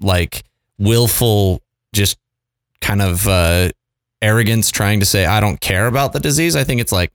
like 0.00 0.44
willful 0.78 1.62
just 1.94 2.18
kind 2.80 3.02
of 3.02 3.26
uh 3.26 3.70
arrogance 4.22 4.70
trying 4.70 5.00
to 5.00 5.06
say 5.06 5.26
I 5.26 5.40
don't 5.40 5.60
care 5.60 5.86
about 5.86 6.12
the 6.12 6.20
disease. 6.20 6.56
I 6.56 6.64
think 6.64 6.80
it's 6.80 6.92
like 6.92 7.12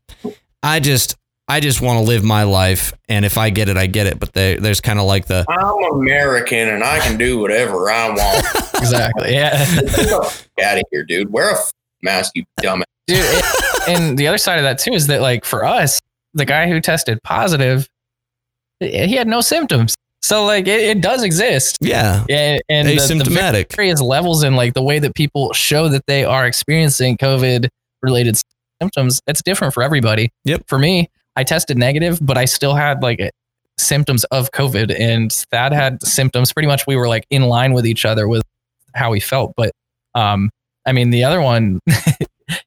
I 0.63 0.79
just 0.79 1.15
I 1.47 1.59
just 1.59 1.81
want 1.81 1.97
to 1.99 2.03
live 2.05 2.23
my 2.23 2.43
life 2.43 2.93
and 3.09 3.25
if 3.25 3.37
I 3.37 3.49
get 3.49 3.67
it 3.67 3.75
I 3.75 3.85
get 3.87 4.07
it, 4.07 4.19
but 4.19 4.31
they, 4.33 4.55
there's 4.55 4.79
kind 4.79 4.99
of 4.99 5.05
like 5.05 5.25
the 5.25 5.45
I'm 5.49 5.95
American 5.99 6.69
and 6.69 6.83
I 6.83 6.99
can 6.99 7.17
do 7.17 7.39
whatever 7.39 7.91
I 7.91 8.09
want. 8.09 8.45
exactly. 8.75 9.33
Yeah, 9.33 9.57
Get 9.75 10.65
out 10.65 10.77
of 10.77 10.83
here, 10.91 11.03
dude. 11.03 11.31
Wear 11.33 11.49
a 11.49 11.53
f- 11.59 11.71
mask, 12.01 12.31
you 12.35 12.43
dumb. 12.57 12.83
dude. 13.07 13.17
it- 13.21 13.89
and 13.89 14.17
the 14.17 14.27
other 14.27 14.37
side 14.37 14.59
of 14.59 14.63
that 14.63 14.77
too 14.79 14.93
is 14.93 15.07
that 15.07 15.21
like 15.21 15.43
for 15.43 15.65
us, 15.65 15.99
the 16.33 16.45
guy 16.45 16.69
who 16.69 16.79
tested 16.79 17.19
positive, 17.23 17.87
he 18.79 19.15
had 19.15 19.27
no 19.27 19.41
symptoms. 19.41 19.95
So 20.21 20.45
like 20.45 20.67
it, 20.67 20.79
it 20.81 21.01
does 21.01 21.23
exist. 21.23 21.79
yeah, 21.81 22.23
And, 22.29 22.61
and 22.69 22.87
the- 22.87 22.95
the 22.95 23.01
asymptomatic. 23.01 23.75
various 23.75 23.99
levels 23.99 24.43
and 24.43 24.55
like 24.55 24.73
the 24.73 24.83
way 24.83 24.99
that 24.99 25.15
people 25.15 25.51
show 25.53 25.89
that 25.89 26.05
they 26.05 26.23
are 26.23 26.45
experiencing 26.45 27.17
COVID 27.17 27.67
related 28.01 28.39
symptoms, 28.81 29.19
it's 29.27 29.41
different 29.41 29.73
for 29.73 29.83
everybody. 29.83 30.31
Yep. 30.45 30.63
For 30.67 30.79
me, 30.79 31.09
I 31.35 31.43
tested 31.43 31.77
negative, 31.77 32.19
but 32.21 32.37
I 32.37 32.45
still 32.45 32.73
had 32.75 33.01
like 33.01 33.31
symptoms 33.77 34.23
of 34.25 34.51
COVID 34.51 34.95
and 34.99 35.31
Thad 35.31 35.73
had 35.73 36.01
symptoms. 36.03 36.51
Pretty 36.53 36.67
much 36.67 36.85
we 36.87 36.95
were 36.95 37.07
like 37.07 37.25
in 37.29 37.43
line 37.43 37.73
with 37.73 37.85
each 37.85 38.05
other 38.05 38.27
with 38.27 38.43
how 38.93 39.13
he 39.13 39.19
felt. 39.19 39.53
But 39.55 39.71
um, 40.15 40.49
I 40.85 40.91
mean, 40.91 41.09
the 41.09 41.23
other 41.23 41.41
one, 41.41 41.79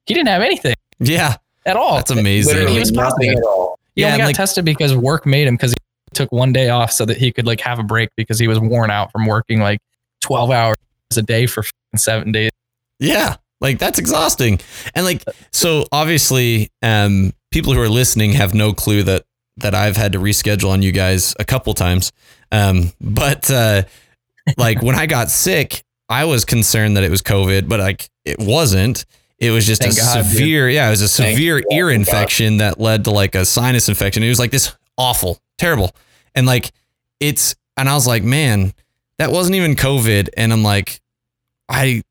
he 0.07 0.14
didn't 0.14 0.29
have 0.29 0.42
anything 0.42 0.74
yeah, 0.98 1.37
at 1.66 1.77
all. 1.77 1.96
that's 1.96 2.11
amazing. 2.11 2.55
Literally 2.55 2.74
He 2.74 2.81
was 2.81 2.92
nothing 2.92 3.11
positive. 3.33 3.38
at 3.38 3.44
all. 3.44 3.79
He 3.94 4.00
Yeah, 4.03 4.09
only 4.09 4.18
got 4.18 4.27
like- 4.27 4.37
tested 4.37 4.64
because 4.64 4.94
work 4.96 5.27
made 5.27 5.46
him 5.46 5.55
because 5.57 5.72
he 5.72 5.77
took 6.14 6.33
one 6.33 6.53
day 6.53 6.68
off 6.70 6.90
so 6.92 7.05
that 7.05 7.16
he 7.18 7.31
could 7.33 7.46
like 7.46 7.61
have 7.61 7.79
a 7.79 7.83
break 7.83 8.09
because 8.16 8.38
he 8.38 8.48
was 8.48 8.59
worn 8.61 8.90
out 8.90 9.11
from 9.12 9.27
working 9.27 9.61
like 9.61 9.81
12 10.22 10.50
hours 10.50 10.77
a 11.17 11.23
day 11.23 11.46
for 11.46 11.65
seven 11.96 12.33
days. 12.33 12.50
Yeah. 12.98 13.37
Like 13.60 13.79
that's 13.79 13.98
exhausting. 13.98 14.60
And 14.94 15.04
like 15.04 15.23
so 15.52 15.87
obviously 15.92 16.71
um 16.83 17.33
people 17.55 17.73
who 17.73 17.81
are 17.81 17.88
listening 17.88 18.33
have 18.33 18.52
no 18.52 18.73
clue 18.73 19.05
that 19.05 19.25
that 19.59 19.75
I've 19.75 19.96
had 19.96 20.13
to 20.13 20.19
reschedule 20.19 20.71
on 20.71 20.83
you 20.83 20.90
guys 20.90 21.35
a 21.38 21.44
couple 21.44 21.73
times. 21.73 22.13
Um 22.50 22.90
but 23.00 23.48
uh 23.50 23.85
like 24.59 24.83
when 24.83 24.96
I 24.96 25.07
got 25.07 25.31
sick, 25.31 25.85
I 26.09 26.25
was 26.25 26.44
concerned 26.44 26.96
that 26.96 27.05
it 27.05 27.11
was 27.11 27.23
COVID, 27.23 27.69
but 27.69 27.79
like 27.81 28.11
it 28.25 28.38
wasn't. 28.40 29.07
It 29.38 29.52
was 29.52 29.67
just 29.67 29.83
Thank 29.83 29.94
a 29.94 30.00
God, 30.00 30.17
dude. 30.17 30.33
severe, 30.33 30.69
yeah, 30.69 30.88
it 30.88 30.90
was 30.90 31.00
a 31.02 31.09
severe 31.09 31.61
God, 31.61 31.73
ear 31.73 31.88
God. 31.90 31.94
infection 31.94 32.57
that 32.59 32.81
led 32.81 33.05
to 33.05 33.11
like 33.11 33.35
a 33.35 33.44
sinus 33.44 33.88
infection. 33.88 34.23
It 34.23 34.29
was 34.29 34.38
like 34.38 34.50
this 34.50 34.75
awful, 34.98 35.38
terrible. 35.57 35.94
And 36.35 36.46
like 36.46 36.73
it's 37.21 37.55
and 37.77 37.88
I 37.88 37.94
was 37.94 38.07
like, 38.07 38.25
man, 38.25 38.75
that 39.19 39.31
wasn't 39.31 39.55
even 39.55 39.77
COVID. 39.77 40.29
And 40.37 40.52
I'm 40.52 40.63
like, 40.65 41.00
I 41.69 42.02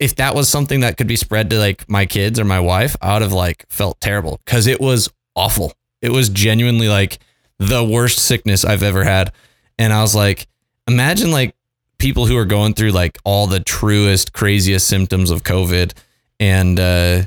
if 0.00 0.16
that 0.16 0.34
was 0.34 0.48
something 0.48 0.80
that 0.80 0.96
could 0.96 1.06
be 1.06 1.14
spread 1.14 1.50
to 1.50 1.58
like 1.58 1.88
my 1.88 2.06
kids 2.06 2.40
or 2.40 2.44
my 2.44 2.58
wife, 2.58 2.96
I 3.02 3.12
would 3.12 3.22
have 3.22 3.34
like 3.34 3.66
felt 3.68 4.00
terrible 4.00 4.40
because 4.44 4.66
it 4.66 4.80
was 4.80 5.10
awful. 5.36 5.74
It 6.00 6.10
was 6.10 6.30
genuinely 6.30 6.88
like 6.88 7.18
the 7.58 7.84
worst 7.84 8.18
sickness 8.18 8.64
I've 8.64 8.82
ever 8.82 9.04
had. 9.04 9.30
And 9.78 9.92
I 9.92 10.00
was 10.00 10.14
like, 10.14 10.46
imagine 10.88 11.30
like 11.30 11.54
people 11.98 12.24
who 12.24 12.36
are 12.38 12.46
going 12.46 12.72
through 12.72 12.92
like 12.92 13.18
all 13.24 13.46
the 13.46 13.60
truest, 13.60 14.32
craziest 14.32 14.86
symptoms 14.86 15.30
of 15.30 15.42
COVID, 15.42 15.92
and 16.40 16.80
uh, 16.80 17.22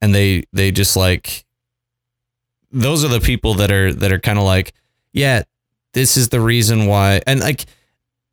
and 0.00 0.14
they 0.14 0.44
they 0.54 0.72
just 0.72 0.96
like 0.96 1.44
those 2.70 3.04
are 3.04 3.08
the 3.08 3.20
people 3.20 3.54
that 3.54 3.70
are 3.70 3.92
that 3.92 4.12
are 4.12 4.18
kind 4.18 4.38
of 4.38 4.44
like, 4.44 4.72
yeah, 5.12 5.42
this 5.92 6.16
is 6.16 6.30
the 6.30 6.40
reason 6.40 6.86
why, 6.86 7.20
and 7.26 7.40
like 7.40 7.66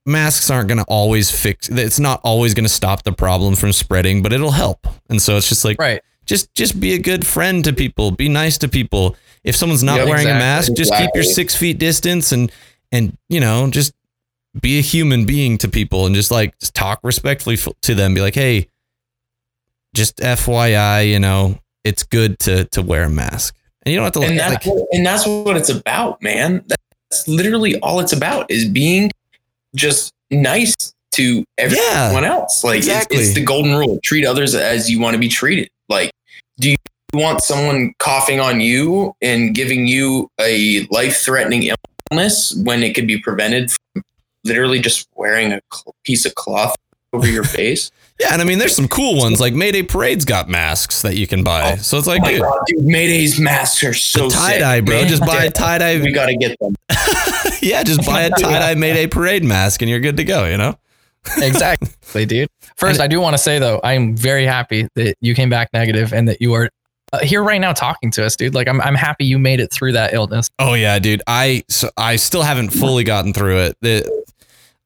masks 0.06 0.50
aren't 0.50 0.68
going 0.68 0.78
to 0.78 0.86
always 0.88 1.32
fix. 1.32 1.70
It's 1.70 2.00
not 2.00 2.22
always 2.24 2.54
going 2.54 2.66
to 2.66 2.70
stop 2.70 3.04
the 3.04 3.12
problem 3.12 3.56
from 3.56 3.72
spreading, 3.74 4.22
but 4.22 4.34
it'll 4.34 4.52
help. 4.52 4.88
And 5.10 5.22
so 5.22 5.38
it's 5.38 5.50
just 5.50 5.66
like, 5.66 5.80
Right. 5.80 6.02
just 6.26 6.54
just 6.54 6.80
be 6.80 6.94
a 6.94 7.00
good 7.00 7.26
friend 7.26 7.64
to 7.64 7.74
people 7.74 8.12
be 8.12 8.30
nice 8.30 8.58
to 8.60 8.68
people 8.68 9.16
if 9.44 9.56
someone's 9.56 9.84
not 9.84 10.08
wearing 10.08 10.26
a 10.28 10.34
mask 10.34 10.74
just 10.74 10.92
keep 10.94 11.10
your 11.14 11.24
six 11.24 11.56
feet 11.56 11.78
distance 11.78 12.32
and 12.32 12.52
and 12.92 13.16
you 13.30 13.40
know 13.40 13.70
just 13.70 13.94
be 14.60 14.80
a 14.80 14.82
human 14.82 15.26
being 15.26 15.58
to 15.60 15.68
people 15.68 16.08
and 16.08 16.16
just 16.16 16.32
like 16.32 16.58
just 16.58 16.74
talk 16.74 17.00
respectfully 17.04 17.58
to 17.82 17.94
them 17.94 18.16
be 18.16 18.22
like 18.22 18.34
hey 18.34 18.68
just 19.94 20.18
fyi 20.18 21.08
you 21.12 21.20
know 21.20 21.60
it's 21.84 22.02
good 22.02 22.40
to 22.40 22.66
to 22.66 22.82
wear 22.82 23.04
a 23.04 23.10
mask 23.10 23.56
and 23.86 23.94
you 23.94 24.00
don't 24.00 24.06
have 24.06 24.14
to 24.14 24.22
and 24.22 24.38
like, 24.38 24.64
that's 24.64 24.66
like 24.66 24.86
and 24.94 25.06
that's 25.06 25.28
what 25.28 25.56
it's 25.58 25.70
about, 25.70 26.22
man. 26.22 26.66
That's 26.68 27.28
literally 27.28 27.80
all 27.82 28.00
it's 28.00 28.14
about 28.14 28.50
is 28.50 28.66
being 28.68 29.12
just 29.76 30.12
nice 30.32 30.76
to 31.14 31.44
Yeah, 31.58 31.66
everyone 32.06 32.26
else. 32.26 32.64
Like 32.64 32.80
it's- 32.80 32.88
exactly. 32.88 33.18
it's, 33.18 33.34
the 33.34 33.44
golden 33.44 33.76
rule: 33.76 34.00
treat 34.04 34.26
others 34.26 34.56
as 34.56 34.90
you 34.90 35.00
want 35.00 35.14
to 35.14 35.20
be 35.20 35.28
treated. 35.30 35.70
Like, 35.90 36.12
do 36.60 36.72
you 36.72 36.78
want 37.14 37.42
someone 37.42 37.94
coughing 38.00 38.40
on 38.40 38.60
you 38.60 39.14
and 39.22 39.54
giving 39.56 39.88
you 39.88 40.28
a 40.40 40.86
life-threatening 40.92 41.72
illness 42.12 42.56
when 42.64 42.84
it 42.84 42.94
could 42.96 43.08
be 43.08 43.20
prevented 43.20 43.72
from 43.72 44.04
literally 44.44 44.80
just 44.80 45.08
wearing 45.16 45.54
a 45.54 45.62
piece 46.04 46.26
of 46.26 46.36
cloth 46.36 46.76
over 47.16 47.28
your 47.28 47.44
face? 47.44 47.92
yeah 48.20 48.30
and 48.32 48.42
i 48.42 48.46
mean 48.46 48.60
there's 48.60 48.74
some 48.76 48.88
cool 48.88 49.18
ones 49.18 49.42
like 49.42 49.54
mayday 49.54 49.84
parade's 49.84 50.24
got 50.24 50.48
masks 50.48 51.02
that 51.02 51.18
you 51.18 51.28
can 51.28 51.44
buy 51.44 51.74
Oh, 51.74 51.76
so 51.76 51.98
it's 51.98 52.08
like 52.08 52.22
oh 52.22 52.24
my 52.24 52.32
dude, 52.32 52.42
god, 52.42 52.60
dude! 52.66 52.86
Mayday's 52.86 53.40
masks 53.42 53.84
are 53.84 53.94
so 53.94 54.30
tie 54.30 54.60
dye, 54.60 54.80
bro 54.80 55.02
man. 55.02 55.08
just 55.10 55.26
buy 55.26 55.44
a 55.44 55.52
tie 55.52 55.80
dye 55.80 56.00
We 56.00 56.14
gotta 56.14 56.38
get 56.38 56.58
them. 56.60 56.76
yeah 57.62 57.84
just 57.84 58.06
buy 58.06 58.22
a 58.22 58.30
tie 58.40 58.60
dye 58.60 58.76
mayday 58.76 59.08
parade 59.08 59.44
mask 59.44 59.82
and 59.82 59.90
you're 59.90 60.00
good 60.00 60.16
to 60.16 60.24
go 60.24 60.46
you 60.46 60.56
know 60.58 60.78
Exactly, 61.38 62.26
dude. 62.26 62.50
First, 62.78 63.00
I 63.00 63.08
do 63.08 63.20
want 63.20 63.34
to 63.34 63.38
say 63.38 63.60
though, 63.60 63.80
I 63.84 63.94
am 63.94 64.16
very 64.16 64.46
happy 64.46 64.88
that 64.96 65.16
you 65.22 65.34
came 65.36 65.50
back 65.50 65.70
negative 65.74 66.14
and 66.14 66.28
that 66.28 66.42
you 66.42 66.54
are 66.54 66.70
uh, 67.14 67.20
here 67.20 67.44
right 67.44 67.60
now 67.60 67.74
talking 67.74 68.12
to 68.12 68.26
us, 68.26 68.36
dude. 68.36 68.54
Like, 68.54 68.68
I'm, 68.68 68.82
I'm 68.82 68.96
happy 68.96 69.26
you 69.26 69.40
made 69.40 69.60
it 69.60 69.72
through 69.72 69.94
that 69.94 70.14
illness. 70.14 70.50
Oh 70.60 70.74
yeah, 70.74 71.00
dude. 71.00 71.22
I 71.28 71.64
so 71.70 71.90
I 71.98 72.16
still 72.18 72.44
haven't 72.44 72.70
fully 72.70 73.04
gotten 73.04 73.34
through 73.34 73.58
it. 73.60 73.78
The, 73.82 74.25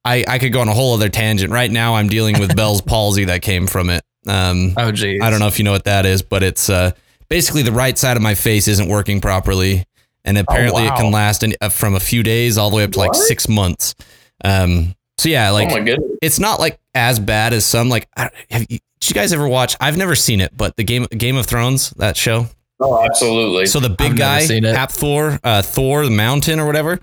I 0.05 0.23
I 0.27 0.39
could 0.39 0.53
go 0.53 0.61
on 0.61 0.67
a 0.67 0.73
whole 0.73 0.93
other 0.93 1.09
tangent. 1.09 1.51
Right 1.51 1.71
now, 1.71 1.95
I'm 1.95 2.09
dealing 2.09 2.39
with 2.39 2.55
Bell's 2.55 2.81
palsy 2.89 3.25
that 3.25 3.41
came 3.41 3.67
from 3.67 3.89
it. 3.89 4.03
Um, 4.27 4.73
Oh, 4.77 4.91
geez. 4.91 5.21
I 5.21 5.29
don't 5.29 5.39
know 5.39 5.47
if 5.47 5.59
you 5.59 5.65
know 5.65 5.71
what 5.71 5.85
that 5.85 6.05
is, 6.05 6.21
but 6.21 6.43
it's 6.43 6.69
uh 6.69 6.91
basically 7.29 7.61
the 7.61 7.71
right 7.71 7.97
side 7.97 8.17
of 8.17 8.23
my 8.23 8.35
face 8.35 8.67
isn't 8.67 8.87
working 8.87 9.21
properly, 9.21 9.85
and 10.25 10.37
apparently 10.37 10.83
it 10.83 10.89
wow. 10.89 10.97
can 10.97 11.11
last 11.11 11.43
in, 11.43 11.53
uh, 11.61 11.69
from 11.69 11.95
a 11.95 11.99
few 11.99 12.23
days 12.23 12.57
all 12.57 12.69
the 12.69 12.77
way 12.77 12.83
up 12.83 12.91
to 12.91 12.99
like 12.99 13.15
six 13.15 13.47
months. 13.47 13.95
Um, 14.43 14.95
so 15.17 15.29
yeah, 15.29 15.49
like 15.51 15.69
oh 15.71 16.15
it's 16.21 16.39
not 16.39 16.59
like 16.59 16.79
as 16.95 17.19
bad 17.19 17.53
as 17.53 17.65
some. 17.65 17.89
Like, 17.89 18.07
I- 18.15 18.31
have 18.49 18.65
you, 18.69 18.79
did 18.99 19.09
you 19.09 19.13
guys 19.13 19.33
ever 19.33 19.47
watch? 19.47 19.75
I've 19.79 19.97
never 19.97 20.15
seen 20.15 20.41
it, 20.41 20.55
but 20.55 20.75
the 20.75 20.83
game 20.83 21.05
Game 21.05 21.37
of 21.37 21.45
Thrones 21.45 21.91
that 21.91 22.17
show. 22.17 22.47
Oh, 22.81 23.03
absolutely. 23.03 23.65
So 23.65 23.79
the 23.79 23.89
big 23.89 24.11
I've 24.11 24.17
guy, 24.17 24.39
it. 24.49 24.91
Thor, 24.91 25.37
uh, 25.43 25.61
Thor, 25.61 26.05
the 26.05 26.11
Mountain 26.11 26.59
or 26.59 26.65
whatever. 26.65 26.99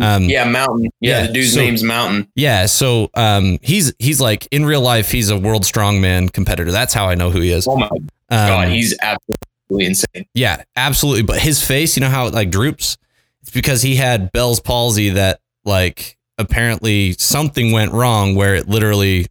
Um, 0.00 0.24
yeah, 0.24 0.44
Mountain. 0.44 0.90
Yeah, 1.00 1.20
yeah, 1.22 1.26
the 1.26 1.32
dude's 1.32 1.52
so- 1.54 1.60
name's 1.60 1.82
Mountain. 1.82 2.28
Yeah, 2.34 2.66
so 2.66 3.10
um, 3.14 3.58
he's 3.62 3.92
he's 3.98 4.20
like 4.20 4.48
in 4.50 4.64
real 4.64 4.80
life, 4.80 5.10
he's 5.10 5.28
a 5.30 5.36
world 5.38 5.64
strongman 5.64 6.32
competitor. 6.32 6.70
That's 6.72 6.94
how 6.94 7.08
I 7.08 7.14
know 7.14 7.30
who 7.30 7.40
he 7.40 7.50
is. 7.52 7.66
Oh 7.68 7.76
my 7.76 7.86
Um, 7.86 8.00
god, 8.30 8.68
he's 8.68 8.96
absolutely 9.02 9.86
insane. 9.86 10.26
yeah, 10.34 10.62
absolutely. 10.76 11.22
But 11.22 11.40
his 11.40 11.62
face, 11.62 11.96
you 11.96 12.00
know 12.00 12.08
how 12.08 12.26
it 12.26 12.34
like 12.34 12.50
droops? 12.50 12.96
It's 13.42 13.50
because 13.50 13.82
he 13.82 13.96
had 13.96 14.32
Bell's 14.32 14.60
palsy 14.60 15.10
that 15.10 15.40
like 15.64 16.16
apparently 16.38 17.12
something 17.14 17.72
went 17.72 17.92
wrong 17.92 18.34
where 18.34 18.54
it 18.54 18.68
literally 18.68 19.26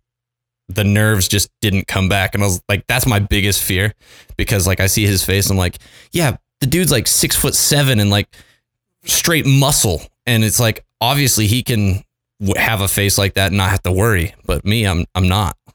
the 0.70 0.84
nerves 0.84 1.28
just 1.28 1.50
didn't 1.60 1.88
come 1.88 2.08
back. 2.08 2.34
And 2.34 2.44
I 2.44 2.46
was 2.48 2.62
like, 2.70 2.86
that's 2.88 3.06
my 3.06 3.20
biggest 3.20 3.62
fear 3.64 3.94
because 4.38 4.66
like 4.68 4.80
I 4.80 4.88
see 4.88 5.06
his 5.06 5.24
face, 5.24 5.50
I'm 5.50 5.58
like, 5.58 5.78
yeah, 6.12 6.38
the 6.60 6.66
dude's 6.68 6.92
like 6.92 7.08
six 7.08 7.36
foot 7.36 7.56
seven 7.56 8.00
and 8.00 8.10
like 8.10 8.28
straight 9.04 9.46
muscle, 9.46 10.02
and 10.32 10.44
it's 10.44 10.60
like 10.60 10.86
obviously 11.00 11.48
he 11.48 11.64
can 11.64 12.04
w- 12.40 12.60
have 12.60 12.82
a 12.82 12.88
face 12.88 13.18
like 13.18 13.34
that 13.36 13.48
and 13.48 13.58
not 13.58 13.70
have 13.70 13.84
to 13.84 13.92
worry, 13.92 14.34
but 14.46 14.66
me, 14.66 14.86
I'm 14.86 15.06
I'm 15.16 15.28
not. 15.28 15.58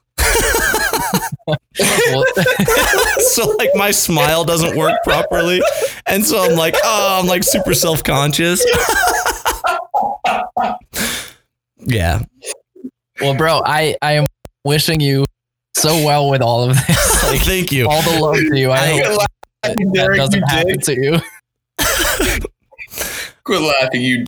So 3.19 3.49
like 3.59 3.71
my 3.75 3.91
smile 3.91 4.45
doesn't 4.45 4.77
work 4.77 4.99
properly 5.05 5.61
and 6.07 6.25
so 6.25 6.43
i'm 6.43 6.57
like 6.57 6.75
oh 6.83 7.21
i'm 7.21 7.27
like 7.27 7.45
super 7.45 7.75
self-conscious 7.75 8.65
yeah 11.79 12.23
well, 13.21 13.35
bro, 13.35 13.63
I, 13.65 13.97
I 14.03 14.13
am 14.13 14.27
wishing 14.65 15.01
you 15.01 15.25
so 15.75 16.05
well 16.05 16.29
with 16.29 16.43
all 16.43 16.69
of 16.69 16.77
this. 16.77 17.07
Like, 17.27 17.41
thank 17.43 17.73
you 17.73 17.89
all 17.89 18.03
the 18.03 18.21
love 18.21 18.37
to 18.37 18.57
you. 18.57 18.71
I, 18.71 18.77
I 18.77 19.01
hope 19.03 19.21
that, 19.63 19.77
that 19.95 20.15
doesn't 20.17 20.39
you 20.39 20.47
happen 20.47 20.79
dick. 20.79 20.83
to 20.83 20.95
you. 20.95 22.41
Quit 23.43 23.63
laughing, 23.63 24.01
you. 24.03 24.25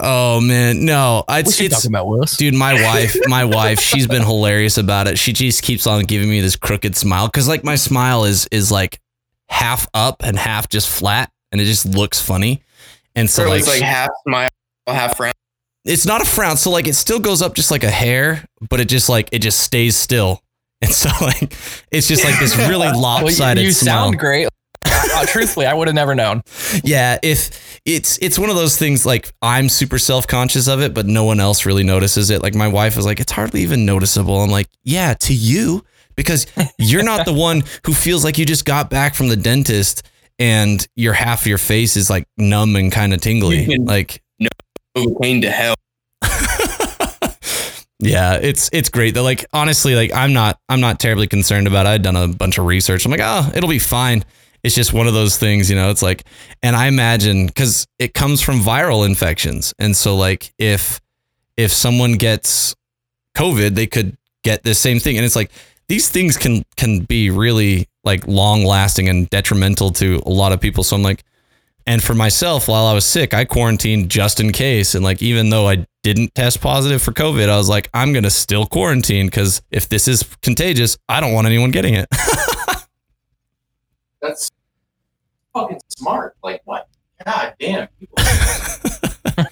Oh 0.00 0.40
man 0.40 0.84
no 0.84 1.22
What's 1.28 1.50
it's, 1.50 1.60
it's 1.60 1.74
talking 1.76 1.92
about, 1.92 2.08
Willis? 2.08 2.36
dude 2.36 2.54
my 2.54 2.74
wife 2.84 3.16
my 3.26 3.44
wife 3.44 3.78
she's 3.80 4.06
been 4.06 4.22
hilarious 4.22 4.76
about 4.76 5.06
it 5.06 5.18
she 5.18 5.32
just 5.32 5.62
keeps 5.62 5.86
on 5.86 6.04
giving 6.04 6.28
me 6.28 6.40
this 6.40 6.56
crooked 6.56 6.96
smile 6.96 7.26
because 7.28 7.46
like 7.48 7.62
my 7.64 7.76
smile 7.76 8.24
is 8.24 8.48
is 8.50 8.72
like 8.72 9.00
half 9.48 9.88
up 9.94 10.16
and 10.24 10.36
half 10.38 10.68
just 10.68 10.88
flat 10.88 11.30
and 11.52 11.60
it 11.60 11.64
just 11.64 11.86
looks 11.86 12.20
funny 12.20 12.62
and 13.14 13.30
so 13.30 13.44
So 13.44 13.48
like, 13.50 13.58
it's 13.60 13.68
like 13.68 13.80
half 13.82 14.10
smile, 14.26 14.50
half 14.86 15.16
frown. 15.16 15.32
it's 15.84 16.04
not 16.06 16.20
a 16.20 16.24
frown 16.24 16.56
so 16.56 16.70
like 16.70 16.86
it 16.88 16.94
still 16.94 17.20
goes 17.20 17.40
up 17.40 17.54
just 17.54 17.70
like 17.70 17.84
a 17.84 17.90
hair 17.90 18.44
but 18.68 18.80
it 18.80 18.88
just 18.88 19.08
like 19.08 19.28
it 19.32 19.38
just 19.40 19.60
stays 19.60 19.96
still 19.96 20.42
and 20.82 20.92
so 20.92 21.08
like 21.24 21.52
it's 21.92 22.06
just 22.08 22.24
like 22.24 22.38
this 22.40 22.56
really 22.56 22.78
Well, 22.88 22.94
you, 22.96 23.00
lopsided 23.00 23.64
you 23.64 23.72
smile. 23.72 24.12
sound 24.12 24.18
great. 24.84 25.10
Uh, 25.14 25.24
truthfully, 25.26 25.66
I 25.66 25.74
would 25.74 25.88
have 25.88 25.94
never 25.94 26.14
known. 26.14 26.42
yeah 26.84 27.18
if 27.22 27.80
it's 27.84 28.18
it's 28.20 28.38
one 28.38 28.50
of 28.50 28.56
those 28.56 28.76
things 28.76 29.06
like 29.06 29.32
i'm 29.40 29.68
super 29.68 29.98
self-conscious 29.98 30.68
of 30.68 30.80
it 30.82 30.92
but 30.92 31.06
no 31.06 31.24
one 31.24 31.40
else 31.40 31.64
really 31.64 31.82
notices 31.84 32.28
it 32.30 32.42
like 32.42 32.54
my 32.54 32.68
wife 32.68 32.96
is 32.98 33.06
like 33.06 33.18
it's 33.20 33.32
hardly 33.32 33.62
even 33.62 33.86
noticeable 33.86 34.42
i'm 34.42 34.50
like 34.50 34.68
yeah 34.84 35.14
to 35.14 35.32
you 35.32 35.82
because 36.16 36.46
you're 36.78 37.02
not 37.04 37.24
the 37.24 37.32
one 37.32 37.62
who 37.86 37.94
feels 37.94 38.24
like 38.24 38.36
you 38.36 38.44
just 38.44 38.64
got 38.64 38.90
back 38.90 39.14
from 39.14 39.28
the 39.28 39.36
dentist 39.36 40.02
and 40.38 40.86
your 40.96 41.12
half 41.14 41.42
of 41.42 41.46
your 41.46 41.56
face 41.58 41.96
is 41.96 42.10
like 42.10 42.26
numb 42.36 42.76
and 42.76 42.92
kind 42.92 43.14
of 43.14 43.20
tingly 43.20 43.60
You 43.62 43.66
can- 43.78 43.84
like 43.86 44.22
Pain 45.22 45.40
to 45.42 45.50
hell. 45.50 45.74
yeah 48.00 48.34
it's 48.40 48.70
it's 48.72 48.88
great 48.90 49.14
though 49.14 49.22
like 49.24 49.44
honestly 49.52 49.94
like 49.96 50.12
i'm 50.14 50.32
not 50.32 50.58
i'm 50.68 50.80
not 50.80 51.00
terribly 51.00 51.26
concerned 51.26 51.66
about 51.66 51.84
it 51.86 51.88
i've 51.88 52.02
done 52.02 52.14
a 52.16 52.28
bunch 52.28 52.56
of 52.58 52.64
research 52.66 53.04
i'm 53.04 53.10
like 53.10 53.20
oh 53.22 53.50
it'll 53.54 53.68
be 53.68 53.78
fine 53.80 54.24
it's 54.68 54.76
just 54.76 54.92
one 54.92 55.06
of 55.06 55.14
those 55.14 55.38
things 55.38 55.70
you 55.70 55.74
know 55.74 55.88
it's 55.88 56.02
like 56.02 56.24
and 56.62 56.76
i 56.76 56.86
imagine 56.88 57.46
because 57.46 57.86
it 57.98 58.14
comes 58.14 58.40
from 58.40 58.60
viral 58.60 59.06
infections. 59.06 59.74
And 59.78 59.96
so 59.96 60.16
like 60.16 60.52
if 60.58 61.00
if 61.56 61.72
someone 61.72 62.12
gets 62.12 62.74
covid 63.34 63.74
they 63.74 63.86
could 63.86 64.16
get 64.44 64.62
the 64.62 64.74
same 64.74 64.98
thing. 64.98 65.16
And 65.16 65.26
it's 65.26 65.36
like 65.36 65.50
these 65.88 66.08
things 66.08 66.36
can 66.36 66.64
can 66.76 67.00
be 67.00 67.30
really 67.30 67.88
like 68.04 68.26
long 68.26 68.64
lasting 68.64 69.08
and 69.08 69.28
detrimental 69.30 69.90
to 69.92 70.22
a 70.24 70.30
lot 70.30 70.52
of 70.52 70.60
people. 70.60 70.84
So 70.84 70.96
i'm 70.96 71.02
like 71.02 71.24
and 71.86 72.02
for 72.02 72.14
myself 72.14 72.68
while 72.68 72.84
i 72.86 72.92
was 72.92 73.06
sick 73.06 73.32
i 73.32 73.44
quarantined 73.44 74.10
just 74.10 74.40
in 74.40 74.52
case. 74.52 74.94
And 74.94 75.04
like 75.04 75.22
even 75.22 75.50
though 75.50 75.68
i 75.68 75.86
didn't 76.02 76.34
test 76.34 76.60
positive 76.60 77.02
for 77.02 77.12
covid 77.12 77.48
i 77.48 77.56
was 77.56 77.68
like 77.68 77.90
i'm 77.92 78.12
gonna 78.12 78.30
still 78.30 78.66
quarantine 78.66 79.26
because 79.26 79.60
if 79.70 79.88
this 79.88 80.06
is 80.08 80.22
contagious 80.42 80.96
i 81.08 81.20
don't 81.20 81.32
want 81.32 81.46
anyone 81.46 81.70
getting 81.70 81.94
it. 81.94 82.08
That's 84.20 84.50
fucking 85.60 85.80
smart. 85.88 86.36
Like 86.42 86.62
what? 86.64 86.88
God 87.24 87.54
damn. 87.58 87.88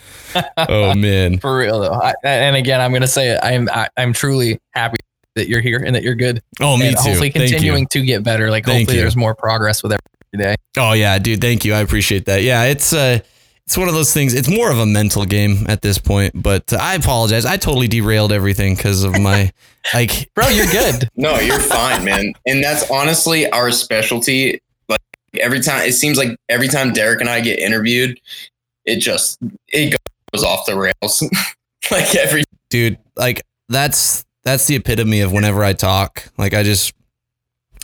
Oh 0.59 0.95
man 0.95 1.39
For 1.39 1.57
real 1.57 1.81
though. 1.81 1.95
I, 1.95 2.13
and 2.23 2.57
again, 2.57 2.81
I'm 2.81 2.93
gonna 2.93 3.07
say 3.07 3.31
it. 3.31 3.41
I'm 3.43 3.71
I, 3.71 3.89
I'm 3.97 4.13
truly 4.13 4.61
happy 4.73 4.99
that 5.35 5.49
you're 5.49 5.63
here 5.63 5.83
and 5.85 5.95
that 5.95 6.03
you're 6.03 6.15
good. 6.15 6.43
oh 6.61 6.77
me 6.77 6.89
and 6.89 6.97
too 6.97 7.03
hopefully 7.05 7.31
Thank 7.31 7.51
continuing 7.51 7.87
to 7.89 8.03
get 8.03 8.23
better. 8.23 8.51
Like 8.51 8.67
Thank 8.67 8.81
hopefully 8.81 8.99
you. 8.99 9.03
there's 9.03 9.17
more 9.17 9.35
progress 9.35 9.83
with 9.83 9.93
every 9.93 10.45
day. 10.45 10.55
Oh 10.77 10.93
yeah, 10.93 11.19
dude. 11.19 11.41
Thank 11.41 11.65
you. 11.65 11.73
I 11.73 11.79
appreciate 11.81 12.27
that. 12.27 12.43
Yeah, 12.43 12.65
it's 12.65 12.93
uh, 12.93 13.21
it's 13.67 13.79
one 13.79 13.89
of 13.89 13.95
those 13.95 14.13
things. 14.13 14.35
It's 14.35 14.51
more 14.51 14.71
of 14.71 14.79
a 14.79 14.87
mental 14.87 15.25
game 15.25 15.65
at 15.69 15.81
this 15.81 15.97
point. 15.99 16.41
But 16.41 16.71
uh, 16.73 16.79
I 16.81 16.97
apologize. 16.97 17.47
I 17.47 17.57
totally 17.57 17.89
derailed 17.89 18.31
everything 18.33 18.75
because 18.75 19.05
of 19.05 19.19
my 19.19 19.51
like. 19.95 20.31
Bro, 20.35 20.49
you're 20.49 20.67
good. 20.67 21.09
No, 21.17 21.39
you're 21.39 21.59
fine, 21.59 22.05
man. 22.05 22.35
And 22.47 22.63
that's 22.63 22.91
honestly 22.91 23.49
our 23.51 23.73
specialty. 23.73 24.61
Like 25.37 25.45
every 25.45 25.61
time, 25.61 25.83
it 25.83 25.93
seems 25.93 26.17
like 26.19 26.37
every 26.49 26.69
time 26.69 26.93
Derek 26.93 27.21
and 27.21 27.29
I 27.29 27.41
get 27.41 27.59
interviewed, 27.59 28.19
it 28.85 29.01
just 29.01 29.39
it 29.69 29.99
goes 30.33 30.43
off 30.45 30.67
the 30.67 30.77
rails. 30.77 31.23
like 31.91 32.15
every 32.17 32.45
dude 32.71 32.99
like 33.17 33.43
that's 33.69 34.25
that's 34.45 34.67
the 34.67 34.77
epitome 34.77 35.21
of 35.21 35.33
whenever 35.33 35.63
I 35.63 35.73
talk. 35.73 36.25
Like 36.39 36.55
I 36.55 36.63
just 36.63 36.93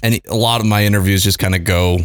and 0.02 0.18
a 0.28 0.34
lot 0.36 0.60
of 0.60 0.66
my 0.66 0.84
interviews 0.84 1.22
just 1.22 1.38
kind 1.38 1.54
of 1.54 1.64
go 1.64 1.98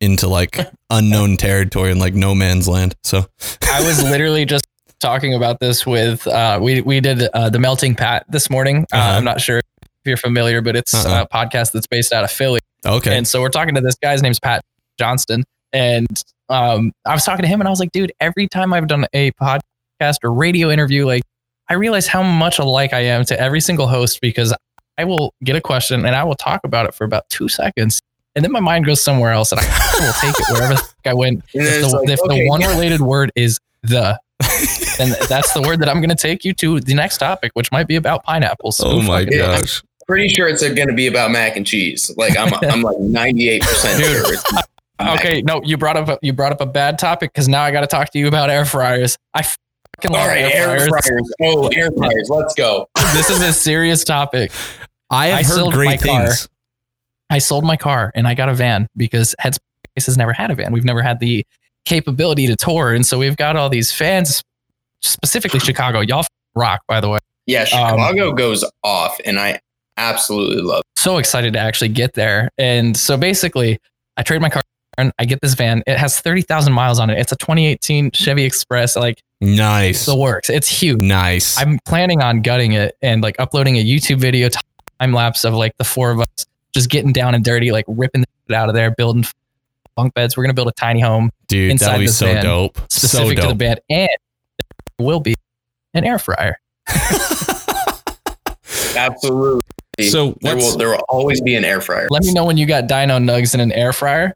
into 0.00 0.28
like 0.28 0.58
unknown 0.90 1.36
territory 1.36 1.90
and 1.90 2.00
like 2.00 2.14
no 2.14 2.34
man's 2.34 2.68
land. 2.68 2.94
So 3.04 3.26
I 3.72 3.82
was 3.86 4.02
literally 4.10 4.44
just 4.44 4.64
talking 5.00 5.34
about 5.34 5.60
this 5.60 5.86
with 5.86 6.26
uh, 6.26 6.58
we 6.60 6.80
we 6.82 7.00
did 7.00 7.22
uh, 7.34 7.48
the 7.50 7.58
melting 7.58 7.94
pat 7.94 8.26
this 8.28 8.50
morning. 8.50 8.84
Uh, 8.92 8.96
Uh-huh. 8.96 9.16
I'm 9.18 9.24
not 9.24 9.40
sure 9.40 9.58
if 9.58 9.64
you're 10.04 10.16
familiar, 10.16 10.60
but 10.60 10.76
it's 10.76 10.94
Uh-uh. 10.94 11.24
a 11.30 11.34
podcast 11.34 11.72
that's 11.72 11.86
based 11.86 12.12
out 12.12 12.24
of 12.24 12.30
Philly. 12.30 12.60
okay. 12.86 13.16
And 13.16 13.26
so 13.28 13.40
we're 13.42 13.48
talking 13.50 13.74
to 13.74 13.80
this 13.80 13.96
guy's 14.02 14.22
name's 14.22 14.40
Pat 14.40 14.62
Johnston. 15.00 15.44
And 15.72 16.22
um, 16.50 16.92
I 17.06 17.14
was 17.14 17.24
talking 17.24 17.42
to 17.42 17.48
him 17.48 17.60
and 17.60 17.66
I 17.66 17.70
was 17.70 17.80
like, 17.80 17.92
dude, 17.92 18.12
every 18.20 18.46
time 18.46 18.72
I've 18.72 18.86
done 18.86 19.06
a 19.14 19.32
podcast 19.32 20.18
or 20.22 20.32
radio 20.32 20.70
interview, 20.70 21.06
like 21.06 21.22
I 21.68 21.74
realize 21.74 22.06
how 22.06 22.22
much 22.22 22.58
alike 22.58 22.92
I 22.92 23.00
am 23.00 23.24
to 23.24 23.40
every 23.40 23.60
single 23.60 23.86
host 23.86 24.20
because 24.20 24.54
I 24.98 25.04
will 25.04 25.32
get 25.42 25.56
a 25.56 25.60
question 25.60 26.04
and 26.04 26.14
I 26.14 26.24
will 26.24 26.34
talk 26.34 26.60
about 26.64 26.86
it 26.86 26.94
for 26.94 27.04
about 27.04 27.28
two 27.30 27.48
seconds. 27.48 28.00
And 28.36 28.44
then 28.44 28.52
my 28.52 28.60
mind 28.60 28.84
goes 28.84 29.00
somewhere 29.00 29.32
else 29.32 29.52
and 29.52 29.60
I 29.60 29.64
will 30.00 30.12
take 30.12 30.38
it 30.38 30.52
wherever 30.52 30.82
I 31.06 31.14
went. 31.14 31.44
If, 31.54 31.90
the, 31.90 31.96
like, 31.96 32.08
if 32.08 32.20
okay, 32.20 32.40
the 32.40 32.48
one 32.48 32.60
yeah. 32.60 32.68
related 32.68 33.00
word 33.00 33.32
is 33.34 33.58
the, 33.82 34.20
then 34.98 35.14
that's 35.28 35.52
the 35.54 35.62
word 35.62 35.80
that 35.80 35.88
I'm 35.88 36.00
going 36.00 36.10
to 36.10 36.16
take 36.16 36.44
you 36.44 36.52
to 36.54 36.80
the 36.80 36.94
next 36.94 37.18
topic, 37.18 37.52
which 37.54 37.72
might 37.72 37.86
be 37.86 37.96
about 37.96 38.24
pineapples. 38.24 38.76
So 38.76 38.88
oh 38.88 39.02
my 39.02 39.24
fuck 39.24 39.32
it. 39.32 39.36
Yeah. 39.36 39.60
gosh. 39.60 39.82
pretty 40.06 40.28
sure 40.28 40.48
it's 40.48 40.62
going 40.62 40.88
to 40.88 40.94
be 40.94 41.06
about 41.06 41.30
mac 41.30 41.56
and 41.56 41.66
cheese. 41.66 42.12
Like 42.16 42.36
I'm, 42.36 42.52
I'm 42.68 42.82
like 42.82 42.98
98 42.98 43.62
percent 43.62 44.04
sure. 44.04 44.60
It's 45.00 45.06
mac. 45.14 45.18
Okay, 45.24 45.42
no, 45.42 45.60
you 45.64 45.76
brought 45.76 45.96
up 45.96 46.08
a, 46.08 46.18
you 46.22 46.32
brought 46.32 46.52
up 46.52 46.60
a 46.60 46.66
bad 46.66 46.98
topic 46.98 47.32
because 47.32 47.48
now 47.48 47.62
I 47.62 47.70
got 47.70 47.80
to 47.82 47.86
talk 47.86 48.10
to 48.10 48.18
you 48.18 48.28
about 48.28 48.50
air 48.50 48.64
fryers. 48.64 49.16
I 49.34 49.42
fucking 49.42 50.10
love 50.10 50.20
All 50.22 50.28
right, 50.28 50.38
air, 50.38 50.70
air 50.78 50.88
fryers. 50.88 51.06
fryers. 51.06 51.32
Oh, 51.42 51.68
air 51.68 51.90
fryers. 51.96 52.28
Let's 52.30 52.54
go. 52.54 52.88
This 53.14 53.30
is 53.30 53.40
a 53.42 53.52
serious 53.52 54.04
topic. 54.04 54.52
I 55.10 55.28
have 55.28 55.38
I 55.40 55.42
heard 55.42 55.54
sold 55.56 55.72
my 55.74 55.76
great 55.76 56.02
car. 56.02 56.26
things. 56.26 56.48
I 57.30 57.38
sold 57.38 57.64
my 57.64 57.76
car 57.76 58.10
and 58.14 58.26
I 58.28 58.34
got 58.34 58.48
a 58.48 58.54
van 58.54 58.88
because 58.96 59.34
Headspace 59.40 60.06
has 60.06 60.16
never 60.16 60.32
had 60.32 60.50
a 60.50 60.54
van. 60.54 60.72
We've 60.72 60.84
never 60.84 61.02
had 61.02 61.20
the 61.20 61.44
capability 61.84 62.46
to 62.46 62.56
tour, 62.56 62.92
and 62.92 63.04
so 63.06 63.18
we've 63.18 63.36
got 63.36 63.56
all 63.56 63.68
these 63.68 63.90
fans, 63.92 64.42
specifically 65.00 65.60
Chicago. 65.60 66.00
Y'all 66.00 66.24
rock, 66.54 66.82
by 66.86 67.00
the 67.00 67.08
way. 67.08 67.18
Yeah, 67.46 67.62
Um, 67.62 67.66
Chicago 67.68 68.32
goes 68.32 68.64
off, 68.84 69.18
and 69.24 69.38
I 69.40 69.60
absolutely 69.96 70.62
love. 70.62 70.80
It. 70.80 71.00
so 71.00 71.18
excited 71.18 71.52
to 71.54 71.58
actually 71.58 71.88
get 71.88 72.14
there. 72.14 72.50
And 72.58 72.96
so 72.96 73.16
basically, 73.16 73.78
I 74.16 74.22
trade 74.22 74.40
my 74.40 74.50
car 74.50 74.62
and 75.00 75.12
I 75.18 75.24
get 75.24 75.40
this 75.40 75.54
van. 75.54 75.82
It 75.86 75.96
has 75.98 76.20
30,000 76.20 76.72
miles 76.72 76.98
on 76.98 77.10
it. 77.10 77.18
It's 77.18 77.32
a 77.32 77.36
2018 77.36 78.10
Chevy 78.12 78.44
Express. 78.44 78.96
Like, 78.96 79.22
Nice. 79.40 80.06
the 80.06 80.14
works. 80.16 80.50
It's 80.50 80.68
huge. 80.68 81.00
nice. 81.00 81.58
I'm 81.58 81.78
planning 81.86 82.22
on 82.22 82.42
gutting 82.42 82.72
it 82.72 82.96
and 83.02 83.22
like 83.22 83.36
uploading 83.40 83.76
a 83.78 83.84
YouTube 83.84 84.18
video 84.18 84.48
time 84.48 85.12
lapse 85.12 85.44
of 85.44 85.54
like 85.54 85.76
the 85.78 85.84
four 85.84 86.10
of 86.10 86.20
us 86.20 86.46
just 86.74 86.90
getting 86.90 87.12
down 87.12 87.34
and 87.34 87.42
dirty, 87.44 87.72
like 87.72 87.86
ripping 87.88 88.20
the 88.20 88.26
shit 88.46 88.54
out 88.56 88.68
of 88.68 88.74
there, 88.74 88.90
building 88.90 89.24
bunk 89.96 90.14
beds. 90.14 90.36
We're 90.36 90.44
going 90.44 90.50
to 90.50 90.54
build 90.54 90.68
a 90.68 90.72
tiny 90.72 91.00
home 91.00 91.30
Dude, 91.48 91.70
inside 91.70 91.86
that'll 91.86 92.00
be 92.00 92.06
this 92.06 92.18
so 92.18 92.26
van, 92.26 92.44
dope. 92.44 92.78
specific 92.90 93.10
so 93.16 93.28
to 93.28 93.34
the 93.40 93.48
dope. 93.48 93.58
bed. 93.58 93.80
And 93.88 94.08
there 94.98 95.06
will 95.06 95.20
be 95.20 95.34
an 95.94 96.04
air 96.04 96.18
fryer. 96.18 96.58
Absolutely. 98.96 99.62
So 100.08 100.36
there 100.40 100.56
will 100.56 100.76
there 100.76 100.88
will 100.88 101.04
always 101.08 101.40
be 101.40 101.54
an 101.54 101.64
air 101.64 101.80
fryer. 101.80 102.08
Let 102.10 102.22
me 102.24 102.32
know 102.32 102.44
when 102.44 102.56
you 102.56 102.66
got 102.66 102.86
dino 102.86 103.18
nugs 103.18 103.54
in 103.54 103.60
an 103.60 103.72
air 103.72 103.92
fryer. 103.92 104.34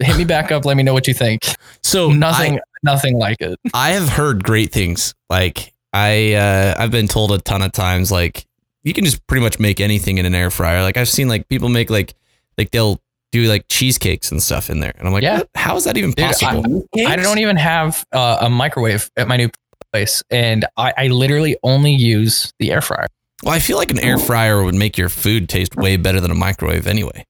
Hit 0.00 0.16
me 0.16 0.24
back 0.24 0.50
up. 0.52 0.64
Let 0.64 0.76
me 0.76 0.82
know 0.82 0.92
what 0.92 1.06
you 1.06 1.14
think. 1.14 1.42
so 1.82 2.10
nothing, 2.10 2.58
nothing 2.82 3.16
like 3.18 3.40
it. 3.40 3.58
I 3.72 3.90
have 3.90 4.08
heard 4.08 4.42
great 4.44 4.72
things. 4.72 5.14
Like 5.30 5.72
I 5.92 6.34
uh 6.34 6.74
I've 6.78 6.90
been 6.90 7.08
told 7.08 7.32
a 7.32 7.38
ton 7.38 7.62
of 7.62 7.72
times 7.72 8.10
like 8.10 8.44
you 8.82 8.92
can 8.92 9.04
just 9.04 9.24
pretty 9.26 9.42
much 9.42 9.58
make 9.58 9.80
anything 9.80 10.18
in 10.18 10.26
an 10.26 10.34
air 10.34 10.50
fryer. 10.50 10.82
Like 10.82 10.96
I've 10.96 11.08
seen 11.08 11.28
like 11.28 11.48
people 11.48 11.68
make 11.68 11.90
like 11.90 12.14
like 12.58 12.70
they'll 12.72 13.00
do 13.32 13.44
like 13.48 13.66
cheesecakes 13.68 14.30
and 14.30 14.42
stuff 14.42 14.70
in 14.70 14.80
there. 14.80 14.92
And 14.98 15.06
I'm 15.06 15.12
like, 15.12 15.22
Yeah. 15.22 15.42
how 15.54 15.76
is 15.76 15.84
that 15.84 15.96
even 15.96 16.10
Dude, 16.12 16.24
I- 16.26 16.32
possible? 16.32 16.86
I 17.06 17.16
don't 17.16 17.38
even 17.38 17.56
have 17.56 18.04
uh, 18.12 18.38
a 18.42 18.48
microwave 18.50 19.10
at 19.16 19.26
my 19.26 19.36
new 19.36 19.48
place, 19.92 20.22
and 20.30 20.64
I, 20.76 20.92
I 20.96 21.06
literally 21.08 21.56
only 21.64 21.92
use 21.94 22.52
the 22.60 22.70
air 22.70 22.80
fryer. 22.80 23.06
well, 23.42 23.52
I 23.54 23.58
feel 23.58 23.76
like 23.76 23.90
an 23.90 23.98
air 23.98 24.18
fryer 24.18 24.62
would 24.62 24.74
make 24.76 24.96
your 24.98 25.08
food 25.08 25.48
taste 25.48 25.74
way 25.76 25.96
better 25.96 26.20
than 26.20 26.30
a 26.30 26.34
microwave 26.36 26.86
anyway. 26.86 27.24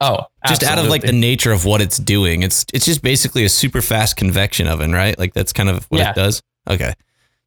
Oh, 0.00 0.26
Just 0.46 0.62
out 0.62 0.78
of 0.78 0.86
like 0.86 1.02
the 1.02 1.12
nature 1.12 1.50
of 1.50 1.64
what 1.64 1.80
it's 1.80 1.98
doing. 1.98 2.42
It's 2.42 2.64
it's 2.72 2.84
just 2.84 3.02
basically 3.02 3.44
a 3.44 3.48
super 3.48 3.82
fast 3.82 4.16
convection 4.16 4.68
oven, 4.68 4.92
right? 4.92 5.18
Like 5.18 5.34
that's 5.34 5.52
kind 5.52 5.68
of 5.68 5.84
what 5.86 5.98
Yeah. 5.98 6.10
it 6.10 6.14
does. 6.16 6.42
Okay. 6.70 6.92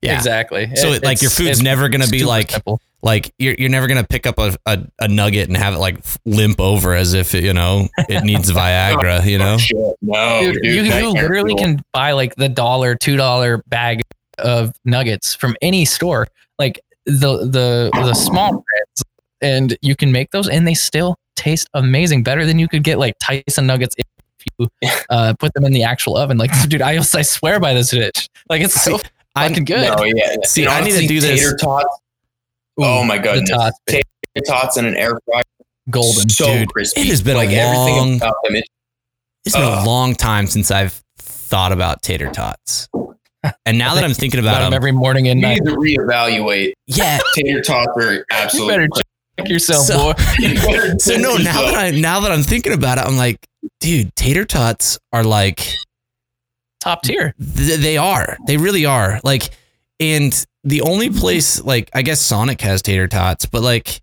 Yeah. 0.02 0.16
exactly. 0.18 0.76
So 0.76 0.90
it, 0.94 1.04
like 1.04 1.22
your 1.22 1.32
food's 1.32 1.62
never 1.62 1.88
gonna 1.88 2.08
be 2.08 2.26
like 2.26 2.52
simple. 2.52 2.82
like 3.04 3.34
you're 3.38 3.54
you're 3.58 3.70
never 3.70 3.88
gonna 3.88 4.04
pick 4.04 4.26
up 4.26 4.38
a, 4.40 4.58
a, 4.66 4.80
a 5.00 5.08
nugget 5.08 5.48
and 5.48 5.56
have 5.56 5.76
it 5.76 5.78
like 5.78 6.00
limp 6.26 6.60
over 6.60 6.94
as 6.96 7.14
if 7.14 7.34
it, 7.36 7.44
you 7.44 7.54
know 7.54 7.88
it 8.10 8.24
needs 8.26 8.52
Viagra, 8.52 9.24
you 9.26 9.38
know. 9.38 9.54
Oh, 9.54 9.58
shit, 9.58 9.78
no, 10.02 10.42
dude, 10.52 10.56
dude, 10.64 10.66
you, 10.66 10.84
that 10.92 11.04
you 11.04 11.14
can't 11.14 11.14
literally 11.14 11.54
be 11.54 11.62
can 11.62 11.84
buy 11.94 12.12
like 12.14 12.36
the 12.36 12.50
dollar, 12.50 12.96
two 12.96 13.16
dollar 13.16 13.60
bag 13.68 14.02
of 14.40 14.74
nuggets 14.86 15.36
from 15.36 15.56
any 15.62 15.86
store, 15.86 16.28
like 16.60 16.82
the 17.06 17.46
the 17.46 17.92
the 17.94 18.14
small 18.16 18.50
brands, 18.52 19.04
and 19.40 19.78
you 19.82 19.96
can 19.96 20.12
make 20.12 20.32
those, 20.32 20.50
and 20.50 20.68
they 20.68 20.74
still 20.74 21.16
taste 21.42 21.68
amazing, 21.74 22.24
better 22.24 22.46
than 22.46 22.60
you 22.60 22.68
could 22.68 22.84
get 22.84 23.00
like 23.00 23.16
Tyson 23.20 23.66
nuggets 23.68 23.96
if 23.98 24.06
you 24.60 24.68
uh, 25.10 25.34
put 25.40 25.54
them 25.54 25.66
in 25.66 25.72
the 25.74 25.84
actual 25.84 26.18
oven. 26.18 26.38
Like, 26.38 26.52
dude, 26.70 26.82
I 26.82 26.98
I 26.98 27.22
swear 27.22 27.60
by 27.60 27.74
this 27.74 27.90
shit. 27.90 28.30
Like, 28.50 28.62
it's 28.62 28.82
so 28.82 29.00
I- 29.36 29.48
fucking 29.50 29.66
good. 29.66 29.96
No, 29.98 30.04
yeah. 30.04 30.36
See, 30.46 30.64
And 30.64 30.72
I 30.72 30.82
need 30.82 31.00
to 31.00 31.08
do 31.08 31.20
this- 31.22 31.40
Tater 31.42 31.58
tots. 31.58 31.86
Ooh, 32.80 32.84
oh 32.86 33.04
my 33.04 33.18
the 33.18 33.24
goodness. 33.24 33.50
tots, 33.50 33.78
Tater 33.88 34.04
tots 34.48 34.78
in 34.78 34.86
an 34.86 34.96
air 34.96 35.18
fryer. 35.26 35.44
golden. 35.90 36.30
So 36.30 36.46
Dude, 36.46 36.70
crispy. 36.74 37.02
it 37.02 37.08
has 37.08 37.22
been 37.22 37.36
a 37.36 37.40
like 37.40 37.50
long- 37.50 37.58
everything 37.58 38.16
about 38.18 38.36
them. 38.44 38.56
It, 38.56 38.66
It's 39.46 39.56
been 39.56 39.64
a 39.66 39.84
long 39.86 40.16
time 40.16 40.48
since 40.48 40.70
I've 40.72 41.02
thought 41.18 41.72
about 41.74 42.02
tater 42.02 42.30
tots, 42.32 42.88
and 43.66 43.78
now 43.78 43.94
that 43.96 44.04
I'm 44.06 44.14
thinking 44.14 44.40
About 44.40 44.52
about 44.54 44.60
them 44.62 44.72
them, 44.72 44.78
every 44.78 44.92
morning 44.94 45.28
and 45.28 45.40
you 45.42 45.48
night. 45.48 45.62
need 45.64 45.72
to 45.72 45.76
reevaluate. 45.78 46.74
yeah. 46.88 47.20
Tater 47.36 47.62
tots 47.62 47.92
are 47.98 48.14
You 48.14 48.24
absolutely. 48.32 48.88
Better 49.42 49.48
check 49.48 49.52
yourself, 49.52 49.86
So- 49.86 50.14
boy. 50.68 50.96
So 51.00 51.18
no, 51.18 51.38
now 51.38 51.62
that 51.62 51.76
I 51.76 51.92
now 51.92 52.20
that 52.22 52.32
I'm 52.32 52.44
thinking 52.44 52.74
about 52.74 52.98
it, 52.98 53.06
I'm 53.06 53.18
like, 53.18 53.46
dude, 53.80 54.16
tater 54.16 54.46
tots 54.46 55.00
are 55.14 55.24
like 55.24 55.68
Top 56.80 57.02
tier. 57.04 57.36
th- 57.40 57.80
they 57.80 57.98
are, 57.98 58.38
they 58.48 58.58
really 58.58 58.86
are. 58.86 59.20
Like, 59.24 59.50
and 60.00 60.34
the 60.64 60.82
only 60.82 61.10
place, 61.12 61.62
like, 61.64 61.90
I 61.94 62.02
guess 62.02 62.20
Sonic 62.20 62.62
has 62.62 62.82
tater 62.82 63.08
tots, 63.08 63.46
but 63.46 63.62
like, 63.62 64.02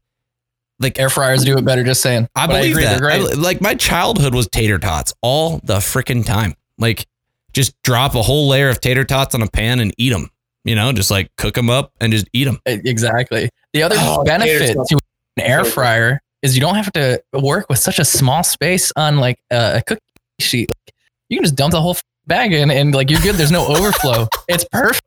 like 0.80 0.98
Air 0.98 1.10
fryers 1.10 1.44
do 1.44 1.56
it 1.58 1.64
better. 1.64 1.82
Just 1.82 2.02
saying. 2.02 2.28
I 2.36 2.46
But 2.46 2.58
believe 2.58 2.72
agree, 2.72 2.84
that. 2.84 3.00
Great. 3.00 3.20
I- 3.20 3.34
like 3.34 3.60
my 3.60 3.74
childhood 3.74 4.32
was 4.34 4.46
tater 4.48 4.78
tots 4.78 5.12
all 5.22 5.58
the 5.64 5.78
freaking 5.78 6.24
time. 6.24 6.54
Like 6.78 7.04
just 7.52 7.74
drop 7.82 8.14
a 8.14 8.22
whole 8.22 8.46
layer 8.48 8.68
of 8.68 8.80
tater 8.80 9.02
tots 9.04 9.34
on 9.34 9.42
a 9.42 9.48
pan 9.48 9.80
and 9.80 9.92
eat 9.98 10.10
them. 10.10 10.30
You 10.64 10.74
know, 10.76 10.92
just 10.92 11.10
like 11.10 11.30
cook 11.36 11.54
them 11.54 11.70
up 11.70 11.92
and 12.00 12.12
just 12.12 12.28
eat 12.32 12.44
them. 12.44 12.60
Exactly. 12.66 13.48
The 13.72 13.82
other 13.82 13.96
Oh, 13.98 14.22
benefit 14.22 14.76
to 14.88 14.98
an 15.38 15.46
air 15.46 15.64
fryer 15.64 16.20
is 16.42 16.56
you 16.56 16.60
don't 16.60 16.74
have 16.74 16.92
to 16.92 17.22
work 17.32 17.66
with 17.68 17.78
such 17.78 17.98
a 17.98 18.04
small 18.04 18.42
space 18.42 18.92
on 18.96 19.18
like 19.18 19.38
a, 19.50 19.78
a 19.78 19.82
cookie 19.82 20.02
sheet. 20.40 20.68
Like, 20.70 20.94
you 21.28 21.36
can 21.36 21.44
just 21.44 21.56
dump 21.56 21.72
the 21.72 21.80
whole 21.80 21.96
bag 22.26 22.52
in 22.52 22.70
and 22.70 22.94
like 22.94 23.10
you're 23.10 23.20
good. 23.20 23.36
There's 23.36 23.52
no 23.52 23.66
overflow. 23.66 24.28
It's 24.48 24.64
perfect. 24.64 25.02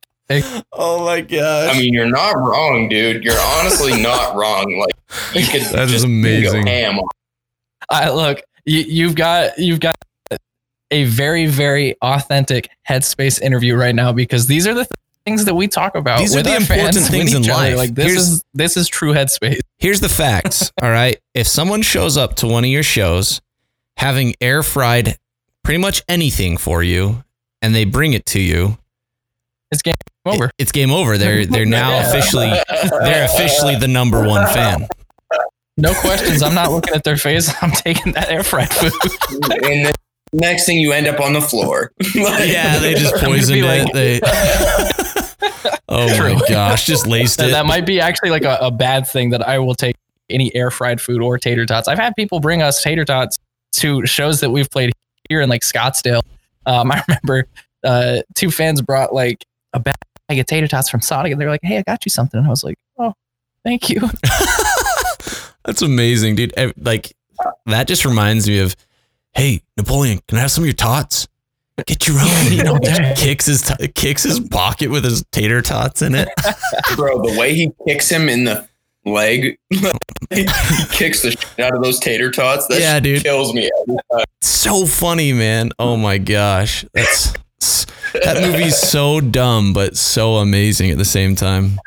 Oh 0.72 1.04
my 1.04 1.20
gosh. 1.20 1.76
I 1.76 1.78
mean, 1.78 1.94
you're 1.94 2.06
not 2.06 2.38
wrong, 2.38 2.88
dude. 2.88 3.24
You're 3.24 3.40
honestly 3.58 4.02
not 4.02 4.36
wrong. 4.40 4.78
Like 4.78 4.96
you 5.36 5.46
could 5.48 5.64
That 5.74 5.86
is 5.86 5.92
just 5.92 6.06
amazing. 6.06 6.64
Go 6.64 6.72
ham 6.72 7.00
I 7.90 8.12
look, 8.12 8.42
you, 8.66 8.82
you've 8.82 9.16
got 9.16 9.58
you've 9.58 9.80
got 9.80 9.96
a 10.92 11.06
very 11.06 11.48
very 11.48 11.96
authentic 12.02 12.70
headspace 12.88 13.42
interview 13.42 13.76
right 13.76 13.96
now 13.96 14.14
because 14.14 14.46
these 14.46 14.68
are 14.68 14.74
the 14.74 14.86
th- 14.86 14.92
things 15.26 15.46
that 15.46 15.54
we 15.56 15.68
talk 15.68 15.96
about. 15.96 16.20
These 16.20 16.36
are 16.36 16.42
the 16.44 16.52
our 16.52 16.58
important 16.58 16.96
things 16.96 17.34
in 17.34 17.44
each 17.44 17.50
other. 17.50 17.60
life. 17.62 17.78
Like 17.78 17.96
this 17.96 18.06
Here's- 18.06 18.28
is 18.28 18.44
this 18.54 18.78
is 18.78 18.88
true 18.88 19.14
headspace. 19.14 19.60
Here's 19.80 20.00
the 20.00 20.10
facts. 20.10 20.72
all 20.82 20.90
right. 20.90 21.18
If 21.34 21.48
someone 21.48 21.82
shows 21.82 22.18
up 22.18 22.36
to 22.38 22.48
one 22.48 22.64
of 22.64 22.70
your 22.70 22.84
shows 22.84 23.42
having 23.98 24.36
air 24.42 24.64
fried 24.64 25.18
pretty 25.64 25.80
much 25.80 26.04
anything 26.10 26.58
for 26.58 26.82
you 26.84 27.24
and 27.62 27.76
they 27.76 27.86
bring 27.86 28.14
it 28.14 28.26
to 28.28 28.40
you, 28.40 28.78
It's 29.72 29.82
game 29.82 29.94
over. 30.26 30.46
it- 30.46 30.52
it's 30.58 30.72
game 30.72 30.92
over. 30.92 31.18
They're 31.18 31.46
they're 31.46 31.66
now 31.68 31.92
Yeah. 31.92 32.10
officially 32.10 32.52
they're 33.04 33.26
officially 33.26 33.76
the 33.76 33.88
number 33.88 34.28
one 34.28 34.48
fan. 34.54 34.88
No 35.78 35.94
questions. 35.94 36.44
I'm 36.44 36.54
not 36.54 36.72
looking 36.72 36.94
at 36.94 37.04
their 37.04 37.18
face. 37.18 37.52
I'm 37.62 37.72
taking 37.72 38.12
that 38.14 38.30
air 38.30 38.44
fried 38.44 38.72
food. 38.74 38.92
and 39.64 39.86
then 39.86 39.94
next 40.34 40.66
thing 40.66 40.78
you 40.78 40.92
end 40.92 41.08
up 41.08 41.20
on 41.20 41.34
the 41.34 41.42
floor. 41.42 41.92
Like- 42.16 42.50
Yeah, 42.50 42.78
they 42.80 42.94
just 42.96 43.16
poisoned 43.16 43.62
be 43.62 43.66
it. 43.68 43.86
like- 43.86 43.94
They, 43.94 44.20
oh 45.89 46.16
True. 46.16 46.36
my 46.36 46.42
gosh, 46.48 46.86
just 46.86 47.08
laced 47.08 47.38
that, 47.38 47.50
it. 47.50 47.52
that 47.52 47.66
might 47.66 47.86
be 47.86 48.00
actually 48.00 48.30
like 48.30 48.44
a, 48.44 48.58
a 48.62 48.72
bad 48.72 49.08
thing 49.08 49.32
that 49.32 49.48
I 49.48 49.60
will 49.60 49.76
take 49.76 49.96
any 50.30 50.54
air 50.56 50.72
fried 50.72 51.02
food 51.02 51.22
or 51.22 51.38
tater 51.38 51.66
tots. 51.66 51.88
I've 51.88 52.00
had 52.00 52.16
people 52.16 52.39
bring 52.39 52.62
us 52.62 52.82
tater 52.82 53.06
tots 53.06 53.38
to 53.74 54.06
shows 54.06 54.39
that 54.42 54.50
we've 54.50 54.70
played 54.70 54.92
here 55.30 55.42
in 55.42 55.50
like 55.50 55.62
Scottsdale. 55.62 56.22
Um, 56.66 56.92
I 56.92 57.04
remember 57.08 57.48
uh, 57.84 58.22
two 58.36 58.52
fans 58.52 58.82
brought 58.82 59.14
like 59.14 59.46
a 59.74 59.80
bag 59.80 59.96
of 60.30 60.46
tater 60.46 60.68
tots 60.68 60.89
from 60.89 61.02
Sonic 61.02 61.32
and 61.32 61.42
they're 61.42 61.50
like, 61.50 61.62
Hey, 61.64 61.78
I 61.78 61.84
got 61.84 62.06
you 62.06 62.10
something. 62.10 62.38
And 62.38 62.48
I 62.48 62.50
was 62.50 62.64
like, 62.64 62.78
Oh, 62.98 63.14
Thank 63.64 63.89
you. 63.89 64.02
That's 65.66 65.82
amazing, 65.82 66.36
dude. 66.36 66.54
Like 66.78 67.14
that 67.66 67.88
just 67.88 68.06
reminds 68.06 68.48
me 68.48 68.60
of, 68.60 68.76
hey, 69.34 69.62
Napoleon, 69.78 70.20
can 70.28 70.38
I 70.38 70.42
have 70.42 70.52
some 70.52 70.64
of 70.64 70.68
your 70.68 70.74
tots? 70.74 71.28
Get 71.86 72.08
your 72.08 72.18
own. 72.20 72.52
You 72.54 72.64
know, 72.64 72.80
kicks 73.16 73.46
his 73.46 73.62
t- 73.62 73.88
kicks 73.90 74.24
his 74.24 74.40
pocket 74.40 74.90
with 74.90 75.04
his 75.04 75.24
tater 75.32 75.62
tots 75.62 76.02
in 76.02 76.16
it. 76.16 76.28
Bro, 76.96 77.22
the 77.28 77.38
way 77.40 77.54
he 77.54 77.72
kicks 77.88 78.10
him 78.10 78.30
in 78.30 78.44
the 78.46 78.68
leg, 79.06 79.58
he 79.70 80.46
kicks 80.92 81.22
the 81.24 81.32
shit 81.32 81.60
out 81.60 81.76
of 81.76 81.82
those 81.84 82.00
tater 82.00 82.32
tots. 82.32 82.68
That 82.68 82.80
Yeah, 82.80 83.00
dude. 83.00 83.24
kills 83.24 83.54
me. 83.54 83.70
so 84.42 84.86
funny, 84.86 85.34
man. 85.34 85.72
Oh 85.80 85.98
my 85.98 86.18
gosh, 86.18 86.86
that's 86.94 87.34
that 88.14 88.42
movie's 88.42 88.78
so 88.78 89.22
dumb 89.22 89.72
but 89.74 89.96
so 89.96 90.36
amazing 90.38 90.90
at 90.92 90.98
the 90.98 91.06
same 91.06 91.36
time. 91.36 91.80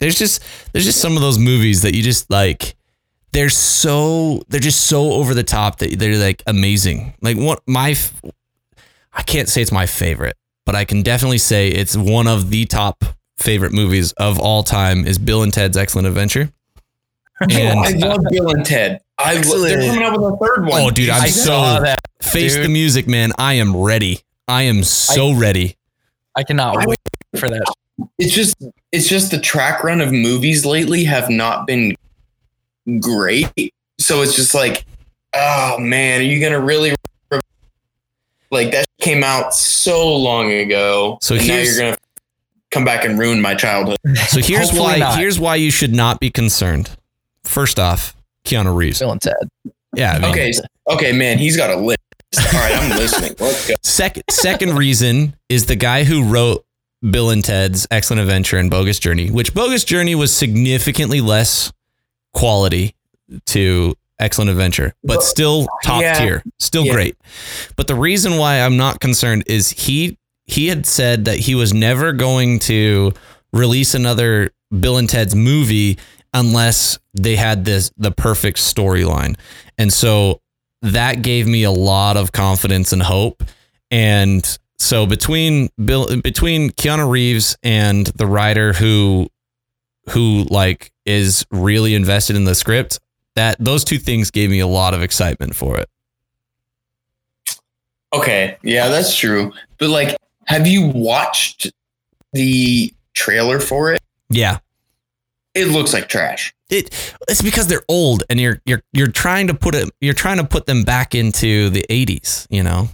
There's 0.00 0.16
just 0.18 0.42
there's 0.72 0.84
just 0.84 1.00
some 1.00 1.16
of 1.16 1.22
those 1.22 1.38
movies 1.38 1.82
that 1.82 1.94
you 1.94 2.02
just 2.02 2.30
like. 2.30 2.74
They're 3.32 3.48
so 3.50 4.42
they're 4.48 4.60
just 4.60 4.82
so 4.86 5.12
over 5.14 5.34
the 5.34 5.42
top 5.42 5.78
that 5.78 5.98
they're 5.98 6.16
like 6.18 6.42
amazing. 6.46 7.14
Like 7.20 7.36
what 7.36 7.62
my 7.66 7.90
f- 7.90 8.12
I 9.14 9.22
can't 9.22 9.48
say 9.48 9.62
it's 9.62 9.72
my 9.72 9.86
favorite, 9.86 10.36
but 10.66 10.74
I 10.74 10.84
can 10.84 11.02
definitely 11.02 11.38
say 11.38 11.68
it's 11.68 11.96
one 11.96 12.26
of 12.26 12.50
the 12.50 12.64
top 12.66 13.04
favorite 13.38 13.72
movies 13.72 14.12
of 14.12 14.38
all 14.40 14.62
time 14.62 15.06
is 15.06 15.18
Bill 15.18 15.42
and 15.42 15.52
Ted's 15.52 15.76
Excellent 15.76 16.06
Adventure. 16.08 16.50
And 17.40 17.80
I 17.80 17.90
love 18.06 18.20
uh, 18.20 18.30
Bill 18.30 18.50
and 18.50 18.64
Ted. 18.64 19.00
I 19.18 19.34
lo- 19.42 19.60
they're 19.60 19.84
coming 19.88 20.04
up 20.04 20.12
with 20.12 20.22
a 20.34 20.36
third 20.36 20.66
one. 20.66 20.80
Oh, 20.82 20.90
dude, 20.92 21.10
I'm 21.10 21.22
I 21.22 21.28
so- 21.30 21.46
saw 21.46 21.80
that. 21.80 21.98
face 22.22 22.54
Dude. 22.54 22.64
the 22.64 22.68
music, 22.68 23.08
man. 23.08 23.32
I 23.38 23.54
am 23.54 23.76
ready. 23.76 24.20
I 24.46 24.62
am 24.62 24.84
so 24.84 25.34
ready. 25.34 25.76
I 26.36 26.44
cannot 26.44 26.76
I- 26.76 26.86
wait 26.86 26.98
for 27.36 27.50
that. 27.50 27.64
it's 28.18 28.32
just 28.32 28.54
it's 28.92 29.08
just 29.08 29.32
the 29.32 29.40
track 29.40 29.82
run 29.82 30.00
of 30.00 30.12
movies 30.12 30.64
lately 30.64 31.04
have 31.04 31.28
not 31.28 31.66
been 31.66 31.96
great. 33.00 33.50
So 33.98 34.22
it's 34.22 34.36
just 34.36 34.54
like, 34.54 34.84
oh 35.34 35.76
man, 35.80 36.20
are 36.20 36.24
you 36.24 36.40
gonna 36.40 36.60
really 36.60 36.94
like 38.52 38.70
that 38.70 38.83
came 39.04 39.22
out 39.22 39.54
so 39.54 40.16
long 40.16 40.50
ago? 40.50 41.18
So 41.20 41.34
and 41.34 41.46
now 41.46 41.58
you're 41.58 41.78
gonna 41.78 41.96
come 42.70 42.84
back 42.84 43.04
and 43.04 43.18
ruin 43.18 43.40
my 43.40 43.54
childhood. 43.54 43.98
So 44.28 44.40
here's 44.40 44.72
why 44.72 44.96
not. 44.98 45.18
here's 45.18 45.38
why 45.38 45.56
you 45.56 45.70
should 45.70 45.94
not 45.94 46.18
be 46.18 46.30
concerned. 46.30 46.90
First 47.44 47.78
off, 47.78 48.16
Keanu 48.44 48.74
Reeves. 48.74 48.98
Bill 48.98 49.12
and 49.12 49.22
Ted. 49.22 49.34
Yeah. 49.94 50.14
I 50.14 50.18
mean, 50.18 50.30
Okay, 50.30 50.52
okay, 50.88 51.12
man, 51.12 51.38
he's 51.38 51.56
got 51.56 51.70
a 51.70 51.76
list. 51.76 52.00
All 52.36 52.60
right, 52.60 52.74
I'm 52.76 52.98
listening. 52.98 53.34
Let's 53.38 53.68
go. 53.68 53.74
Second 53.82 54.24
second 54.28 54.76
reason 54.76 55.36
is 55.48 55.66
the 55.66 55.76
guy 55.76 56.02
who 56.02 56.24
wrote 56.24 56.64
Bill 57.08 57.30
and 57.30 57.44
Ted's 57.44 57.86
Excellent 57.92 58.22
Adventure 58.22 58.56
and 58.58 58.70
Bogus 58.70 58.98
Journey, 58.98 59.30
which 59.30 59.54
Bogus 59.54 59.84
Journey 59.84 60.14
was 60.16 60.34
significantly 60.34 61.20
less 61.20 61.72
quality 62.32 62.94
to 63.46 63.94
Excellent 64.20 64.50
Adventure, 64.50 64.94
but 65.02 65.22
still 65.22 65.66
top 65.82 66.02
Yeah. 66.02 66.14
tier, 66.18 66.42
still 66.58 66.84
Yeah. 66.86 66.92
great. 66.92 67.16
But 67.76 67.88
the 67.88 67.94
reason 67.96 68.36
why 68.36 68.60
I'm 68.60 68.76
not 68.76 69.00
concerned 69.00 69.44
is 69.46 69.70
he 69.70 70.16
he 70.46 70.68
had 70.68 70.84
said 70.86 71.24
that 71.24 71.38
he 71.38 71.54
was 71.54 71.72
never 71.72 72.12
going 72.12 72.58
to 72.60 73.12
release 73.52 73.94
another 73.94 74.50
Bill 74.78 74.98
and 74.98 75.08
Ted's 75.08 75.34
movie 75.34 75.98
unless 76.34 76.98
they 77.14 77.36
had 77.36 77.64
this 77.64 77.90
the 77.96 78.10
perfect 78.10 78.58
storyline. 78.58 79.36
And 79.78 79.92
so 79.92 80.40
that 80.82 81.22
gave 81.22 81.46
me 81.46 81.62
a 81.62 81.70
lot 81.70 82.16
of 82.16 82.30
confidence 82.32 82.92
and 82.92 83.02
hope. 83.02 83.42
And 83.90 84.58
so 84.78 85.06
between 85.06 85.70
Bill 85.82 86.20
between 86.20 86.70
Keanu 86.70 87.08
Reeves 87.08 87.56
and 87.62 88.06
the 88.08 88.26
writer 88.26 88.74
who 88.74 89.28
who 90.10 90.44
like 90.50 90.92
is 91.06 91.46
really 91.50 91.94
invested 91.94 92.36
in 92.36 92.44
the 92.44 92.54
script, 92.54 92.98
that 93.36 93.56
those 93.58 93.84
two 93.84 93.98
things 93.98 94.30
gave 94.30 94.50
me 94.50 94.60
a 94.60 94.66
lot 94.66 94.94
of 94.94 95.02
excitement 95.02 95.54
for 95.56 95.78
it. 95.78 95.88
Okay, 98.12 98.56
yeah, 98.62 98.88
that's 98.88 99.16
true. 99.16 99.52
But 99.78 99.90
like, 99.90 100.16
have 100.46 100.66
you 100.66 100.86
watched 100.88 101.72
the 102.32 102.92
trailer 103.12 103.58
for 103.58 103.92
it? 103.92 104.00
Yeah. 104.30 104.58
It 105.54 105.68
looks 105.68 105.92
like 105.92 106.08
trash. 106.08 106.54
It 106.70 106.90
it's 107.28 107.42
because 107.42 107.66
they're 107.68 107.82
old 107.88 108.24
and 108.30 108.40
you're 108.40 108.60
you're 108.64 108.82
you're 108.92 109.10
trying 109.10 109.46
to 109.48 109.54
put 109.54 109.74
it 109.74 109.88
you're 110.00 110.14
trying 110.14 110.38
to 110.38 110.44
put 110.44 110.66
them 110.66 110.82
back 110.82 111.14
into 111.14 111.70
the 111.70 111.84
80s, 111.90 112.46
you 112.50 112.62
know. 112.62 112.88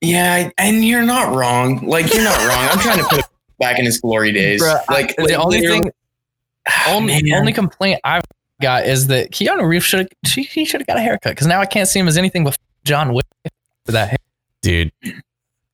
Yeah, 0.00 0.50
and 0.58 0.84
you're 0.84 1.02
not 1.04 1.34
wrong. 1.34 1.86
Like 1.86 2.12
you're 2.12 2.24
not 2.24 2.38
wrong. 2.38 2.68
I'm 2.70 2.78
trying 2.78 2.98
to 2.98 3.04
put 3.04 3.18
it 3.20 3.26
back 3.58 3.78
in 3.78 3.84
his 3.84 4.00
glory 4.00 4.32
days. 4.32 4.62
Bruh, 4.62 4.80
I- 4.88 4.92
like 4.94 5.16
the 5.16 5.34
only 5.34 5.60
thing, 5.60 5.90
only, 6.88 7.32
only 7.32 7.52
complaint 7.52 8.00
I've 8.04 8.24
got 8.60 8.86
is 8.86 9.06
that 9.08 9.30
Keanu 9.30 9.66
Reeves 9.66 9.84
should 9.84 10.08
he, 10.26 10.42
he 10.42 10.64
should 10.64 10.80
have 10.80 10.86
got 10.86 10.96
a 10.96 11.00
haircut 11.00 11.32
because 11.32 11.46
now 11.46 11.60
I 11.60 11.66
can't 11.66 11.88
see 11.88 11.98
him 11.98 12.08
as 12.08 12.16
anything 12.18 12.44
but 12.44 12.56
John 12.84 13.12
Wick 13.12 13.26
with 13.44 13.52
that 13.94 14.08
hair. 14.10 14.18
Dude, 14.62 14.92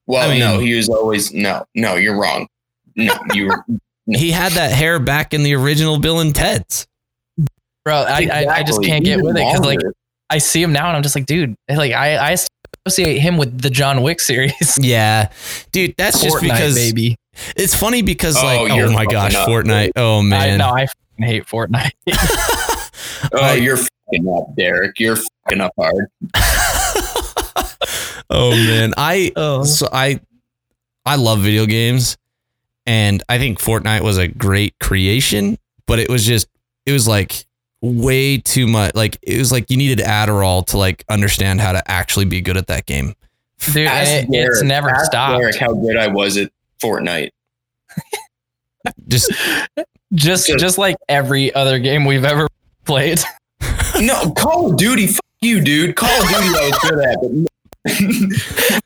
Well, 0.07 0.27
I 0.29 0.31
mean- 0.33 0.39
no, 0.41 0.59
he 0.59 0.75
was 0.75 0.89
always 0.89 1.33
no, 1.33 1.67
no. 1.75 1.97
You're 1.97 2.19
wrong. 2.19 2.47
No, 2.95 3.15
you 3.35 3.47
were. 3.47 3.65
he 4.07 4.31
had 4.31 4.53
that 4.53 4.73
hair 4.73 4.99
back 4.99 5.35
in 5.35 5.43
the 5.43 5.55
original 5.55 5.99
Bill 5.99 6.21
and 6.21 6.35
Ted's. 6.35 6.87
Bro, 7.85 7.97
I, 8.09 8.29
I, 8.33 8.47
I 8.49 8.63
just 8.63 8.83
can't 8.83 9.05
get 9.05 9.15
Even 9.15 9.27
with 9.27 9.37
it 9.37 9.45
because 9.47 9.61
like. 9.61 9.81
I 10.29 10.39
see 10.39 10.61
him 10.61 10.73
now 10.73 10.89
and 10.89 10.97
I'm 10.97 11.05
just 11.05 11.15
like, 11.15 11.27
dude, 11.27 11.55
like 11.69 11.93
I, 11.93 12.17
I 12.17 12.37
associate 12.85 13.21
him 13.21 13.37
with 13.37 13.61
the 13.63 13.71
John 13.71 14.03
Wick 14.03 14.19
series. 14.21 14.77
Yeah. 14.83 15.31
Dude, 15.71 15.95
that's 15.97 16.21
just 16.21 16.37
Fortnite, 16.39 16.41
because 16.43 16.75
baby. 16.75 17.17
it's 17.57 17.77
funny 17.77 18.03
because 18.03 18.37
Oh, 18.37 18.45
like 18.45 18.73
oh 18.73 18.91
my 18.91 19.05
gosh, 19.07 19.37
up, 19.37 19.49
Fortnite. 19.49 19.93
Oh 19.95 20.19
I 20.19 20.23
man. 20.23 20.59
know 20.59 20.71
I 20.71 20.89
hate 21.19 21.47
Fortnite. 21.47 21.93
oh, 23.33 23.39
I- 23.41 23.55
you're 23.55 23.77
fucking 23.77 24.29
up, 24.29 24.55
Derek. 24.57 24.99
You're 25.01 25.17
fucking 25.17 25.61
up 25.61 25.73
hard. 25.79 26.07
oh 28.31 28.51
man. 28.51 28.95
I 28.97 29.33
oh, 29.37 29.65
so 29.65 29.89
I 29.93 30.21
I 31.05 31.17
love 31.17 31.41
video 31.41 31.67
games 31.67 32.17
and 32.87 33.23
I 33.29 33.39
think 33.39 33.59
Fortnite 33.61 34.03
was 34.03 34.19
a 34.19 34.29
great 34.29 34.79
creation, 34.79 35.59
but 35.87 35.99
it 35.99 36.09
was 36.09 36.25
just 36.25 36.49
it 36.85 36.93
was 36.93 37.07
like 37.09 37.45
way 37.83 38.39
too 38.39 38.67
much 38.67 38.95
like 38.95 39.19
it 39.23 39.39
was 39.39 39.53
like 39.53 39.71
you 39.71 39.77
needed 39.77 39.99
Adderall 39.99 40.65
to 40.67 40.79
like 40.79 41.05
understand 41.09 41.61
how 41.61 41.73
to 41.73 41.91
actually 41.91 42.25
be 42.25 42.41
good 42.41 42.57
at 42.57 42.67
that 42.69 42.87
game. 42.87 43.15
dude, 43.73 43.87
Ask 43.87 44.11
and 44.11 44.35
it, 44.35 44.39
it's 44.39 44.63
never 44.63 44.91
ask 44.91 45.07
stopped. 45.07 45.41
Derek, 45.41 45.57
how 45.57 45.73
good 45.75 45.97
I 45.97 46.09
was 46.09 46.37
at 46.37 46.51
Fortnite. 46.83 47.31
Just 49.09 49.31
Just 49.33 49.87
Just- 50.47 50.59
just 50.59 50.79
like 50.79 50.97
every 51.09 51.53
other 51.55 51.79
game 51.79 52.05
we've 52.05 52.25
ever 52.25 52.49
played. 52.87 53.21
No, 54.01 54.31
Call 54.33 54.71
of 54.71 54.77
Duty. 54.77 55.09
Fuck 55.09 55.25
you, 55.41 55.61
dude. 55.61 55.97
Call 55.97 56.11
of 56.11 56.29
Duty, 56.29 56.49
I 56.49 56.71
was 56.71 56.79
good 56.79 56.99
at. 57.05 57.19
But 57.85 58.83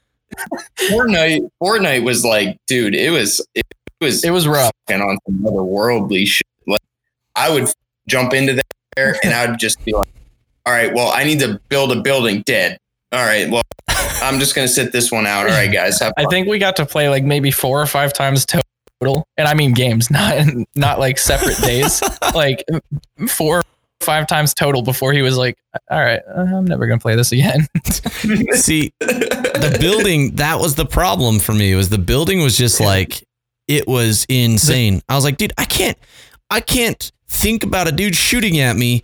Fortnite. 0.90 1.48
Fortnite 1.62 2.05
was 2.05 2.24
like, 2.24 2.57
dude. 2.66 2.94
It 2.94 3.11
was. 3.11 3.44
It 3.55 3.66
was. 4.01 4.24
It 4.24 4.30
was 4.30 4.46
rough. 4.46 4.72
fucking 4.88 5.03
on 5.03 5.18
some 5.26 5.38
otherworldly 5.44 6.26
shit. 6.26 6.46
Like, 6.66 6.80
I 7.36 7.51
would 7.51 7.68
jump 8.07 8.32
into 8.34 8.62
there 8.96 9.16
and 9.22 9.34
I 9.34 9.46
would 9.51 9.59
just 9.59 9.84
be 9.84 9.92
like, 9.92 10.09
all 10.66 10.72
right, 10.72 10.92
well, 10.94 11.09
I 11.09 11.24
need 11.24 11.40
to 11.40 11.61
build 11.68 11.92
a 11.92 12.01
building 12.01 12.42
dead. 12.42 12.78
All 13.12 13.24
right, 13.24 13.51
well, 13.51 13.62
I'm 14.22 14.38
just 14.38 14.55
gonna 14.55 14.68
sit 14.68 14.92
this 14.92 15.11
one 15.11 15.26
out. 15.26 15.46
All 15.46 15.53
right, 15.53 15.72
guys, 15.72 15.98
have 16.01 16.12
I 16.16 16.26
think 16.26 16.46
we 16.46 16.59
got 16.59 16.76
to 16.76 16.86
play 16.86 17.09
like 17.09 17.24
maybe 17.24 17.51
four 17.51 17.82
or 17.82 17.86
five 17.86 18.12
times 18.12 18.46
total, 18.46 19.26
and 19.36 19.48
I 19.48 19.55
mean 19.55 19.72
games, 19.72 20.11
not 20.11 20.46
not 20.76 21.01
like 21.01 21.18
separate 21.18 21.59
days. 21.59 22.03
Like 22.32 22.64
four, 23.26 23.59
or 23.59 23.62
five 24.01 24.26
times 24.26 24.55
total 24.55 24.82
before 24.82 25.12
he 25.12 25.22
was 25.22 25.36
like, 25.36 25.59
"All 25.90 26.01
right, 26.01 26.20
uh, 26.28 26.40
I'm 26.40 26.64
never 26.64 26.86
gonna 26.86 27.01
play 27.01 27.16
this 27.16 27.32
again." 27.32 27.66
see 28.55 28.92
the 29.01 29.76
building 29.80 30.34
that 30.36 30.59
was 30.59 30.74
the 30.74 30.86
problem 30.86 31.38
for 31.38 31.53
me 31.53 31.74
was 31.74 31.88
the 31.88 31.98
building 31.98 32.42
was 32.42 32.57
just 32.57 32.80
like 32.80 33.24
it 33.68 33.86
was 33.86 34.26
insane 34.28 35.01
i 35.09 35.14
was 35.14 35.24
like 35.24 35.36
dude 35.36 35.53
i 35.59 35.64
can't 35.64 35.96
i 36.51 36.61
can't 36.61 37.12
think 37.28 37.62
about 37.62 37.86
a 37.86 37.92
dude 37.92 38.14
shooting 38.14 38.59
at 38.59 38.76
me 38.76 39.03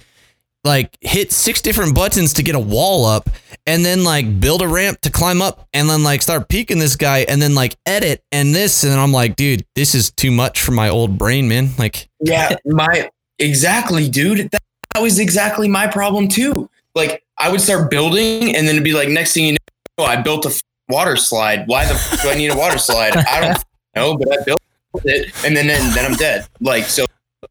like 0.64 0.97
hit 1.01 1.30
six 1.30 1.61
different 1.61 1.94
buttons 1.94 2.32
to 2.32 2.42
get 2.42 2.55
a 2.55 2.61
wall 2.61 3.05
up 3.05 3.30
and 3.66 3.84
then 3.84 4.03
like 4.03 4.40
build 4.40 4.62
a 4.62 4.68
ramp 4.68 5.01
to 5.01 5.11
climb 5.11 5.40
up 5.40 5.68
and 5.72 5.88
then 5.88 6.03
like 6.03 6.20
start 6.20 6.49
peeking 6.49 6.78
this 6.78 6.97
guy 6.97 7.18
and 7.28 7.40
then 7.40 7.55
like 7.55 7.76
edit 7.86 8.22
and 8.32 8.55
this 8.55 8.82
and 8.82 8.94
I'm 8.94 9.12
like 9.12 9.36
dude 9.36 9.64
this 9.76 9.94
is 9.94 10.11
too 10.11 10.32
much 10.32 10.62
for 10.62 10.72
my 10.72 10.88
old 10.88 11.16
brain 11.16 11.49
man 11.49 11.70
like 11.78 12.09
yeah, 12.20 12.57
my 12.64 13.11
exactly, 13.38 14.09
dude. 14.09 14.51
That, 14.51 14.62
that 14.97 15.03
was 15.03 15.18
exactly 15.18 15.68
my 15.68 15.86
problem 15.86 16.26
too. 16.26 16.70
Like, 16.94 17.22
I 17.36 17.51
would 17.51 17.61
start 17.61 17.90
building, 17.90 18.57
and 18.57 18.66
then 18.66 18.76
it'd 18.76 18.82
be 18.84 18.94
like, 18.94 19.11
next 19.11 19.34
thing 19.34 19.44
you 19.44 19.57
know, 19.99 20.05
I 20.05 20.16
built 20.22 20.47
a 20.47 20.49
f- 20.49 20.62
water 20.88 21.16
slide. 21.16 21.68
Why 21.68 21.84
the 21.84 21.92
f- 21.92 22.22
do 22.22 22.30
I 22.30 22.34
need 22.34 22.49
a 22.49 22.57
water 22.57 22.78
slide? 22.78 23.14
I 23.14 23.40
don't 23.42 23.64
know, 23.94 24.16
but 24.16 24.32
I 24.32 24.42
built 24.42 24.62
it, 25.05 25.34
and 25.44 25.55
then 25.55 25.66
then, 25.66 25.94
then 25.94 26.11
I'm 26.11 26.16
dead. 26.16 26.49
Like, 26.62 26.84
so 26.84 27.05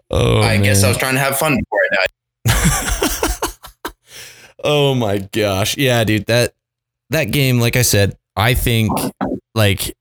oh 0.09 0.41
I 0.41 0.57
guess 0.57 0.83
I 0.83 0.89
was 0.89 0.97
trying 0.97 1.13
to 1.13 1.19
have 1.19 1.37
fun 1.37 1.55
before 1.55 1.79
I 1.91 2.07
died. 2.47 3.31
oh 4.63 4.95
my 4.95 5.19
gosh. 5.19 5.77
Yeah, 5.77 6.03
dude, 6.03 6.25
that 6.25 6.55
that 7.11 7.25
game, 7.25 7.59
like 7.59 7.75
I 7.75 7.83
said, 7.83 8.17
I 8.35 8.55
think 8.55 8.91
like 9.53 9.95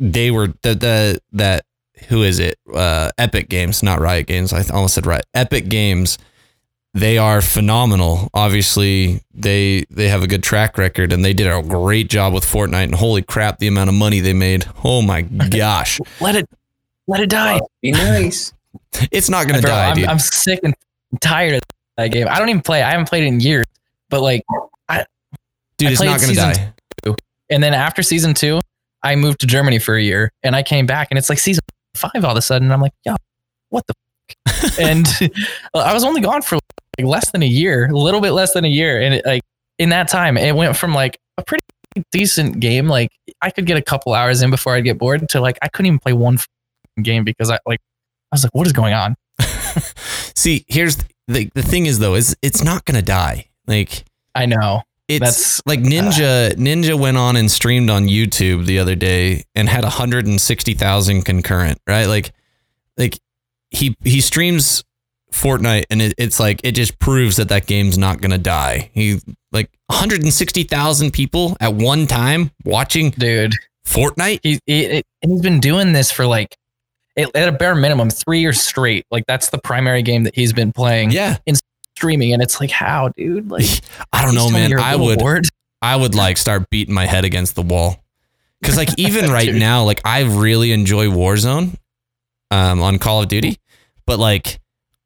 they 0.00 0.32
were 0.32 0.48
the 0.62 0.74
the 0.74 1.20
that 1.30 1.64
who 2.08 2.24
is 2.24 2.40
it? 2.40 2.56
Uh, 2.74 3.10
Epic 3.18 3.48
Games, 3.48 3.84
not 3.84 4.00
Riot 4.00 4.26
Games. 4.26 4.52
I 4.52 4.64
almost 4.74 4.94
said 4.94 5.06
Riot. 5.06 5.26
Epic 5.34 5.68
Games. 5.68 6.18
They 6.98 7.16
are 7.16 7.40
phenomenal. 7.40 8.28
Obviously, 8.34 9.22
they 9.32 9.84
they 9.88 10.08
have 10.08 10.24
a 10.24 10.26
good 10.26 10.42
track 10.42 10.76
record, 10.76 11.12
and 11.12 11.24
they 11.24 11.32
did 11.32 11.46
a 11.46 11.62
great 11.62 12.10
job 12.10 12.34
with 12.34 12.44
Fortnite. 12.44 12.84
And 12.84 12.94
holy 12.96 13.22
crap, 13.22 13.58
the 13.60 13.68
amount 13.68 13.88
of 13.88 13.94
money 13.94 14.18
they 14.18 14.32
made! 14.32 14.64
Oh 14.82 15.00
my 15.00 15.22
gosh, 15.22 16.00
Let 16.20 16.34
it 16.34 16.48
let 17.06 17.20
it 17.20 17.30
die. 17.30 17.60
Be 17.82 17.92
nice. 17.92 18.52
it's 19.12 19.28
not 19.30 19.46
gonna 19.46 19.62
Bro, 19.62 19.70
die, 19.70 19.88
I'm, 19.90 19.94
dude. 19.94 20.06
I'm 20.06 20.18
sick 20.18 20.58
and 20.64 20.74
tired 21.20 21.54
of 21.54 21.60
that 21.98 22.08
game. 22.08 22.26
I 22.28 22.40
don't 22.40 22.48
even 22.48 22.62
play. 22.62 22.82
I 22.82 22.90
haven't 22.90 23.08
played 23.08 23.22
it 23.22 23.28
in 23.28 23.38
years. 23.38 23.66
But 24.10 24.20
like, 24.22 24.42
dude, 24.48 24.58
I 24.90 25.04
it's 25.78 25.98
played 25.98 26.06
not 26.08 26.20
gonna 26.20 26.34
season 26.34 26.52
die. 27.04 27.14
and 27.48 27.62
then 27.62 27.74
after 27.74 28.02
season 28.02 28.34
two, 28.34 28.60
I 29.04 29.14
moved 29.14 29.38
to 29.40 29.46
Germany 29.46 29.78
for 29.78 29.94
a 29.94 30.02
year, 30.02 30.32
and 30.42 30.56
I 30.56 30.64
came 30.64 30.86
back, 30.86 31.08
and 31.12 31.18
it's 31.18 31.28
like 31.28 31.38
season 31.38 31.62
five 31.94 32.24
all 32.24 32.32
of 32.32 32.36
a 32.36 32.42
sudden. 32.42 32.66
And 32.66 32.72
I'm 32.72 32.80
like, 32.80 32.94
yo, 33.04 33.14
what 33.68 33.86
the? 33.86 33.94
Fuck? 34.48 34.80
and 34.80 35.06
I 35.74 35.94
was 35.94 36.02
only 36.02 36.20
gone 36.20 36.42
for 36.42 36.58
like 36.98 37.06
less 37.06 37.30
than 37.30 37.42
a 37.42 37.46
year, 37.46 37.86
a 37.86 37.96
little 37.96 38.20
bit 38.20 38.32
less 38.32 38.52
than 38.52 38.64
a 38.64 38.68
year, 38.68 39.00
and 39.00 39.14
it, 39.14 39.26
like 39.26 39.42
in 39.78 39.88
that 39.90 40.08
time, 40.08 40.36
it 40.36 40.54
went 40.54 40.76
from 40.76 40.92
like 40.94 41.18
a 41.36 41.42
pretty 41.42 41.62
decent 42.12 42.60
game, 42.60 42.88
like 42.88 43.10
I 43.40 43.50
could 43.50 43.66
get 43.66 43.76
a 43.76 43.82
couple 43.82 44.12
hours 44.14 44.42
in 44.42 44.50
before 44.50 44.74
I'd 44.74 44.84
get 44.84 44.98
bored, 44.98 45.28
to 45.30 45.40
like 45.40 45.58
I 45.62 45.68
couldn't 45.68 45.86
even 45.86 45.98
play 45.98 46.12
one 46.12 46.38
game 47.02 47.24
because 47.24 47.50
I 47.50 47.58
like 47.66 47.80
I 48.32 48.34
was 48.34 48.42
like, 48.44 48.54
what 48.54 48.66
is 48.66 48.72
going 48.72 48.92
on? 48.94 49.14
See, 50.34 50.64
here's 50.68 50.96
the 51.28 51.50
the 51.54 51.62
thing 51.62 51.86
is 51.86 51.98
though, 51.98 52.14
is 52.14 52.36
it's 52.42 52.62
not 52.62 52.84
gonna 52.84 53.02
die. 53.02 53.48
Like 53.66 54.04
I 54.34 54.46
know. 54.46 54.82
it's 55.08 55.20
That's- 55.20 55.62
like 55.66 55.80
Ninja 55.80 56.52
uh, 56.52 56.54
Ninja 56.54 56.98
went 56.98 57.16
on 57.16 57.36
and 57.36 57.50
streamed 57.50 57.90
on 57.90 58.04
YouTube 58.06 58.66
the 58.66 58.78
other 58.78 58.94
day 58.94 59.44
and 59.54 59.68
had 59.68 59.82
160,000 59.84 61.22
concurrent, 61.22 61.78
right? 61.86 62.06
Like 62.06 62.32
like 62.96 63.18
he 63.70 63.96
he 64.02 64.20
streams 64.20 64.82
Fortnite 65.32 65.84
and 65.90 66.00
it, 66.02 66.14
it's 66.18 66.40
like 66.40 66.60
it 66.64 66.72
just 66.72 66.98
proves 66.98 67.36
that 67.36 67.48
that 67.50 67.66
game's 67.66 67.98
not 67.98 68.20
to 68.30 68.38
die. 68.38 68.90
He 68.94 69.20
like 69.52 69.70
160,000 69.86 71.10
people 71.12 71.56
at 71.60 71.74
one 71.74 72.06
time 72.06 72.50
watching 72.64 73.10
Dude, 73.10 73.54
Fortnite? 73.86 74.40
he, 74.42 74.58
he 74.66 75.02
he's 75.20 75.40
been 75.40 75.60
doing 75.60 75.92
this 75.92 76.10
for 76.10 76.26
like 76.26 76.56
at 77.16 77.34
at 77.36 77.48
a 77.48 77.52
bare 77.52 77.74
minimum 77.74 78.10
three 78.10 78.40
years 78.40 78.60
straight. 78.60 79.04
Like 79.10 79.24
that's 79.26 79.50
the 79.50 79.58
primary 79.58 80.02
game 80.02 80.24
that 80.24 80.34
he's 80.34 80.52
been 80.52 80.72
playing, 80.72 81.10
Yeah. 81.10 81.36
in 81.46 81.54
streaming, 81.96 82.32
and 82.32 82.42
it's 82.42 82.60
like, 82.60 82.70
how, 82.70 83.08
dude? 83.16 83.50
Like, 83.50 83.66
I 84.12 84.24
don't 84.24 84.34
know, 84.34 84.50
man. 84.50 84.78
I 84.78 84.96
would 84.96 85.18
bored. 85.18 85.46
I 85.82 85.94
would 85.96 86.14
like 86.14 86.36
start 86.38 86.68
beating 86.70 86.94
my 86.94 87.06
head 87.06 87.24
against 87.24 87.54
the 87.54 87.62
wall. 87.62 88.02
Cause 88.64 88.76
like 88.76 88.88
even 88.98 89.30
right 89.30 89.54
now, 89.54 89.84
like 89.84 90.00
I 90.04 90.22
really 90.22 90.72
enjoy 90.72 91.06
Warzone 91.06 91.76
um 92.50 92.80
on 92.82 92.98
Call 92.98 93.22
of 93.22 93.28
Duty, 93.28 93.58
but 94.06 94.18
like 94.18 94.58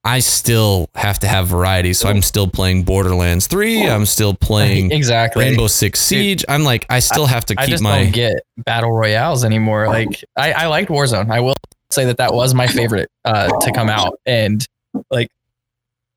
I 0.05 0.19
still 0.19 0.91
have 0.95 1.21
to 1.21 1.29
have 1.29 1.47
variety. 1.47 1.93
So 1.93 2.09
I'm 2.09 2.23
still 2.23 2.49
playing 2.49 2.83
Borderlands 2.83 3.47
3. 3.47 3.89
I'm 3.89 4.05
still 4.05 4.35
playing 4.35 4.91
exactly. 4.93 5.45
Rainbow 5.45 5.69
Six 5.69 6.01
Siege. 6.01 6.45
I'm 6.49 6.65
like 6.65 6.87
I 6.91 6.99
still 6.99 7.27
have 7.27 7.45
to 7.47 7.55
I 7.57 7.67
keep 7.67 7.71
just 7.71 7.83
my 7.83 8.05
don't 8.05 8.13
get 8.13 8.43
battle 8.57 8.93
royales 8.93 9.45
anymore. 9.45 9.87
Like 9.87 10.25
I, 10.37 10.53
I 10.53 10.67
liked 10.67 10.91
Warzone. 10.91 11.31
I 11.31 11.41
will 11.41 11.55
say 11.91 12.07
that 12.07 12.17
that 12.17 12.35
was 12.35 12.53
my 12.53 12.67
favorite 12.67 13.11
uh, 13.25 13.49
to 13.61 13.73
come 13.73 13.89
out, 13.89 14.19
and 14.27 14.67
like 15.11 15.29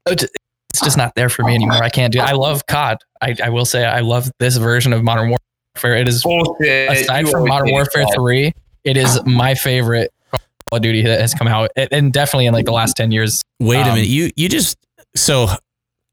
it's 0.07 0.23
it's 0.71 0.81
just 0.81 0.97
not 0.97 1.13
there 1.15 1.29
for 1.29 1.43
me 1.43 1.53
anymore. 1.53 1.83
I 1.83 1.89
can't 1.89 2.11
do. 2.11 2.19
It. 2.19 2.23
I 2.23 2.31
love 2.33 2.65
COD. 2.65 2.97
I, 3.21 3.36
I 3.43 3.49
will 3.49 3.65
say 3.65 3.86
I 3.86 3.99
love 3.99 4.31
this 4.39 4.57
version 4.57 4.93
of 4.93 5.03
Modern 5.03 5.29
Warfare. 5.75 5.95
It 5.95 6.07
is 6.07 6.23
Bullshit. 6.23 6.91
aside 6.91 7.25
You 7.27 7.31
from 7.31 7.47
Modern 7.47 7.67
say 7.67 7.73
Warfare 7.73 8.05
that. 8.05 8.15
Three, 8.15 8.51
it 8.83 8.97
is 8.97 9.23
my 9.25 9.53
favorite 9.53 10.09
Call 10.09 10.14
of 10.72 10.82
Duty 10.82 11.03
that 11.03 11.22
has 11.22 11.34
come 11.34 11.47
out, 11.47 11.72
and- 11.76 11.89
and 11.91 12.13
definitely 12.13 12.47
in 12.47 12.53
like 12.53 12.66
the 12.66 12.72
last 12.72 12.95
ten 12.97 13.11
years. 13.11 13.41
Wait 13.59 13.78
a 13.78 13.82
Um, 13.84 13.89
minute. 13.95 14.07
You 14.07 14.32
you 14.36 14.49
just 14.49 14.78
so 15.16 15.47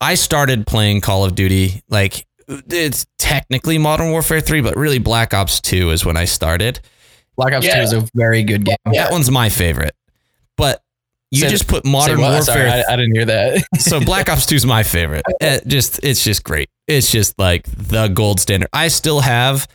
I 0.00 0.14
started 0.14 0.66
playing 0.66 1.00
Call 1.00 1.24
of 1.24 1.34
Duty 1.34 1.82
like 1.88 2.26
it's 2.48 3.06
technically 3.18 3.78
Modern 3.78 4.10
Warfare 4.10 4.40
3, 4.40 4.60
but 4.60 4.76
really 4.76 4.98
Black 4.98 5.32
Ops 5.32 5.60
2 5.60 5.90
is 5.90 6.04
when 6.04 6.16
I 6.16 6.24
started. 6.24 6.80
Black 7.36 7.54
Ops 7.54 7.64
Yeah. 7.64 7.76
Two 7.76 7.82
is 7.82 7.92
a 7.92 8.08
very 8.14 8.42
good 8.42 8.64
game. 8.64 8.76
Yeah. 8.90 9.04
That 9.04 9.12
one's 9.12 9.30
my 9.30 9.48
favorite. 9.48 9.94
But 10.56 10.82
you 11.30 11.42
Say- 11.42 11.48
just 11.50 11.66
put 11.68 11.84
Say 11.86 11.90
Modern 11.92 12.20
what? 12.20 12.32
Warfare 12.32 12.44
Sorry, 12.44 12.68
I, 12.70 12.82
I 12.92 12.96
didn't 12.96 13.14
hear 13.14 13.24
that. 13.26 13.64
so 13.78 14.00
Black 14.00 14.28
Ops 14.28 14.44
2 14.46 14.56
is 14.56 14.66
my 14.66 14.82
favorite. 14.82 15.22
It 15.40 15.66
just 15.66 16.00
it's 16.02 16.22
just 16.22 16.44
great. 16.44 16.68
It's 16.88 17.10
just 17.10 17.38
like 17.38 17.64
the 17.68 18.08
gold 18.08 18.38
standard. 18.40 18.68
I 18.72 18.88
still 18.88 19.20
have 19.20 19.66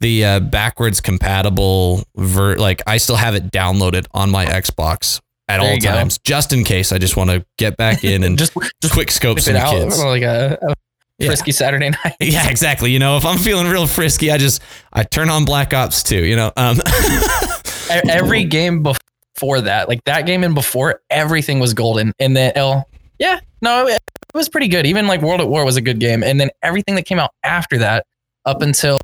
the 0.00 0.24
uh, 0.24 0.40
backwards 0.40 1.00
compatible 1.00 2.02
ver 2.16 2.56
like 2.56 2.82
I 2.86 2.98
still 2.98 3.16
have 3.16 3.34
it 3.34 3.50
downloaded 3.50 4.06
on 4.12 4.30
my 4.30 4.44
Xbox 4.46 5.20
at 5.48 5.58
There 5.58 5.68
all 5.68 5.74
you 5.74 5.80
go. 5.80 5.90
times 5.90 6.18
just 6.18 6.52
in 6.52 6.64
case 6.64 6.92
I 6.92 6.98
just 6.98 7.16
want 7.16 7.30
to 7.30 7.44
get 7.58 7.76
back 7.76 8.04
in 8.04 8.22
and 8.24 8.38
just 8.38 8.52
just 8.82 8.92
quick 8.94 9.10
scope 9.10 9.40
some 9.40 9.56
out 9.56 9.70
kids. 9.70 10.02
like 10.02 10.22
a, 10.22 10.58
a 10.60 10.74
Yeah. 11.18 11.28
frisky 11.28 11.52
Saturday 11.52 11.90
night. 11.90 12.16
Yeah, 12.20 12.48
exactly. 12.50 12.90
You 12.90 12.98
know, 12.98 13.16
if 13.16 13.24
I'm 13.24 13.38
feeling 13.38 13.68
real 13.68 13.86
frisky, 13.86 14.30
I 14.30 14.36
just 14.38 14.60
I 14.92 15.02
turn 15.04 15.30
on 15.30 15.44
Black 15.44 15.72
Ops 15.72 16.02
2, 16.02 16.24
you 16.24 16.36
know. 16.36 16.52
Um 16.56 16.78
every 18.08 18.44
game 18.44 18.82
before 18.82 19.60
that, 19.62 19.88
like 19.88 20.02
that 20.04 20.22
game 20.26 20.44
and 20.44 20.54
before, 20.54 21.00
everything 21.10 21.58
was 21.60 21.74
golden. 21.74 22.12
And 22.18 22.36
then, 22.36 22.52
L 22.56 22.88
yeah, 23.18 23.40
no, 23.62 23.86
it, 23.86 23.94
it 23.94 24.36
was 24.36 24.48
pretty 24.48 24.68
good. 24.68 24.84
Even 24.86 25.06
like 25.06 25.22
World 25.22 25.40
at 25.40 25.48
War 25.48 25.64
was 25.64 25.76
a 25.76 25.80
good 25.80 25.98
game. 26.00 26.22
And 26.22 26.38
then 26.38 26.50
everything 26.62 26.96
that 26.96 27.04
came 27.06 27.18
out 27.18 27.30
after 27.42 27.78
that, 27.78 28.04
up 28.44 28.60
until 28.62 28.98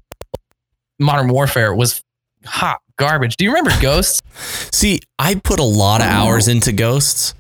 Modern 0.99 1.28
Warfare, 1.28 1.74
was 1.74 2.03
hot 2.45 2.80
garbage. 2.97 3.36
Do 3.36 3.45
you 3.45 3.51
remember 3.51 3.72
Ghosts? 3.80 4.22
See, 4.76 5.01
I 5.18 5.34
put 5.34 5.59
a 5.59 5.64
lot 5.64 6.01
of 6.01 6.07
hours 6.07 6.49
into 6.49 6.72
Ghosts 6.72 7.34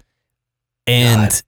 and 0.86 1.30
God. 1.30 1.42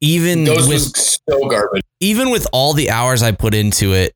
even 0.00 0.44
Ghost 0.44 0.60
with 0.60 0.68
was 0.68 1.20
so 1.28 1.48
garbage. 1.48 1.82
even 2.00 2.30
with 2.30 2.46
all 2.52 2.72
the 2.74 2.90
hours 2.90 3.22
I 3.22 3.32
put 3.32 3.54
into 3.54 3.94
it, 3.94 4.14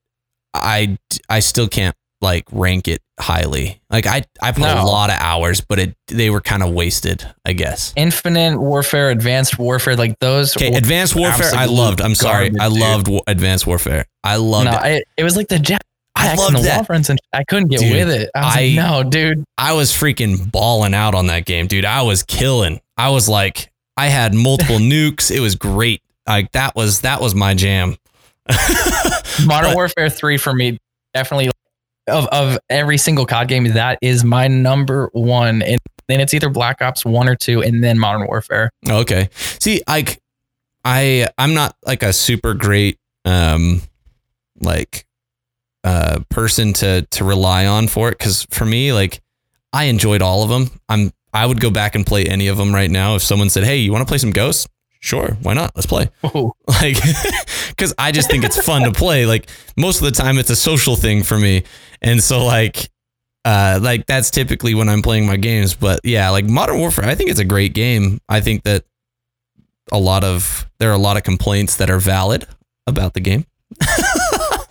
I 0.55 0.99
I 1.29 1.41
still 1.41 1.69
can't 1.69 1.95
like 2.23 2.45
rank 2.51 2.89
it 2.89 3.03
highly. 3.19 3.81
Like 3.91 4.07
I 4.07 4.23
I 4.41 4.53
put 4.53 4.63
a 4.65 4.83
lot 4.85 5.11
of 5.11 5.17
hours, 5.19 5.61
but 5.61 5.79
it 5.79 5.97
they 6.09 6.31
were 6.31 6.41
kind 6.41 6.63
of 6.63 6.73
wasted, 6.73 7.27
I 7.45 7.53
guess. 7.53 7.93
Infinite 7.97 8.59
Warfare, 8.59 9.11
Advanced 9.11 9.59
Warfare, 9.59 9.97
like 9.97 10.19
those. 10.19 10.57
Okay, 10.57 10.75
Advanced 10.75 11.15
Warfare 11.15 11.51
I 11.55 11.67
loved. 11.67 12.01
I'm 12.01 12.15
sorry. 12.15 12.51
garbage, 12.51 12.61
I 12.61 12.69
dude. 12.69 12.79
loved 12.79 13.09
Wa- 13.09 13.23
Advanced 13.27 13.67
Warfare. 13.67 14.07
I 14.25 14.37
loved 14.37 14.67
no, 14.67 14.73
it. 14.73 14.77
I, 14.77 15.03
it 15.17 15.25
was 15.25 15.37
like 15.37 15.49
the 15.49 15.59
jet. 15.59 15.83
I 16.17 16.29
and 16.31 16.39
loved 16.39 16.57
the 16.57 16.63
that. 16.63 17.09
and 17.11 17.19
I 17.33 17.45
couldn't 17.45 17.69
get 17.69 17.81
Dude, 17.81 17.93
with 17.93 18.11
it. 18.11 18.31
I 18.35 18.41
was 18.45 18.57
I- 18.57 18.61
like, 18.61 18.75
no, 18.75 19.11
dude. 19.11 19.45
I 19.59 19.73
was 19.75 19.93
freaking 19.93 20.51
balling 20.51 20.95
out 20.95 21.15
on 21.15 21.27
that 21.29 21.45
game, 21.45 21.67
dude. 21.67 21.85
I 21.85 22.03
was 22.03 22.23
killing. 22.23 22.81
I 22.97 23.11
was 23.11 23.29
like, 23.29 23.71
I 23.97 24.07
had 24.09 24.35
multiple 24.35 24.77
nukes. 24.79 25.31
It 25.31 25.41
was 25.41 25.55
great. 25.55 26.03
Like 26.27 26.51
that 26.53 26.75
was 26.75 27.03
that 27.03 27.21
was 27.21 27.35
my 27.35 27.55
jam. 27.55 27.97
Modern 29.45 29.71
But- 29.71 29.75
Warfare 29.75 30.09
3 30.11 30.37
for 30.39 30.53
me 30.55 30.79
definitely 31.15 31.51
of 32.09 32.27
of 32.27 32.59
every 32.71 32.99
single 32.99 33.27
COD 33.27 33.49
game 33.49 33.65
that 33.73 33.99
is 34.03 34.23
my 34.25 34.47
number 34.49 35.09
1 35.13 35.63
and 35.63 35.79
then 36.09 36.21
it's 36.21 36.33
either 36.35 36.49
Black 36.49 36.81
Ops 36.83 37.05
1 37.05 37.29
or 37.29 37.35
2 37.35 37.63
and 37.63 37.83
then 37.83 37.99
Modern 37.99 38.27
Warfare. 38.29 38.71
Okay. 38.89 39.29
See, 39.35 39.83
like 39.89 40.19
I 40.85 41.29
I'm 41.39 41.55
not 41.55 41.75
like 41.85 42.03
a 42.03 42.13
super 42.13 42.55
great 42.55 42.99
um 43.25 43.83
like 44.61 45.06
uh 45.87 46.19
person 46.29 46.73
to 46.75 47.03
to 47.13 47.25
rely 47.25 47.65
on 47.67 47.87
for 47.89 48.11
it 48.11 48.19
cuz 48.19 48.47
for 48.51 48.67
me 48.67 48.93
like 48.93 49.23
I 49.73 49.85
enjoyed 49.85 50.23
all 50.23 50.43
of 50.43 50.49
them. 50.49 50.71
I'm 50.89 51.13
I 51.33 51.47
would 51.47 51.61
go 51.61 51.71
back 51.71 51.95
and 51.95 52.07
play 52.07 52.25
any 52.25 52.49
of 52.49 52.57
them 52.57 52.75
right 52.75 52.91
now 52.91 53.15
if 53.15 53.23
someone 53.23 53.51
said, 53.51 53.65
"Hey, 53.65 53.77
you 53.79 53.93
want 53.93 54.03
to 54.03 54.11
play 54.11 54.19
some 54.19 54.33
Ghosts?" 54.33 54.67
Sure, 55.01 55.37
why 55.43 55.55
not? 55.55 55.73
Let's 55.77 55.87
play. 55.87 56.09
Like 56.69 56.97
cuz 57.77 57.95
I 57.99 58.11
just 58.11 58.29
think 58.29 58.45
it's 58.45 58.61
fun 58.61 58.83
to 58.83 58.93
play. 58.93 59.27
Like 59.27 59.49
most 59.77 60.01
of 60.01 60.05
the 60.05 60.11
time 60.23 60.39
it's 60.39 60.51
a 60.51 60.57
social 60.57 60.97
thing 60.97 61.23
for 61.23 61.39
me. 61.39 61.63
And 62.03 62.23
so 62.23 62.45
like 62.45 62.91
uh, 63.45 63.79
like 63.81 64.07
that's 64.07 64.31
typically 64.31 64.75
when 64.75 64.89
I'm 64.89 65.03
playing 65.03 65.27
my 65.27 65.37
games. 65.37 65.75
But 65.75 66.01
yeah, 66.03 66.31
like 66.31 66.47
Modern 66.47 66.79
Warfare, 66.81 67.05
I 67.05 67.15
think 67.15 67.31
it's 67.31 67.39
a 67.39 67.45
great 67.45 67.75
game. 67.75 68.21
I 68.29 68.41
think 68.41 68.65
that 68.65 68.85
a 69.93 69.99
lot 69.99 70.25
of 70.25 70.67
there 70.79 70.91
are 70.91 70.95
a 70.95 70.99
lot 70.99 71.17
of 71.17 71.23
complaints 71.23 71.77
that 71.77 71.89
are 71.89 72.01
valid 72.01 72.45
about 72.89 73.15
the 73.15 73.21
game. 73.21 73.47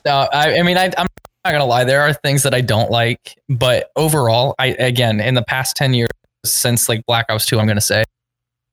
No, 0.05 0.27
I, 0.31 0.59
I 0.59 0.61
mean, 0.63 0.77
I, 0.77 0.85
I'm 0.97 1.07
not 1.43 1.51
gonna 1.51 1.65
lie. 1.65 1.83
There 1.83 2.01
are 2.01 2.13
things 2.13 2.43
that 2.43 2.53
I 2.53 2.61
don't 2.61 2.91
like, 2.91 3.37
but 3.49 3.91
overall, 3.95 4.53
I 4.59 4.67
again 4.67 5.19
in 5.19 5.33
the 5.35 5.41
past 5.43 5.75
ten 5.75 5.93
years 5.93 6.09
since 6.45 6.87
like 6.87 7.03
Black 7.07 7.25
Ops 7.29 7.45
Two, 7.45 7.59
I'm 7.59 7.67
gonna 7.67 7.81
say 7.81 8.03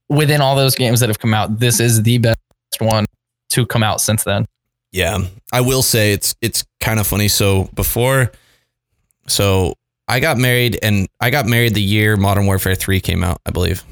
within 0.08 0.40
all 0.42 0.54
those 0.56 0.74
games 0.74 1.00
that 1.00 1.08
have 1.08 1.18
come 1.18 1.32
out, 1.32 1.58
this 1.58 1.80
is 1.80 2.02
the 2.02 2.18
best 2.18 2.38
one 2.80 3.06
to 3.50 3.64
come 3.66 3.82
out 3.82 4.00
since 4.00 4.24
then. 4.24 4.46
Yeah, 4.92 5.20
I 5.52 5.62
will 5.62 5.82
say 5.82 6.12
it's 6.12 6.34
it's 6.42 6.64
kind 6.80 7.00
of 7.00 7.06
funny. 7.06 7.28
So 7.28 7.70
before, 7.74 8.30
so 9.26 9.74
I 10.08 10.20
got 10.20 10.36
married, 10.36 10.78
and 10.82 11.08
I 11.20 11.30
got 11.30 11.46
married 11.46 11.74
the 11.74 11.82
year 11.82 12.16
Modern 12.16 12.44
Warfare 12.46 12.74
Three 12.74 13.00
came 13.00 13.24
out, 13.24 13.40
I 13.46 13.50
believe. 13.52 13.84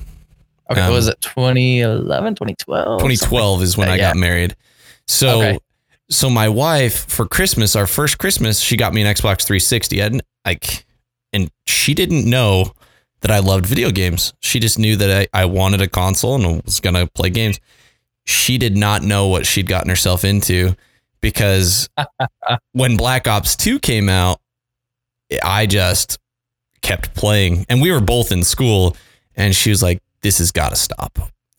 Okay, 0.70 0.82
Um, 0.82 0.92
was 0.92 1.08
it 1.08 1.20
2011, 1.22 2.34
2012? 2.34 3.00
2012 3.00 3.62
is 3.62 3.76
when 3.76 3.88
Uh, 3.88 3.92
I 3.92 3.96
yeah. 3.96 4.08
got 4.12 4.16
married. 4.16 4.54
So 5.08 5.38
Okay. 5.42 5.58
So 6.10 6.28
my 6.28 6.48
wife 6.48 7.06
for 7.08 7.26
Christmas, 7.26 7.76
our 7.76 7.86
first 7.86 8.18
Christmas, 8.18 8.60
she 8.60 8.76
got 8.76 8.92
me 8.92 9.02
an 9.02 9.06
Xbox 9.06 9.44
360. 9.44 10.02
I 10.02 10.10
like 10.44 10.84
and 11.32 11.50
she 11.66 11.94
didn't 11.94 12.28
know 12.28 12.72
that 13.20 13.30
I 13.30 13.38
loved 13.38 13.64
video 13.64 13.90
games. 13.90 14.32
She 14.40 14.58
just 14.58 14.78
knew 14.78 14.96
that 14.96 15.28
I, 15.32 15.42
I 15.42 15.44
wanted 15.44 15.80
a 15.80 15.88
console 15.88 16.34
and 16.34 16.62
was 16.64 16.80
gonna 16.80 17.06
play 17.06 17.30
games. 17.30 17.60
She 18.26 18.58
did 18.58 18.76
not 18.76 19.02
know 19.02 19.28
what 19.28 19.46
she'd 19.46 19.68
gotten 19.68 19.88
herself 19.88 20.24
into 20.24 20.74
because 21.20 21.88
when 22.72 22.96
Black 22.96 23.28
Ops 23.28 23.54
2 23.56 23.78
came 23.78 24.08
out, 24.08 24.40
I 25.42 25.66
just 25.66 26.18
kept 26.82 27.14
playing. 27.14 27.66
And 27.68 27.80
we 27.80 27.92
were 27.92 28.00
both 28.00 28.32
in 28.32 28.42
school, 28.42 28.96
and 29.36 29.54
she 29.54 29.70
was 29.70 29.82
like, 29.82 30.02
This 30.22 30.38
has 30.38 30.50
got 30.50 30.70
to 30.70 30.76
stop. 30.76 31.18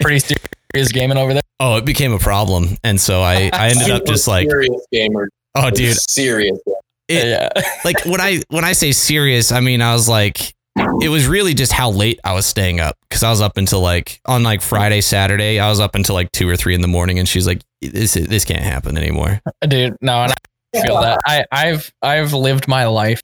Pretty 0.00 0.20
serious 0.20 0.61
gaming 0.92 1.18
over 1.18 1.32
there. 1.34 1.42
Oh, 1.60 1.76
it 1.76 1.84
became 1.84 2.12
a 2.12 2.18
problem. 2.18 2.76
And 2.82 3.00
so 3.00 3.22
I, 3.22 3.50
I 3.52 3.68
ended 3.68 3.90
up 3.90 4.04
just 4.06 4.26
like, 4.26 4.48
serious 4.50 4.86
gamer. 4.92 5.28
Oh, 5.54 5.70
dude. 5.70 5.96
serious. 5.98 6.58
It- 7.08 7.26
yeah. 7.26 7.48
Like 7.84 8.04
when 8.06 8.20
I 8.20 8.40
when 8.48 8.64
I 8.64 8.72
say 8.72 8.92
serious, 8.92 9.52
I 9.52 9.60
mean 9.60 9.82
I 9.82 9.92
was 9.92 10.08
like 10.08 10.54
it 11.02 11.08
was 11.10 11.26
really 11.26 11.52
just 11.52 11.70
how 11.72 11.90
late 11.90 12.18
I 12.24 12.32
was 12.32 12.46
staying 12.46 12.80
up 12.80 12.96
because 13.08 13.22
I 13.22 13.28
was 13.30 13.40
up 13.42 13.56
until 13.58 13.80
like 13.80 14.20
on 14.24 14.42
like 14.42 14.62
Friday, 14.62 15.00
Saturday. 15.02 15.60
I 15.60 15.68
was 15.68 15.80
up 15.80 15.94
until 15.94 16.14
like 16.14 16.32
two 16.32 16.48
or 16.48 16.56
three 16.56 16.74
in 16.74 16.80
the 16.80 16.88
morning, 16.88 17.18
and 17.18 17.28
she's 17.28 17.46
like, 17.46 17.60
"This 17.82 18.14
this 18.14 18.44
can't 18.46 18.62
happen 18.62 18.96
anymore." 18.96 19.40
Uh, 19.44 19.66
dude, 19.66 19.96
no, 20.00 20.22
and 20.22 20.32
I 20.74 20.80
feel 20.82 21.00
that. 21.02 21.20
I, 21.26 21.44
I've 21.52 21.92
I've 22.00 22.32
lived 22.32 22.68
my 22.68 22.86
life 22.86 23.20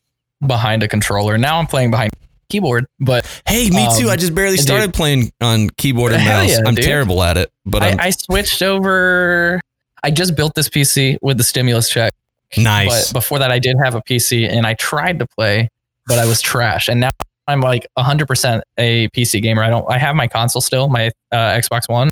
behind 0.47 0.83
a 0.83 0.89
controller. 0.89 1.39
Now 1.39 1.59
I'm 1.59 1.67
playing 1.67 1.91
behind 1.91 2.11
a 2.13 2.28
keyboard, 2.49 2.87
but 3.01 3.27
Hey, 3.47 3.71
me 3.71 3.87
too. 3.99 4.07
Um, 4.07 4.11
I 4.11 4.17
just 4.17 4.35
barely 4.35 4.57
dude. 4.57 4.67
started 4.67 4.95
playing 4.95 5.33
on 5.41 5.71
keyboard 5.71 6.13
and 6.13 6.23
Hell 6.23 6.43
mouse. 6.43 6.51
yeah, 6.51 6.63
I'm 6.67 6.75
dude. 6.75 6.85
terrible 6.85 7.23
at 7.23 7.37
it, 7.37 7.53
but 7.67 7.83
I, 7.83 7.97
I'm 7.99 8.13
switched 8.13 8.63
over. 8.63 9.61
I 10.03 10.11
just 10.11 10.37
built 10.37 10.55
this 10.55 10.69
PC 10.69 11.19
with 11.23 11.39
the 11.39 11.45
stimulus 11.45 11.89
check. 11.89 12.13
nice. 12.57 13.13
But 13.13 13.19
before 13.21 13.39
that, 13.41 13.51
I 13.51 13.59
did 13.59 13.77
have 13.83 13.95
a 13.95 14.03
PC 14.03 14.49
and 14.49 14.67
I 14.67 14.75
tried 14.75 15.19
to 15.19 15.27
play, 15.27 15.69
but 16.07 16.19
I 16.19 16.27
was 16.27 16.41
trash. 16.41 16.89
And 16.89 17.01
now 17.01 17.11
I'm 17.47 17.61
like 17.61 17.87
100% 17.99 18.61
a 18.79 19.09
PC 19.09 19.43
gamer. 19.43 19.63
I 19.63 19.71
don't. 19.71 19.91
I 19.91 19.99
have 19.99 20.15
my 20.17 20.29
console 20.29 20.63
still, 20.63 20.89
my 20.89 21.09
uh, 21.33 21.37
Xbox 21.37 21.89
One, 21.89 22.11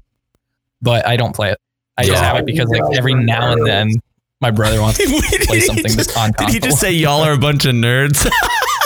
but 0.82 1.07
I 1.07 1.16
don't 1.16 1.34
play 1.34 1.51
it. 1.53 1.59
I 1.99 2.05
just 2.05 2.22
have 2.22 2.37
it 2.37 2.45
because 2.45 2.68
like 2.68 2.82
every 2.97 3.14
now 3.14 3.53
and 3.53 3.66
then 3.66 3.93
my 4.43 4.51
brother 4.51 4.80
wants 4.82 4.99
to 5.05 5.45
play 5.47 5.61
something 5.61 5.97
that's 5.97 6.14
on 6.16 6.32
Did 6.39 6.51
he 6.51 6.59
just 6.61 6.78
say 6.78 6.93
y'all 6.93 7.22
are 7.22 7.32
a 7.32 7.39
bunch 7.39 7.64
of 7.64 7.74
nerds? 7.74 8.28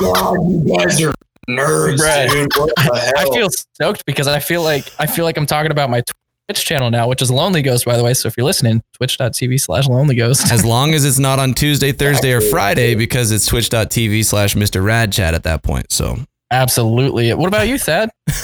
God, 0.01 0.35
you 0.49 0.77
guys 0.79 1.03
are 1.03 1.13
nerds, 1.49 1.99
Bruh. 1.99 2.31
dude. 2.31 2.49
What 2.57 2.73
the 2.77 2.83
hell? 3.17 3.29
I 3.31 3.35
feel 3.35 3.49
stoked 3.51 4.05
because 4.07 4.29
I 4.29 4.39
feel 4.41 4.63
like 4.63 4.91
I 4.99 5.07
feel 5.07 5.25
like 5.25 5.37
I'm 5.37 5.47
talking 5.47 5.71
about 5.71 5.91
my 5.91 6.03
Twitch 6.49 6.65
channel 6.65 6.91
now, 6.91 7.09
which 7.09 7.23
is 7.23 7.31
Lonely 7.31 7.63
Ghost, 7.63 7.85
by 7.85 7.97
the 7.97 8.03
way. 8.05 8.13
So 8.15 8.27
if 8.29 8.37
you're 8.37 8.45
listening, 8.47 8.83
twitch.tv 8.95 9.61
slash 9.61 9.87
Lonely 9.89 10.15
Ghost. 10.17 10.51
as 10.53 10.65
long 10.65 10.95
as 10.95 11.05
it's 11.05 11.19
not 11.19 11.39
on 11.39 11.55
Tuesday, 11.55 11.93
Thursday, 11.93 12.33
or 12.33 12.41
Friday, 12.41 12.95
because 12.95 13.31
it's 13.31 13.47
twitch.tv 13.47 14.25
slash 14.25 14.55
Mr. 14.55 14.85
Rad 14.85 15.13
Chat 15.13 15.35
at 15.35 15.45
that 15.45 15.63
point. 15.63 15.91
So 15.93 16.19
Absolutely. 16.51 17.33
What 17.35 17.47
about 17.49 17.69
you, 17.69 17.79
Thad? 17.79 18.11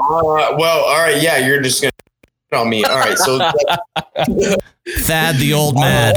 Uh, 0.00 0.54
well, 0.56 0.84
all 0.84 0.96
right. 1.02 1.20
Yeah, 1.20 1.38
you're 1.38 1.60
just 1.60 1.82
gonna 1.82 1.92
on 2.62 2.70
me. 2.70 2.84
All 2.84 2.96
right. 2.96 3.18
So 3.18 3.38
Thad 4.88 5.36
the 5.36 5.52
old 5.52 5.74
man. 5.74 6.14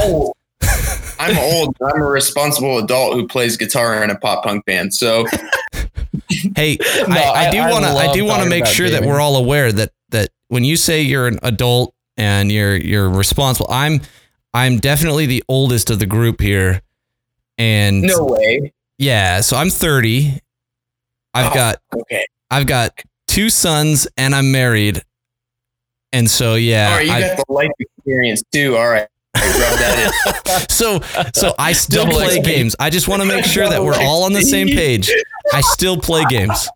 I'm 1.18 1.36
old. 1.36 1.76
I'm 1.82 2.00
a 2.00 2.06
responsible 2.06 2.78
adult 2.78 3.14
who 3.14 3.26
plays 3.26 3.56
guitar 3.56 4.02
in 4.04 4.10
a 4.10 4.16
pop 4.16 4.44
punk 4.44 4.64
band. 4.66 4.94
So 4.94 5.26
Hey, 6.56 6.76
No, 7.08 7.16
I, 7.16 7.48
I 7.48 7.50
do 7.50 7.58
want 7.60 7.84
to. 7.84 7.90
I 7.90 8.12
do 8.12 8.24
want 8.24 8.42
to 8.42 8.48
make 8.48 8.66
sure 8.66 8.90
that 8.90 9.04
we're 9.04 9.20
all 9.20 9.36
aware 9.36 9.72
that 9.72 9.92
that 10.10 10.30
when 10.48 10.64
you 10.64 10.76
say 10.76 11.00
you're 11.02 11.26
an 11.26 11.38
adult 11.42 11.94
and 12.16 12.50
you're 12.52 12.76
you're 12.76 13.08
responsible, 13.08 13.68
I'm 13.70 14.00
I'm 14.54 14.78
definitely 14.78 15.26
the 15.26 15.42
oldest 15.48 15.88
of 15.90 15.98
the 15.98 16.06
group 16.06 16.40
here, 16.40 16.82
and 17.58 18.02
no 18.02 18.24
way. 18.24 18.72
yeah, 18.98 19.40
so 19.40 19.56
I'm 19.56 19.70
30. 19.70 20.38
I've 21.34 21.50
Oh. 21.50 21.54
got 21.54 21.76
Okay. 21.96 22.26
I've 22.50 22.66
got 22.66 23.00
two 23.26 23.48
sons 23.48 24.06
and 24.18 24.34
I'm 24.34 24.52
married, 24.52 25.00
and 26.12 26.28
so 26.30 26.54
yeah, 26.56 26.90
all 26.90 26.96
right. 26.98 27.06
You 27.06 27.12
I- 27.12 27.20
got 27.20 27.46
the 27.46 27.52
life 27.52 27.70
experience 27.78 28.42
too. 28.52 28.76
All 28.76 28.88
right. 28.90 29.08
I 29.34 29.46
rub 29.46 29.78
that 29.78 30.62
in. 30.62 30.68
so 30.68 31.00
so 31.34 31.54
I 31.58 31.72
still 31.72 32.04
Double 32.04 32.18
play 32.18 32.38
XP. 32.38 32.44
games. 32.44 32.76
I 32.78 32.90
just 32.90 33.08
want 33.08 33.22
to 33.22 33.28
make 33.28 33.44
sure 33.44 33.68
that 33.68 33.82
we're 33.82 33.96
all 33.96 34.24
on 34.24 34.32
the 34.32 34.42
same 34.42 34.68
page. 34.68 35.10
I 35.52 35.60
still 35.62 35.96
play 35.96 36.24
games, 36.28 36.68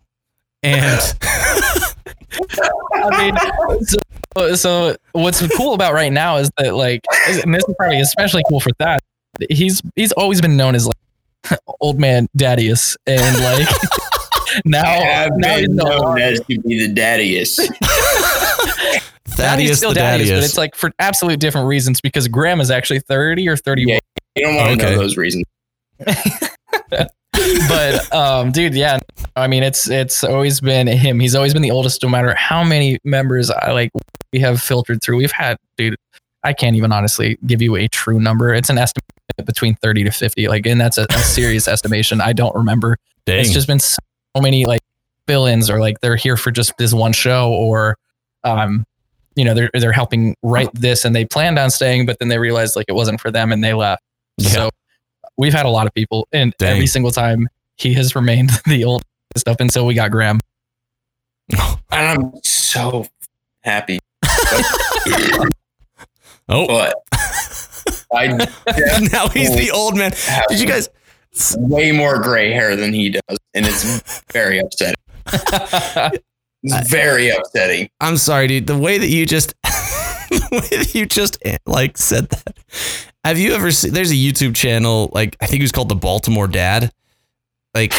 and 0.63 0.99
I 2.93 3.31
mean, 3.31 3.85
so, 4.35 4.55
so 4.55 4.95
what's 5.13 5.45
cool 5.55 5.73
about 5.73 5.93
right 5.93 6.11
now 6.11 6.37
is 6.37 6.49
that 6.57 6.75
like, 6.75 7.01
and 7.43 7.53
this 7.53 7.63
is 7.67 7.75
probably 7.77 7.99
especially 8.01 8.43
cool 8.49 8.59
for 8.59 8.71
that. 8.79 9.01
He's 9.49 9.81
he's 9.95 10.11
always 10.13 10.41
been 10.41 10.57
known 10.57 10.75
as 10.75 10.87
like 10.87 11.59
old 11.79 11.99
man 11.99 12.27
Daddius, 12.37 12.97
and 13.05 13.39
like 13.39 13.67
now 14.65 14.83
I've 14.83 15.31
now 15.37 15.57
he's 15.57 15.67
been 15.67 15.75
no 15.75 15.83
known 15.85 15.99
longer- 16.01 16.21
as 16.23 16.39
to 16.41 16.59
be 16.59 16.87
the 16.87 16.93
daddiest. 16.93 17.59
Thaddeus 19.29 19.77
still 19.77 19.93
the 19.93 19.99
Daddius, 19.99 20.29
but 20.29 20.43
it's 20.43 20.57
like 20.57 20.73
for 20.75 20.91
absolute 20.99 21.39
different 21.39 21.67
reasons 21.67 22.01
because 22.01 22.27
Graham 22.27 22.59
is 22.59 22.71
actually 22.71 22.99
thirty 23.01 23.47
or 23.47 23.55
thirty-one. 23.55 23.93
Yeah. 23.93 23.99
You 24.35 24.43
don't 24.45 24.55
want 24.55 24.79
to 24.79 24.85
Okay. 24.85 24.95
know 24.95 25.01
those 25.01 25.17
reasons. 25.17 25.43
but 27.67 28.13
um 28.13 28.51
dude 28.51 28.73
yeah 28.73 28.99
i 29.35 29.47
mean 29.47 29.61
it's 29.63 29.89
it's 29.89 30.23
always 30.23 30.59
been 30.59 30.87
him 30.87 31.19
he's 31.19 31.35
always 31.35 31.53
been 31.53 31.61
the 31.61 31.71
oldest 31.71 32.01
no 32.03 32.09
matter 32.09 32.33
how 32.35 32.63
many 32.63 32.97
members 33.03 33.49
i 33.51 33.71
like 33.71 33.91
we 34.33 34.39
have 34.39 34.61
filtered 34.61 35.01
through 35.03 35.17
we've 35.17 35.31
had 35.31 35.57
dude 35.77 35.95
i 36.43 36.51
can't 36.53 36.75
even 36.75 36.91
honestly 36.91 37.37
give 37.45 37.61
you 37.61 37.75
a 37.75 37.87
true 37.87 38.19
number 38.19 38.53
it's 38.53 38.69
an 38.69 38.77
estimate 38.77 39.03
between 39.45 39.75
30 39.75 40.03
to 40.05 40.11
50 40.11 40.47
like 40.47 40.65
and 40.65 40.79
that's 40.81 40.97
a, 40.97 41.05
a 41.11 41.19
serious 41.19 41.67
estimation 41.67 42.21
i 42.21 42.33
don't 42.33 42.55
remember 42.55 42.97
Dang. 43.25 43.39
it's 43.39 43.51
just 43.51 43.67
been 43.67 43.79
so 43.79 43.97
many 44.41 44.65
like 44.65 44.81
fill-ins 45.27 45.69
or 45.69 45.79
like 45.79 45.99
they're 46.01 46.15
here 46.15 46.37
for 46.37 46.51
just 46.51 46.73
this 46.77 46.93
one 46.93 47.11
show 47.13 47.51
or 47.51 47.97
um 48.43 48.85
you 49.35 49.43
know 49.43 49.53
they're 49.53 49.69
they're 49.73 49.91
helping 49.91 50.35
write 50.41 50.69
this 50.73 51.03
and 51.05 51.15
they 51.15 51.25
planned 51.25 51.59
on 51.59 51.69
staying 51.69 52.05
but 52.05 52.17
then 52.19 52.27
they 52.29 52.37
realized 52.39 52.75
like 52.75 52.85
it 52.87 52.93
wasn't 52.95 53.19
for 53.19 53.29
them 53.31 53.51
and 53.51 53.63
they 53.63 53.73
left 53.73 54.01
Yeah. 54.37 54.49
so 54.51 54.69
we've 55.37 55.53
had 55.53 55.65
a 55.65 55.69
lot 55.69 55.85
of 55.85 55.93
people 55.93 56.27
and 56.31 56.53
Dang. 56.57 56.71
every 56.75 56.87
single 56.87 57.11
time 57.11 57.47
he 57.75 57.93
has 57.93 58.15
remained 58.15 58.51
the 58.65 58.83
old 58.85 59.03
stuff 59.35 59.57
until 59.59 59.85
we 59.85 59.93
got 59.93 60.11
graham 60.11 60.39
And 61.91 62.21
I'm 62.23 62.31
so 62.43 63.05
happy. 63.63 63.99
oh, 66.49 66.67
But 66.67 66.95
I 68.13 68.27
now 69.11 69.27
he's 69.29 69.55
the 69.55 69.71
old 69.73 69.95
man. 69.97 70.11
Did 70.49 70.59
you 70.59 70.67
guys? 70.67 70.89
Way 71.59 71.91
more 71.91 72.19
gray 72.19 72.51
hair 72.51 72.75
than 72.75 72.93
he 72.93 73.09
does, 73.09 73.37
and 73.53 73.65
it's 73.65 74.21
very 74.31 74.59
upsetting. 74.59 74.95
It's 76.63 76.89
very 76.89 77.29
upsetting. 77.29 77.89
I'm 77.99 78.17
sorry, 78.17 78.47
dude. 78.47 78.67
The 78.67 78.77
way 78.77 78.97
that 78.97 79.07
you 79.07 79.25
just, 79.25 79.53
the 79.63 80.47
way 80.51 80.77
that 80.77 80.93
you 80.95 81.05
just 81.05 81.37
like 81.65 81.97
said 81.97 82.29
that. 82.29 82.57
Have 83.23 83.37
you 83.37 83.53
ever 83.53 83.71
seen? 83.71 83.93
There's 83.93 84.11
a 84.11 84.15
YouTube 84.15 84.55
channel, 84.55 85.09
like 85.13 85.37
I 85.41 85.45
think 85.45 85.61
it 85.61 85.63
was 85.63 85.71
called 85.71 85.89
the 85.89 85.95
Baltimore 85.95 86.47
Dad. 86.47 86.91
Like 87.73 87.93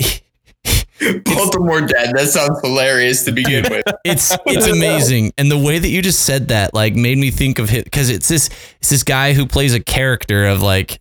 Baltimore 1.24 1.82
dad. 1.82 2.14
That 2.14 2.28
sounds 2.28 2.60
hilarious 2.62 3.24
to 3.24 3.32
begin 3.32 3.64
with. 3.70 3.84
it's 4.04 4.36
it's 4.46 4.66
amazing, 4.66 5.32
and 5.38 5.50
the 5.50 5.58
way 5.58 5.78
that 5.78 5.88
you 5.88 6.02
just 6.02 6.20
said 6.20 6.48
that 6.48 6.74
like 6.74 6.94
made 6.94 7.18
me 7.18 7.30
think 7.30 7.58
of 7.58 7.68
him 7.68 7.82
because 7.84 8.10
it's 8.10 8.28
this 8.28 8.48
it's 8.80 8.90
this 8.90 9.02
guy 9.02 9.32
who 9.34 9.46
plays 9.46 9.74
a 9.74 9.80
character 9.80 10.46
of 10.46 10.62
like 10.62 10.74
like 10.84 11.00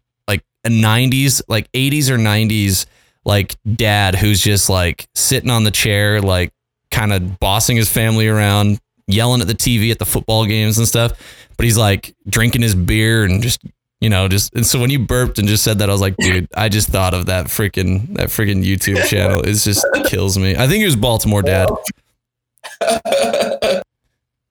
a 0.65 0.69
'90s, 0.69 1.41
like 1.47 1.71
'80s 1.71 2.09
or 2.09 2.17
'90s 2.17 2.85
like 3.25 3.55
dad 3.75 4.15
who's 4.15 4.41
just 4.41 4.69
like 4.69 5.07
sitting 5.15 5.49
on 5.49 5.63
the 5.63 5.71
chair, 5.71 6.21
like 6.21 6.51
kind 6.91 7.13
of 7.13 7.39
bossing 7.39 7.77
his 7.77 7.89
family 7.89 8.27
around, 8.27 8.79
yelling 9.07 9.41
at 9.41 9.47
the 9.47 9.53
TV 9.55 9.91
at 9.91 9.99
the 9.99 10.05
football 10.05 10.45
games 10.45 10.77
and 10.77 10.87
stuff. 10.87 11.13
But 11.57 11.65
he's 11.65 11.77
like 11.77 12.15
drinking 12.27 12.61
his 12.61 12.75
beer 12.75 13.23
and 13.23 13.41
just 13.41 13.61
you 14.01 14.09
know 14.09 14.27
just 14.27 14.53
and 14.53 14.65
so 14.65 14.79
when 14.79 14.89
you 14.89 14.99
burped 14.99 15.39
and 15.39 15.47
just 15.47 15.63
said 15.63 15.79
that, 15.79 15.89
I 15.89 15.93
was 15.93 16.01
like, 16.01 16.17
dude, 16.17 16.47
I 16.55 16.69
just 16.69 16.89
thought 16.89 17.13
of 17.13 17.27
that 17.27 17.45
freaking 17.45 18.15
that 18.15 18.29
freaking 18.29 18.63
YouTube 18.65 19.03
channel. 19.07 19.39
It 19.41 19.53
just 19.53 19.85
kills 20.05 20.37
me. 20.37 20.55
I 20.55 20.67
think 20.67 20.81
it 20.81 20.85
was 20.85 20.95
Baltimore 20.97 21.41
Dad. 21.41 21.69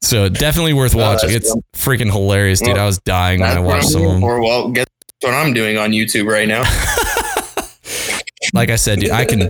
So 0.00 0.28
definitely 0.28 0.72
worth 0.72 0.94
watching. 0.94 1.30
It's 1.30 1.54
freaking 1.74 2.10
hilarious, 2.10 2.60
dude. 2.60 2.76
I 2.76 2.84
was 2.84 2.98
dying 2.98 3.40
when 3.40 3.50
I 3.56 3.60
watched 3.60 3.88
some 3.88 4.02
of 4.02 4.10
them. 4.12 4.20
for. 4.20 4.40
Well, 4.42 4.70
guess 4.70 4.86
what 5.22 5.34
I'm 5.34 5.52
doing 5.52 5.76
on 5.76 5.90
YouTube 5.90 6.26
right 6.26 6.48
now. 6.48 6.64
Like 8.52 8.70
I 8.70 8.76
said, 8.76 9.00
dude, 9.00 9.10
I 9.10 9.24
can 9.24 9.48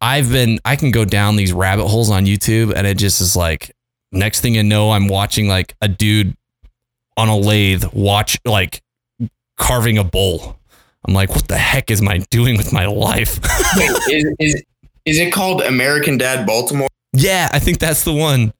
I've 0.00 0.30
been 0.30 0.58
I 0.64 0.76
can 0.76 0.90
go 0.90 1.04
down 1.04 1.36
these 1.36 1.52
rabbit 1.52 1.86
holes 1.86 2.10
on 2.10 2.24
YouTube 2.24 2.72
and 2.74 2.86
it 2.86 2.96
just 2.96 3.20
is 3.20 3.36
like 3.36 3.72
next 4.10 4.40
thing 4.40 4.54
you 4.54 4.62
know, 4.62 4.90
I'm 4.90 5.08
watching 5.08 5.48
like 5.48 5.74
a 5.80 5.88
dude 5.88 6.34
on 7.16 7.28
a 7.28 7.36
lathe 7.36 7.84
watch 7.92 8.38
like 8.44 8.82
carving 9.58 9.98
a 9.98 10.04
bowl. 10.04 10.58
I'm 11.06 11.14
like, 11.14 11.30
what 11.30 11.48
the 11.48 11.58
heck 11.58 11.90
is 11.90 12.00
my 12.00 12.18
doing 12.30 12.56
with 12.56 12.72
my 12.72 12.86
life? 12.86 13.38
Wait, 13.76 13.90
is, 14.08 14.34
is 14.38 14.62
is 15.04 15.18
it 15.18 15.32
called 15.32 15.60
American 15.62 16.16
Dad 16.16 16.46
Baltimore? 16.46 16.88
yeah, 17.12 17.48
I 17.52 17.58
think 17.58 17.78
that's 17.80 18.04
the 18.04 18.14
one. 18.14 18.52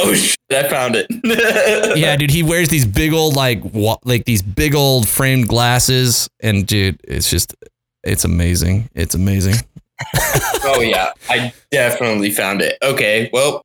Oh 0.00 0.14
shit! 0.14 0.38
I 0.50 0.68
found 0.68 0.96
it. 0.96 1.06
Yeah, 1.98 2.16
dude, 2.16 2.30
he 2.30 2.42
wears 2.42 2.68
these 2.68 2.86
big 2.86 3.12
old 3.12 3.34
like 3.34 3.60
wa- 3.64 3.98
like 4.04 4.24
these 4.24 4.42
big 4.42 4.74
old 4.74 5.08
framed 5.08 5.48
glasses 5.48 6.28
and 6.40 6.66
dude, 6.66 7.00
it's 7.04 7.28
just 7.30 7.54
It's 8.04 8.24
amazing. 8.24 8.88
It's 8.94 9.14
amazing. 9.14 9.54
oh 10.64 10.80
yeah, 10.80 11.12
I 11.28 11.52
definitely 11.70 12.30
found 12.30 12.62
it. 12.62 12.78
Okay, 12.82 13.28
well, 13.32 13.62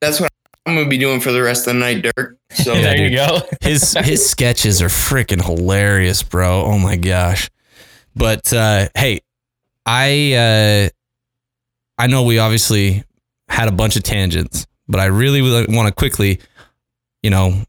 that's 0.00 0.20
what 0.20 0.30
I'm 0.64 0.76
gonna 0.76 0.88
be 0.88 0.98
doing 0.98 1.20
for 1.20 1.32
the 1.32 1.42
rest 1.42 1.66
of 1.66 1.74
the 1.74 1.80
night, 1.80 2.02
Dirk. 2.16 2.36
So 2.50 2.74
Yeah, 2.74 2.80
there 2.82 3.08
you 3.08 3.16
go. 3.16 3.40
His 3.60 3.94
his 4.04 4.28
sketches 4.28 4.80
are 4.80 4.88
freaking 4.88 5.44
hilarious, 5.44 6.22
bro. 6.22 6.62
Oh 6.64 6.78
my 6.78 6.96
gosh. 6.96 7.50
But 8.14 8.52
uh, 8.52 8.88
hey, 8.96 9.20
I 9.84 10.32
uh, 10.34 10.88
I 11.98 12.06
know 12.06 12.22
we 12.22 12.38
obviously 12.38 13.02
had 13.48 13.68
a 13.68 13.72
bunch 13.72 13.96
of 13.96 14.02
tangents, 14.04 14.66
but 14.88 15.00
I 15.00 15.06
really 15.06 15.42
want 15.42 15.88
to 15.88 15.94
quickly, 15.94 16.40
you 17.22 17.30
know, 17.30 17.62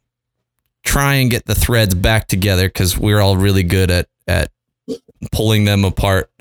try 0.83 1.15
and 1.15 1.29
get 1.29 1.45
the 1.45 1.55
threads 1.55 1.93
back 1.93 2.27
together 2.27 2.67
because 2.67 2.97
we're 2.97 3.19
all 3.19 3.37
really 3.37 3.63
good 3.63 3.91
at 3.91 4.07
at 4.27 4.51
pulling 5.31 5.65
them 5.65 5.85
apart. 5.85 6.31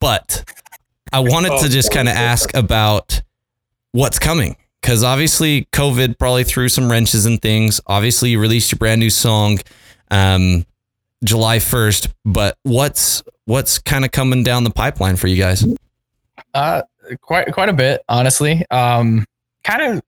But 0.00 0.44
I 1.12 1.20
wanted 1.20 1.60
to 1.60 1.68
just 1.68 1.92
kind 1.92 2.08
of 2.08 2.14
ask 2.14 2.54
about 2.54 3.22
what's 3.92 4.18
coming 4.18 4.56
because 4.82 5.02
obviously 5.02 5.66
COVID 5.72 6.18
probably 6.18 6.44
threw 6.44 6.68
some 6.68 6.90
wrenches 6.90 7.24
and 7.24 7.40
things. 7.40 7.80
Obviously, 7.86 8.30
you 8.30 8.40
released 8.40 8.72
your 8.72 8.78
brand 8.78 9.00
new 9.00 9.10
song 9.10 9.58
um, 10.10 10.66
July 11.24 11.58
first, 11.58 12.08
but 12.24 12.58
what's 12.64 13.22
what's 13.46 13.78
kind 13.78 14.04
of 14.04 14.10
coming 14.10 14.42
down 14.42 14.64
the 14.64 14.70
pipeline 14.70 15.16
for 15.16 15.26
you 15.26 15.36
guys? 15.36 15.64
Uh, 16.52 16.82
quite 17.22 17.52
quite 17.52 17.68
a 17.68 17.72
bit, 17.72 18.02
honestly. 18.08 18.64
Um, 18.70 19.24
kind 19.62 19.82
of, 19.82 20.02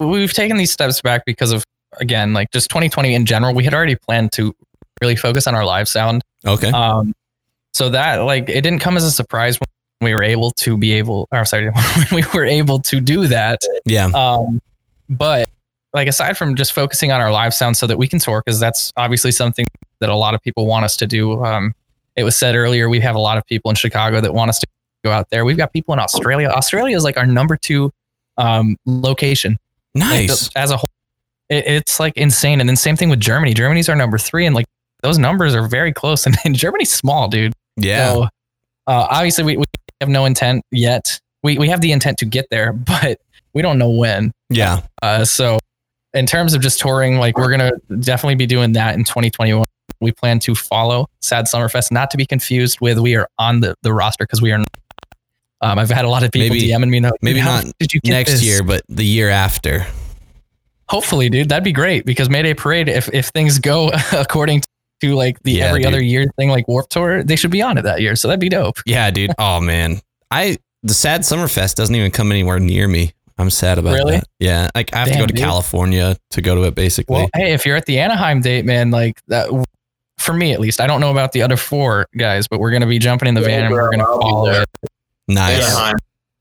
we've 0.00 0.32
taken 0.32 0.56
these 0.56 0.72
steps 0.72 1.00
back 1.00 1.24
because 1.24 1.52
of 1.52 1.64
again, 2.00 2.32
like 2.32 2.50
just 2.50 2.70
2020 2.70 3.14
in 3.14 3.26
general. 3.26 3.54
We 3.54 3.64
had 3.64 3.74
already 3.74 3.96
planned 3.96 4.32
to 4.32 4.54
really 5.00 5.16
focus 5.16 5.46
on 5.46 5.54
our 5.54 5.64
live 5.64 5.88
sound. 5.88 6.22
Okay, 6.46 6.70
Um, 6.70 7.14
so 7.74 7.88
that 7.90 8.16
like 8.24 8.48
it 8.48 8.62
didn't 8.62 8.80
come 8.80 8.96
as 8.96 9.04
a 9.04 9.10
surprise 9.10 9.58
when 9.58 9.66
we 10.08 10.14
were 10.14 10.22
able 10.22 10.50
to 10.52 10.76
be 10.76 10.92
able, 10.92 11.28
or 11.32 11.44
sorry, 11.44 11.70
when 11.70 12.06
we 12.12 12.24
were 12.34 12.44
able 12.44 12.80
to 12.80 13.00
do 13.00 13.26
that. 13.28 13.60
yeah, 13.84 14.06
Um, 14.06 14.60
but 15.08 15.48
like 15.94 16.08
aside 16.08 16.38
from 16.38 16.56
just 16.56 16.72
focusing 16.72 17.12
on 17.12 17.20
our 17.20 17.30
live 17.30 17.52
sound 17.54 17.76
so 17.76 17.86
that 17.86 17.98
we 17.98 18.08
can 18.08 18.18
tour, 18.18 18.42
because 18.44 18.58
that's 18.58 18.92
obviously 18.96 19.30
something 19.30 19.66
that 20.00 20.08
a 20.08 20.16
lot 20.16 20.34
of 20.34 20.42
people 20.42 20.66
want 20.66 20.84
us 20.84 20.96
to 20.96 21.06
do. 21.06 21.44
Um, 21.44 21.74
it 22.16 22.24
was 22.24 22.36
said 22.36 22.56
earlier 22.56 22.88
we 22.88 23.00
have 23.00 23.14
a 23.14 23.20
lot 23.20 23.38
of 23.38 23.46
people 23.46 23.70
in 23.70 23.74
Chicago 23.74 24.20
that 24.20 24.34
want 24.34 24.48
us 24.48 24.58
to 24.58 24.66
go 25.04 25.10
out 25.12 25.30
there. 25.30 25.44
We've 25.44 25.56
got 25.56 25.72
people 25.72 25.92
in 25.94 26.00
Australia. 26.00 26.48
Australia 26.48 26.96
is 26.96 27.04
like 27.04 27.16
our 27.16 27.26
number 27.26 27.56
two 27.56 27.92
um, 28.38 28.76
location 28.86 29.58
like, 29.94 30.28
nice. 30.28 30.48
the- 30.48 30.58
as 30.58 30.70
a 30.70 30.76
whole. 30.76 30.88
It, 31.48 31.66
it's 31.66 32.00
like 32.00 32.16
insane. 32.16 32.60
And 32.60 32.68
then 32.68 32.76
same 32.76 32.96
thing 32.96 33.10
with 33.10 33.20
Germany. 33.20 33.52
Germany's 33.54 33.88
our 33.88 33.96
number 33.96 34.18
three, 34.18 34.46
and 34.46 34.54
like 34.54 34.66
those 35.02 35.18
numbers 35.18 35.54
are 35.54 35.66
very 35.68 35.92
close. 35.92 36.26
And, 36.26 36.36
and 36.44 36.54
Germany's 36.54 36.92
small, 36.92 37.28
dude. 37.28 37.52
Yeah, 37.76 38.12
So 38.12 38.22
uh, 38.86 39.06
obviously 39.10 39.44
we, 39.44 39.56
we 39.56 39.64
have 40.00 40.08
no 40.10 40.24
intent 40.24 40.62
yet. 40.70 41.20
We 41.42 41.58
we 41.58 41.68
have 41.68 41.80
the 41.80 41.92
intent 41.92 42.18
to 42.18 42.24
get 42.24 42.46
there, 42.50 42.72
but 42.72 43.18
we 43.54 43.60
don't 43.62 43.78
know 43.78 43.90
when. 43.90 44.32
yeah, 44.48 44.80
Uh, 45.02 45.24
so 45.24 45.58
in 46.14 46.26
terms 46.26 46.54
of 46.54 46.60
just 46.62 46.78
touring, 46.80 47.18
like 47.18 47.36
we're 47.38 47.50
gonna 47.50 47.72
definitely 48.00 48.34
be 48.36 48.46
doing 48.46 48.72
that 48.72 48.94
in 48.94 49.04
2021. 49.04 49.66
We 50.00 50.12
plan 50.12 50.38
to 50.40 50.54
follow 50.54 51.08
Sad 51.20 51.44
Summerfest, 51.46 51.90
not 51.92 52.10
to 52.10 52.16
be 52.16 52.26
confused 52.26 52.80
with 52.80 52.98
we 52.98 53.14
are 53.14 53.28
on 53.38 53.60
the, 53.60 53.74
the 53.82 53.92
roster 53.92 54.24
because 54.24 54.42
we 54.42 54.50
are. 54.52 54.58
Not. 54.58 54.68
Um, 55.62 55.78
I've 55.78 55.90
had 55.90 56.04
a 56.04 56.08
lot 56.08 56.22
of 56.24 56.32
people 56.32 56.48
Maybe- 56.56 56.68
DMing 56.68 56.90
me. 56.90 57.00
Like, 57.00 57.12
maybe 57.22 57.38
"How 57.38 57.60
not 57.62 57.72
Did 57.78 57.94
you 57.94 58.00
get 58.00 58.10
next 58.12 58.32
this?" 58.32 58.42
year, 58.44 58.62
but 58.62 58.82
the 58.88 59.04
year 59.04 59.28
after. 59.30 59.86
Hopefully, 60.88 61.30
dude, 61.30 61.48
that'd 61.48 61.64
be 61.64 61.72
great 61.72 62.04
because 62.04 62.28
Mayday 62.28 62.54
Parade, 62.54 62.88
if 62.88 63.08
if 63.14 63.28
things 63.28 63.58
go 63.58 63.90
according 64.12 64.62
to 65.00 65.14
like 65.14 65.42
the 65.42 65.52
Yeah, 65.52 65.66
every 65.68 65.80
dude. 65.82 65.88
other 65.94 66.02
year 66.02 66.26
thing, 66.36 66.48
like 66.50 66.68
Warp 66.68 66.88
Tour, 66.90 67.22
they 67.22 67.36
should 67.36 67.50
be 67.50 67.62
on 67.62 67.78
it 67.78 67.82
that 67.82 68.00
year. 68.02 68.14
So 68.16 68.28
that'd 68.28 68.40
be 68.40 68.48
dope. 68.48 68.78
Yeah, 68.86 69.10
dude. 69.10 69.30
Oh 69.38 69.60
man, 69.60 70.00
I 70.30 70.58
the 70.82 70.94
sad 70.94 71.20
Summerfest 71.22 71.76
doesn't 71.76 71.94
even 71.94 72.10
come 72.10 72.30
anywhere 72.32 72.58
near 72.58 72.88
me. 72.88 73.12
I'm 73.38 73.48
sad 73.50 73.78
about 73.78 73.94
Really? 73.94 74.16
that. 74.16 74.24
Yeah, 74.40 74.68
like 74.74 74.92
I 74.94 74.98
have 74.98 75.08
to 75.08 75.14
go 75.14 75.26
to 75.26 75.32
dude. 75.32 75.38
California 75.42 76.16
to 76.32 76.42
go 76.42 76.54
to 76.56 76.62
it, 76.64 76.74
basically. 76.74 77.14
Well, 77.16 77.28
hey, 77.34 77.52
if 77.54 77.64
you're 77.64 77.76
at 77.76 77.86
the 77.86 77.98
Anaheim 77.98 78.40
date, 78.40 78.64
man, 78.66 78.90
like 78.90 79.20
that, 79.28 79.48
for 80.18 80.34
me 80.34 80.52
at 80.52 80.60
least, 80.60 80.80
I 80.80 80.86
don't 80.86 81.00
know 81.00 81.10
about 81.10 81.32
the 81.32 81.40
other 81.42 81.56
four 81.56 82.06
guys, 82.18 82.46
but 82.46 82.60
we're 82.60 82.70
gonna 82.72 82.86
be 82.86 82.98
jumping 82.98 83.28
in 83.28 83.34
the 83.34 83.40
Yeah, 83.40 83.46
van 83.46 83.64
and 83.66 83.72
we're 83.74 83.90
gonna 83.90 84.04
follow 84.04 84.50
it. 84.50 84.68
Nice. 85.34 85.74
Anaheim. 85.74 85.94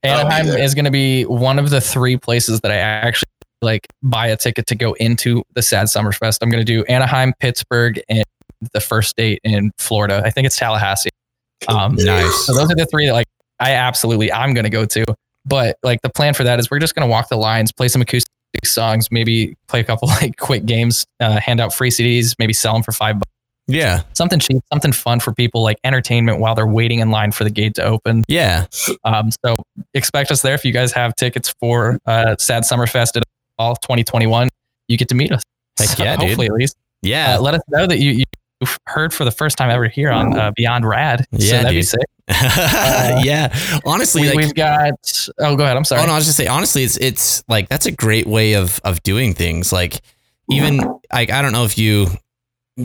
I'll 0.03 0.19
Anaheim 0.19 0.47
there. 0.47 0.63
is 0.63 0.73
going 0.73 0.85
to 0.85 0.91
be 0.91 1.25
one 1.25 1.59
of 1.59 1.69
the 1.69 1.81
three 1.81 2.17
places 2.17 2.59
that 2.61 2.71
I 2.71 2.77
actually 2.77 3.29
like 3.61 3.87
buy 4.01 4.27
a 4.27 4.35
ticket 4.35 4.65
to 4.67 4.75
go 4.75 4.93
into 4.93 5.43
the 5.53 5.61
Sad 5.61 5.89
Summer 5.89 6.11
Fest. 6.11 6.41
I'm 6.41 6.49
going 6.49 6.65
to 6.65 6.73
do 6.73 6.83
Anaheim, 6.85 7.33
Pittsburgh, 7.39 8.01
and 8.09 8.23
the 8.73 8.79
first 8.79 9.15
date 9.15 9.39
in 9.43 9.71
Florida. 9.77 10.21
I 10.25 10.31
think 10.31 10.47
it's 10.47 10.57
Tallahassee. 10.57 11.09
Um, 11.67 11.95
Nice. 11.95 12.45
So 12.45 12.53
those 12.53 12.71
are 12.71 12.75
the 12.75 12.87
three 12.87 13.05
that 13.05 13.13
like 13.13 13.27
I 13.59 13.73
absolutely 13.73 14.31
I'm 14.31 14.53
going 14.53 14.63
to 14.63 14.69
go 14.69 14.85
to. 14.85 15.05
But 15.45 15.77
like 15.83 16.01
the 16.01 16.09
plan 16.09 16.33
for 16.33 16.43
that 16.43 16.59
is 16.59 16.69
we're 16.69 16.79
just 16.79 16.95
going 16.95 17.07
to 17.07 17.11
walk 17.11 17.29
the 17.29 17.37
lines, 17.37 17.71
play 17.71 17.87
some 17.87 18.01
acoustic 18.01 18.27
songs, 18.65 19.11
maybe 19.11 19.55
play 19.67 19.79
a 19.79 19.83
couple 19.83 20.07
like 20.21 20.37
quick 20.37 20.65
games, 20.65 21.05
uh, 21.19 21.39
hand 21.39 21.59
out 21.59 21.73
free 21.73 21.89
CDs, 21.89 22.35
maybe 22.39 22.53
sell 22.53 22.73
them 22.73 22.83
for 22.83 22.91
five 22.91 23.15
bucks. 23.19 23.31
Yeah, 23.73 24.01
Something 24.13 24.39
cheap, 24.39 24.61
something 24.71 24.91
fun 24.91 25.19
for 25.19 25.33
people 25.33 25.63
like 25.63 25.77
entertainment 25.83 26.39
while 26.39 26.55
they're 26.55 26.67
waiting 26.67 26.99
in 26.99 27.11
line 27.11 27.31
for 27.31 27.43
the 27.43 27.49
gate 27.49 27.75
to 27.75 27.83
open. 27.83 28.23
yeah. 28.27 28.65
Um, 29.03 29.29
so 29.45 29.55
expect 29.93 30.31
us 30.31 30.41
there. 30.41 30.53
If 30.53 30.63
you 30.65 30.71
guys 30.71 30.91
have 30.93 31.15
tickets 31.15 31.53
for 31.59 31.99
uh, 32.05 32.35
Sad 32.37 32.63
Summerfest 32.63 33.17
at 33.17 33.23
all 33.59 33.75
2021, 33.77 34.49
you 34.87 34.97
get 34.97 35.07
to 35.09 35.15
meet 35.15 35.31
us. 35.31 35.41
Heck 35.79 35.97
yeah, 35.97 36.15
dude. 36.17 36.27
hopefully 36.29 36.47
at 36.47 36.53
least. 36.53 36.75
Yeah. 37.01 37.35
Uh, 37.37 37.41
let 37.41 37.53
us 37.55 37.61
know 37.69 37.87
that 37.87 37.99
you 37.99 38.23
you've 38.59 38.77
heard 38.85 39.11
for 39.13 39.25
the 39.25 39.31
first 39.31 39.57
time 39.57 39.69
ever 39.71 39.87
here 39.87 40.11
on 40.11 40.37
uh, 40.37 40.51
Beyond 40.55 40.85
Rad. 40.87 41.25
Yeah, 41.31 41.39
so 41.39 41.55
that'd 41.57 41.69
be 41.71 41.75
dude. 41.77 41.87
sick. 41.87 42.05
yeah. 43.25 43.55
Honestly, 43.85 44.21
We, 44.21 44.27
like, 44.29 44.37
we've 44.37 44.53
got. 44.53 44.93
Oh, 45.39 45.55
go 45.55 45.63
ahead. 45.63 45.77
I'm 45.77 45.83
sorry. 45.83 46.01
Oh 46.03 46.05
no, 46.05 46.13
I 46.13 46.15
was 46.15 46.25
just 46.25 46.37
saying. 46.37 46.49
Honestly, 46.49 46.83
it's 46.83 46.97
it's 46.97 47.43
like 47.47 47.69
that's 47.69 47.85
a 47.85 47.91
great 47.91 48.27
way 48.27 48.53
of 48.53 48.79
of 48.83 49.01
doing 49.03 49.33
things. 49.33 49.71
Like 49.73 50.01
even 50.49 50.77
like 51.11 51.31
I 51.31 51.41
don't 51.41 51.51
know 51.53 51.65
if 51.65 51.77
you 51.77 52.07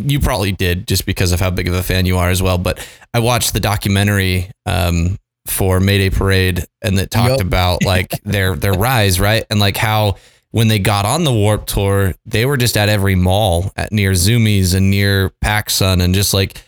you 0.02 0.20
probably 0.20 0.52
did 0.52 0.86
just 0.86 1.06
because 1.06 1.32
of 1.32 1.40
how 1.40 1.50
big 1.50 1.68
of 1.68 1.74
a 1.74 1.82
fan 1.82 2.06
you 2.06 2.16
are 2.18 2.30
as 2.30 2.42
well. 2.42 2.58
But 2.58 2.86
I 3.14 3.18
watched 3.20 3.52
the 3.52 3.60
documentary 3.60 4.50
um, 4.66 5.18
for 5.46 5.80
Mayday 5.80 6.10
Parade, 6.10 6.64
and 6.82 6.98
that 6.98 7.10
talked 7.10 7.30
Yup. 7.30 7.40
about 7.40 7.84
like 7.84 8.20
their 8.24 8.54
their 8.56 8.72
rise, 8.74 9.18
right, 9.20 9.44
and 9.50 9.60
like 9.60 9.76
how 9.76 10.16
when 10.50 10.68
they 10.68 10.78
got 10.78 11.04
on 11.04 11.24
the 11.24 11.32
Warp 11.32 11.66
Tour, 11.66 12.14
they 12.24 12.46
were 12.46 12.56
just 12.56 12.76
at 12.76 12.88
every 12.88 13.14
mall 13.14 13.72
at 13.76 13.92
near 13.92 14.12
Zumiez 14.12 14.74
and 14.74 14.90
near 14.90 15.30
PacSun, 15.44 16.02
and 16.02 16.14
just 16.14 16.32
like 16.32 16.62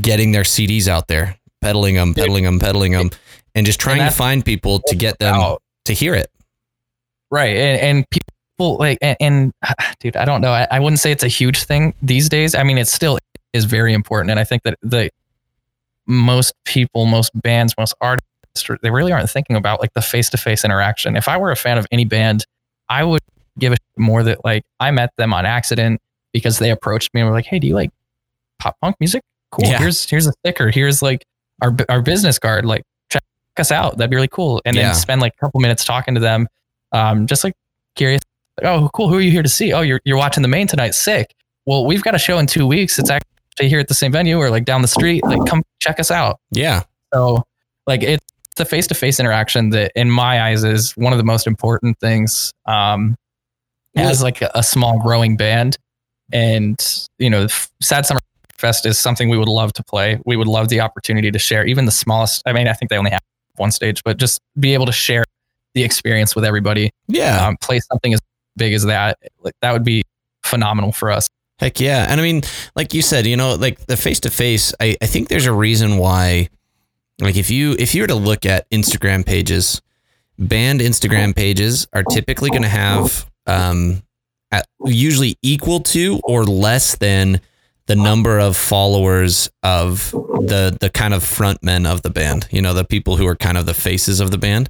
getting 0.00 0.32
their 0.32 0.42
CDs 0.42 0.88
out 0.88 1.06
there, 1.08 1.36
peddling 1.60 1.94
them, 1.96 2.14
peddling 2.14 2.44
them, 2.44 2.58
peddling 2.58 2.92
them, 2.92 3.10
and 3.54 3.66
just 3.66 3.78
trying 3.80 3.98
to 3.98 4.10
find 4.10 4.44
people 4.44 4.80
to 4.86 4.96
get 4.96 5.18
them 5.18 5.34
about- 5.34 5.62
to 5.84 5.92
hear 5.92 6.14
it. 6.14 6.28
right 7.30 7.56
and, 7.56 7.80
and 7.80 8.10
people 8.10 8.32
like 8.58 8.98
and, 9.02 9.16
and 9.20 9.52
dude 10.00 10.16
i 10.16 10.24
don't 10.24 10.40
know. 10.40 10.52
I, 10.52 10.66
I 10.70 10.80
wouldn't 10.80 11.00
say 11.00 11.12
it's 11.12 11.22
a 11.24 11.28
huge 11.28 11.64
thing 11.64 11.94
these 12.02 12.28
days. 12.28 12.54
I 12.54 12.62
mean 12.62 12.78
it 12.78 12.88
still 12.88 13.18
is 13.52 13.64
very 13.64 13.92
important 13.94 14.30
and 14.30 14.38
i 14.40 14.44
think 14.44 14.62
that 14.64 14.78
the 14.82 15.10
most 16.06 16.52
people 16.64 17.06
most 17.06 17.30
bands 17.40 17.74
most 17.78 17.94
artists 18.00 18.24
they 18.82 18.90
really 18.90 19.12
aren't 19.12 19.28
thinking 19.30 19.56
about 19.56 19.80
like 19.80 19.92
the 19.94 20.00
face-to-face 20.02 20.64
interaction. 20.64 21.16
If 21.16 21.28
i 21.28 21.36
were 21.36 21.50
a 21.50 21.56
fan 21.56 21.78
of 21.78 21.86
any 21.90 22.04
band 22.04 22.44
i 22.88 23.02
would 23.04 23.20
give 23.58 23.72
a 23.72 23.76
more 23.96 24.22
that 24.22 24.44
like 24.44 24.64
i 24.80 24.90
met 24.90 25.10
them 25.16 25.32
on 25.34 25.44
accident 25.46 26.00
because 26.32 26.58
they 26.58 26.70
approached 26.70 27.12
me 27.14 27.20
and 27.20 27.28
were 27.30 27.36
like 27.36 27.46
hey 27.46 27.58
do 27.58 27.66
you 27.66 27.74
like 27.74 27.90
pop 28.58 28.76
punk 28.80 28.96
music? 29.00 29.22
Cool. 29.50 29.68
Yeah. 29.68 29.78
here's 29.78 30.08
here's 30.08 30.26
a 30.26 30.32
sticker. 30.32 30.70
Here's 30.70 31.02
like 31.02 31.24
our 31.62 31.74
our 31.88 32.00
business 32.02 32.38
card. 32.38 32.64
Like 32.64 32.82
check 33.10 33.22
us 33.58 33.70
out. 33.70 33.96
That'd 33.98 34.10
be 34.10 34.16
really 34.16 34.28
cool. 34.28 34.60
And 34.64 34.74
Yeah. 34.76 34.84
then 34.88 34.94
spend 34.94 35.20
like 35.20 35.34
a 35.36 35.40
couple 35.40 35.60
minutes 35.60 35.84
talking 35.84 36.14
to 36.14 36.20
them 36.20 36.48
um, 36.92 37.26
just 37.26 37.44
like 37.44 37.54
curious. 37.94 38.22
Like, 38.60 38.66
oh, 38.72 38.88
cool. 38.94 39.08
Who 39.08 39.16
are 39.16 39.20
you 39.20 39.30
here 39.30 39.42
to 39.42 39.48
see? 39.48 39.72
Oh, 39.72 39.80
you're 39.82 40.00
you're 40.04 40.16
watching 40.16 40.42
the 40.42 40.48
main 40.48 40.66
tonight. 40.66 40.94
Sick. 40.94 41.34
Well, 41.66 41.84
we've 41.84 42.02
got 42.02 42.14
a 42.14 42.18
show 42.18 42.38
in 42.38 42.46
two 42.46 42.66
weeks. 42.66 42.98
It's 42.98 43.10
actually 43.10 43.68
here 43.68 43.80
at 43.80 43.88
the 43.88 43.94
same 43.94 44.12
venue 44.12 44.38
or 44.38 44.50
like 44.50 44.64
down 44.64 44.82
the 44.82 44.88
street. 44.88 45.24
Like, 45.24 45.44
come 45.46 45.62
check 45.80 45.98
us 46.00 46.10
out. 46.10 46.38
Yeah. 46.50 46.82
So, 47.12 47.42
like, 47.86 48.02
it's 48.02 48.24
the 48.56 48.64
face 48.64 48.86
to 48.88 48.94
face 48.94 49.18
interaction 49.20 49.70
that, 49.70 49.92
in 49.94 50.10
my 50.10 50.42
eyes, 50.42 50.64
is 50.64 50.92
one 50.96 51.12
of 51.12 51.18
the 51.18 51.24
most 51.24 51.46
important 51.46 51.98
things. 52.00 52.52
Um, 52.66 53.16
as 53.96 54.22
like 54.22 54.42
a, 54.42 54.50
a 54.54 54.62
small 54.62 55.00
growing 55.00 55.36
band, 55.36 55.78
and 56.32 57.08
you 57.18 57.30
know, 57.30 57.46
Sad 57.80 58.04
Summer 58.06 58.20
Fest 58.58 58.84
is 58.86 58.98
something 58.98 59.28
we 59.28 59.38
would 59.38 59.48
love 59.48 59.72
to 59.74 59.82
play. 59.84 60.20
We 60.26 60.36
would 60.36 60.48
love 60.48 60.68
the 60.68 60.80
opportunity 60.80 61.30
to 61.30 61.38
share 61.38 61.64
even 61.66 61.84
the 61.86 61.90
smallest. 61.90 62.42
I 62.46 62.52
mean, 62.52 62.68
I 62.68 62.72
think 62.74 62.90
they 62.90 62.98
only 62.98 63.10
have 63.10 63.22
one 63.56 63.70
stage, 63.70 64.02
but 64.04 64.18
just 64.18 64.40
be 64.60 64.74
able 64.74 64.86
to 64.86 64.92
share 64.92 65.24
the 65.74 65.82
experience 65.82 66.34
with 66.34 66.44
everybody 66.44 66.90
Yeah. 67.08 67.46
um, 67.46 67.56
play 67.58 67.80
something 67.80 68.12
as 68.14 68.20
big 68.56 68.72
as 68.72 68.84
that, 68.84 69.18
like 69.40 69.54
that 69.62 69.72
would 69.72 69.84
be 69.84 70.02
phenomenal 70.44 70.92
for 70.92 71.10
us. 71.10 71.28
Heck 71.58 71.80
yeah. 71.80 72.06
And 72.08 72.20
I 72.20 72.22
mean, 72.22 72.42
like 72.74 72.92
you 72.92 73.02
said, 73.02 73.26
you 73.26 73.36
know, 73.36 73.54
like 73.54 73.86
the 73.86 73.96
face 73.96 74.20
to 74.20 74.30
face, 74.30 74.74
I 74.80 74.96
I 75.00 75.06
think 75.06 75.28
there's 75.28 75.46
a 75.46 75.52
reason 75.52 75.96
why 75.98 76.48
like 77.20 77.36
if 77.36 77.50
you 77.50 77.74
if 77.78 77.94
you 77.94 78.02
were 78.02 78.08
to 78.08 78.14
look 78.14 78.44
at 78.44 78.68
Instagram 78.70 79.24
pages, 79.24 79.80
band 80.38 80.80
Instagram 80.80 81.34
pages 81.34 81.88
are 81.94 82.02
typically 82.02 82.50
going 82.50 82.62
to 82.62 82.68
have 82.68 83.30
um 83.46 84.02
at 84.52 84.66
usually 84.84 85.38
equal 85.42 85.80
to 85.80 86.20
or 86.24 86.44
less 86.44 86.96
than 86.96 87.40
the 87.86 87.96
number 87.96 88.38
of 88.38 88.56
followers 88.56 89.48
of 89.62 90.10
the 90.10 90.76
the 90.78 90.90
kind 90.90 91.14
of 91.14 91.22
frontmen 91.22 91.86
of 91.86 92.02
the 92.02 92.10
band. 92.10 92.48
You 92.50 92.60
know, 92.60 92.74
the 92.74 92.84
people 92.84 93.16
who 93.16 93.26
are 93.26 93.36
kind 93.36 93.56
of 93.56 93.64
the 93.64 93.74
faces 93.74 94.20
of 94.20 94.30
the 94.30 94.38
band. 94.38 94.68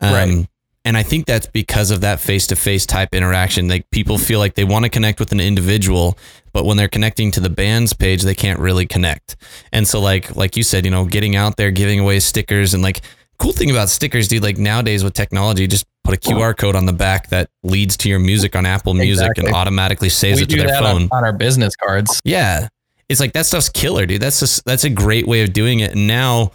Um, 0.00 0.12
Right. 0.14 0.46
And 0.84 0.96
I 0.96 1.04
think 1.04 1.26
that's 1.26 1.46
because 1.46 1.90
of 1.92 2.00
that 2.00 2.18
face 2.18 2.48
to 2.48 2.56
face 2.56 2.86
type 2.86 3.14
interaction. 3.14 3.68
Like 3.68 3.88
people 3.90 4.18
feel 4.18 4.40
like 4.40 4.54
they 4.54 4.64
want 4.64 4.84
to 4.84 4.88
connect 4.88 5.20
with 5.20 5.30
an 5.30 5.38
individual, 5.40 6.18
but 6.52 6.64
when 6.64 6.76
they're 6.76 6.88
connecting 6.88 7.30
to 7.32 7.40
the 7.40 7.50
band's 7.50 7.92
page, 7.92 8.22
they 8.22 8.34
can't 8.34 8.58
really 8.58 8.86
connect. 8.86 9.36
And 9.72 9.86
so, 9.86 10.00
like 10.00 10.34
like 10.34 10.56
you 10.56 10.64
said, 10.64 10.84
you 10.84 10.90
know, 10.90 11.04
getting 11.04 11.36
out 11.36 11.56
there, 11.56 11.70
giving 11.70 12.00
away 12.00 12.18
stickers, 12.18 12.74
and 12.74 12.82
like 12.82 13.02
cool 13.38 13.52
thing 13.52 13.70
about 13.70 13.90
stickers, 13.90 14.28
dude. 14.28 14.42
Like 14.42 14.58
nowadays 14.58 15.04
with 15.04 15.14
technology, 15.14 15.66
just 15.66 15.86
put 16.04 16.14
a 16.14 16.20
QR 16.20 16.56
code 16.56 16.76
on 16.76 16.86
the 16.86 16.92
back 16.92 17.28
that 17.28 17.50
leads 17.62 17.96
to 17.98 18.08
your 18.08 18.18
music 18.18 18.56
on 18.56 18.66
Apple 18.66 18.94
Music 18.94 19.30
and 19.36 19.48
automatically 19.48 20.08
saves 20.08 20.38
we 20.38 20.44
it 20.44 20.50
to 20.50 20.56
their 20.58 20.80
phone. 20.80 21.02
on, 21.04 21.08
on 21.12 21.24
our 21.24 21.32
business 21.32 21.76
cards. 21.76 22.20
Yeah. 22.24 22.68
It's 23.08 23.20
like 23.20 23.32
that 23.34 23.46
stuff's 23.46 23.68
killer, 23.68 24.06
dude. 24.06 24.22
That's 24.22 24.40
just 24.40 24.64
that's 24.64 24.84
a 24.84 24.90
great 24.90 25.26
way 25.26 25.42
of 25.42 25.52
doing 25.52 25.80
it. 25.80 25.92
And 25.92 26.06
now 26.06 26.52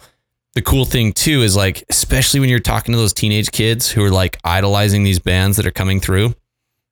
the 0.58 0.62
cool 0.62 0.84
thing 0.84 1.12
too 1.12 1.42
is 1.42 1.54
like, 1.54 1.84
especially 1.88 2.40
when 2.40 2.48
you're 2.48 2.58
talking 2.58 2.90
to 2.90 2.98
those 2.98 3.12
teenage 3.12 3.52
kids 3.52 3.88
who 3.88 4.02
are 4.02 4.10
like 4.10 4.40
idolizing 4.42 5.04
these 5.04 5.20
bands 5.20 5.56
that 5.56 5.64
are 5.68 5.70
coming 5.70 6.00
through. 6.00 6.34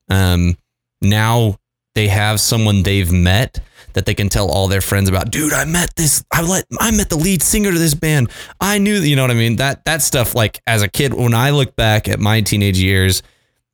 Um, 0.09 0.57
now 1.01 1.57
they 1.93 2.07
have 2.07 2.39
someone 2.39 2.83
they've 2.83 3.11
met 3.11 3.59
that 3.91 4.05
they 4.05 4.13
can 4.13 4.29
tell 4.29 4.49
all 4.49 4.69
their 4.69 4.79
friends 4.79 5.09
about. 5.09 5.31
Dude, 5.31 5.51
I 5.51 5.65
met 5.65 5.93
this. 5.97 6.23
I 6.31 6.43
let 6.43 6.63
I 6.79 6.91
met 6.91 7.09
the 7.09 7.17
lead 7.17 7.43
singer 7.43 7.73
to 7.73 7.77
this 7.77 7.93
band. 7.93 8.31
I 8.61 8.77
knew, 8.77 8.99
you 8.99 9.17
know 9.17 9.23
what 9.23 9.31
I 9.31 9.33
mean. 9.33 9.57
That 9.57 9.83
that 9.83 10.01
stuff. 10.01 10.33
Like 10.33 10.61
as 10.65 10.81
a 10.81 10.87
kid, 10.87 11.13
when 11.13 11.33
I 11.33 11.49
look 11.49 11.75
back 11.75 12.07
at 12.07 12.21
my 12.21 12.39
teenage 12.39 12.79
years, 12.79 13.21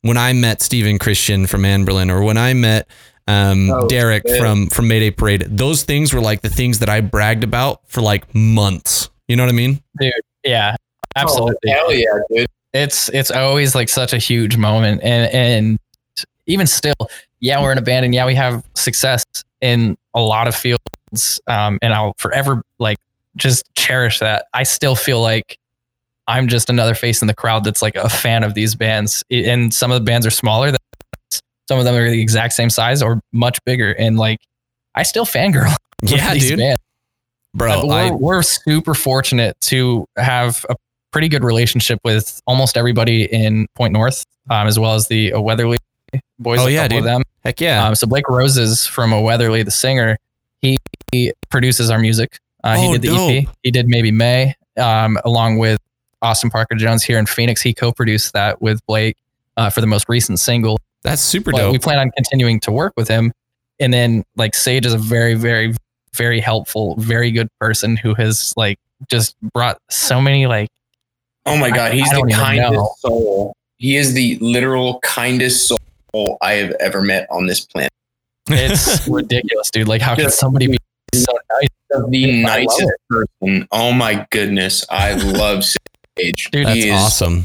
when 0.00 0.16
I 0.16 0.32
met 0.32 0.60
Steven 0.60 0.98
Christian 0.98 1.46
from 1.46 1.62
Anberlin, 1.62 2.10
or 2.10 2.24
when 2.24 2.36
I 2.36 2.52
met 2.52 2.88
um, 3.28 3.70
Oh, 3.70 3.86
Derek 3.86 4.28
from 4.40 4.66
from 4.70 4.88
Mayday 4.88 5.12
Parade, 5.12 5.42
those 5.46 5.84
things 5.84 6.12
were 6.12 6.20
like 6.20 6.42
the 6.42 6.50
things 6.50 6.80
that 6.80 6.88
I 6.88 7.00
bragged 7.00 7.44
about 7.44 7.82
for 7.86 8.00
like 8.00 8.34
months. 8.34 9.08
You 9.28 9.36
know 9.36 9.44
what 9.44 9.50
I 9.50 9.56
mean? 9.56 9.82
Yeah, 10.44 10.76
absolutely. 11.16 11.56
Oh, 11.68 11.72
hell 11.72 11.92
yeah, 11.92 12.18
dude. 12.30 12.48
it's 12.72 13.08
it's 13.10 13.30
always 13.30 13.74
like 13.74 13.88
such 13.88 14.12
a 14.12 14.18
huge 14.18 14.56
moment 14.56 15.00
and 15.02 15.32
and 15.32 15.78
even 16.46 16.66
still 16.66 16.94
yeah 17.40 17.60
we're 17.62 17.72
in 17.72 17.78
a 17.78 17.82
band 17.82 18.04
and 18.04 18.14
yeah 18.14 18.26
we 18.26 18.34
have 18.34 18.62
success 18.74 19.24
in 19.60 19.96
a 20.14 20.20
lot 20.20 20.46
of 20.46 20.54
fields 20.54 21.40
um 21.46 21.78
and 21.80 21.94
i'll 21.94 22.12
forever 22.18 22.62
like 22.78 22.98
just 23.36 23.64
cherish 23.74 24.18
that 24.18 24.46
i 24.52 24.62
still 24.62 24.94
feel 24.94 25.22
like 25.22 25.56
i'm 26.26 26.46
just 26.48 26.68
another 26.68 26.94
face 26.94 27.22
in 27.22 27.28
the 27.28 27.34
crowd 27.34 27.64
that's 27.64 27.80
like 27.80 27.94
a 27.96 28.08
fan 28.10 28.44
of 28.44 28.52
these 28.54 28.74
bands 28.74 29.24
and 29.30 29.72
some 29.72 29.90
of 29.90 29.98
the 29.98 30.04
bands 30.04 30.26
are 30.26 30.30
smaller 30.30 30.70
than 30.70 30.80
some 31.68 31.78
of 31.78 31.84
them 31.84 31.94
are 31.94 32.10
the 32.10 32.20
exact 32.20 32.52
same 32.52 32.68
size 32.68 33.00
or 33.02 33.20
much 33.32 33.58
bigger 33.64 33.92
and 33.92 34.18
like 34.18 34.40
i 34.94 35.02
still 35.02 35.24
fangirl 35.24 35.74
Yeah, 36.02 36.34
these 36.34 36.48
dude, 36.50 36.58
bands. 36.58 36.80
Bro. 37.54 37.86
we're, 37.86 37.94
I, 37.94 38.10
we're 38.10 38.42
super 38.42 38.94
fortunate 38.94 39.58
to 39.62 40.06
have 40.16 40.64
a 40.68 40.76
pretty 41.10 41.28
good 41.28 41.44
relationship 41.44 41.98
with 42.04 42.40
almost 42.46 42.76
everybody 42.76 43.24
in 43.24 43.66
Point 43.74 43.92
North, 43.92 44.24
um, 44.50 44.66
as 44.66 44.78
well 44.78 44.94
as 44.94 45.08
the 45.08 45.32
Weatherly 45.34 45.78
boys. 46.38 46.60
Oh, 46.60 46.66
yeah, 46.66 46.88
dude. 46.88 47.04
them. 47.04 47.22
heck 47.44 47.60
yeah. 47.60 47.86
Um, 47.86 47.94
so 47.94 48.06
Blake 48.06 48.28
Roses 48.28 48.86
from 48.86 49.12
a 49.12 49.20
Weatherly, 49.20 49.62
the 49.62 49.70
singer, 49.70 50.18
he, 50.60 50.78
he 51.12 51.32
produces 51.50 51.90
our 51.90 51.98
music. 51.98 52.38
Uh, 52.62 52.76
he 52.76 52.88
Oh, 52.88 52.92
did 52.96 53.02
the 53.02 53.08
EP. 53.48 53.54
He 53.62 53.70
did 53.70 53.86
maybe 53.88 54.10
May, 54.10 54.54
um, 54.76 55.18
along 55.24 55.58
with 55.58 55.78
Austin 56.22 56.50
Parker 56.50 56.74
Jones 56.74 57.02
here 57.04 57.18
in 57.18 57.26
Phoenix. 57.26 57.60
He 57.60 57.74
co-produced 57.74 58.32
that 58.32 58.60
with 58.62 58.84
Blake 58.86 59.16
uh, 59.56 59.68
for 59.70 59.80
the 59.82 59.86
most 59.86 60.08
recent 60.08 60.40
single. 60.40 60.78
That's 61.02 61.20
super 61.20 61.52
But 61.52 61.58
dope. 61.58 61.72
we 61.72 61.78
plan 61.78 61.98
on 61.98 62.10
continuing 62.12 62.60
to 62.60 62.72
work 62.72 62.94
with 62.96 63.08
him. 63.08 63.32
And 63.78 63.92
then 63.92 64.24
like 64.36 64.54
Sage 64.54 64.86
is 64.86 64.94
a 64.94 64.98
very, 64.98 65.34
very, 65.34 65.74
very 66.14 66.40
helpful, 66.40 66.94
very 66.96 67.30
good 67.30 67.48
person 67.60 67.96
who 67.96 68.14
has 68.14 68.54
like 68.56 68.78
just 69.10 69.36
brought 69.52 69.78
so 69.90 70.20
many 70.20 70.46
like 70.46 70.68
Oh 71.46 71.56
my 71.58 71.68
god, 71.70 71.92
I- 71.92 71.94
he's 71.96 72.08
I 72.10 72.14
the 72.14 72.18
even 72.20 72.30
kindest 72.30 72.72
know. 72.72 72.94
soul. 72.98 73.56
He 73.76 73.96
is 73.96 74.14
the 74.14 74.38
literal 74.40 75.00
kindest 75.00 75.68
soul 75.68 76.38
I 76.40 76.52
have 76.52 76.70
ever 76.80 77.02
met 77.02 77.26
on 77.30 77.46
this 77.46 77.60
planet. 77.66 77.90
it's 78.48 79.06
ridiculous, 79.08 79.70
dude. 79.70 79.88
Like 79.88 80.00
how 80.00 80.14
can 80.14 80.30
somebody 80.30 80.68
be 80.68 80.78
so 81.14 81.32
nice? 81.60 81.68
The 82.08 82.42
nicest 82.42 82.90
person. 83.10 83.68
Oh 83.72 83.92
my 83.92 84.26
goodness, 84.30 84.84
I 84.90 85.12
love 85.14 85.64
Sage. 86.18 86.50
Dude, 86.50 86.66
That's 86.66 86.78
is 86.78 86.92
awesome. 86.92 87.44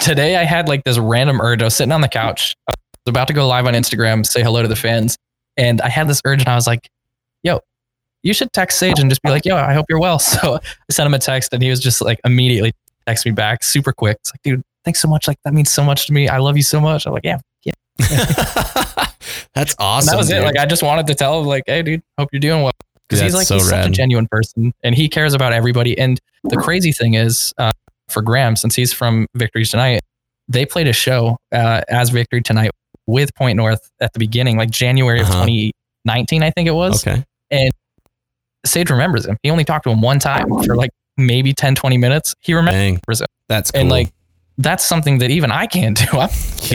Today 0.00 0.36
I 0.36 0.44
had 0.44 0.68
like 0.68 0.84
this 0.84 0.98
random 0.98 1.40
urge. 1.40 1.62
I 1.62 1.66
was 1.66 1.76
sitting 1.76 1.92
on 1.92 2.00
the 2.00 2.08
couch. 2.08 2.54
I 2.68 2.72
was 3.06 3.10
about 3.10 3.28
to 3.28 3.34
go 3.34 3.46
live 3.46 3.66
on 3.66 3.74
Instagram, 3.74 4.26
say 4.26 4.42
hello 4.42 4.60
to 4.62 4.68
the 4.68 4.76
fans. 4.76 5.16
And 5.56 5.80
I 5.80 5.88
had 5.88 6.08
this 6.08 6.20
urge 6.26 6.40
and 6.40 6.48
I 6.48 6.54
was 6.54 6.66
like, 6.66 6.88
yo, 7.42 7.60
you 8.28 8.34
should 8.34 8.52
text 8.52 8.78
Sage 8.78 9.00
and 9.00 9.10
just 9.10 9.22
be 9.22 9.30
like, 9.30 9.44
yo, 9.44 9.56
I 9.56 9.72
hope 9.72 9.86
you're 9.88 9.98
well. 10.00 10.18
So 10.38 10.56
I 10.56 10.60
sent 10.92 11.06
him 11.06 11.14
a 11.14 11.18
text 11.18 11.52
and 11.52 11.62
he 11.62 11.70
was 11.70 11.80
just 11.80 12.00
like 12.02 12.20
immediately 12.24 12.72
text 13.06 13.24
me 13.26 13.32
back 13.32 13.64
super 13.64 13.92
quick. 13.92 14.18
It's 14.20 14.32
like, 14.32 14.42
dude, 14.42 14.62
thanks 14.84 15.00
so 15.00 15.08
much. 15.08 15.26
Like 15.26 15.38
that 15.44 15.54
means 15.54 15.70
so 15.70 15.82
much 15.82 16.06
to 16.06 16.12
me. 16.12 16.28
I 16.28 16.38
love 16.38 16.56
you 16.56 16.62
so 16.62 16.80
much. 16.80 17.06
I'm 17.06 17.12
like, 17.14 17.24
yeah. 17.24 17.38
yeah. 17.64 17.72
That's 19.54 19.72
And 19.74 19.76
awesome. 19.80 20.12
that 20.12 20.16
was 20.18 20.30
it. 20.30 20.42
Like 20.42 20.56
I 20.56 20.66
just 20.66 20.82
wanted 20.82 21.06
to 21.08 21.14
tell 21.14 21.40
him, 21.40 21.46
like, 21.46 21.64
hey, 21.66 21.82
dude, 21.82 22.02
hope 22.18 22.28
you're 22.32 22.40
doing 22.40 22.62
well. 22.62 22.72
Because 23.08 23.22
he's 23.22 23.34
like 23.34 23.46
so 23.46 23.54
he's 23.54 23.68
such 23.70 23.86
a 23.86 23.90
genuine 23.90 24.28
person 24.30 24.72
and 24.82 24.94
he 24.94 25.08
cares 25.08 25.32
about 25.32 25.52
everybody. 25.54 25.98
And 25.98 26.20
the 26.44 26.56
crazy 26.58 26.92
thing 26.92 27.14
is, 27.14 27.54
uh, 27.56 27.72
for 28.08 28.20
Graham, 28.22 28.54
since 28.54 28.74
he's 28.74 28.92
from 28.92 29.26
Victory 29.34 29.64
Tonight, 29.64 30.02
they 30.46 30.66
played 30.66 30.88
a 30.88 30.92
show 30.92 31.38
uh, 31.52 31.80
as 31.88 32.10
Victory 32.10 32.42
Tonight 32.42 32.70
with 33.06 33.34
Point 33.34 33.56
North 33.56 33.90
at 34.00 34.12
the 34.12 34.18
beginning, 34.18 34.58
like 34.58 34.70
January 34.70 35.20
of 35.20 35.26
Uh-huh. 35.26 35.46
2019, 35.46 36.42
I 36.42 36.50
think 36.50 36.68
it 36.68 36.72
was. 36.72 37.06
okay. 37.06 37.24
Sage 38.66 38.90
remembers 38.90 39.26
him. 39.26 39.36
He 39.42 39.50
only 39.50 39.64
talked 39.64 39.84
to 39.84 39.90
him 39.90 40.00
one 40.00 40.18
time 40.18 40.48
for 40.64 40.74
like 40.76 40.90
maybe 41.16 41.52
10, 41.52 41.74
20 41.74 41.96
minutes. 41.96 42.34
He 42.40 42.54
remembers 42.54 42.74
Dang. 42.80 42.94
him. 42.94 43.26
That's 43.48 43.70
cool. 43.70 43.80
And 43.80 43.90
like, 43.90 44.12
that's 44.58 44.84
something 44.84 45.18
that 45.18 45.30
even 45.30 45.52
I 45.52 45.66
can't 45.66 45.96
do 45.96 46.04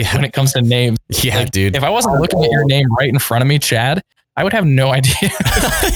yeah, 0.00 0.14
when 0.14 0.24
it 0.24 0.32
comes 0.32 0.52
to 0.54 0.62
names. 0.62 0.98
yeah, 1.22 1.38
like, 1.38 1.50
dude. 1.50 1.76
If 1.76 1.82
I 1.82 1.90
wasn't 1.90 2.20
looking 2.20 2.42
at 2.42 2.50
your 2.50 2.64
name 2.64 2.86
right 2.94 3.08
in 3.08 3.18
front 3.18 3.42
of 3.42 3.48
me, 3.48 3.58
Chad, 3.58 4.00
I 4.36 4.42
would 4.42 4.52
have 4.52 4.66
no 4.66 4.90
idea. 4.90 5.14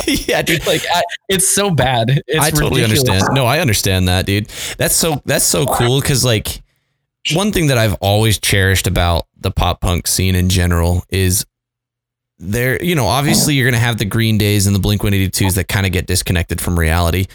yeah, 0.07 0.43
dude. 0.43 0.65
like 0.67 0.83
I, 0.95 1.03
it's 1.29 1.49
so 1.49 1.71
bad. 1.71 2.23
It's 2.29 2.39
I 2.39 2.51
totally 2.51 2.83
ridiculous. 2.83 3.09
understand. 3.09 3.35
No, 3.35 3.47
I 3.47 3.59
understand 3.59 4.07
that, 4.09 4.27
dude. 4.27 4.47
That's 4.77 4.95
so 4.95 5.21
that's 5.25 5.45
so 5.45 5.67
cool 5.67 6.01
because 6.01 6.25
like 6.25 6.63
one 7.33 7.51
thing 7.51 7.67
that 7.67 7.79
I've 7.79 7.95
always 7.95 8.39
cherished 8.39 8.87
about 8.87 9.27
the 9.37 9.51
pop 9.51 9.81
punk 9.81 10.07
scene 10.07 10.37
in 10.37 10.49
general 10.49 11.03
is 11.11 11.47
there, 12.39 12.83
you 12.83 12.95
know, 12.95 13.07
obviously 13.07 13.55
you're 13.55 13.69
gonna 13.71 13.81
have 13.81 13.99
the 13.99 14.05
Green 14.05 14.39
Days 14.39 14.67
and 14.67 14.75
the 14.75 14.81
Blink 14.81 15.03
182s 15.03 15.55
that 15.55 15.69
kind 15.69 15.87
of 15.87 15.93
get 15.93 16.07
disconnected 16.07 16.61
from 16.61 16.79
reality. 16.79 17.27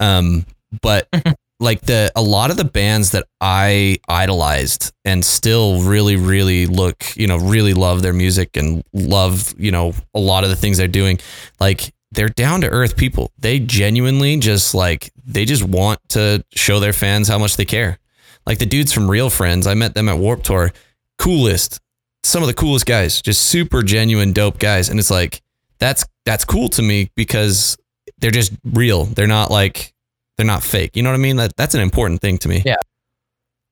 Um, 0.00 0.46
but 0.80 1.08
like 1.60 1.80
the 1.82 2.10
a 2.16 2.22
lot 2.22 2.50
of 2.50 2.56
the 2.56 2.64
bands 2.64 3.12
that 3.12 3.26
I 3.40 3.98
idolized 4.08 4.92
and 5.04 5.24
still 5.24 5.82
really, 5.82 6.16
really 6.16 6.66
look, 6.66 7.16
you 7.16 7.26
know, 7.26 7.36
really 7.36 7.74
love 7.74 8.02
their 8.02 8.12
music 8.12 8.56
and 8.56 8.82
love, 8.92 9.54
you 9.58 9.70
know, 9.70 9.94
a 10.14 10.20
lot 10.20 10.44
of 10.44 10.50
the 10.50 10.56
things 10.56 10.78
they're 10.78 10.88
doing, 10.88 11.18
like 11.60 11.92
they're 12.10 12.28
down 12.28 12.60
to 12.60 12.68
earth 12.68 12.96
people. 12.96 13.32
They 13.38 13.58
genuinely 13.58 14.36
just 14.38 14.74
like 14.74 15.12
they 15.24 15.44
just 15.44 15.62
want 15.64 16.00
to 16.10 16.44
show 16.52 16.80
their 16.80 16.92
fans 16.92 17.28
how 17.28 17.38
much 17.38 17.56
they 17.56 17.64
care. 17.64 17.98
Like 18.44 18.58
the 18.58 18.66
dudes 18.66 18.92
from 18.92 19.10
Real 19.10 19.30
Friends, 19.30 19.66
I 19.66 19.74
met 19.74 19.94
them 19.94 20.08
at 20.08 20.18
Warp 20.18 20.42
Tour. 20.42 20.72
Coolest, 21.18 21.80
some 22.24 22.42
of 22.42 22.46
the 22.46 22.54
coolest 22.54 22.86
guys, 22.86 23.20
just 23.20 23.42
super 23.44 23.82
genuine, 23.82 24.32
dope 24.32 24.58
guys. 24.58 24.88
And 24.88 24.98
it's 24.98 25.10
like 25.10 25.42
that's 25.78 26.04
that's 26.24 26.44
cool 26.44 26.68
to 26.70 26.82
me 26.82 27.10
because 27.16 27.76
they're 28.18 28.30
just 28.30 28.52
real. 28.64 29.04
They're 29.04 29.26
not 29.26 29.50
like 29.50 29.92
they're 30.36 30.46
not 30.46 30.62
fake. 30.62 30.96
You 30.96 31.02
know 31.02 31.10
what 31.10 31.16
I 31.16 31.22
mean? 31.22 31.36
That 31.36 31.56
that's 31.56 31.74
an 31.74 31.80
important 31.80 32.20
thing 32.20 32.38
to 32.38 32.48
me. 32.48 32.62
Yeah. 32.64 32.76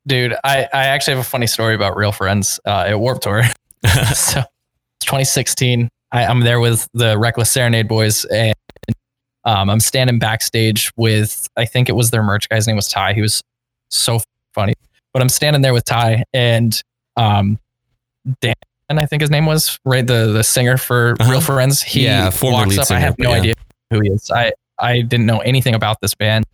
Dude, 0.06 0.34
I, 0.44 0.66
I 0.72 0.86
actually 0.86 1.14
have 1.16 1.26
a 1.26 1.28
funny 1.28 1.46
story 1.46 1.74
about 1.74 1.96
real 1.96 2.10
friends 2.10 2.58
uh, 2.66 2.86
at 2.88 2.98
Warp 2.98 3.20
Tour. 3.20 3.42
so 4.14 4.40
it's 4.40 5.04
2016. 5.04 5.88
I, 6.12 6.24
I'm 6.24 6.40
there 6.40 6.58
with 6.58 6.88
the 6.94 7.18
Reckless 7.18 7.50
Serenade 7.50 7.86
boys, 7.86 8.24
and 8.24 8.54
um, 9.44 9.70
I'm 9.70 9.80
standing 9.80 10.18
backstage 10.18 10.90
with 10.96 11.48
I 11.56 11.64
think 11.66 11.88
it 11.88 11.92
was 11.92 12.10
their 12.10 12.22
merch 12.22 12.48
guy's 12.48 12.66
name 12.66 12.76
was 12.76 12.88
Ty. 12.88 13.12
He 13.12 13.20
was 13.20 13.42
so 13.90 14.20
funny. 14.54 14.74
But 15.12 15.22
I'm 15.22 15.28
standing 15.28 15.62
there 15.62 15.74
with 15.74 15.84
Ty 15.84 16.24
and 16.32 16.80
um, 17.16 17.58
Dan, 18.40 18.54
I 18.90 19.06
think 19.06 19.20
his 19.22 19.30
name 19.30 19.46
was 19.46 19.78
right 19.84 20.06
the 20.06 20.26
the 20.32 20.42
singer 20.44 20.76
for 20.76 21.16
Uh-huh. 21.20 21.30
Real 21.30 21.40
Friends. 21.40 21.82
He 21.82 22.04
Yeah, 22.04 22.30
walks 22.42 22.78
up. 22.78 22.90
I 22.90 22.98
have 23.00 23.18
no 23.18 23.30
yeah. 23.30 23.36
idea 23.36 23.54
who 23.90 24.00
he 24.00 24.10
is. 24.10 24.30
I 24.30 24.52
I 24.78 25.02
didn't 25.02 25.26
know 25.26 25.38
anything 25.40 25.74
about 25.74 26.00
this 26.00 26.14
band. 26.14 26.44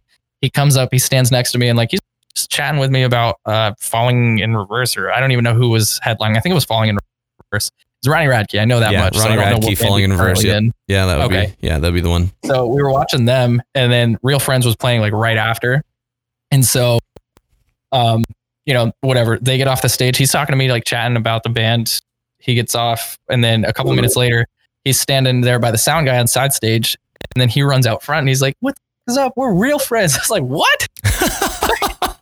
He 0.40 0.50
comes 0.50 0.76
up, 0.76 0.88
he 0.92 0.98
stands 0.98 1.30
next 1.32 1.52
to 1.52 1.58
me, 1.58 1.68
and 1.68 1.76
like 1.76 1.90
he's 1.92 2.00
just 2.34 2.50
chatting 2.50 2.78
with 2.78 2.90
me 2.90 3.02
about 3.04 3.36
uh, 3.46 3.72
falling 3.80 4.38
in 4.40 4.54
reverse, 4.56 4.96
or 4.96 5.10
I 5.10 5.20
don't 5.20 5.32
even 5.32 5.44
know 5.44 5.54
who 5.54 5.70
was 5.70 5.98
headlining. 6.04 6.36
I 6.36 6.40
think 6.40 6.50
it 6.52 6.54
was 6.54 6.64
falling 6.64 6.90
in 6.90 6.98
reverse. 7.50 7.70
It's 8.00 8.08
Ronnie 8.08 8.26
Radke. 8.26 8.60
I 8.60 8.66
know 8.66 8.78
that 8.80 8.92
Yeah, 8.92 9.04
much. 9.04 9.16
Ronnie 9.16 9.32
I 9.40 9.50
don't 9.50 9.60
know 9.62 9.68
Radke, 9.68 9.78
Falling 9.78 10.04
in 10.04 10.10
Reverse, 10.10 10.44
yep. 10.44 10.58
in. 10.58 10.72
yeah, 10.86 11.06
that 11.06 11.16
would 11.16 11.24
Okay. 11.26 11.54
be 11.60 11.66
yeah, 11.66 11.78
that'd 11.78 11.94
be 11.94 12.02
the 12.02 12.10
one. 12.10 12.30
So 12.44 12.66
we 12.66 12.82
were 12.82 12.90
watching 12.90 13.24
them, 13.24 13.62
and 13.74 13.90
then 13.90 14.18
Real 14.22 14.38
Friends 14.38 14.66
was 14.66 14.76
playing 14.76 15.00
like 15.00 15.14
right 15.14 15.38
after, 15.38 15.82
and 16.50 16.62
so, 16.64 16.98
um, 17.92 18.24
you 18.66 18.74
know, 18.74 18.92
whatever. 19.00 19.38
They 19.40 19.56
get 19.56 19.68
off 19.68 19.80
the 19.82 19.88
stage. 19.88 20.18
He's 20.18 20.30
talking 20.30 20.52
to 20.52 20.56
me, 20.56 20.70
like 20.70 20.84
chatting 20.84 21.16
about 21.16 21.42
the 21.44 21.48
band. 21.48 22.00
He 22.38 22.54
gets 22.54 22.74
off, 22.74 23.16
and 23.30 23.42
then 23.42 23.64
a 23.64 23.72
couple 23.72 23.92
minutes 23.94 24.14
later, 24.16 24.46
he's 24.84 25.00
standing 25.00 25.40
there 25.40 25.58
by 25.58 25.70
the 25.70 25.78
sound 25.78 26.06
guy 26.06 26.18
on 26.18 26.26
side 26.26 26.52
stage, 26.52 26.96
and 27.34 27.40
then 27.40 27.48
he 27.48 27.62
runs 27.62 27.86
out 27.86 28.02
front 28.02 28.20
and 28.20 28.28
he's 28.28 28.42
like, 28.42 28.54
"What 28.60 28.76
is 29.08 29.16
up? 29.16 29.32
We're 29.36 29.54
real 29.54 29.78
friends." 29.78 30.14
I 30.16 30.20
was 30.20 30.30
like, 30.30 30.42
"What?" 30.42 30.86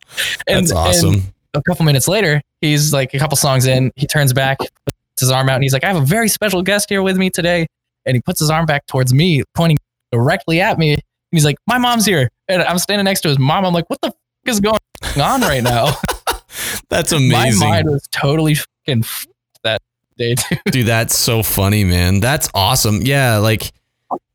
That's 0.47 0.73
awesome. 0.73 1.15
and 1.15 1.33
a 1.55 1.63
couple 1.63 1.85
minutes 1.85 2.09
later, 2.09 2.41
he's 2.61 2.93
like 2.93 3.13
a 3.15 3.19
couple 3.19 3.37
songs 3.37 3.67
in, 3.67 3.91
he 3.97 4.07
turns 4.07 4.33
back, 4.33 4.59
puts 4.59 5.21
his 5.21 5.31
arm 5.31 5.49
out, 5.49 5.55
and 5.57 5.63
he's 5.63 5.73
like, 5.73 5.85
"I 5.85 5.89
have 5.89 5.97
a 6.03 6.05
very 6.07 6.29
special 6.29 6.63
guest 6.63 6.89
here 6.89 7.03
with 7.03 7.17
me 7.17 7.31
today." 7.31 7.67
And 8.07 8.15
he 8.17 8.21
puts 8.21 8.39
his 8.41 8.51
arm 8.51 8.67
back 8.67 8.87
towards 8.87 9.15
me, 9.15 9.43
pointing 9.55 9.79
directly 10.13 10.61
at 10.61 10.79
me. 10.79 10.93
And 10.93 11.03
he's 11.33 11.45
like, 11.45 11.57
"My 11.67 11.79
mom's 11.79 12.05
here," 12.07 12.31
and 12.49 12.63
I'm 12.63 12.79
standing 12.79 13.05
next 13.05 13.23
to 13.23 13.29
his 13.29 13.39
mom. 13.39 13.65
I'm 13.65 13.73
like, 13.75 13.89
"What 13.89 14.01
the 14.03 14.09
f- 14.09 14.15
is 14.47 14.61
going 14.61 14.79
on 15.21 15.41
right 15.41 15.63
now?" 15.63 15.93
That's 16.89 17.13
amazing. 17.13 17.61
My 17.61 17.69
mind 17.77 17.91
was 17.91 18.07
totally 18.13 18.55
fucking 18.55 19.01
f- 19.05 19.27
that 19.63 19.83
day, 20.19 20.35
too. 20.39 20.57
Dude, 20.71 20.87
that's 20.87 21.19
so 21.19 21.43
funny, 21.43 21.85
man. 21.85 22.21
That's 22.21 22.49
awesome. 22.55 23.01
Yeah, 23.03 23.39
like 23.39 23.73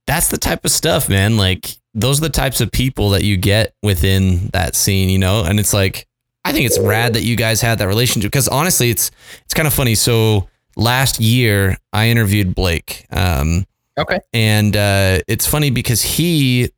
that's 0.05 0.29
the 0.29 0.37
type 0.37 0.65
of 0.65 0.71
stuff, 0.71 1.07
man. 1.09 1.37
Like 1.37 1.69
those 1.93 2.19
are 2.19 2.21
the 2.21 2.29
types 2.29 2.61
of 2.61 2.71
people 2.71 3.11
that 3.11 3.23
you 3.23 3.37
get 3.37 3.73
within 3.83 4.47
that 4.53 4.75
scene, 4.75 5.09
you 5.09 5.17
know? 5.19 5.43
And 5.43 5.59
it's 5.59 5.73
like 5.73 6.07
I 6.45 6.51
think 6.51 6.65
it's 6.65 6.79
rad 6.79 7.13
that 7.13 7.23
you 7.23 7.35
guys 7.35 7.61
had 7.61 7.79
that 7.79 7.87
relationship 7.87 8.31
because 8.31 8.47
honestly, 8.47 8.89
it's 8.89 9.11
it's 9.45 9.53
kind 9.53 9.67
of 9.67 9.73
funny. 9.73 9.95
So 9.95 10.47
last 10.75 11.19
year 11.19 11.77
I 11.93 12.09
interviewed 12.09 12.55
Blake. 12.55 13.05
Um 13.11 13.65
Okay. 13.97 14.19
and 14.31 14.77
uh, 14.77 15.19
it's 15.27 15.45
funny 15.45 15.71
because 15.71 16.01
he 16.01 16.69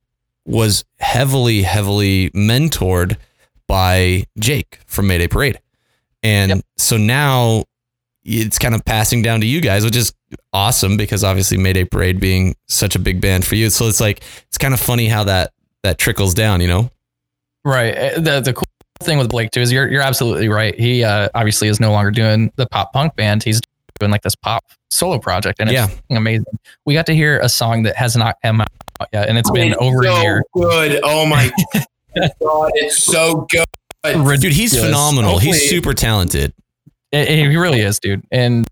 was 0.43 0.84
heavily, 0.99 1.61
heavily 1.61 2.31
mentored 2.31 3.18
by 3.72 4.26
Jake 4.38 4.80
from 4.85 5.07
Mayday 5.07 5.27
Parade. 5.30 5.57
And 6.23 6.49
Yep. 6.49 6.60
so 6.77 6.98
now 6.98 7.64
it's 8.26 8.60
kind 8.60 8.76
of 8.76 8.84
passing 8.84 9.22
down 9.22 9.39
to 9.39 9.48
you 9.48 9.61
guys, 9.61 9.85
which 9.85 9.95
is 9.95 10.14
awesome 10.52 10.98
because 10.98 11.23
obviously 11.23 11.57
Mayday 11.57 11.85
Parade 11.85 12.19
being 12.19 12.53
such 12.68 12.95
a 12.95 12.99
big 12.99 13.22
band 13.22 13.45
for 13.45 13.56
you. 13.56 13.69
So 13.69 13.88
it's 13.88 14.02
like 14.02 14.23
it's 14.48 14.57
kind 14.57 14.73
of 14.73 14.81
funny 14.81 15.07
how 15.07 15.23
that 15.23 15.53
that 15.84 15.98
trickles 15.98 16.34
down, 16.34 16.60
you 16.60 16.68
know? 16.68 16.91
Right. 17.64 17.98
Uh, 17.98 18.19
The 18.19 18.41
the 18.41 18.53
cool 18.53 18.65
thing 19.03 19.18
with 19.18 19.30
Blake 19.30 19.52
too 19.52 19.61
is 19.61 19.72
you're 19.72 19.88
you're 19.89 20.02
absolutely 20.02 20.49
right. 20.49 20.77
He 20.77 21.03
uh, 21.06 21.30
obviously 21.34 21.69
is 21.69 21.80
no 21.80 21.91
longer 21.93 22.11
doing 22.11 22.52
the 22.57 22.68
pop 22.68 22.91
punk 22.91 23.15
band. 23.15 23.41
He's 23.41 23.61
doing 23.99 24.11
like 24.11 24.22
this 24.22 24.35
pop 24.35 24.65
solo 24.89 25.18
project, 25.18 25.61
and 25.61 25.69
it's 25.69 25.76
Yeah. 25.76 25.88
fucking 25.88 26.18
amazing. 26.18 26.45
We 26.85 26.93
got 26.93 27.06
to 27.06 27.15
hear 27.15 27.39
a 27.39 27.48
song 27.48 27.84
that 27.84 27.95
has 27.95 28.18
not 28.18 28.35
come 28.43 28.60
out 28.60 28.68
yet, 29.14 29.30
and 29.30 29.38
it's 29.38 29.49
been 29.49 29.69
It's 29.72 29.81
over 29.81 30.03
so 30.03 30.14
a 30.15 30.22
year. 30.22 30.43
Good. 30.53 30.99
Oh 31.03 31.26
my 31.26 31.49
god, 32.15 32.71
it's 32.75 33.03
so 33.03 33.47
good. 33.49 33.65
Dude, 34.03 34.15
he's 34.15 34.73
Ridiculous. 34.73 34.75
phenomenal. 34.85 35.31
Hopefully- 35.33 35.51
He's 35.57 35.69
super 35.69 35.93
talented. 35.93 36.53
It, 37.11 37.29
it- 37.29 37.49
he 37.51 37.55
really 37.57 37.81
is, 37.81 37.99
dude. 37.99 38.23
And 38.31 38.67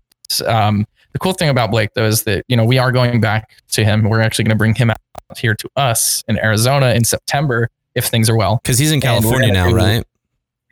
um, 0.46 0.86
the 1.12 1.18
cool 1.18 1.32
thing 1.32 1.48
about 1.48 1.70
Blake 1.70 1.90
though 1.94 2.06
is 2.06 2.22
that 2.24 2.44
you 2.48 2.56
know 2.56 2.64
we 2.64 2.78
are 2.78 2.90
going 2.92 3.20
back 3.20 3.50
to 3.72 3.84
him. 3.84 4.04
We're 4.08 4.20
actually 4.20 4.44
going 4.44 4.54
to 4.54 4.58
bring 4.58 4.74
him 4.74 4.90
out 4.90 4.98
here 5.38 5.54
to 5.54 5.68
us 5.76 6.24
in 6.28 6.38
Arizona 6.38 6.90
in 6.94 7.04
September 7.04 7.68
if 7.94 8.06
things 8.06 8.28
are 8.30 8.36
well. 8.36 8.60
Because 8.62 8.78
he's 8.78 8.92
in 8.92 9.00
California 9.00 9.52
now, 9.52 9.70
right? 9.72 10.04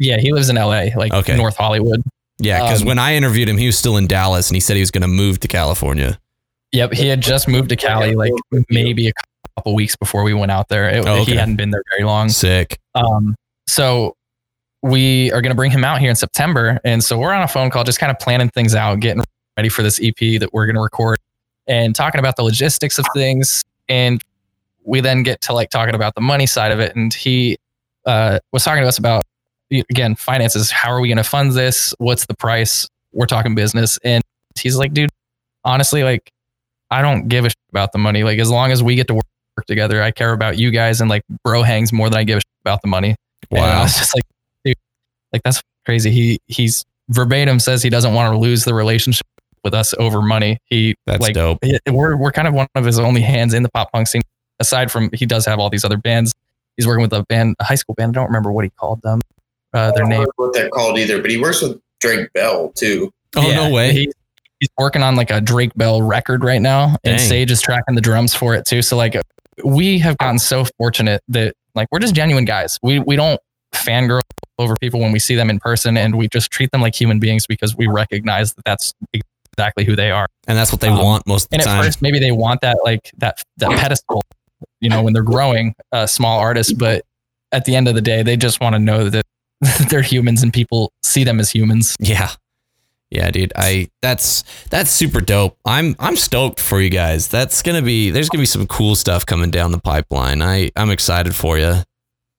Yeah, 0.00 0.18
he 0.18 0.32
lives 0.32 0.48
in 0.48 0.56
L.A., 0.56 0.92
like 0.96 1.12
Okay. 1.12 1.36
North 1.36 1.56
Hollywood. 1.56 2.02
Yeah, 2.38 2.62
because 2.62 2.82
Um, 2.82 2.86
when 2.88 2.98
I 3.00 3.14
interviewed 3.16 3.48
him, 3.48 3.58
he 3.58 3.66
was 3.66 3.76
still 3.76 3.96
in 3.96 4.06
Dallas 4.06 4.48
and 4.48 4.54
he 4.54 4.60
said 4.60 4.74
he 4.76 4.80
was 4.82 4.92
going 4.92 5.02
to 5.02 5.08
move 5.08 5.40
to 5.40 5.48
California. 5.48 6.20
Yep, 6.72 6.92
he 6.92 7.08
had 7.08 7.20
just 7.20 7.48
moved 7.48 7.70
to 7.70 7.76
Cali 7.76 8.14
like 8.14 8.32
maybe 8.68 9.08
a 9.08 9.12
couple 9.56 9.74
weeks 9.74 9.96
before 9.96 10.22
we 10.22 10.34
went 10.34 10.50
out 10.52 10.68
there. 10.68 10.88
It- 10.88 11.06
Oh, 11.06 11.20
okay. 11.22 11.32
He 11.32 11.36
hadn't 11.36 11.56
been 11.56 11.70
there 11.70 11.82
very 11.96 12.04
long. 12.06 12.28
Sick. 12.28 12.78
Um, 12.94 13.34
so 13.66 14.14
we 14.82 15.32
are 15.32 15.40
going 15.40 15.50
to 15.50 15.56
bring 15.56 15.70
him 15.70 15.84
out 15.84 15.98
here 16.00 16.10
in 16.10 16.16
September, 16.16 16.78
and 16.84 17.02
so 17.02 17.18
we're 17.18 17.32
on 17.32 17.42
a 17.42 17.48
phone 17.48 17.70
call, 17.70 17.84
just 17.84 17.98
kind 17.98 18.10
of 18.10 18.18
planning 18.18 18.48
things 18.50 18.74
out, 18.74 19.00
getting 19.00 19.22
ready 19.56 19.68
for 19.68 19.82
this 19.82 19.98
EP 20.02 20.38
that 20.40 20.50
we're 20.52 20.66
going 20.66 20.76
to 20.76 20.80
record, 20.82 21.18
and 21.66 21.94
talking 21.94 22.18
about 22.18 22.36
the 22.36 22.42
logistics 22.44 22.98
of 22.98 23.06
things. 23.14 23.64
And 23.88 24.20
we 24.84 25.00
then 25.00 25.22
get 25.22 25.40
to 25.42 25.52
like 25.54 25.70
talking 25.70 25.94
about 25.94 26.14
the 26.14 26.20
money 26.20 26.46
side 26.46 26.70
of 26.70 26.80
it, 26.80 26.94
and 26.94 27.12
he 27.12 27.56
uh, 28.06 28.38
was 28.52 28.62
talking 28.62 28.82
to 28.82 28.88
us 28.88 28.98
about 28.98 29.24
again 29.90 30.14
finances. 30.14 30.70
How 30.70 30.90
are 30.92 31.00
we 31.00 31.08
going 31.08 31.16
to 31.18 31.24
fund 31.24 31.52
this? 31.52 31.94
What's 31.98 32.26
the 32.26 32.34
price? 32.34 32.88
We're 33.12 33.26
talking 33.26 33.54
business, 33.54 33.98
and 34.04 34.22
he's 34.58 34.76
like, 34.76 34.92
dude, 34.94 35.10
honestly, 35.64 36.04
like 36.04 36.30
I 36.90 37.02
don't 37.02 37.28
give 37.28 37.44
a 37.44 37.50
shit 37.50 37.56
about 37.70 37.92
the 37.92 37.98
money. 37.98 38.24
Like 38.24 38.38
as 38.38 38.50
long 38.50 38.70
as 38.72 38.82
we 38.82 38.94
get 38.94 39.06
to 39.08 39.14
work 39.14 39.24
together, 39.66 40.02
I 40.02 40.10
care 40.10 40.32
about 40.32 40.58
you 40.58 40.70
guys, 40.70 41.00
and 41.00 41.10
like 41.10 41.22
bro 41.44 41.62
hangs 41.62 41.92
more 41.92 42.08
than 42.08 42.18
I 42.18 42.24
give 42.24 42.38
a 42.38 42.40
shit 42.40 42.60
about 42.62 42.80
the 42.82 42.88
money. 42.88 43.14
And 43.50 43.60
I 43.60 43.62
Wow. 43.76 43.82
was 43.82 43.94
just 43.94 44.14
like, 44.14 44.24
dude, 44.64 44.76
like 45.32 45.42
that's 45.42 45.62
crazy. 45.84 46.10
He 46.10 46.38
he's 46.46 46.84
verbatim 47.08 47.58
says 47.60 47.82
he 47.82 47.90
doesn't 47.90 48.14
want 48.14 48.32
to 48.32 48.38
lose 48.38 48.64
the 48.64 48.74
relationship 48.74 49.26
with 49.64 49.74
us 49.74 49.94
over 49.98 50.22
money. 50.22 50.58
He 50.66 50.94
That's 51.06 51.20
like 51.20 51.34
dope. 51.34 51.58
he- 51.64 51.78
we're 51.90 52.16
we're 52.16 52.32
kind 52.32 52.48
of 52.48 52.54
one 52.54 52.68
of 52.74 52.84
his 52.84 52.98
only 52.98 53.20
hands 53.22 53.54
in 53.54 53.62
the 53.62 53.70
pop 53.70 53.92
punk 53.92 54.06
scene. 54.08 54.22
Aside 54.60 54.90
from 54.90 55.10
he 55.12 55.24
does 55.26 55.44
have 55.46 55.58
all 55.58 55.70
these 55.70 55.84
other 55.84 55.96
bands. 55.96 56.32
He's 56.76 56.86
working 56.86 57.02
with 57.02 57.12
a 57.12 57.24
band, 57.28 57.54
a 57.58 57.64
high 57.64 57.74
school 57.74 57.94
band. 57.94 58.10
I 58.16 58.20
don't 58.20 58.26
remember 58.28 58.50
what 58.52 58.64
he 58.64 58.70
called 58.70 59.02
them. 59.02 59.20
Uh, 59.74 59.78
I 59.78 59.90
their 59.90 60.00
don't 60.04 60.08
name. 60.08 60.26
what 60.36 60.52
they're 60.52 60.68
called 60.70 60.98
either, 60.98 61.20
but 61.20 61.30
he 61.30 61.36
works 61.38 61.60
with 61.62 61.80
Drake 62.00 62.32
Bell 62.32 62.70
too. 62.74 63.10
Oh, 63.36 63.42
Yeah, 63.46 63.68
no 63.68 63.70
way. 63.74 63.92
He, 63.92 64.12
he's 64.60 64.68
working 64.78 65.02
on 65.02 65.16
like 65.16 65.30
a 65.30 65.40
Drake 65.40 65.72
Bell 65.76 66.02
record 66.02 66.42
right 66.44 66.60
now, 66.62 66.96
and 67.04 67.20
Sage 67.20 67.50
is 67.50 67.60
tracking 67.60 67.94
the 67.94 68.00
drums 68.00 68.34
for 68.34 68.54
it 68.54 68.64
too. 68.66 68.82
So 68.82 68.96
like, 68.96 69.20
we 69.64 69.98
have 69.98 70.16
gotten 70.18 70.38
so 70.38 70.64
fortunate 70.78 71.22
that 71.28 71.54
like 71.74 71.88
we're 71.90 71.98
just 72.00 72.14
genuine 72.14 72.44
guys. 72.44 72.78
We 72.82 72.98
we 73.00 73.16
don't 73.16 73.40
fangirl 73.72 74.20
over 74.58 74.76
people 74.76 74.98
when 75.00 75.12
we 75.12 75.18
see 75.18 75.34
them 75.34 75.50
in 75.50 75.58
person, 75.58 75.96
and 75.96 76.16
we 76.16 76.28
just 76.28 76.50
treat 76.50 76.70
them 76.72 76.80
like 76.80 76.94
human 76.94 77.18
beings 77.18 77.46
because 77.46 77.76
we 77.76 77.86
recognize 77.86 78.54
that 78.54 78.64
that's 78.64 78.94
exactly 79.52 79.84
who 79.84 79.94
they 79.96 80.10
are. 80.10 80.26
and 80.46 80.56
that's 80.56 80.70
what 80.72 80.80
they 80.80 80.88
Um, 80.88 80.98
want 80.98 81.26
most 81.26 81.44
of 81.44 81.50
the 81.50 81.58
time. 81.58 81.68
And 81.68 81.78
at 81.80 81.84
first, 81.84 82.02
maybe 82.02 82.18
they 82.18 82.32
want 82.32 82.60
that 82.62 82.78
like 82.84 83.10
that 83.18 83.42
that 83.58 83.70
pedestal, 83.78 84.22
you 84.80 84.88
know, 84.88 85.02
when 85.02 85.12
they're 85.12 85.22
growing, 85.22 85.74
uh, 85.92 86.06
small 86.06 86.38
artists. 86.40 86.72
But 86.72 87.04
at 87.52 87.64
the 87.64 87.74
end 87.76 87.88
of 87.88 87.94
the 87.94 88.00
day, 88.02 88.22
they 88.22 88.36
just 88.36 88.60
want 88.60 88.74
to 88.74 88.78
know 88.78 89.08
that 89.10 89.24
they're 89.90 90.02
humans 90.02 90.42
and 90.42 90.52
people 90.52 90.92
see 91.02 91.24
them 91.24 91.40
as 91.40 91.50
humans. 91.50 91.96
Yeah. 92.00 92.30
Yeah, 93.10 93.30
dude. 93.30 93.52
I 93.56 93.88
that's 94.02 94.44
that's 94.70 94.90
super 94.90 95.20
dope. 95.20 95.56
I'm 95.64 95.96
I'm 95.98 96.16
stoked 96.16 96.60
for 96.60 96.80
you 96.80 96.90
guys. 96.90 97.28
That's 97.28 97.62
gonna 97.62 97.82
be 97.82 98.10
there's 98.10 98.28
gonna 98.28 98.42
be 98.42 98.46
some 98.46 98.66
cool 98.66 98.94
stuff 98.94 99.24
coming 99.24 99.50
down 99.50 99.72
the 99.72 99.78
pipeline. 99.78 100.42
I 100.42 100.70
I'm 100.76 100.90
excited 100.90 101.34
for 101.34 101.58
you. 101.58 101.76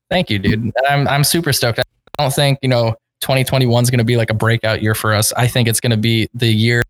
Thank 0.09 0.29
you, 0.29 0.39
dude. 0.39 0.71
I'm 0.87 1.07
I'm 1.07 1.23
super 1.23 1.53
stoked. 1.53 1.79
I 1.79 1.83
don't 2.23 2.33
think 2.33 2.59
you 2.61 2.69
know 2.69 2.95
2021 3.21 3.83
is 3.83 3.89
going 3.89 3.99
to 3.99 4.03
be 4.03 4.17
like 4.17 4.29
a 4.29 4.33
breakout 4.33 4.81
year 4.81 4.95
for 4.95 5.13
us. 5.13 5.33
I 5.33 5.47
think 5.47 5.67
it's 5.67 5.79
going 5.79 5.91
to 5.91 5.97
be 5.97 6.29
the 6.33 6.47
year 6.47 6.83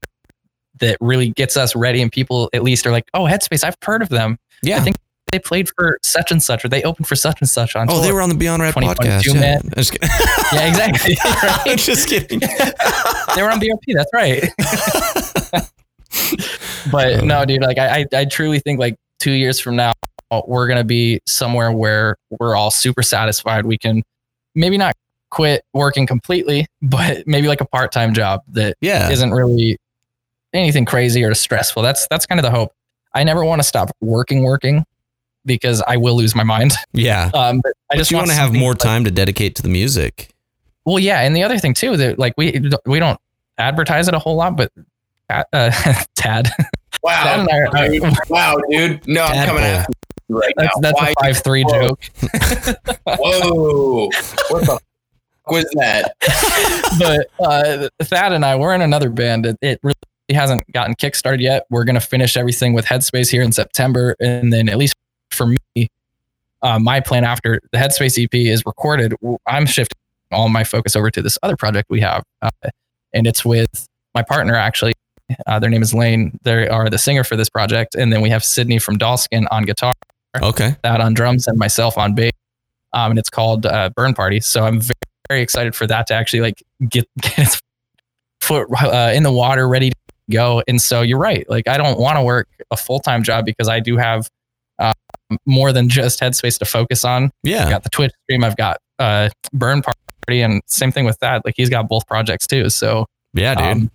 that 0.79 0.97
really 1.01 1.29
gets 1.31 1.57
us 1.57 1.75
ready, 1.75 2.01
and 2.01 2.11
people 2.11 2.49
at 2.53 2.63
least 2.63 2.85
are 2.85 2.91
like, 2.91 3.05
"Oh, 3.13 3.23
Headspace, 3.23 3.63
I've 3.63 3.75
heard 3.83 4.01
of 4.01 4.09
them. 4.09 4.37
Yeah. 4.63 4.77
I 4.77 4.79
think 4.81 4.97
they 5.31 5.39
played 5.39 5.69
for 5.69 5.99
such 6.03 6.31
and 6.31 6.41
such, 6.41 6.63
or 6.65 6.69
they 6.69 6.83
opened 6.83 7.07
for 7.07 7.15
such 7.15 7.41
and 7.41 7.49
such 7.49 7.75
on." 7.75 7.87
oh, 7.89 7.95
tour." 7.95 8.03
they 8.03 8.11
were 8.11 8.21
on 8.21 8.29
the 8.29 8.35
Beyond 8.35 8.61
Rad 8.61 8.73
podcast. 8.73 9.23
2022, 9.23 9.37
Yeah. 9.39 9.59
just 9.75 9.91
kidding. 9.91 10.09
yeah, 10.53 10.67
exactly. 10.67 11.17
Right? 11.65 11.77
just 11.79 12.09
kidding. 12.09 12.39
they 13.35 13.41
were 13.41 13.51
on 13.51 13.59
BOP. 13.59 13.83
That's 13.87 14.11
right. 14.13 14.43
but 16.91 17.23
no, 17.23 17.41
um, 17.41 17.47
dude, 17.47 17.61
like 17.61 17.77
I, 17.77 17.99
I, 17.99 18.05
I 18.19 18.25
truly 18.25 18.59
think 18.59 18.79
like 18.79 18.95
two 19.19 19.31
years 19.31 19.59
from 19.59 19.75
now, 19.75 19.93
we're 20.47 20.67
gonna 20.67 20.83
be 20.83 21.19
somewhere 21.25 21.71
where 21.71 22.17
we're 22.39 22.55
all 22.55 22.71
super 22.71 23.03
satisfied. 23.03 23.65
We 23.65 23.77
can 23.77 24.03
maybe 24.55 24.77
not 24.77 24.95
quit 25.29 25.63
working 25.73 26.07
completely, 26.07 26.65
but 26.81 27.27
maybe 27.27 27.47
like 27.47 27.61
a 27.61 27.65
part-time 27.65 28.13
job 28.13 28.41
that 28.49 28.75
yeah. 28.81 29.09
isn't 29.09 29.31
really 29.31 29.77
anything 30.53 30.85
crazy 30.85 31.23
or 31.23 31.33
stressful. 31.33 31.83
That's 31.83 32.07
that's 32.07 32.25
kind 32.25 32.39
of 32.39 32.43
the 32.43 32.51
hope. 32.51 32.73
I 33.13 33.23
never 33.23 33.43
want 33.43 33.59
to 33.59 33.67
stop 33.67 33.89
working, 34.01 34.43
working 34.43 34.85
because 35.45 35.81
I 35.87 35.97
will 35.97 36.15
lose 36.15 36.35
my 36.35 36.43
mind. 36.43 36.73
Yeah. 36.93 37.31
Um, 37.35 37.61
but 37.63 37.73
I 37.91 37.95
I 37.95 37.97
just 37.97 38.09
just 38.09 38.17
want 38.17 38.27
to 38.29 38.33
have 38.35 38.47
something 38.47 38.59
more 38.59 38.71
like- 38.71 38.79
time 38.79 39.03
to 39.05 39.11
dedicate 39.11 39.55
to 39.55 39.61
the 39.61 39.69
music. 39.69 40.33
well, 40.85 40.99
yeah, 40.99 41.21
and 41.21 41.35
the 41.35 41.43
other 41.43 41.57
thing 41.59 41.73
too 41.73 41.95
that 41.97 42.19
like 42.19 42.33
we 42.37 42.61
we 42.85 42.99
don't 42.99 43.19
advertise 43.57 44.07
it 44.07 44.13
a 44.13 44.19
whole 44.19 44.35
lot, 44.35 44.55
but 44.57 44.71
uh, 45.29 45.43
Tad, 45.51 46.05
Tad 46.15 46.49
Wow, 47.03 47.39
and 47.41 47.49
I 47.49 47.57
are- 47.59 47.89
dude. 47.89 48.13
wow, 48.29 48.55
dude. 48.69 49.07
No, 49.07 49.23
I'm 49.23 49.45
coming 49.47 49.63
Tadpole. 49.63 49.79
after 49.79 49.93
you 50.29 50.39
right 50.39 50.53
that's 50.57 50.77
now. 50.77 50.81
that's 50.91 51.01
Why? 51.01 51.09
a 51.09 51.13
five 51.21 51.37
three 51.43 51.63
Whoa. 51.63 51.81
joke. 51.89 51.99
Whoa, 53.07 54.05
what 54.49 54.65
the 54.65 54.73
f- 54.73 54.79
was 55.47 55.65
that? 55.75 56.13
but 56.99 57.27
uh, 57.45 57.89
Thad 58.03 58.33
and 58.33 58.45
I, 58.45 58.55
we're 58.55 58.73
in 58.75 58.81
another 58.81 59.09
band. 59.09 59.45
It, 59.45 59.57
it 59.61 59.79
really 59.83 59.95
hasn't 60.31 60.71
gotten 60.73 60.95
kickstarted 60.95 61.41
yet. 61.41 61.65
We're 61.69 61.85
gonna 61.85 61.99
finish 62.01 62.37
everything 62.37 62.73
with 62.73 62.85
Headspace 62.85 63.31
here 63.31 63.41
in 63.41 63.51
September, 63.51 64.15
and 64.19 64.51
then 64.53 64.69
at 64.69 64.77
least 64.77 64.95
for 65.39 65.55
me, 65.75 65.87
uh, 66.61 66.77
my 66.77 66.99
plan 66.99 67.23
after 67.23 67.61
the 67.71 67.77
Headspace 67.77 68.21
EP 68.21 68.33
is 68.33 68.63
recorded, 68.65 69.13
I'm 69.47 69.65
shifting 69.65 69.97
all 70.31 70.49
my 70.49 70.63
focus 70.63 70.95
over 70.95 71.09
to 71.09 71.21
this 71.21 71.39
other 71.41 71.55
project 71.55 71.89
we 71.89 72.01
have, 72.01 72.23
uh, 72.41 72.49
and 73.13 73.25
it's 73.25 73.43
with 73.45 73.87
my 74.13 74.21
partner 74.21 74.55
actually. 74.55 74.93
Uh, 75.47 75.59
their 75.59 75.69
name 75.69 75.81
is 75.81 75.93
Lane. 75.93 76.37
They 76.43 76.67
are 76.67 76.89
the 76.89 76.97
singer 76.97 77.23
for 77.23 77.35
this 77.37 77.49
project, 77.49 77.95
and 77.95 78.11
then 78.11 78.21
we 78.21 78.29
have 78.31 78.43
Sydney 78.43 78.79
from 78.79 78.97
Dollskin 78.97 79.45
on 79.51 79.63
guitar, 79.63 79.93
Okay. 80.41 80.75
that 80.83 80.99
on 81.01 81.13
drums, 81.13 81.47
and 81.47 81.57
myself 81.57 81.97
on 81.97 82.13
bass. 82.15 82.31
Um, 82.93 83.11
and 83.11 83.19
it's 83.19 83.29
called 83.29 83.65
uh, 83.67 83.91
Burn 83.95 84.13
Party. 84.15 84.39
So 84.39 84.65
I'm 84.65 84.81
very, 84.81 84.93
very 85.29 85.41
excited 85.41 85.75
for 85.75 85.85
that 85.87 86.07
to 86.07 86.15
actually 86.15 86.41
like 86.41 86.63
get, 86.89 87.07
get 87.21 87.37
its 87.39 87.61
foot 88.41 88.67
uh, 88.81 89.11
in 89.13 89.21
the 89.23 89.31
water, 89.31 89.67
ready 89.69 89.91
to 89.91 89.95
go. 90.31 90.63
And 90.67 90.81
so 90.81 91.01
you're 91.03 91.19
right. 91.19 91.47
Like 91.49 91.67
I 91.67 91.77
don't 91.77 91.99
want 91.99 92.17
to 92.17 92.23
work 92.23 92.47
a 92.71 92.75
full 92.77 92.99
time 92.99 93.21
job 93.23 93.45
because 93.45 93.69
I 93.69 93.79
do 93.79 93.95
have 93.97 94.27
more 95.45 95.71
than 95.71 95.89
just 95.89 96.19
Headspace 96.19 96.57
to 96.59 96.65
focus 96.65 97.05
on. 97.05 97.31
Yeah. 97.43 97.65
I've 97.65 97.69
got 97.69 97.83
the 97.83 97.89
Twitch 97.89 98.11
stream. 98.23 98.43
I've 98.43 98.57
got 98.57 98.77
uh, 98.99 99.29
Burn 99.53 99.81
Party, 99.81 100.41
and 100.41 100.61
same 100.67 100.91
thing 100.91 101.05
with 101.05 101.19
that. 101.19 101.43
Like 101.45 101.55
he's 101.57 101.69
got 101.69 101.87
both 101.89 102.05
projects 102.07 102.47
too. 102.47 102.69
So 102.69 103.05
Yeah, 103.33 103.55
dude. 103.55 103.63
um, 103.65 103.91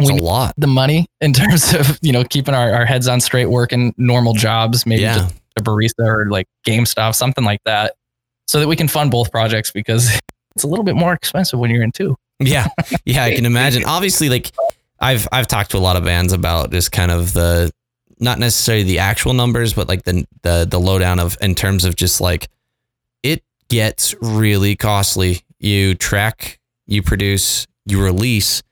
it's 0.00 0.10
we 0.10 0.18
a 0.18 0.22
lot. 0.22 0.54
the 0.58 0.66
money 0.66 1.06
in 1.20 1.32
terms 1.32 1.72
of 1.74 1.98
you 2.02 2.12
know 2.12 2.24
keeping 2.24 2.54
our, 2.54 2.72
our 2.72 2.84
heads 2.86 3.08
on 3.08 3.20
straight, 3.20 3.46
working 3.46 3.94
normal 3.96 4.32
jobs, 4.34 4.84
maybe 4.86 5.02
Yeah. 5.02 5.28
a 5.58 5.62
barista 5.62 6.04
or 6.06 6.28
like 6.30 6.46
game 6.64 6.84
stuff, 6.86 7.14
something 7.14 7.44
like 7.44 7.60
that, 7.64 7.94
so 8.46 8.60
that 8.60 8.68
we 8.68 8.76
can 8.76 8.88
fund 8.88 9.10
both 9.10 9.30
projects 9.30 9.70
because 9.70 10.10
it's 10.54 10.64
a 10.64 10.66
little 10.68 10.84
bit 10.84 10.96
more 10.96 11.12
expensive 11.12 11.58
when 11.58 11.70
you're 11.70 11.82
in 11.82 11.92
two. 11.92 12.16
Yeah. 12.38 12.68
Yeah, 13.06 13.24
I 13.24 13.34
can 13.34 13.46
imagine. 13.54 13.84
Obviously, 13.84 14.28
like 14.28 14.50
I've 15.00 15.26
I've 15.32 15.46
talked 15.46 15.70
to 15.70 15.78
a 15.78 15.80
lot 15.80 15.96
of 15.96 16.04
bands 16.04 16.32
about 16.34 16.70
just 16.70 16.92
kind 16.92 17.10
of 17.10 17.32
the 17.32 17.70
not 18.18 18.38
necessarily 18.38 18.84
the 18.84 18.98
actual 18.98 19.34
numbers, 19.34 19.72
but 19.74 19.88
like 19.88 20.04
the 20.04 20.26
the 20.42 20.66
the 20.70 20.78
lowdown 20.80 21.18
of 21.18 21.36
in 21.40 21.54
terms 21.54 21.84
of 21.84 21.96
just 21.96 22.20
like 22.20 22.48
it 23.22 23.42
gets 23.68 24.14
really 24.20 24.76
costly. 24.76 25.40
You 25.58 25.94
track, 25.94 26.58
you 26.86 27.02
produce, 27.02 27.66
you 27.86 28.02
release, 28.02 28.62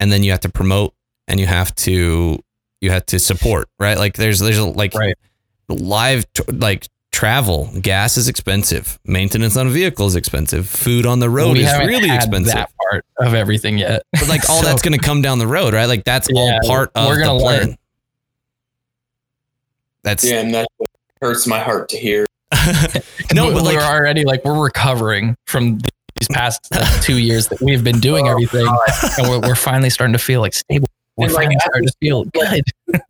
and 0.00 0.10
then 0.12 0.22
you 0.22 0.30
have 0.30 0.40
to 0.40 0.48
promote 0.48 0.94
and 1.28 1.38
you 1.40 1.46
have 1.46 1.74
to 1.76 2.38
you 2.80 2.90
have 2.90 3.06
to 3.06 3.18
support, 3.18 3.68
right? 3.78 3.98
Like 3.98 4.14
there's 4.14 4.38
there's 4.40 4.58
a, 4.58 4.64
like 4.66 4.94
Right. 4.94 5.16
live 5.68 6.24
like 6.52 6.88
travel, 7.12 7.70
gas 7.80 8.16
is 8.16 8.26
expensive, 8.28 8.98
maintenance 9.04 9.56
on 9.56 9.66
a 9.66 9.70
vehicle 9.70 10.06
is 10.06 10.16
expensive, 10.16 10.66
food 10.68 11.06
on 11.06 11.20
the 11.20 11.28
road 11.28 11.52
we 11.56 11.64
is 11.64 11.72
really 11.78 12.08
had 12.08 12.16
expensive. 12.16 12.54
That 12.54 12.70
part 12.90 13.04
of 13.18 13.34
everything 13.34 13.78
yet, 13.78 14.02
But 14.12 14.28
like 14.28 14.40
all 14.50 14.62
So- 14.62 14.66
that's 14.66 14.82
going 14.82 14.98
to 14.98 15.04
come 15.04 15.22
down 15.22 15.38
the 15.38 15.46
road, 15.46 15.74
right? 15.74 15.86
Like 15.86 16.04
that's 16.04 16.28
Yeah, 16.32 16.40
all 16.40 16.68
part 16.68 16.90
of 16.94 17.08
we're 17.08 17.20
gonna 17.22 17.38
the 17.38 17.44
plan. 17.44 17.60
learn. 17.68 17.76
That's 20.04 20.24
Yeah, 20.24 20.40
and 20.40 20.54
that 20.54 20.68
hurts 21.20 21.46
my 21.46 21.60
heart 21.60 21.88
to 21.90 21.96
hear. 21.96 22.26
no, 23.32 23.48
we- 23.48 23.54
but 23.54 23.62
like 23.64 23.76
we're 23.76 23.82
already 23.82 24.24
like 24.24 24.44
we're 24.44 24.62
recovering 24.62 25.36
from 25.46 25.78
these 26.18 26.28
past 26.30 26.60
like, 26.72 27.02
two 27.02 27.18
years 27.18 27.48
that 27.48 27.60
we've 27.62 27.82
been 27.82 27.98
doing 28.00 28.28
everything, 28.28 28.66
and 29.18 29.28
we're, 29.28 29.40
we're 29.40 29.54
finally 29.54 29.90
starting 29.90 30.12
to 30.12 30.18
feel 30.18 30.40
like 30.40 30.52
stable. 30.54 30.88
We're 31.16 31.26
And, 31.26 31.34
finally 31.34 31.56
I- 31.56 31.64
starting 31.64 31.88
to 31.88 31.94
feel 32.00 32.24
good. 32.34 32.62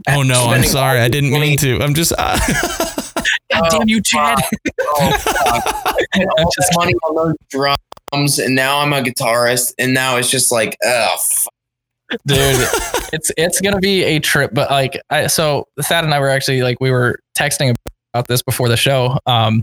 oh 0.09 0.23
no, 0.23 0.47
I'm 0.47 0.65
sorry, 0.65 1.01
I 1.01 1.09
didn't 1.09 1.31
mean 1.33 1.57
to. 1.59 1.81
I'm 1.81 1.95
just 1.95 2.13
uh, 2.17 2.39
God 3.53 3.69
damn 3.71 3.89
you, 3.89 4.01
Chad! 4.01 4.39
Oh, 4.81 5.13
fuck. 5.19 5.67
all 6.39 6.51
Just 6.55 6.71
money 6.77 6.95
on 7.05 7.15
those 7.17 7.35
drums, 7.51 8.39
and 8.39 8.55
now 8.55 8.79
I'm 8.81 8.93
a 8.93 9.01
guitarist, 9.03 9.75
and 9.79 9.93
now 9.95 10.17
it's 10.17 10.31
just 10.31 10.53
like, 10.53 10.77
oh, 10.85 11.17
fuck. 11.21 11.53
Dude 12.27 12.69
it's 13.13 13.31
it's 13.37 13.61
gonna 13.61 13.81
be 13.81 14.03
a 14.05 14.19
trip 14.19 14.51
but 14.53 14.71
like 14.71 15.01
I, 15.11 15.27
so 15.27 15.67
thad 15.81 16.05
and 16.05 16.15
i 16.15 16.21
were 16.21 16.29
actually 16.29 16.63
like 16.63 16.81
we 16.81 16.91
were 16.91 17.19
texting 17.37 17.75
about 18.15 18.29
this 18.29 18.43
before 18.43 18.69
the 18.69 18.77
show. 18.77 19.19
Um 19.27 19.63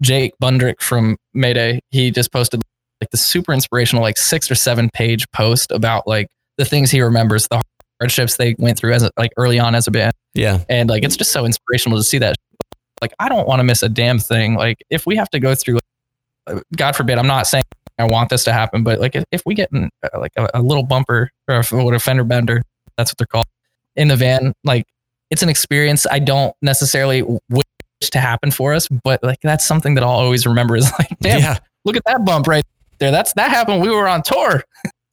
jake 0.00 0.32
bundrick 0.40 0.80
from 0.80 1.16
mayday 1.34 1.80
he 1.90 2.12
just 2.12 2.32
posted 2.32 2.62
like 3.00 3.10
the 3.10 3.16
super 3.16 3.52
inspirational 3.52 4.02
like 4.02 4.16
six 4.16 4.50
or 4.50 4.54
seven 4.54 4.90
page 4.92 5.28
post 5.32 5.72
about 5.72 6.06
like 6.06 6.28
the 6.56 6.64
things 6.64 6.90
he 6.90 7.00
remembers 7.00 7.48
the 7.48 7.62
hardships 8.00 8.36
they 8.36 8.54
went 8.58 8.78
through 8.78 8.92
as 8.92 9.02
a, 9.02 9.10
like 9.16 9.32
early 9.36 9.58
on 9.58 9.74
as 9.74 9.86
a 9.86 9.90
band. 9.90 10.12
Yeah, 10.34 10.64
and 10.68 10.88
like 10.88 11.04
it's 11.04 11.16
just 11.16 11.32
so 11.32 11.44
inspirational 11.44 11.98
to 11.98 12.04
see 12.04 12.18
that. 12.18 12.36
Like 13.00 13.12
i 13.18 13.28
don't 13.28 13.46
want 13.46 13.60
to 13.60 13.64
miss 13.64 13.82
a 13.82 13.88
damn 13.88 14.18
thing. 14.18 14.54
Like 14.54 14.78
if 14.90 15.06
we 15.06 15.16
have 15.16 15.30
to 15.30 15.40
go 15.40 15.54
through 15.54 15.78
uh, 16.48 16.60
god 16.76 16.96
forbid 16.96 17.18
i'm 17.18 17.26
not 17.26 17.46
saying 17.46 17.64
i 17.98 18.04
want 18.04 18.28
this 18.30 18.44
to 18.44 18.52
happen 18.52 18.82
but 18.82 19.00
like 19.00 19.14
if, 19.16 19.24
if 19.32 19.42
we 19.46 19.54
get 19.54 19.70
in, 19.72 19.88
uh, 20.02 20.18
like 20.18 20.32
a, 20.36 20.48
a 20.54 20.62
little 20.62 20.82
bumper 20.82 21.30
or 21.48 21.56
a, 21.56 21.84
what 21.84 21.94
a 21.94 21.98
fender 21.98 22.24
bender 22.24 22.62
that's 22.96 23.10
what 23.10 23.18
they're 23.18 23.26
called 23.26 23.46
in 23.96 24.08
the 24.08 24.16
van 24.16 24.52
like 24.64 24.84
it's 25.30 25.42
an 25.42 25.48
experience 25.48 26.06
i 26.10 26.18
don't 26.18 26.54
necessarily 26.62 27.22
wish 27.50 27.64
to 28.00 28.20
happen 28.20 28.50
for 28.50 28.74
us 28.74 28.88
but 29.04 29.22
like 29.22 29.38
that's 29.42 29.64
something 29.64 29.94
that 29.94 30.04
i'll 30.04 30.10
always 30.10 30.46
remember 30.46 30.76
is 30.76 30.90
like 30.98 31.18
damn 31.20 31.40
yeah, 31.40 31.58
look 31.84 31.96
at 31.96 32.02
that 32.06 32.24
bump 32.24 32.46
right 32.46 32.64
there 32.98 33.10
that's 33.10 33.32
that 33.34 33.50
happened 33.50 33.80
we 33.82 33.90
were 33.90 34.08
on 34.08 34.22
tour 34.22 34.62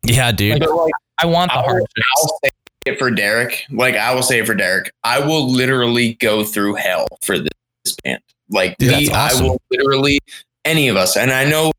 yeah, 0.03 0.31
dude. 0.33 0.53
like, 0.53 0.61
But, 0.61 0.75
like, 0.75 0.93
i 1.21 1.25
want 1.25 1.51
the 1.51 1.55
I 1.55 1.61
will- 1.61 1.65
hardships 1.65 2.07
I'll 2.17 2.39
say 2.43 2.49
it 2.85 2.99
for 2.99 3.09
Derek. 3.09 3.65
Like 3.71 3.95
I 3.95 4.13
will 4.13 4.21
say 4.21 4.37
it 4.37 4.45
for 4.45 4.53
Derek. 4.53 4.91
I 5.03 5.19
will 5.19 5.49
literally 5.51 6.13
go 6.15 6.43
through 6.43 6.75
hell 6.75 7.07
for 7.23 7.39
this 7.39 7.95
band. 8.03 8.21
Like 8.51 8.77
Dude, 8.77 8.95
we, 8.95 9.09
awesome. 9.09 9.45
I 9.45 9.49
will 9.49 9.61
literally 9.71 10.19
any 10.65 10.87
of 10.87 10.95
us. 10.95 11.17
And 11.17 11.31
I 11.31 11.45
know 11.45 11.71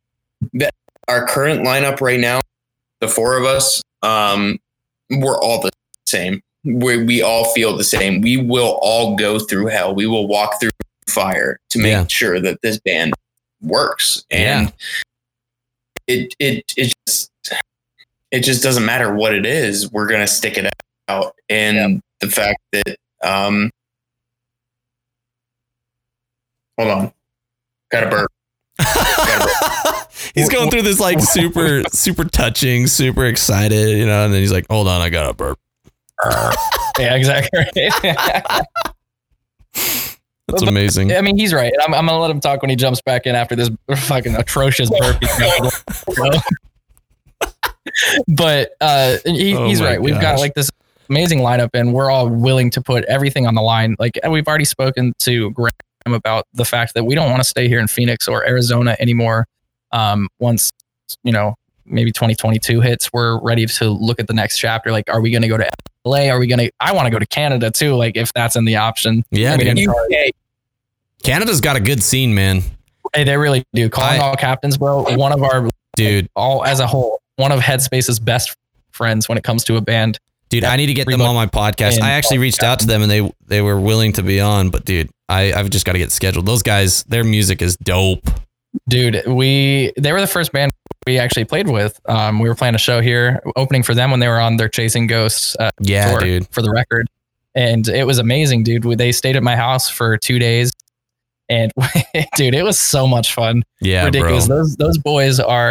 that 0.55 0.75
our 1.09 1.27
current 1.27 1.63
lineup 1.65 2.01
right 2.01 2.21
now, 2.21 2.41
the 3.01 3.09
four 3.09 3.37
of 3.37 3.45
us, 3.45 3.83
um, 4.03 4.59
we're 5.11 5.39
all 5.41 5.61
the 5.63 5.71
same. 6.07 6.41
We 6.65 7.05
we 7.05 7.23
all 7.23 7.45
feel 7.55 7.77
the 7.77 7.85
same. 7.85 8.21
We 8.23 8.37
will 8.37 8.79
all 8.83 9.15
go 9.17 9.39
through 9.39 9.67
hell. 9.67 9.95
We 9.95 10.07
will 10.07 10.27
walk 10.27 10.61
through 10.61 10.71
fire 11.09 11.59
to 11.71 11.79
make 11.79 11.93
Yeah. 11.93 12.07
sure 12.09 12.41
that 12.41 12.61
this 12.63 12.81
band 12.81 13.15
works. 13.63 14.25
And 14.31 14.73
it 16.09 16.35
it 16.41 16.65
it 16.77 16.93
just 17.07 17.31
it 18.33 18.41
just 18.41 18.63
doesn't 18.65 18.85
matter 18.85 19.15
what 19.15 19.33
it 19.35 19.47
is. 19.47 19.93
We're 19.93 20.09
gonna 20.09 20.27
stick 20.27 20.59
it 20.59 20.73
out. 21.09 21.37
And 21.49 22.01
the 22.21 22.29
fact 22.29 22.59
that 22.73 22.97
um 23.23 23.71
hold 26.79 26.91
on. 26.91 27.13
Got 27.93 28.03
a 28.05 28.09
burp. 28.11 28.31
he's 30.35 30.49
going 30.49 30.71
through 30.71 30.83
this 30.83 31.01
like 31.01 31.21
super, 31.23 31.83
super 31.93 32.25
touching, 32.25 32.87
super 32.87 33.25
excited, 33.27 33.99
you 33.99 34.07
know, 34.07 34.25
and 34.25 34.33
then 34.33 34.41
he's 34.41 34.53
like, 34.53 34.67
"Hold 34.71 34.89
on, 34.89 35.01
I 35.01 35.11
got 35.11 35.31
a 35.31 35.35
burp." 35.35 35.59
yeah 36.99 37.15
exactly 37.15 37.61
That's 40.49 40.63
amazing. 40.63 41.13
I 41.13 41.21
mean, 41.23 41.37
he's 41.37 41.53
right. 41.53 41.73
I'm, 41.83 41.93
I'm 41.93 42.07
gonna 42.07 42.21
let 42.21 42.31
him 42.31 42.41
talk 42.41 42.63
when 42.63 42.71
he 42.71 42.77
jumps 42.77 43.03
back 43.03 43.27
in 43.27 43.35
after 43.35 43.57
this 43.57 43.69
fucking 43.97 44.37
atrocious 44.37 44.89
burp. 44.91 45.21
but 48.29 48.71
uh, 48.81 49.17
he, 49.25 49.57
Oh 49.57 49.67
he's 49.67 49.83
right. 49.83 50.01
We've 50.01 50.21
got 50.21 50.39
like 50.39 50.55
this 50.55 50.71
amazing 51.11 51.41
lineup, 51.41 51.71
and 51.75 51.93
we're 51.93 52.11
all 52.11 52.29
willing 52.29 52.71
to 52.71 52.81
put 52.81 53.05
everything 53.05 53.47
on 53.47 53.55
the 53.55 53.63
line. 53.63 53.97
Like 53.99 54.19
we've 54.29 54.47
already 54.47 54.65
spoken 54.65 55.15
to 55.21 55.51
Graham 55.51 55.73
about 56.07 56.47
the 56.55 56.65
fact 56.65 56.95
that 56.95 57.05
we 57.05 57.15
don't 57.17 57.29
want 57.29 57.43
to 57.43 57.49
stay 57.49 57.69
here 57.69 57.81
in 57.81 57.89
Phoenix 57.89 58.29
or 58.29 58.47
Arizona 58.47 58.97
anymore. 59.01 59.49
Um, 59.97 60.29
once 60.39 60.71
you 61.23 61.33
know 61.33 61.55
maybe 61.85 62.13
2022 62.13 62.81
hits, 62.81 63.13
we're 63.13 63.41
ready 63.41 63.67
to 63.67 63.91
look 63.91 64.21
at 64.21 64.27
the 64.27 64.35
next 64.35 64.59
chapter. 64.59 64.91
Like, 64.93 65.09
are 65.09 65.21
we 65.21 65.31
going 65.31 65.43
to 65.43 65.49
go 65.49 65.57
to 65.57 65.69
LA? 66.05 66.29
Are 66.29 66.39
we 66.39 66.47
going 66.47 66.59
to? 66.59 66.71
I 66.81 66.93
want 66.93 67.07
to 67.07 67.11
go 67.11 67.19
to 67.19 67.27
Canada 67.27 67.71
too. 67.71 67.95
Like, 67.95 68.17
if 68.17 68.33
that's 68.33 68.57
in 68.57 68.65
the 68.65 68.77
option. 68.77 69.25
Yeah, 69.31 69.55
I 69.55 69.57
mean. 69.57 69.89
UK. 69.89 70.33
Canada's 71.23 71.61
got 71.61 71.77
a 71.77 71.81
good 71.81 72.03
scene, 72.03 72.35
man, 72.35 72.63
Hey, 73.15 73.25
they 73.25 73.37
really 73.37 73.65
do. 73.73 73.89
Calling 73.89 74.21
I- 74.21 74.25
all 74.25 74.37
captains, 74.37 74.77
bro. 74.77 75.03
One 75.17 75.33
of 75.33 75.43
our 75.43 75.69
dude. 75.97 76.29
all 76.37 76.65
as 76.65 76.81
a 76.81 76.87
whole, 76.87 77.21
one 77.37 77.53
of 77.53 77.61
Headspace's 77.61 78.21
best 78.21 78.55
friends 78.91 79.29
when 79.29 79.39
it 79.39 79.45
comes 79.45 79.65
to 79.65 79.77
a 79.77 79.81
band. 79.81 80.19
Dude, 80.49 80.65
I 80.65 80.77
need 80.77 80.87
to 80.87 80.95
get 80.95 81.09
them 81.09 81.23
on 81.23 81.35
my 81.35 81.47
podcast. 81.47 82.01
I 82.01 82.11
actually 82.13 82.39
reached 82.39 82.63
out 82.63 82.81
to 82.81 82.87
them 82.87 83.03
and 83.03 83.11
they 83.11 83.33
they 83.47 83.63
were 83.63 83.81
willing 83.81 84.13
to 84.15 84.23
be 84.23 84.41
on, 84.41 84.71
but 84.71 84.85
dude, 84.85 85.11
I 85.29 85.53
I've 85.53 85.71
just 85.71 85.85
got 85.85 85.93
to 85.93 85.99
get 85.99 86.13
scheduled. 86.13 86.47
Those 86.47 86.63
guys, 86.63 87.03
their 87.05 87.25
music 87.25 87.63
is 87.63 87.77
dope. 87.79 88.29
Dude, 88.89 89.23
we 89.27 89.93
they 89.97 90.13
were 90.13 90.21
the 90.21 90.27
first 90.27 90.53
band 90.53 90.73
we 91.07 91.19
actually 91.19 91.45
played 91.45 91.69
with. 91.69 92.01
Um, 92.09 92.39
we 92.41 92.49
were 92.49 92.55
playing 92.55 92.75
a 92.75 92.79
show 92.79 93.01
here, 93.01 93.43
opening 93.57 93.83
for 93.83 93.95
them 93.95 94.11
when 94.11 94.21
they 94.21 94.29
were 94.29 94.41
on 94.41 94.57
their 94.57 94.69
Chasing 94.69 95.07
Ghosts 95.07 95.57
uh, 95.59 95.71
Yeah, 95.81 96.11
tour 96.11 96.21
dude. 96.21 96.49
for 96.51 96.63
the 96.63 96.71
record, 96.71 97.09
and 97.55 97.87
it 97.89 98.07
was 98.07 98.19
amazing, 98.19 98.63
dude. 98.65 98.83
They 98.99 99.13
stayed 99.13 99.37
at 99.37 99.43
my 99.43 99.57
house 99.57 99.89
for 99.89 100.17
two 100.19 100.39
days, 100.39 100.73
and 101.49 101.73
dude, 102.37 102.55
it 102.55 102.63
was 102.65 102.79
so 102.79 103.07
much 103.07 103.33
fun. 103.35 103.63
Yeah, 103.81 104.05
ridiculous. 104.05 104.47
bro. 104.49 104.57
Those 104.59 104.77
those 104.77 104.99
boys 104.99 105.39
are 105.41 105.71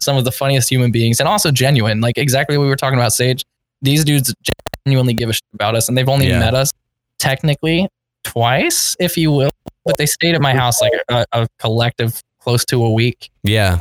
some 0.00 0.16
of 0.16 0.24
the 0.24 0.32
funniest 0.32 0.68
human 0.70 0.90
beings 0.92 1.20
and 1.20 1.28
also 1.28 1.50
genuine. 1.50 2.00
Like 2.00 2.18
exactly 2.18 2.56
what 2.58 2.64
we 2.64 2.68
were 2.70 2.76
talking 2.76 2.98
about, 2.98 3.12
Sage. 3.12 3.44
These 3.82 4.04
dudes 4.04 4.32
genuinely 4.86 5.14
give 5.14 5.28
a 5.28 5.32
shit 5.32 5.42
about 5.52 5.74
us, 5.76 5.88
and 5.88 5.96
they've 5.98 6.08
only 6.08 6.28
Yeah. 6.28 6.38
met 6.40 6.54
us 6.54 6.72
technically 7.18 7.88
twice, 8.24 8.96
if 9.00 9.16
you 9.16 9.30
will. 9.32 9.50
But 9.84 9.98
they 9.98 10.06
stayed 10.06 10.34
at 10.34 10.40
my 10.40 10.52
house 10.54 10.80
like 10.80 10.92
a, 11.08 11.24
a 11.32 11.46
collective 11.58 12.20
close 12.46 12.64
to 12.66 12.84
a 12.84 12.90
week. 12.92 13.30
Yeah. 13.42 13.76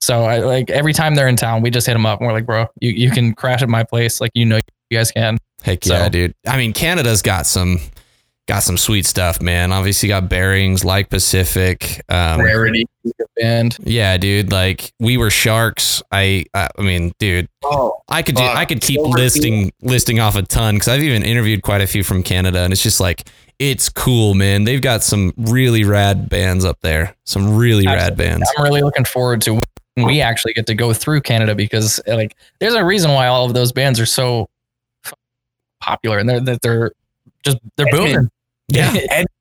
So 0.00 0.22
I 0.24 0.38
like 0.38 0.70
every 0.70 0.92
time 0.92 1.14
they're 1.14 1.26
in 1.28 1.36
town, 1.36 1.62
we 1.62 1.70
just 1.70 1.86
hit 1.86 1.94
them 1.94 2.06
up 2.06 2.20
and 2.20 2.26
we're 2.26 2.34
like, 2.34 2.46
bro, 2.46 2.66
you, 2.80 2.90
you 2.90 3.10
can 3.10 3.34
crash 3.34 3.62
at 3.62 3.68
my 3.68 3.82
place. 3.82 4.20
Like, 4.20 4.30
you 4.34 4.44
know, 4.44 4.60
you 4.90 4.98
guys 4.98 5.10
can. 5.10 5.38
Heck 5.62 5.84
So- 5.84 5.94
yeah, 5.94 6.08
dude. 6.08 6.34
I 6.46 6.56
mean, 6.58 6.72
Canada's 6.72 7.22
got 7.22 7.46
some 7.46 7.80
got 8.46 8.62
some 8.62 8.76
sweet 8.76 9.06
stuff, 9.06 9.40
man. 9.40 9.72
Obviously 9.72 10.08
got 10.08 10.28
bearings 10.28 10.84
like 10.84 11.08
Pacific. 11.10 12.00
Um, 12.08 12.40
Rarity. 12.40 12.86
And 13.42 13.76
yeah, 13.82 14.16
dude. 14.18 14.52
Like 14.52 14.92
we 15.00 15.16
were 15.16 15.30
sharks. 15.30 16.02
I 16.12 16.44
I, 16.54 16.68
I 16.78 16.82
mean, 16.82 17.12
dude, 17.18 17.48
Oh, 17.64 17.96
I 18.08 18.22
could 18.22 18.36
do. 18.36 18.42
I 18.44 18.66
could 18.66 18.82
keep 18.82 19.00
listing 19.00 19.72
listing 19.80 20.20
off 20.20 20.36
a 20.36 20.42
ton 20.42 20.74
because 20.76 20.88
I've 20.88 21.02
even 21.02 21.22
interviewed 21.24 21.62
quite 21.62 21.80
a 21.80 21.86
few 21.86 22.04
from 22.04 22.22
Canada, 22.22 22.60
and 22.60 22.72
it's 22.72 22.82
just 22.82 23.00
like 23.00 23.28
it's 23.58 23.88
cool, 23.88 24.34
man. 24.34 24.64
They've 24.64 24.82
got 24.82 25.02
some 25.02 25.32
really 25.36 25.84
rad 25.84 26.28
bands 26.28 26.64
up 26.64 26.80
there. 26.80 27.14
Some 27.24 27.56
really 27.56 27.86
rad 27.86 28.16
bands. 28.16 28.46
I'm 28.56 28.64
really 28.64 28.82
looking 28.82 29.04
forward 29.04 29.40
to 29.42 29.60
when 29.94 30.06
we 30.06 30.20
actually 30.20 30.52
get 30.52 30.66
to 30.66 30.74
go 30.74 30.92
through 30.92 31.22
Canada 31.22 31.54
because 31.54 32.00
like 32.06 32.36
there's 32.58 32.74
a 32.74 32.84
reason 32.84 33.12
why 33.12 33.28
all 33.28 33.46
of 33.46 33.54
those 33.54 33.72
bands 33.72 33.98
are 33.98 34.06
so 34.06 34.48
popular 35.80 36.18
and 36.18 36.28
they're 36.28 36.40
that 36.40 36.62
they're 36.62 36.92
just 37.44 37.58
they're 37.76 37.88
Edmonton. 37.88 38.14
booming. 38.14 38.30
Yeah. 38.68 39.24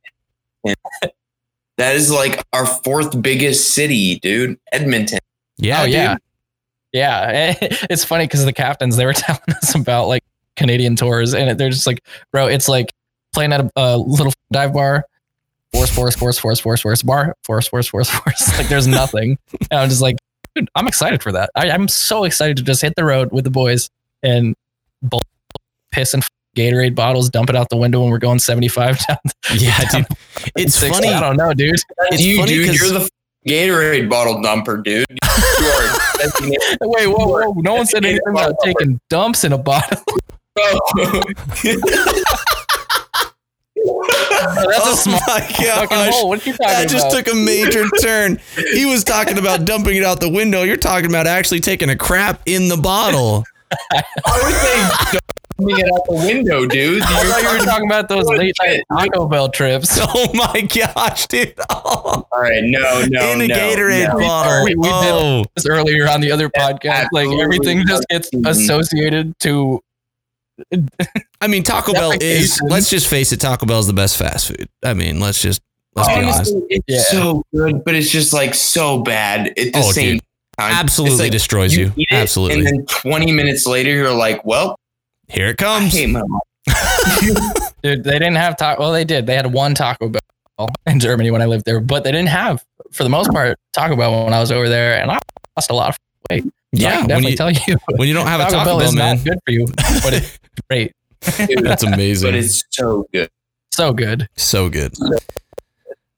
That 1.77 1.95
is 1.95 2.09
like 2.09 2.41
our 2.53 2.65
fourth 2.65 3.21
biggest 3.21 3.73
city, 3.73 4.19
dude. 4.19 4.57
Edmonton. 4.71 5.19
Yeah, 5.57 5.81
oh 5.81 5.85
dude. 5.85 5.93
yeah, 5.93 6.15
yeah. 6.93 7.53
It's 7.89 8.05
funny 8.05 8.25
because 8.25 8.45
the 8.45 8.53
captains 8.53 8.95
they 8.95 9.05
were 9.05 9.13
telling 9.13 9.41
us 9.49 9.75
about 9.75 10.07
like 10.07 10.23
Canadian 10.55 10.95
tours, 10.95 11.33
and 11.33 11.59
they're 11.59 11.69
just 11.69 11.85
like, 11.85 12.01
bro, 12.31 12.47
it's 12.47 12.69
like 12.69 12.93
playing 13.35 13.53
at 13.53 13.59
a, 13.61 13.69
a 13.75 13.97
little 13.97 14.33
dive 14.51 14.73
bar. 14.73 15.05
Force, 15.73 15.89
force, 15.93 16.15
force, 16.15 16.39
force, 16.39 16.59
force, 16.59 16.81
force, 16.81 17.01
bar, 17.03 17.35
force, 17.43 17.67
force, 17.67 17.87
force, 17.87 18.09
force. 18.09 18.57
Like 18.57 18.69
there's 18.69 18.87
nothing. 18.87 19.37
And 19.71 19.79
I'm 19.79 19.89
just 19.89 20.01
like, 20.01 20.15
dude, 20.55 20.69
I'm 20.75 20.87
excited 20.87 21.21
for 21.21 21.31
that. 21.33 21.49
I, 21.55 21.69
I'm 21.69 21.87
so 21.89 22.23
excited 22.23 22.55
to 22.57 22.63
just 22.63 22.81
hit 22.81 22.93
the 22.95 23.03
road 23.03 23.31
with 23.31 23.43
the 23.43 23.49
boys 23.51 23.89
and 24.23 24.55
bowl, 25.01 25.21
piss 25.91 26.13
and 26.13 26.23
Gatorade 26.55 26.95
bottles, 26.95 27.29
dump 27.29 27.49
it 27.49 27.55
out 27.57 27.67
the 27.69 27.75
window 27.75 28.01
when 28.01 28.09
we're 28.09 28.17
going 28.19 28.39
75 28.39 28.99
down. 29.05 29.17
Yeah, 29.53 29.77
dude. 29.91 30.07
It's 30.55 30.75
60. 30.75 30.89
funny. 30.89 31.13
I 31.13 31.19
don't 31.19 31.35
know, 31.35 31.53
dude. 31.53 31.75
It's 32.11 32.21
you, 32.23 32.37
funny 32.39 32.53
dude. 32.53 32.67
'cause- 32.69 32.79
You're 32.81 32.99
the 32.99 33.09
Gatorade 33.45 34.09
bottle 34.09 34.35
dumper, 34.35 34.81
dude. 34.83 35.05
You 35.59 35.67
are 35.67 35.99
designated- 36.17 36.77
Wait, 36.81 37.07
whoa, 37.07 37.27
whoa. 37.27 37.53
No 37.57 37.75
one 37.75 37.85
said 37.85 38.05
anything 38.05 38.27
about 38.29 38.55
taking 38.63 38.99
dumps 39.09 39.43
in 39.43 39.51
a 39.51 39.57
bottle. 39.57 40.01
Oh. 40.57 41.21
That's 44.29 44.77
a 44.77 44.89
oh 44.89 44.95
small 44.95 45.19
my 45.27 45.41
fucking 45.41 45.65
gosh. 45.89 46.13
hole. 46.13 46.29
What 46.29 46.45
are 46.45 46.49
you 46.49 46.55
talking 46.57 46.67
That 46.73 46.89
just 46.89 47.07
about? 47.07 47.25
took 47.25 47.33
a 47.33 47.35
major 47.35 47.85
turn. 48.01 48.39
He 48.73 48.85
was 48.85 49.03
talking 49.03 49.37
about 49.37 49.65
dumping 49.65 49.95
it 49.97 50.03
out 50.03 50.19
the 50.19 50.29
window. 50.29 50.63
You're 50.63 50.77
talking 50.77 51.09
about 51.09 51.27
actually 51.27 51.59
taking 51.59 51.89
a 51.89 51.95
crap 51.95 52.41
in 52.45 52.67
the 52.69 52.77
bottle. 52.77 53.43
I 53.71 54.41
would 54.43 54.53
say 54.53 55.19
dumping 55.57 55.79
it 55.79 55.91
out 55.93 56.05
the 56.07 56.13
window, 56.25 56.65
dude. 56.65 57.01
I 57.01 57.05
thought 57.23 57.41
you 57.53 57.59
were 57.59 57.65
talking 57.65 57.85
about 57.89 58.09
those 58.09 58.25
late 58.25 58.53
night 58.61 58.69
shit. 58.75 58.83
Taco 58.91 59.25
Bell 59.27 59.49
trips. 59.49 59.99
Oh 60.17 60.31
my 60.33 60.61
gosh, 60.61 61.27
dude. 61.27 61.53
Oh, 61.69 62.25
All 62.31 62.41
right, 62.41 62.61
no, 62.63 63.03
no, 63.07 63.31
in 63.31 63.41
a 63.41 63.47
no, 63.47 63.55
Gatorade 63.55 64.13
no. 64.13 64.19
bottle. 64.19 64.65
We- 64.65 64.75
we 64.75 64.83
did- 64.83 64.93
oh. 64.93 65.45
This 65.55 65.65
earlier 65.65 66.07
on 66.09 66.21
the 66.21 66.31
other 66.31 66.49
podcast, 66.49 67.07
like 67.11 67.27
everything 67.39 67.85
just 67.87 68.05
gets 68.09 68.29
associated 68.45 69.37
to. 69.39 69.81
I 71.41 71.47
mean, 71.47 71.63
Taco 71.63 71.93
Bell 71.93 72.11
is. 72.19 72.53
Defecation. 72.53 72.69
Let's 72.71 72.89
just 72.89 73.07
face 73.07 73.31
it. 73.31 73.41
Taco 73.41 73.65
Bell 73.65 73.79
is 73.79 73.87
the 73.87 73.93
best 73.93 74.17
fast 74.17 74.47
food. 74.47 74.67
I 74.83 74.93
mean, 74.93 75.19
let's 75.19 75.41
just 75.41 75.61
let's 75.95 76.09
be 76.09 76.23
honest. 76.23 76.53
It's 76.69 76.83
Yeah. 76.87 77.01
so 77.19 77.43
good, 77.53 77.83
but 77.83 77.95
it's 77.95 78.09
just 78.09 78.33
like 78.33 78.53
so 78.55 78.99
bad 79.03 79.47
at 79.49 79.55
the 79.55 79.71
Oh, 79.75 79.91
same 79.91 80.13
dude. 80.15 80.21
time. 80.57 80.73
Absolutely 80.73 81.17
like 81.25 81.31
destroys 81.31 81.73
you. 81.75 81.91
eat 81.97 82.07
it, 82.09 82.15
Absolutely. 82.15 82.57
And 82.59 82.65
then 82.67 82.85
20 82.85 83.31
minutes 83.31 83.65
later, 83.65 83.91
you're 83.91 84.13
like, 84.13 84.45
well, 84.45 84.77
Here 85.27 85.47
it 85.49 85.61
I 85.61 85.63
comes. 85.63 85.91
hate 85.93 86.07
my. 86.07 86.21
Dude, 87.83 88.03
they 88.03 88.13
didn't 88.13 88.35
have 88.35 88.57
taco. 88.57 88.81
Well, 88.81 88.91
they 88.91 89.05
did. 89.05 89.27
They 89.27 89.35
had 89.35 89.53
one 89.53 89.75
Taco 89.75 90.09
Bell 90.09 90.67
in 90.87 90.99
Germany 90.99 91.29
when 91.31 91.41
I 91.41 91.45
lived 91.45 91.65
there, 91.65 91.79
but 91.79 92.03
they 92.03 92.11
didn't 92.11 92.29
have, 92.29 92.63
for 92.91 93.03
the 93.03 93.09
most 93.09 93.29
part, 93.31 93.59
Taco 93.73 93.95
Bell 93.95 94.23
when 94.25 94.33
I 94.33 94.39
was 94.39 94.51
over 94.51 94.67
there, 94.67 94.99
and 94.99 95.11
I 95.11 95.19
lost 95.55 95.69
a 95.69 95.75
lot 95.75 95.89
of 95.89 95.97
weight. 96.31 96.43
So 96.43 96.49
I 96.49 96.51
Yeah, 96.73 96.91
can 96.91 96.99
when 97.01 97.07
definitely 97.09 97.31
you 97.31 97.37
tell 97.37 97.51
you, 97.51 97.77
when 97.97 98.07
you 98.07 98.13
don't 98.15 98.25
have 98.27 98.39
a 98.39 98.43
Taco, 98.45 98.55
Taco 98.57 98.65
Bell 98.65 98.77
Bell, 98.79 98.87
is 98.87 98.95
man, 98.95 99.17
not 99.17 99.25
good 99.25 99.39
for 99.45 99.51
you, 99.51 99.65
but 100.01 100.13
it's 100.13 100.39
great, 100.69 100.93
that's 101.61 101.83
amazing. 101.83 102.27
but 102.31 102.35
it's 102.35 102.63
so 102.69 103.07
good. 103.13 103.29
so 103.71 103.93
good. 103.93 104.27
so 104.35 104.69
good. 104.69 104.93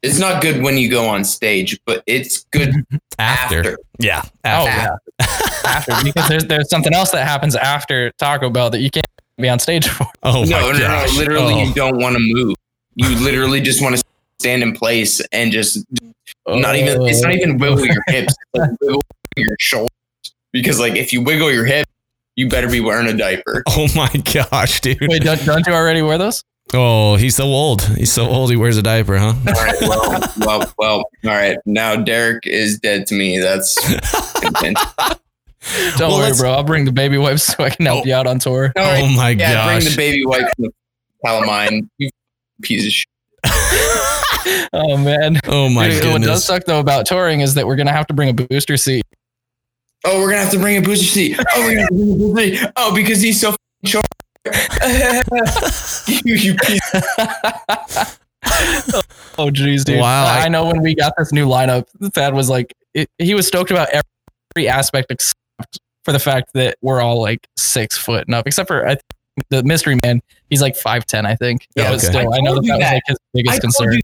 It's 0.03 0.19
not 0.19 0.41
good 0.43 0.61
when 0.61 0.77
you 0.77 0.89
go 0.89 1.07
on 1.07 1.23
stage, 1.26 1.80
but 1.85 2.03
it's 2.05 2.43
good 2.51 2.85
After, 3.19 3.59
after. 3.59 3.77
yeah, 3.99 4.22
Oh 4.45 4.65
yeah, 4.65 4.95
after 5.65 5.93
because 6.03 6.30
there's 6.30 6.45
there's 6.45 6.69
something 6.69 6.93
else 6.93 7.11
that 7.11 7.27
happens 7.27 7.55
after 7.55 8.11
Taco 8.11 8.49
Bell 8.51 8.69
that 8.69 8.80
you 8.80 8.91
can't 8.91 9.07
be 9.38 9.49
on 9.49 9.57
stage 9.59 9.88
for. 9.88 10.05
Oh 10.23 10.41
my 10.41 10.49
no, 10.49 10.72
no, 10.72 10.80
gosh. 10.80 11.14
no. 11.14 11.19
Literally, 11.19 11.53
Oh. 11.55 11.64
you 11.64 11.73
don't 11.73 11.97
want 11.99 12.15
to 12.15 12.19
move. 12.22 12.55
You 12.95 13.09
literally 13.23 13.59
just 13.59 13.81
want 13.81 13.97
to 13.97 14.03
stand 14.39 14.61
in 14.61 14.73
place 14.76 15.19
and 15.31 15.51
just 15.51 15.84
not 16.47 16.76
even. 16.76 17.01
It's 17.07 17.22
not 17.22 17.34
even 17.34 17.51
oh. 17.53 17.55
wiggle 17.76 17.85
your 17.88 18.03
hips. 18.07 18.34
It's 18.53 18.59
like 18.61 18.69
wiggle 18.81 19.01
your 19.35 19.55
shoulders 19.59 19.89
because, 20.53 20.80
like, 20.80 20.95
if 20.95 21.11
you 21.11 21.22
wiggle 21.23 21.51
your 21.51 21.65
hip, 21.65 21.88
you 22.38 22.47
better 22.47 22.69
be 22.69 22.80
wearing 22.80 23.07
a 23.07 23.14
diaper. 23.18 23.64
Oh 23.69 23.88
my 23.95 24.09
gosh, 24.49 24.80
dude. 24.80 24.97
Wait, 25.01 25.22
don't, 25.23 25.43
don't 25.45 25.68
you 25.68 25.73
already 25.73 26.01
wear 26.01 26.18
those? 26.18 26.43
Oh, 26.73 27.15
he's 27.15 27.35
so 27.35 27.45
old. 27.45 27.81
He's 27.84 28.11
so 28.11 28.27
old. 28.27 28.49
He 28.49 28.55
wears 28.57 28.76
a 28.77 28.81
diaper, 28.81 29.18
huh? 29.18 29.34
All 29.47 29.53
right. 29.53 29.76
Well, 29.81 30.34
well, 30.39 30.73
well. 30.77 30.97
All 30.97 31.31
right. 31.31 31.57
Now 31.65 31.95
Derek 31.95 32.45
is 32.47 32.80
dead 32.80 33.05
to 33.07 33.15
me. 33.15 33.39
That's. 33.39 33.76
Don't 35.97 35.99
Well, 35.99 36.19
worry, 36.19 36.31
bro. 36.38 36.51
I'll 36.51 36.64
bring 36.64 36.85
the 36.85 36.91
baby 36.91 37.18
wipes 37.18 37.43
so 37.43 37.64
I 37.64 37.69
can 37.69 37.85
help 37.85 38.03
Oh. 38.03 38.07
you 38.07 38.14
out 38.14 38.27
on 38.27 38.39
tour. 38.39 38.72
All 38.77 38.84
right. 38.84 39.03
Oh 39.03 39.07
my 39.15 39.30
Yeah, 39.31 39.53
gosh. 39.53 39.81
bring 39.84 39.91
the 39.91 39.97
baby 39.97 40.26
wipes 40.26 40.53
from 40.55 40.65
the 40.65 40.72
calamine. 41.26 41.89
You 41.97 42.09
piece 42.61 42.85
of 42.85 42.91
shit. 42.91 43.07
Oh 44.73 44.95
man. 44.97 45.39
oh 45.47 45.68
my 45.69 45.89
Dude, 45.89 46.11
What 46.14 46.22
does 46.22 46.45
suck 46.45 46.64
though 46.65 46.80
about 46.80 47.05
touring 47.05 47.41
is 47.41 47.53
that 47.55 47.68
we're 47.68 47.76
gonna 47.76 47.91
have 47.91 48.07
to 48.07 48.14
bring 48.14 48.30
a 48.30 48.34
booster 48.34 48.77
seat. 48.77 49.03
Oh, 50.10 50.22
we're 50.22 50.30
gonna 50.30 50.42
have 50.42 50.52
to 50.52 50.60
bring 50.60 50.78
a 50.78 50.82
booster 50.82 51.06
seat. 51.06 51.38
Oh, 51.38 51.62
we're 51.62 51.72
gonna 51.76 51.82
have 51.82 51.90
to 51.90 51.96
bring 51.96 52.12
a 52.12 52.16
booster 52.16 52.58
seat. 52.58 52.72
Oh, 52.78 52.96
because 52.96 53.22
he's 53.22 53.42
so 53.42 53.54
short. 53.84 54.06
you, 56.26 56.36
you 56.36 56.56
piece. 56.56 56.80
Oh 59.40 59.50
jeez, 59.52 59.84
dude. 59.84 60.00
Wow, 60.00 60.26
I, 60.26 60.40
I- 60.40 60.46
I 60.46 60.48
know 60.48 60.66
when 60.66 60.82
we 60.82 60.96
got 60.96 61.14
this 61.18 61.34
new 61.34 61.46
lineup, 61.48 61.86
Thad 62.14 62.34
was 62.34 62.50
like, 62.50 62.74
it, 62.94 63.10
he 63.18 63.34
was 63.34 63.46
stoked 63.46 63.70
about 63.72 63.90
every 63.90 64.70
aspect 64.70 65.12
except 65.12 65.80
for 66.06 66.14
the 66.14 66.20
fact 66.20 66.54
that 66.54 66.78
we're 66.82 67.02
all 67.02 67.22
like 67.22 67.46
six 67.58 67.98
foot 67.98 68.26
and 68.28 68.34
up, 68.34 68.48
except 68.48 68.68
for 68.68 68.88
I 68.88 68.96
think 68.96 69.04
the 69.50 69.64
mystery 69.64 69.98
man. 70.04 70.22
He's 70.50 70.62
like 70.62 70.76
five 70.78 71.06
ten, 71.06 71.26
I 71.26 71.36
think. 71.36 71.68
Yeah, 71.76 71.90
but 71.92 71.98
okay. 71.98 72.08
still, 72.08 72.34
I 72.34 72.40
know 72.40 72.56
that, 72.56 72.64
that 72.64 72.78
was 72.78 72.92
like 72.92 73.04
his 73.08 73.18
biggest 73.34 73.58
I 73.58 73.60
concern. 73.60 74.00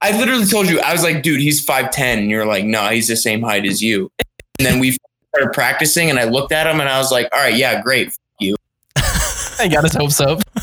I 0.00 0.18
literally 0.18 0.46
told 0.46 0.68
you. 0.68 0.80
I 0.80 0.92
was 0.92 1.02
like, 1.02 1.22
dude, 1.22 1.40
he's 1.40 1.62
five 1.62 1.90
ten, 1.90 2.20
and 2.20 2.30
you're 2.30 2.46
like, 2.46 2.64
no, 2.64 2.88
he's 2.88 3.08
the 3.08 3.16
same 3.16 3.42
height 3.42 3.66
as 3.66 3.82
you. 3.82 4.10
And 4.58 4.66
then 4.66 4.78
we 4.78 4.96
started 5.34 5.52
practicing, 5.52 6.10
and 6.10 6.18
I 6.18 6.24
looked 6.24 6.52
at 6.52 6.66
him, 6.66 6.80
and 6.80 6.88
I 6.88 6.98
was 6.98 7.10
like, 7.12 7.28
all 7.32 7.38
right, 7.40 7.54
yeah, 7.54 7.80
great. 7.82 8.16
You." 8.38 8.56
I 8.96 9.68
got 9.70 9.84
his 9.84 9.94
hopes 9.94 10.20
up. 10.20 10.40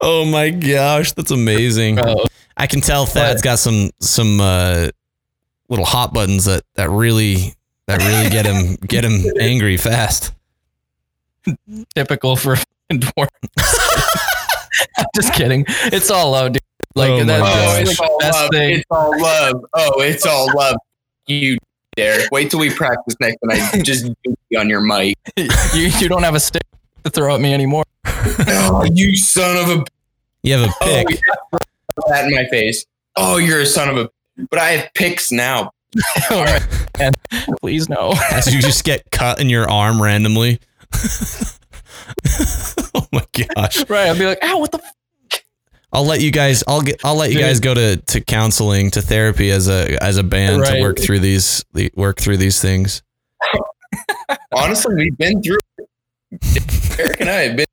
Oh 0.00 0.24
my 0.26 0.50
gosh, 0.50 1.12
that's 1.12 1.30
amazing. 1.30 1.96
Bro. 1.96 2.26
I 2.56 2.66
can 2.66 2.82
tell 2.82 3.06
Thad's 3.06 3.40
got 3.40 3.58
some 3.58 3.90
some 3.98 4.38
uh, 4.40 4.88
little 5.70 5.86
hot 5.86 6.12
buttons 6.12 6.44
that 6.44 6.62
that 6.74 6.90
really 6.90 7.54
that 7.86 7.98
really 8.00 8.28
get 8.28 8.44
him 8.44 8.74
get 8.86 9.04
him 9.04 9.24
angry 9.40 9.78
fast. 9.78 10.32
Typical 11.94 12.36
for 12.36 12.56
dwarf. 12.92 13.28
I'm 14.98 15.06
just 15.14 15.32
kidding. 15.32 15.64
It's 15.68 16.10
all 16.10 16.32
love, 16.32 16.52
dude. 16.52 16.62
Like 16.94 17.10
Oh 17.10 17.18
my 17.20 17.24
that, 17.24 17.38
gosh. 17.40 17.54
that's 17.78 17.90
it's 17.90 18.00
like 18.00 18.10
all 18.10 18.18
the 18.18 18.24
best 18.24 18.38
love. 18.40 18.50
thing. 18.52 18.74
It's 18.74 18.86
all 18.90 19.20
love. 19.20 19.64
Oh, 19.72 20.00
it's 20.02 20.26
all 20.26 20.48
love. 20.54 20.76
You 21.26 21.56
Derek. 21.96 22.30
Wait 22.30 22.50
till 22.50 22.60
we 22.60 22.70
practice 22.70 23.14
next, 23.20 23.38
and 23.42 23.52
I 23.52 23.80
just 23.82 24.04
do 24.24 24.36
on 24.58 24.68
your 24.68 24.80
mic. 24.80 25.16
you 25.36 25.48
you 25.98 26.08
don't 26.08 26.22
have 26.22 26.34
a 26.34 26.40
stick 26.40 26.62
to 27.04 27.10
throw 27.10 27.34
at 27.34 27.40
me 27.40 27.52
anymore. 27.54 27.84
Oh, 28.06 28.84
you 28.92 29.16
son 29.16 29.56
of 29.56 29.68
a 29.80 29.84
You 30.42 30.58
have 30.58 30.68
a 30.68 30.72
Oh, 30.80 31.04
pick. 31.06 31.20
yeah, 31.52 31.58
that 32.08 32.24
in 32.26 32.34
my 32.34 32.46
face. 32.50 32.84
Oh, 33.16 33.36
you're 33.38 33.60
a 33.60 33.66
son 33.66 33.88
of 33.88 33.96
a. 33.96 34.10
But 34.50 34.58
I 34.58 34.70
have 34.70 34.92
picks 34.94 35.30
now. 35.32 35.70
All 36.30 36.44
right, 36.44 36.66
and 36.98 37.14
please 37.60 37.88
no. 37.88 38.14
As 38.32 38.52
you 38.52 38.60
just 38.60 38.84
get 38.84 39.08
cut 39.12 39.40
in 39.40 39.48
your 39.48 39.70
arm 39.70 40.02
randomly. 40.02 40.58
oh 42.94 43.06
my 43.12 43.24
gosh. 43.54 43.88
Right, 43.88 44.08
I'll 44.08 44.18
be 44.18 44.26
like, 44.26 44.38
ow, 44.42 44.58
what 44.58 44.72
the? 44.72 44.80
F-? 45.94 45.98
I'll 45.98 46.06
let 46.06 46.20
you 46.20 46.30
guys 46.30 46.64
I'll 46.66 46.82
get 46.82 47.00
I'll 47.04 47.14
let 47.14 47.30
you 47.30 47.36
Dude. 47.36 47.44
guys 47.44 47.60
go 47.60 47.74
to, 47.74 47.96
to 47.96 48.20
counseling, 48.20 48.90
to 48.92 49.02
therapy 49.02 49.50
as 49.50 49.68
a 49.68 50.02
as 50.02 50.16
a 50.16 50.22
band 50.22 50.64
to 50.64 50.80
work 50.80 50.98
through 50.98 51.20
these 51.20 51.64
work 51.94 52.18
through 52.18 52.38
these 52.38 52.60
things. 52.60 53.02
Honestly, 54.52 54.94
we've 54.94 55.16
been 55.18 55.42
through. 55.42 55.58
it. 55.78 55.88
Eric 56.98 57.20
and 57.20 57.30
I 57.30 57.34
have 57.34 57.56
been. 57.56 57.66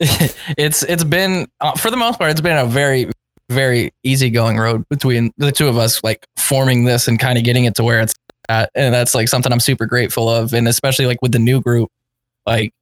it's 0.56 0.82
it's 0.82 1.04
been 1.04 1.46
uh, 1.60 1.72
for 1.72 1.90
the 1.90 1.96
most 1.96 2.18
part, 2.18 2.30
it's 2.30 2.40
been 2.40 2.56
a 2.56 2.66
very 2.66 3.10
very 3.50 3.90
easygoing 4.04 4.58
road 4.58 4.86
between 4.90 5.32
the 5.38 5.50
two 5.50 5.68
of 5.68 5.78
us, 5.78 6.04
like 6.04 6.26
forming 6.36 6.84
this 6.84 7.08
and 7.08 7.18
kind 7.18 7.38
of 7.38 7.44
getting 7.44 7.64
it 7.64 7.74
to 7.76 7.82
where 7.82 8.00
it's 8.00 8.14
at, 8.48 8.70
and 8.74 8.94
that's 8.94 9.14
like 9.14 9.28
something 9.28 9.50
I'm 9.50 9.60
super 9.60 9.86
grateful 9.86 10.28
of, 10.28 10.52
and 10.52 10.68
especially 10.68 11.06
like 11.06 11.20
with 11.22 11.32
the 11.32 11.38
new 11.38 11.60
group, 11.60 11.90
like. 12.46 12.72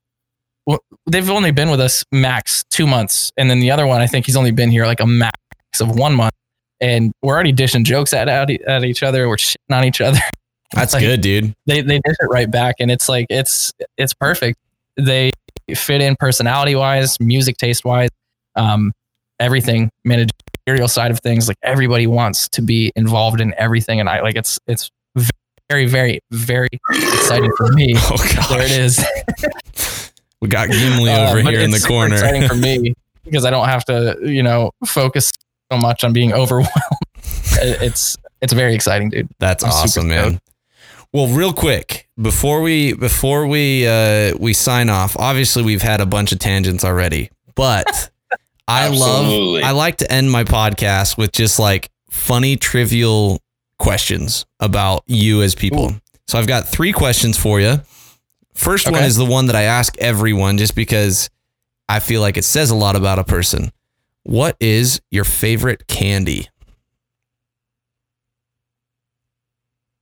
They've 1.09 1.31
only 1.31 1.53
been 1.53 1.71
with 1.71 1.81
us 1.81 2.05
max 2.13 2.65
two 2.71 2.87
months, 2.87 3.33
and 3.37 3.49
then 3.49 3.61
the 3.61 3.71
other 3.71 3.87
one, 3.87 4.01
I 4.01 4.07
think 4.07 4.27
he's 4.27 4.37
only 4.37 4.51
been 4.51 4.71
here 4.71 4.87
like 4.87 5.01
a 5.01 5.07
max 5.07 5.37
of 5.81 5.97
one 5.97 6.15
month, 6.15 6.35
and 6.81 7.13
we're 7.23 7.35
already 7.35 7.53
dishing 7.53 7.85
jokes 7.85 8.13
at 8.13 8.29
at, 8.29 8.51
at 8.51 8.85
each 8.85 9.03
other. 9.03 9.29
We're 9.29 9.37
shitting 9.37 9.57
on 9.73 9.85
each 9.85 10.01
other. 10.01 10.19
That's 10.75 10.93
Like, 10.95 11.03
good, 11.03 11.21
dude. 11.21 11.55
they 11.67 11.81
they 11.83 12.01
dish 12.05 12.17
it 12.19 12.27
right 12.29 12.51
back. 12.51 12.77
And 12.81 12.91
it's 12.91 13.09
like 13.09 13.27
it's 13.31 13.73
it's 13.97 14.13
perfect. 14.15 14.59
They 14.97 15.31
fit 15.77 16.01
in 16.01 16.17
personality 16.17 16.75
wise 16.75 17.19
music 17.21 17.57
taste 17.57 17.85
wise 17.85 18.09
um 18.57 18.93
everything 19.39 19.91
managerial 20.05 20.89
side 20.89 21.13
of 21.13 21.21
things. 21.21 21.47
Like 21.47 21.59
everybody 21.63 22.09
wants 22.09 22.49
to 22.49 22.63
be 22.63 22.91
involved 22.97 23.41
in 23.41 23.55
everything. 23.59 24.01
And 24.01 24.09
i 24.09 24.21
like 24.23 24.35
it's 24.35 24.59
it's 24.67 24.91
very 25.71 25.87
very 25.87 26.19
very 26.33 26.69
exciting 26.91 27.53
for 27.57 27.69
me. 27.73 27.95
Oh 28.09 28.17
there 28.51 28.63
it 28.63 28.73
is 28.73 28.99
We 30.47 30.51
got 30.51 30.71
Gimli 30.71 31.11
Uh, 31.11 31.31
over 31.31 31.41
here 31.41 31.59
in 31.59 31.71
the 31.71 31.79
it's 31.79 31.87
corner. 31.87 32.15
Exciting 32.15 32.47
for 32.47 32.55
me 32.55 32.95
because 33.25 33.45
I 33.45 33.51
don't 33.51 33.67
have 33.67 33.85
to, 33.87 34.17
you 34.23 34.45
know, 34.45 34.71
focus 34.87 35.33
so 35.73 35.77
much 35.77 36.05
on 36.05 36.13
being 36.13 36.33
overwhelmed. 36.43 36.71
It's 37.61 38.17
it's 38.41 38.53
very 38.53 38.73
exciting, 38.73 39.11
dude. 39.11 39.29
That's 39.41 39.65
I'm 39.65 39.71
awesome, 39.71 40.07
man. 40.07 40.41
Well, 41.13 41.27
real 41.27 41.53
quick 41.53 42.09
before 42.21 42.63
we 42.63 42.93
before 42.93 43.49
we 43.49 43.89
uh, 43.89 44.37
we 44.39 44.53
sign 44.53 44.89
off, 44.89 45.17
obviously 45.17 45.65
we've 45.65 45.83
had 45.83 46.01
a 46.01 46.07
bunch 46.07 46.31
of 46.31 46.39
tangents 46.39 46.85
already, 46.85 47.31
but 47.57 48.11
I 48.69 48.87
love 48.87 49.65
I 49.65 49.73
like 49.73 49.97
to 49.97 50.13
end 50.13 50.31
my 50.31 50.45
podcast 50.45 51.19
with 51.19 51.33
just 51.33 51.59
like 51.59 51.91
funny 52.09 52.57
trivial 52.57 53.41
questions 53.81 54.47
about 54.61 55.03
you 55.07 55.43
as 55.43 55.57
people. 55.57 55.97
So 56.29 56.39
I've 56.39 56.47
got 56.47 56.69
three 56.69 56.93
questions 56.93 57.37
for 57.37 57.61
you. 57.61 57.81
First 58.57 58.91
one 58.91 59.05
is 59.05 59.17
the 59.17 59.25
one 59.25 59.47
that 59.47 59.57
I 59.57 59.63
ask 59.63 59.97
everyone 59.99 60.59
just 60.59 60.75
because 60.75 61.31
I 61.89 62.01
feel 62.01 62.21
like 62.21 62.37
it 62.37 62.45
says 62.45 62.71
a 62.71 62.75
lot 62.75 62.97
about 62.97 63.19
a 63.19 63.25
person. 63.25 63.71
What 64.25 64.57
is 64.59 65.01
your 65.11 65.25
favorite 65.25 65.87
candy? 65.87 66.49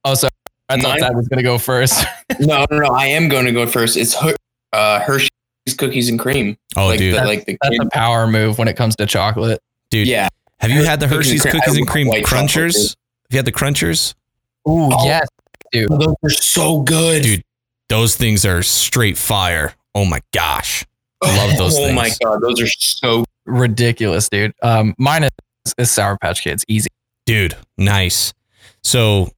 Oh, 0.05 0.15
sorry. 0.15 0.31
I 0.69 0.81
thought 0.81 0.93
Mine- 0.93 1.01
that 1.01 1.15
was 1.15 1.29
gonna 1.29 1.43
go 1.43 1.59
first. 1.59 2.05
no, 2.41 2.65
no, 2.71 2.79
no. 2.79 2.89
I 2.95 3.07
am 3.07 3.29
going 3.29 3.45
to 3.47 3.53
go 3.53 3.67
first. 3.67 3.97
It's 3.97 4.15
Her- 4.15 4.35
uh, 4.73 5.01
Hershey's 5.01 5.31
cookies 5.77 6.09
and 6.09 6.19
cream. 6.19 6.57
Oh, 6.77 6.87
like 6.87 6.99
dude. 6.99 7.15
the, 7.17 7.25
like 7.25 7.45
the 7.47 7.59
That's 7.63 7.79
a 7.81 7.89
power 7.91 8.27
move 8.27 8.59
when 8.59 8.69
it 8.69 8.77
comes 8.77 8.97
to 8.97 9.07
chocolate. 9.07 9.61
Dude, 9.91 10.09
yeah. 10.09 10.29
Have 10.61 10.71
you 10.71 10.85
had 10.85 11.01
the 11.01 11.07
Cookies 11.07 11.43
Hershey's 11.43 11.45
and 11.45 11.51
cream. 11.51 11.61
cookies 11.63 11.79
and 11.79 11.89
cream 11.89 12.07
white 12.09 12.25
chocolate, 12.25 12.51
crunchers? 12.51 12.89
Have 12.89 12.97
you 13.31 13.37
had 13.39 13.45
the 13.45 13.53
crunchers? 13.53 14.15
Ooh, 14.67 14.89
Oh. 14.93 15.05
yes, 15.05 15.29
dude. 15.73 15.91
Those 15.91 16.15
are 16.23 16.31
so 16.31 16.81
good. 16.81 17.23
Dude, 17.23 17.43
Those 17.89 18.17
things 18.17 18.45
are 18.47 18.63
straight 18.63 19.19
fire. 19.19 19.75
Oh 19.95 20.05
my 20.05 20.21
gosh. 20.33 20.85
love 21.23 21.57
those 21.59 21.79
Oh 21.79 21.93
my 21.93 22.11
god, 22.23 22.41
those 22.43 22.61
are 22.61 22.67
so 22.67 23.25
Ridiculous, 23.47 24.29
dude. 24.31 24.55
Um, 24.63 24.95
mine 24.99 25.25
is, 25.25 25.31
is 25.77 25.91
Sour 25.91 26.17
Patch 26.17 26.43
Kids. 26.43 26.65
Easy. 26.67 26.89
Dude, 27.27 27.55
nice. 27.77 28.33
So 28.83 29.29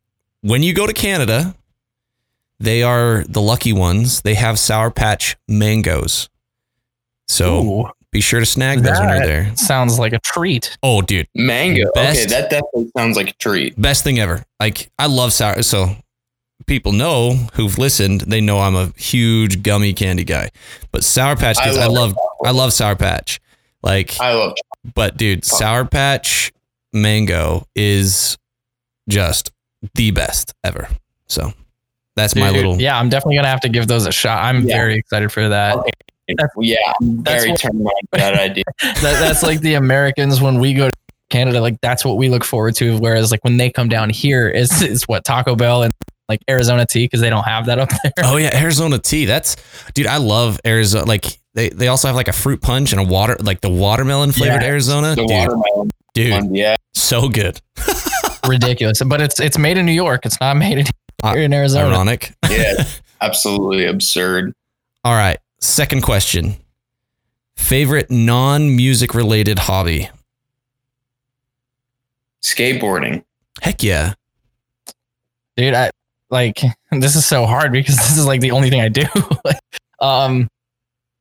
when 0.42 0.62
you 0.62 0.72
go 0.74 0.86
to 0.86 0.92
Canada, 0.92 1.56
they 2.60 2.82
are 2.84 3.24
the 3.28 3.40
lucky 3.42 3.72
ones. 3.72 4.22
They 4.22 4.34
have 4.34 4.58
Sour 4.60 4.92
Patch 4.92 5.36
mangoes. 5.48 6.28
So 7.26 7.62
Ooh, 7.64 7.90
be 8.12 8.20
sure 8.20 8.38
to 8.38 8.46
snag 8.46 8.82
those 8.82 8.98
when 9.00 9.08
you're 9.08 9.26
there. 9.26 9.56
sounds 9.56 9.98
like 9.98 10.12
a 10.12 10.20
treat. 10.20 10.78
Oh, 10.84 11.02
dude, 11.02 11.26
mango. 11.34 11.90
Best- 11.94 12.26
Okay, 12.26 12.30
that 12.40 12.48
definitely 12.50 12.90
sounds 12.96 13.16
like 13.16 13.30
a 13.30 13.34
treat. 13.34 13.80
best 13.80 14.04
thing 14.04 14.20
ever. 14.20 14.44
Like 14.60 14.88
I 15.00 15.06
love 15.06 15.32
sour. 15.32 15.62
So 15.62 15.96
people 16.66 16.92
know 16.92 17.32
who've 17.54 17.76
listened. 17.78 18.22
They 18.22 18.40
know 18.40 18.58
I'm 18.60 18.74
a 18.76 18.92
huge 18.96 19.62
gummy 19.62 19.92
candy 19.92 20.24
guy. 20.24 20.50
But 20.92 21.04
Sour 21.04 21.36
Patch 21.36 21.58
Kids, 21.58 21.76
I 21.76 21.86
love. 21.86 22.16
I 22.44 22.50
love 22.52 22.72
Sour 22.72 22.96
Patch. 22.96 23.40
Like, 23.82 24.18
I 24.20 24.32
love 24.34 24.54
but 24.94 25.16
dude, 25.16 25.44
Sour 25.44 25.84
Patch 25.84 26.52
mango 26.92 27.64
is 27.74 28.36
just 29.08 29.50
the 29.94 30.10
best 30.10 30.52
ever. 30.64 30.88
So 31.28 31.52
that's 32.16 32.34
my 32.34 32.50
little. 32.50 32.80
Yeah, 32.80 32.98
I'm 32.98 33.08
definitely 33.08 33.36
gonna 33.36 33.48
have 33.48 33.60
to 33.60 33.68
give 33.68 33.86
those 33.86 34.06
a 34.06 34.12
shot. 34.12 34.42
I'm 34.44 34.64
Yeah. 34.66 34.76
very 34.76 34.96
excited 34.96 35.30
for 35.32 35.48
that. 35.48 35.76
Okay. 35.76 35.90
Yeah, 36.58 36.76
I'm 37.00 37.22
that's 37.22 37.42
very 37.44 37.50
what- 37.52 37.60
turned 37.60 37.80
on 37.86 37.92
that 38.12 38.34
idea. 38.34 38.64
that. 38.80 39.02
That's 39.02 39.42
like 39.42 39.60
the 39.60 39.74
Americans 39.74 40.40
when 40.40 40.58
we 40.58 40.74
go 40.74 40.88
to 40.88 40.96
Canada. 41.30 41.60
Like 41.60 41.80
that's 41.82 42.04
what 42.04 42.16
we 42.16 42.28
look 42.28 42.42
forward 42.44 42.74
to. 42.76 42.98
Whereas 42.98 43.30
like 43.30 43.44
when 43.44 43.56
they 43.58 43.70
come 43.70 43.88
down 43.88 44.10
here, 44.10 44.48
it's 44.48 44.80
it's 44.82 45.06
what 45.06 45.24
Taco 45.24 45.54
Bell 45.54 45.82
and 45.82 45.92
like 46.28 46.42
Arizona 46.50 46.84
tea 46.86 47.04
because 47.04 47.20
they 47.20 47.30
don't 47.30 47.44
have 47.44 47.66
that 47.66 47.78
up 47.78 47.90
there. 48.02 48.12
Oh 48.24 48.36
yeah, 48.36 48.56
Arizona 48.60 48.98
tea. 48.98 49.24
That's 49.26 49.56
dude. 49.94 50.06
I 50.06 50.16
love 50.16 50.58
Arizona. 50.66 51.04
Like 51.06 51.38
they, 51.54 51.68
they 51.70 51.88
also 51.88 52.08
have 52.08 52.16
like 52.16 52.28
a 52.28 52.32
fruit 52.32 52.60
punch 52.60 52.92
and 52.92 53.00
a 53.00 53.04
water 53.04 53.36
like 53.40 53.60
the 53.60 53.70
watermelon 53.70 54.32
flavored 54.32 54.62
Yeah. 54.62 54.68
Arizona. 54.68 55.08
The 55.10 55.22
dude, 55.22 55.30
watermelon 55.30 55.90
dude, 56.14 56.32
one, 56.32 56.54
yeah. 56.54 56.76
so 56.94 57.28
good. 57.28 57.60
Ridiculous. 58.46 59.02
But 59.02 59.20
it's 59.20 59.40
it's 59.40 59.58
made 59.58 59.78
in 59.78 59.86
New 59.86 59.92
York. 59.92 60.26
It's 60.26 60.40
not 60.40 60.56
made 60.56 60.78
in, 60.78 60.86
Uh, 61.22 61.34
here 61.34 61.42
in 61.42 61.52
Arizona. 61.52 61.88
Ironic. 61.88 62.34
Yeah. 62.50 62.84
absolutely 63.20 63.86
absurd. 63.86 64.52
All 65.04 65.14
right. 65.14 65.38
Second 65.60 66.02
question. 66.02 66.56
Favorite 67.56 68.10
non-music 68.10 69.14
related 69.14 69.60
hobby? 69.60 70.10
Skateboarding. 72.42 73.24
Heck 73.62 73.82
yeah. 73.82 74.12
dude 75.56 75.72
i 75.74 75.90
like 76.30 76.60
this 76.92 77.16
is 77.16 77.26
so 77.26 77.46
hard 77.46 77.72
because 77.72 77.96
this 77.98 78.16
is 78.16 78.26
like 78.26 78.40
the 78.40 78.50
only 78.50 78.70
thing 78.70 78.80
i 78.80 78.88
do 78.88 79.04
like, 79.44 79.58
um 80.00 80.48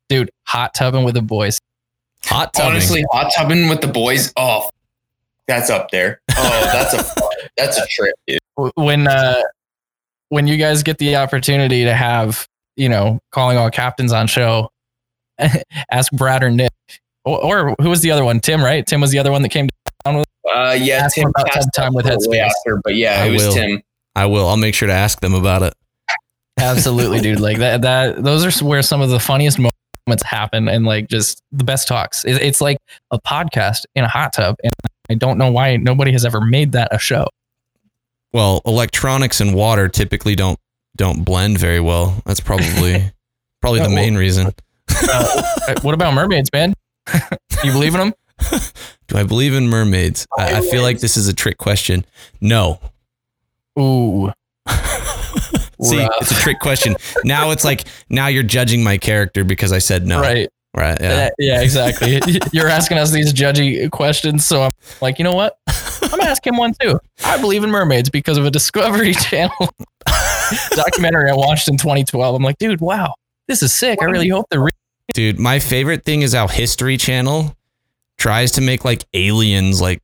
dude 0.10 0.30
hot 0.48 0.74
tubbing 0.76 1.04
with 1.04 1.14
the 1.16 1.22
boys 1.22 1.60
Hot 2.26 2.52
tubbing. 2.54 2.72
Honestly, 2.72 3.06
hot 3.12 3.32
tubbing 3.36 3.70
with 3.70 3.82
the 3.82 3.88
boys, 3.88 4.34
oh 4.36 4.68
that's 5.48 5.70
up 5.70 5.92
there. 5.92 6.22
Oh, 6.36 6.70
that's 6.74 6.94
a 6.96 7.22
that's 7.56 7.78
a 7.78 7.86
trip, 7.86 8.16
dude. 8.26 8.40
When 8.74 9.08
uh 9.08 9.44
when 10.30 10.48
you 10.48 10.58
guys 10.58 10.82
get 10.82 10.98
the 10.98 11.18
opportunity 11.18 11.84
to 11.84 11.94
have 11.94 12.48
you 12.78 12.90
know 12.90 13.20
calling 13.32 13.60
all 13.60 13.70
captains 13.70 14.12
on 14.12 14.26
show 14.26 14.70
ask 15.92 16.12
brad 16.14 16.42
or 16.44 16.50
nick 16.50 16.72
or, 17.26 17.70
or 17.70 17.76
who 17.80 17.90
was 17.90 18.02
the 18.02 18.10
other 18.10 18.26
one 18.26 18.40
tim 18.40 18.64
right 18.64 18.88
tim 18.88 19.02
was 19.02 19.12
the 19.12 19.20
other 19.20 19.32
one 19.32 19.44
that 19.44 19.50
came 19.50 19.68
down 20.04 20.18
with 20.18 20.26
Uh 20.52 20.76
yeah, 20.80 21.04
Ask 21.04 21.16
Tim 21.16 21.30
about 21.30 21.48
Time 21.76 21.94
with 21.94 22.06
out 22.08 22.14
Headspace. 22.14 22.40
after, 22.40 22.82
but 22.84 22.96
yeah, 22.96 23.22
I 23.22 23.28
it 23.28 23.32
was 23.34 23.44
will. 23.44 23.54
Tim. 23.54 23.82
I 24.16 24.26
will. 24.28 24.48
I'll 24.48 24.58
make 24.58 24.76
sure 24.76 24.88
to 24.88 24.94
ask 24.94 25.20
them 25.22 25.34
about 25.34 25.62
it. 25.64 25.74
absolutely 26.60 27.20
dude 27.20 27.40
like 27.42 27.58
that 27.58 27.82
that 27.82 28.24
those 28.24 28.46
are 28.46 28.66
where 28.66 28.82
some 28.82 29.02
of 29.02 29.10
the 29.10 29.20
funniest 29.20 29.60
moments 29.60 30.24
happen 30.24 30.70
and 30.70 30.86
like 30.86 31.10
just 31.10 31.42
the 31.52 31.64
best 31.66 31.86
talks 31.88 32.24
It- 32.24 32.42
it's 32.42 32.62
like 32.62 32.78
a 33.12 33.20
podcast 33.20 33.86
in 33.96 34.06
a 34.06 34.08
hot 34.08 34.32
tub 34.34 34.56
and 34.64 34.72
i 35.10 35.16
don't 35.16 35.38
know 35.38 35.52
why 35.52 35.76
nobody 35.76 36.14
has 36.14 36.24
ever 36.24 36.40
made 36.40 36.72
that 36.72 36.88
a 36.96 36.98
show 37.00 37.28
Well, 38.32 38.62
electronics 38.66 39.42
and 39.42 39.54
water 39.54 39.90
typically 39.90 40.36
don't 40.36 40.58
don't 40.98 41.26
blend 41.26 41.58
very 41.58 41.82
well. 41.82 42.22
That's 42.26 42.40
probably 42.40 43.12
probably 43.62 43.82
the 43.82 43.90
main 43.90 44.16
reason. 44.16 44.52
Uh, 44.90 45.76
what 45.82 45.94
about 45.94 46.14
mermaids, 46.14 46.50
man? 46.54 46.74
you 47.66 47.72
believe 47.74 47.96
in 47.96 48.00
them? 48.00 48.14
Do 49.10 49.18
I 49.18 49.24
believe 49.24 49.54
in 49.54 49.68
mermaids? 49.68 50.26
I, 50.38 50.60
I 50.60 50.62
feel 50.62 50.84
like 50.84 51.00
this 51.00 51.18
is 51.18 51.28
a 51.28 51.34
trick 51.34 51.58
question. 51.58 52.06
No. 52.40 52.80
Ooh, 53.80 54.32
See, 55.82 56.00
Rough. 56.00 56.12
it's 56.22 56.32
a 56.32 56.36
trick 56.36 56.60
question. 56.60 56.96
Now 57.24 57.52
it's 57.52 57.64
like 57.66 57.86
now 58.10 58.28
you're 58.28 58.44
judging 58.44 58.84
my 58.84 58.98
character 58.98 59.44
because 59.44 59.72
I 59.72 59.80
said 59.80 60.08
no. 60.08 60.22
right. 60.22 60.50
Right. 60.76 60.98
Yeah. 61.00 61.30
Yeah. 61.40 61.62
exactly. 61.62 62.20
You're 62.52 62.68
asking 62.68 62.98
us 62.98 63.10
these 63.10 63.32
judgy 63.32 63.90
questions, 63.92 64.46
so 64.46 64.64
I'm 64.64 64.72
like, 65.02 65.20
you 65.20 65.24
know 65.24 65.32
what? 65.32 65.58
I'm 66.02 66.10
gonna 66.10 66.26
ask 66.26 66.46
him 66.46 66.58
one 66.58 66.74
too. 66.82 67.00
I 67.24 67.40
believe 67.40 67.64
in 67.64 67.72
mermaids 67.72 68.10
because 68.10 68.38
of 68.38 68.46
a 68.46 68.52
Discovery 68.52 69.14
Channel 69.14 69.70
documentary 70.72 71.32
I 71.32 71.34
watched 71.34 71.70
in 71.70 71.78
2012. 71.78 72.36
I'm 72.36 72.44
like, 72.44 72.58
dude, 72.58 72.82
wow, 72.82 73.14
this 73.48 73.64
is 73.64 73.74
sick. 73.74 74.02
I 74.02 74.06
really 74.06 74.28
hope 74.28 74.48
the 74.50 74.60
re- 74.60 74.72
Dude, 75.14 75.40
my 75.40 75.60
favorite 75.60 76.04
thing 76.04 76.24
is 76.24 76.34
how 76.34 76.48
History 76.50 76.98
Channel 76.98 77.56
tries 78.18 78.52
to 78.54 78.62
make 78.62 78.84
like 78.84 79.06
aliens 79.14 79.80
like 79.80 80.02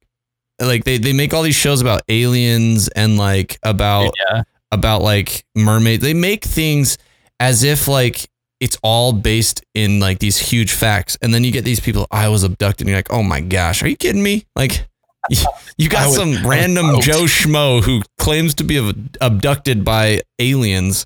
like 0.62 0.84
they, 0.84 0.98
they 0.98 1.14
make 1.14 1.34
all 1.34 1.44
these 1.44 1.56
shows 1.56 1.82
about 1.82 2.04
aliens 2.08 2.88
and 2.90 3.18
like 3.18 3.58
about 3.64 4.14
yeah, 4.30 4.44
about 4.72 5.02
like 5.02 5.46
mermaids. 5.56 6.04
They 6.04 6.14
make 6.14 6.44
things 6.44 6.98
as 7.40 7.64
if 7.64 7.88
like 7.88 8.30
it's 8.60 8.78
all 8.84 9.12
based 9.12 9.64
in 9.74 10.00
like 10.00 10.20
these 10.20 10.38
huge 10.38 10.72
facts. 10.72 11.18
And 11.22 11.34
then 11.34 11.44
you 11.44 11.52
get 11.52 11.66
these 11.66 11.80
people, 11.80 12.08
I 12.12 12.30
was 12.30 12.44
abducted, 12.44 12.82
and 12.82 12.90
you're 12.90 12.98
like, 12.98 13.12
oh 13.12 13.24
my 13.24 13.42
gosh, 13.42 13.84
are 13.84 13.88
you 13.88 13.98
kidding 13.98 14.24
me? 14.24 14.46
Like 14.56 14.88
you, 15.78 15.90
got 15.90 16.12
some 16.12 16.46
random. 16.48 17.02
Joe 17.02 17.24
Schmo 17.24 17.84
who 17.84 18.02
claims 18.18 18.54
to 18.56 18.64
be 18.64 18.78
abducted 19.20 19.84
by 19.84 20.22
aliens 20.40 21.06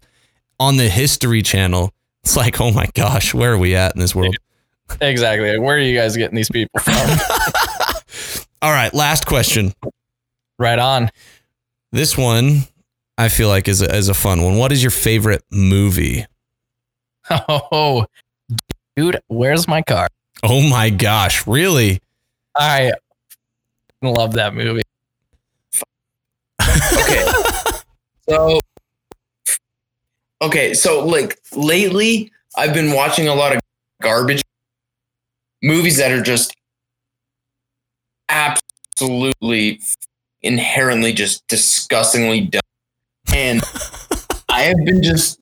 on 0.60 0.78
the 0.78 0.90
History 0.90 1.42
Channel. 1.42 1.92
It's 2.24 2.36
like, 2.36 2.60
oh 2.60 2.72
my 2.72 2.88
gosh, 2.94 3.34
where 3.34 3.54
are 3.54 3.58
we 3.58 3.76
at 3.76 3.96
in 3.96 4.02
this 4.02 4.16
world? 4.16 4.36
exactly. 5.02 5.58
Where 5.58 5.78
are 5.78 5.80
you 5.80 5.98
guys 5.98 6.16
getting 6.18 6.36
these 6.36 6.50
people 6.50 6.80
from? 6.80 6.94
All 8.66 8.72
right, 8.72 8.92
last 8.96 9.28
question. 9.28 9.74
right 10.58 10.80
on. 10.80 11.12
This 11.92 12.18
one 12.18 12.64
I 13.16 13.30
feel 13.30 13.48
like 13.48 13.68
is 13.68 13.84
a, 13.84 13.96
is 13.96 14.10
a 14.10 14.16
fun 14.16 14.42
one. 14.42 14.58
What 14.58 14.72
is 14.72 14.82
your 14.82 14.90
favorite 14.90 15.44
movie? 15.52 16.26
Oh, 17.48 18.08
dude, 18.96 19.20
where's 19.28 19.68
my 19.68 19.84
car? 19.84 20.08
Oh 20.42 20.68
my 20.68 20.90
gosh, 20.90 21.46
really? 21.46 22.00
I 22.58 22.94
love 24.02 24.34
that 24.34 24.56
movie. 24.56 24.82
Okay. 26.60 27.32
so 28.28 28.60
Okay, 30.42 30.74
so 30.74 31.06
like 31.06 31.38
lately 31.54 32.32
I've 32.58 32.74
been 32.74 32.94
watching 32.94 33.28
a 33.28 33.36
lot 33.36 33.56
of 33.56 33.62
garbage 34.02 34.42
movies 35.62 35.98
that 35.98 36.12
are 36.12 36.24
just 36.24 36.56
absolutely 38.30 39.82
inherently 40.42 41.14
just 41.14 41.46
disgustingly 41.48 42.42
dumb. 42.42 42.62
And 43.34 43.62
I 44.50 44.62
have 44.64 44.78
been 44.86 45.04
just 45.04 45.40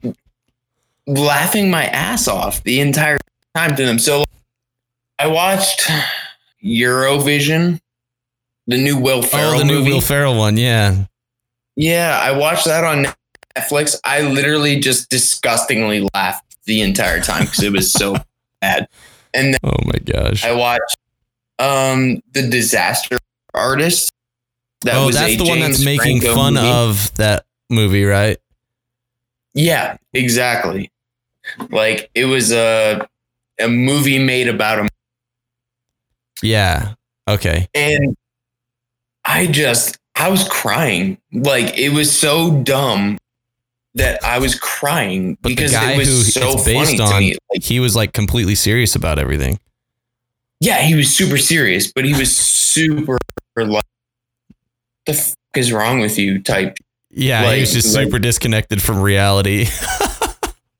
laughing 1.05 1.69
my 1.69 1.85
ass 1.85 2.27
off 2.27 2.64
the 2.64 2.80
entire 2.80 3.19
time 3.55 3.76
to 3.76 3.85
them. 3.85 3.99
So 3.99 4.23
I 5.19 5.27
watched 5.27 5.89
Eurovision, 6.64 7.80
the 8.68 8.77
new 8.77 8.97
Will 8.97 9.22
Ferrell 9.22 9.55
oh, 9.55 9.57
the 9.60 9.65
new 9.65 9.80
movie. 9.80 9.93
Will 9.93 10.01
Ferrell 10.01 10.38
one. 10.38 10.57
Yeah. 10.57 11.05
yeah, 11.76 12.19
I 12.22 12.31
watched 12.31 12.65
that 12.65 12.84
on 12.84 13.07
Netflix. 13.55 13.95
I 14.03 14.22
literally 14.22 14.80
just 14.80 15.10
disgustingly 15.10 16.07
laughed 16.14 16.55
the 16.65 16.81
entire 16.81 17.22
time 17.22 17.45
because 17.45 17.64
it 17.64 17.72
was 17.72 17.91
so 17.91 18.15
bad. 18.61 18.88
And 19.34 19.53
then 19.53 19.60
Oh 19.64 19.77
my 19.85 19.99
gosh. 19.99 20.45
I 20.45 20.53
watched 20.53 20.97
um 21.59 22.21
the 22.34 22.47
Disaster 22.49 23.17
Artist. 23.53 24.11
That 24.81 24.95
oh, 24.95 25.05
was 25.07 25.15
that's 25.15 25.38
the 25.38 25.45
one 25.45 25.59
that's 25.59 25.77
James 25.80 25.85
making 25.85 26.21
Franco 26.21 26.35
fun 26.35 26.53
movie. 26.55 26.67
of 26.67 27.13
that 27.15 27.45
movie, 27.69 28.03
right? 28.03 28.38
Yeah, 29.53 29.97
exactly. 30.13 30.91
Like 31.69 32.09
it 32.15 32.25
was 32.25 32.51
a 32.51 33.07
a 33.59 33.67
movie 33.67 34.19
made 34.19 34.47
about 34.49 34.80
him, 34.80 34.89
Yeah. 36.41 36.95
Okay. 37.30 37.67
and 37.73 38.15
I 39.23 39.47
just 39.47 39.97
I 40.15 40.30
was 40.30 40.47
crying. 40.49 41.17
Like 41.31 41.77
it 41.77 41.89
was 41.93 42.11
so 42.11 42.61
dumb 42.63 43.17
that 43.95 44.21
I 44.23 44.39
was 44.39 44.55
crying 44.59 45.38
But 45.41 45.49
because 45.49 45.71
the 45.71 45.77
guy 45.77 45.91
it 45.93 45.97
was 45.99 46.07
who 46.07 46.23
so 46.23 46.57
funny 46.57 46.73
based 46.73 46.97
to 46.97 47.03
on, 47.03 47.19
me. 47.19 47.38
Like, 47.53 47.63
he 47.63 47.80
was 47.80 47.95
like 47.95 48.11
completely 48.11 48.55
serious 48.55 48.95
about 48.95 49.19
everything. 49.19 49.59
Yeah, 50.64 50.81
he 50.81 50.95
was 50.95 51.14
super 51.14 51.38
serious, 51.38 51.91
but 51.91 52.06
he 52.06 52.14
was 52.14 52.35
super 52.35 53.18
like, 53.57 53.84
the 55.06 55.14
fuck 55.14 55.35
is 55.56 55.72
wrong 55.73 55.99
with 55.99 56.18
you? 56.18 56.41
Type. 56.41 56.77
Yeah, 57.10 57.53
he 57.53 57.61
was 57.61 57.73
just 57.73 57.94
like- 57.94 58.06
super 58.06 58.19
disconnected 58.19 58.81
from 58.81 59.02
reality. 59.02 59.68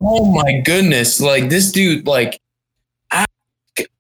Oh 0.06 0.26
my 0.34 0.60
goodness! 0.66 1.22
Like 1.22 1.48
this 1.48 1.72
dude, 1.72 2.06
like, 2.06 2.38
I, 3.10 3.24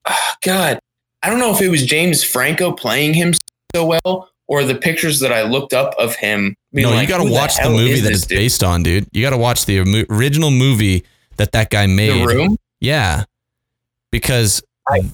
ah, 0.05 0.35
God, 0.43 0.79
I 1.21 1.29
don't 1.29 1.39
know 1.39 1.53
if 1.55 1.61
it 1.61 1.69
was 1.69 1.85
James 1.85 2.25
Franco 2.25 2.73
playing 2.73 3.13
him 3.13 3.31
so 3.73 3.85
well 3.85 4.29
or 4.47 4.65
the 4.65 4.75
pictures 4.75 5.21
that 5.21 5.31
I 5.31 5.43
looked 5.43 5.71
up 5.73 5.95
of 5.97 6.13
him. 6.15 6.57
no, 6.73 6.89
like, 6.89 7.03
you 7.03 7.07
got 7.07 7.23
to 7.23 7.31
watch 7.31 7.55
the, 7.55 7.61
hell 7.61 7.71
movie 7.71 7.91
is 7.91 8.03
that 8.03 8.11
it's 8.11 8.25
dude? 8.25 8.37
based 8.37 8.65
on, 8.65 8.83
dude. 8.83 9.07
You 9.13 9.21
got 9.21 9.29
to 9.29 9.37
watch 9.37 9.65
the 9.65 10.05
original 10.09 10.51
movie 10.51 11.05
that 11.37 11.53
that 11.53 11.69
guy 11.69 11.87
made. 11.87 12.21
The 12.21 12.25
room. 12.35 12.57
Yeah, 12.81 13.23
because 14.11 14.61
I- 14.89 15.09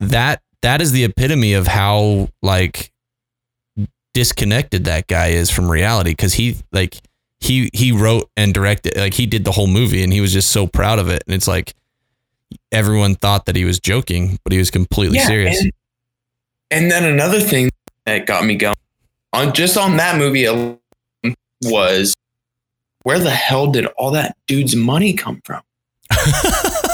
that 0.00 0.42
that 0.62 0.80
is 0.80 0.92
the 0.92 1.04
epitome 1.04 1.54
of 1.54 1.66
how 1.66 2.28
like 2.42 2.90
disconnected 4.12 4.84
that 4.84 5.06
guy 5.06 5.28
is 5.28 5.50
from 5.50 5.70
reality. 5.70 6.10
Because 6.10 6.34
he 6.34 6.56
like 6.72 7.00
he 7.40 7.70
he 7.72 7.92
wrote 7.92 8.30
and 8.36 8.54
directed 8.54 8.96
like 8.96 9.14
he 9.14 9.26
did 9.26 9.44
the 9.44 9.52
whole 9.52 9.66
movie 9.66 10.02
and 10.02 10.12
he 10.12 10.20
was 10.20 10.32
just 10.32 10.50
so 10.50 10.66
proud 10.66 10.98
of 10.98 11.08
it. 11.08 11.22
And 11.26 11.34
it's 11.34 11.48
like 11.48 11.74
everyone 12.72 13.14
thought 13.14 13.46
that 13.46 13.56
he 13.56 13.64
was 13.64 13.78
joking, 13.78 14.38
but 14.44 14.52
he 14.52 14.58
was 14.58 14.70
completely 14.70 15.18
serious. 15.18 15.60
And, 15.60 15.72
and 16.70 16.90
then 16.90 17.04
another 17.04 17.40
thing 17.40 17.70
that 18.06 18.26
got 18.26 18.44
me 18.44 18.54
going 18.54 18.74
on 19.32 19.52
just 19.52 19.76
on 19.76 19.96
that 19.96 20.16
movie 20.16 20.44
alone 20.44 20.78
was 21.62 22.14
where 23.02 23.18
the 23.18 23.30
hell 23.30 23.66
did 23.66 23.86
all 23.98 24.12
that 24.12 24.36
dude's 24.46 24.74
money 24.74 25.12
come 25.12 25.40
from? 25.44 25.62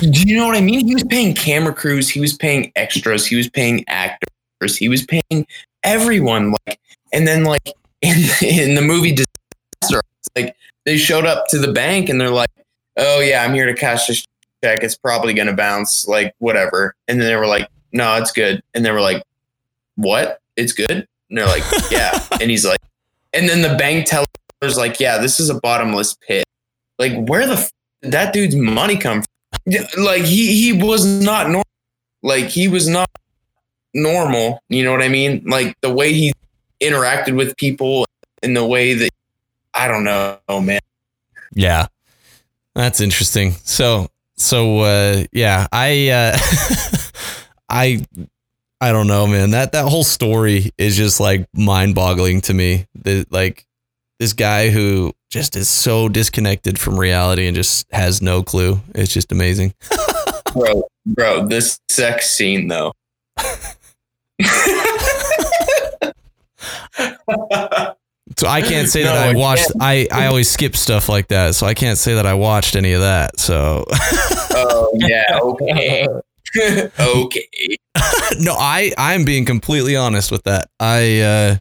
Do 0.00 0.28
you 0.28 0.36
know 0.36 0.46
what 0.46 0.56
I 0.56 0.60
mean? 0.60 0.86
He 0.86 0.94
was 0.94 1.04
paying 1.04 1.34
camera 1.34 1.74
crews, 1.74 2.08
he 2.08 2.20
was 2.20 2.34
paying 2.34 2.70
extras, 2.76 3.26
he 3.26 3.36
was 3.36 3.48
paying 3.48 3.84
actors, 3.88 4.76
he 4.76 4.88
was 4.88 5.06
paying 5.06 5.46
everyone. 5.82 6.54
Like, 6.66 6.78
and 7.12 7.26
then 7.26 7.44
like 7.44 7.72
in 8.02 8.16
in 8.42 8.74
the 8.74 8.82
movie 8.82 9.12
Disaster, 9.12 10.02
like 10.36 10.54
they 10.84 10.96
showed 10.96 11.24
up 11.24 11.46
to 11.48 11.58
the 11.58 11.72
bank 11.72 12.08
and 12.08 12.20
they're 12.20 12.30
like, 12.30 12.50
"Oh 12.96 13.20
yeah, 13.20 13.42
I'm 13.42 13.54
here 13.54 13.66
to 13.66 13.74
cash 13.74 14.06
this 14.06 14.24
check. 14.62 14.82
It's 14.82 14.96
probably 14.96 15.32
gonna 15.34 15.54
bounce, 15.54 16.06
like 16.06 16.34
whatever." 16.38 16.94
And 17.08 17.20
then 17.20 17.28
they 17.28 17.36
were 17.36 17.46
like, 17.46 17.68
"No, 17.92 18.16
it's 18.16 18.32
good." 18.32 18.62
And 18.74 18.84
they 18.84 18.90
were 18.90 19.00
like, 19.00 19.22
"What? 19.96 20.40
It's 20.56 20.72
good?" 20.72 20.90
And 20.90 21.38
they're 21.38 21.46
like, 21.46 21.64
"Yeah." 21.90 22.22
and 22.40 22.50
he's 22.50 22.66
like, 22.66 22.80
and 23.32 23.48
then 23.48 23.62
the 23.62 23.76
bank 23.76 24.06
teller's 24.06 24.76
like, 24.76 25.00
"Yeah, 25.00 25.18
this 25.18 25.40
is 25.40 25.48
a 25.50 25.54
bottomless 25.54 26.16
pit." 26.26 26.44
Like, 26.98 27.26
where 27.28 27.46
the 27.46 27.54
f- 27.54 27.70
did 28.02 28.12
that 28.12 28.32
dude's 28.32 28.54
money 28.54 28.96
come 28.96 29.22
from? 29.22 29.26
Like 29.96 30.24
he 30.24 30.60
he 30.60 30.72
was 30.72 31.04
not 31.04 31.46
normal. 31.46 31.64
Like 32.22 32.46
he 32.46 32.68
was 32.68 32.88
not 32.88 33.10
normal. 33.94 34.62
You 34.68 34.84
know 34.84 34.92
what 34.92 35.02
I 35.02 35.08
mean? 35.08 35.42
Like 35.46 35.76
the 35.80 35.92
way 35.92 36.12
he 36.12 36.32
interacted 36.80 37.36
with 37.36 37.56
people 37.56 38.06
and 38.42 38.56
the 38.56 38.64
way 38.66 38.94
that 38.94 39.10
I 39.74 39.88
don't 39.88 40.04
know, 40.04 40.38
man. 40.48 40.80
Yeah. 41.54 41.86
That's 42.74 43.00
interesting. 43.00 43.52
So 43.64 44.08
so 44.36 44.80
uh 44.80 45.24
yeah, 45.32 45.66
I 45.72 46.08
uh 46.08 46.38
I 47.68 48.04
I 48.80 48.92
don't 48.92 49.06
know, 49.06 49.26
man. 49.26 49.50
That 49.50 49.72
that 49.72 49.88
whole 49.88 50.04
story 50.04 50.70
is 50.78 50.96
just 50.96 51.20
like 51.20 51.46
mind-boggling 51.52 52.40
to 52.42 52.54
me. 52.54 52.86
The 52.94 53.26
like 53.30 53.66
this 54.20 54.34
guy 54.34 54.68
who 54.68 55.12
just 55.30 55.56
is 55.56 55.68
so 55.68 56.08
disconnected 56.08 56.78
from 56.78 57.00
reality 57.00 57.46
and 57.46 57.56
just 57.56 57.90
has 57.90 58.20
no 58.20 58.42
clue. 58.42 58.80
It's 58.94 59.12
just 59.12 59.32
amazing. 59.32 59.74
bro, 60.52 60.88
bro, 61.06 61.46
this 61.46 61.80
sex 61.88 62.30
scene 62.30 62.68
though. 62.68 62.92
So 68.36 68.46
I 68.46 68.62
can't 68.62 68.88
say 68.88 69.02
that 69.02 69.12
No, 69.12 69.20
I 69.20 69.32
I 69.32 69.34
watched 69.34 69.70
I 69.80 70.08
I 70.10 70.26
always 70.26 70.48
skip 70.48 70.74
stuff 70.74 71.10
like 71.10 71.28
that. 71.28 71.54
So 71.54 71.66
I 71.66 71.74
can't 71.74 71.98
say 71.98 72.14
that 72.14 72.24
I 72.24 72.32
watched 72.32 72.74
any 72.74 72.94
of 72.94 73.02
that. 73.02 73.38
So 73.38 73.84
oh 73.90 74.90
yeah, 74.94 75.38
okay. 75.42 76.08
okay. 76.98 77.48
no, 78.38 78.54
I 78.58 78.92
I'm 78.96 79.26
being 79.26 79.44
completely 79.44 79.94
honest 79.94 80.30
with 80.32 80.44
that. 80.44 80.70
I 80.78 81.20
uh 81.20 81.56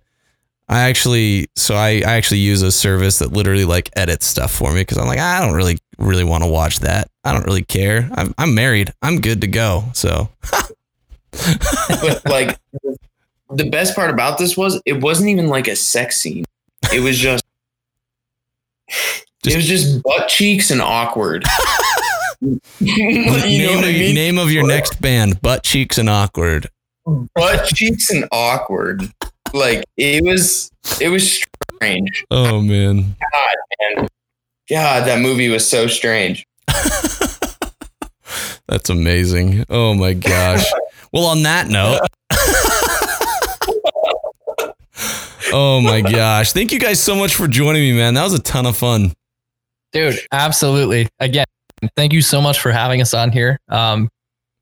I 0.69 0.81
actually 0.81 1.47
so 1.55 1.75
I, 1.75 2.01
I 2.05 2.13
actually 2.13 2.39
use 2.39 2.61
a 2.61 2.71
service 2.71 3.19
that 3.19 3.31
literally 3.31 3.65
like 3.65 3.89
edits 3.95 4.27
stuff 4.27 4.51
for 4.51 4.71
me 4.71 4.81
because 4.81 4.97
I'm 4.97 5.07
like 5.07 5.19
I 5.19 5.39
don't 5.41 5.55
really 5.55 5.77
really 5.97 6.23
want 6.23 6.43
to 6.43 6.49
watch 6.49 6.79
that. 6.79 7.09
I 7.23 7.33
don't 7.33 7.45
really 7.45 7.63
care. 7.63 8.09
I'm 8.13 8.33
I'm 8.37 8.53
married. 8.53 8.93
I'm 9.01 9.19
good 9.19 9.41
to 9.41 9.47
go. 9.47 9.85
So 9.93 10.29
But 11.31 12.21
like 12.25 12.59
the 13.49 13.69
best 13.69 13.95
part 13.95 14.09
about 14.09 14.37
this 14.37 14.55
was 14.55 14.81
it 14.85 15.01
wasn't 15.01 15.29
even 15.29 15.47
like 15.47 15.67
a 15.67 15.75
sex 15.75 16.17
scene. 16.17 16.45
It 16.93 17.01
was 17.01 17.17
just, 17.17 17.43
it 19.45 19.55
was 19.55 19.65
just 19.65 20.01
butt 20.03 20.27
cheeks 20.27 20.71
and 20.71 20.81
awkward. 20.81 21.45
you 22.79 23.67
know 23.67 23.75
what 23.75 23.85
I 23.85 23.91
mean? 23.91 24.15
name 24.15 24.37
of 24.37 24.51
your 24.51 24.65
next 24.65 25.01
band, 25.01 25.41
Butt 25.41 25.63
Cheeks 25.63 25.97
and 25.97 26.09
Awkward. 26.09 26.69
Butt 27.35 27.65
cheeks 27.67 28.11
and 28.11 28.25
awkward. 28.31 29.11
Like 29.53 29.83
it 29.97 30.23
was 30.23 30.71
it 31.01 31.09
was 31.09 31.43
strange. 31.75 32.23
Oh 32.31 32.61
man. 32.61 33.17
And 33.79 34.07
God, 34.69 35.07
that 35.07 35.19
movie 35.19 35.49
was 35.49 35.69
so 35.69 35.87
strange. 35.87 36.45
That's 38.67 38.89
amazing. 38.89 39.65
Oh 39.69 39.93
my 39.95 40.13
gosh. 40.13 40.63
well, 41.11 41.25
on 41.25 41.43
that 41.43 41.67
note, 41.67 41.99
oh 45.51 45.81
my 45.81 46.01
gosh. 46.01 46.53
Thank 46.53 46.71
you 46.71 46.79
guys 46.79 47.01
so 47.01 47.15
much 47.15 47.35
for 47.35 47.47
joining 47.47 47.81
me, 47.81 47.93
man. 47.93 48.13
That 48.13 48.23
was 48.23 48.33
a 48.33 48.39
ton 48.39 48.67
of 48.67 48.77
fun. 48.77 49.13
Dude, 49.91 50.19
absolutely. 50.31 51.09
Again, 51.19 51.47
thank 51.95 52.13
you 52.13 52.21
so 52.21 52.41
much 52.41 52.59
for 52.59 52.71
having 52.71 53.01
us 53.01 53.15
on 53.15 53.31
here. 53.31 53.59
Um, 53.69 54.09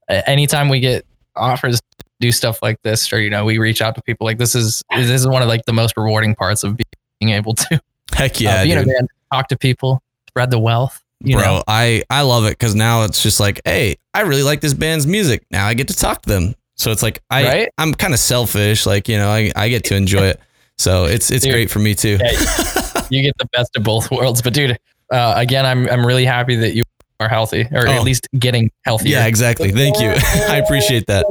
anytime 0.08 0.70
we 0.70 0.80
get 0.80 1.06
offers 1.38 1.80
to 1.80 2.06
do 2.20 2.32
stuff 2.32 2.62
like 2.62 2.82
this, 2.84 3.12
or 3.14 3.20
you 3.22 3.30
know, 3.30 3.46
we 3.46 3.58
reach 3.58 3.82
out 3.82 3.96
to 3.96 4.02
people 4.02 4.26
like 4.26 4.38
this 4.38 4.56
is 4.56 4.84
this 4.96 5.10
is 5.10 5.28
one 5.28 5.42
of 5.42 5.48
like 5.48 5.66
the 5.66 5.74
most 5.74 5.96
rewarding 5.98 6.36
parts 6.36 6.64
of 6.64 6.78
being 7.20 7.34
able 7.34 7.54
to 7.56 7.82
Heck 8.14 8.36
uh, 8.36 8.38
yeah, 8.40 8.64
be 8.64 8.72
in 8.72 8.78
a 8.80 8.86
dude. 8.86 9.08
talk 9.32 9.48
to 9.50 9.58
people, 9.58 10.02
spread 10.28 10.52
the 10.52 10.60
wealth. 10.60 11.04
You 11.20 11.38
Bro, 11.38 11.46
know, 11.46 11.64
I, 11.68 12.04
I 12.10 12.22
love 12.22 12.46
it 12.46 12.52
because 12.52 12.76
now 12.76 13.04
it's 13.04 13.22
just 13.22 13.40
like, 13.40 13.60
hey, 13.66 13.98
I 14.14 14.22
really 14.22 14.44
like 14.44 14.62
this 14.62 14.74
band's 14.76 15.08
music. 15.08 15.44
Now 15.50 15.66
I 15.68 15.74
get 15.74 15.88
to 15.88 15.96
talk 15.96 16.22
to 16.24 16.30
them. 16.30 16.54
So 16.76 16.92
it's 16.92 17.02
like 17.02 17.22
I 17.32 17.44
Right? 17.44 17.70
I'm 17.80 17.94
kind 17.96 18.14
of 18.14 18.20
selfish, 18.20 18.86
like, 18.86 19.08
you 19.08 19.18
know, 19.18 19.30
I, 19.30 19.52
I 19.56 19.70
get 19.70 19.84
to 19.86 19.96
enjoy 19.96 20.28
it. 20.28 20.40
So 20.78 21.06
it's 21.06 21.32
it's 21.32 21.44
Dude. 21.44 21.54
great 21.54 21.72
for 21.72 21.80
me 21.80 21.96
too. 21.96 22.20
Yeah, 22.22 23.06
you 23.10 23.22
get 23.24 23.36
the 23.40 23.48
best 23.52 23.76
of 23.76 23.84
both 23.84 24.12
worlds. 24.12 24.44
But 24.44 24.54
dude, 24.54 24.78
uh, 25.12 25.34
again, 25.36 25.66
I'm 25.66 25.90
I'm 25.90 26.06
really 26.06 26.26
happy 26.26 26.56
that 26.58 26.76
you 26.76 26.84
are 27.20 27.30
healthy, 27.30 27.68
or 27.72 27.88
Oh. 27.88 27.92
at 27.92 28.04
least 28.04 28.28
getting 28.38 28.72
healthier. 28.86 29.18
Yeah, 29.18 29.26
exactly. 29.28 29.72
Thank 29.72 30.00
you. 30.00 30.10
I 30.50 30.58
appreciate 30.64 31.08
that. 31.08 31.26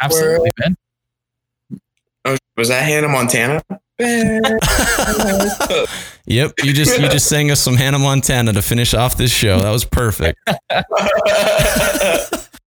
absolutely, 0.00 0.52
man. 0.58 0.76
Oh, 2.24 2.36
was 2.56 2.68
that 2.68 2.82
Hannah 2.82 3.08
Montana? 3.08 3.62
Yep, 6.26 6.52
you 6.62 6.72
just 6.72 6.98
you 6.98 7.06
just 7.10 7.28
sang 7.28 7.50
us 7.50 7.60
some 7.60 7.76
Hannah 7.76 7.98
Montana 7.98 8.54
to 8.54 8.62
finish 8.62 8.94
off 8.94 9.14
this 9.18 9.30
show. 9.30 9.60
That 9.60 9.70
was 9.70 9.84
perfect. 9.84 10.38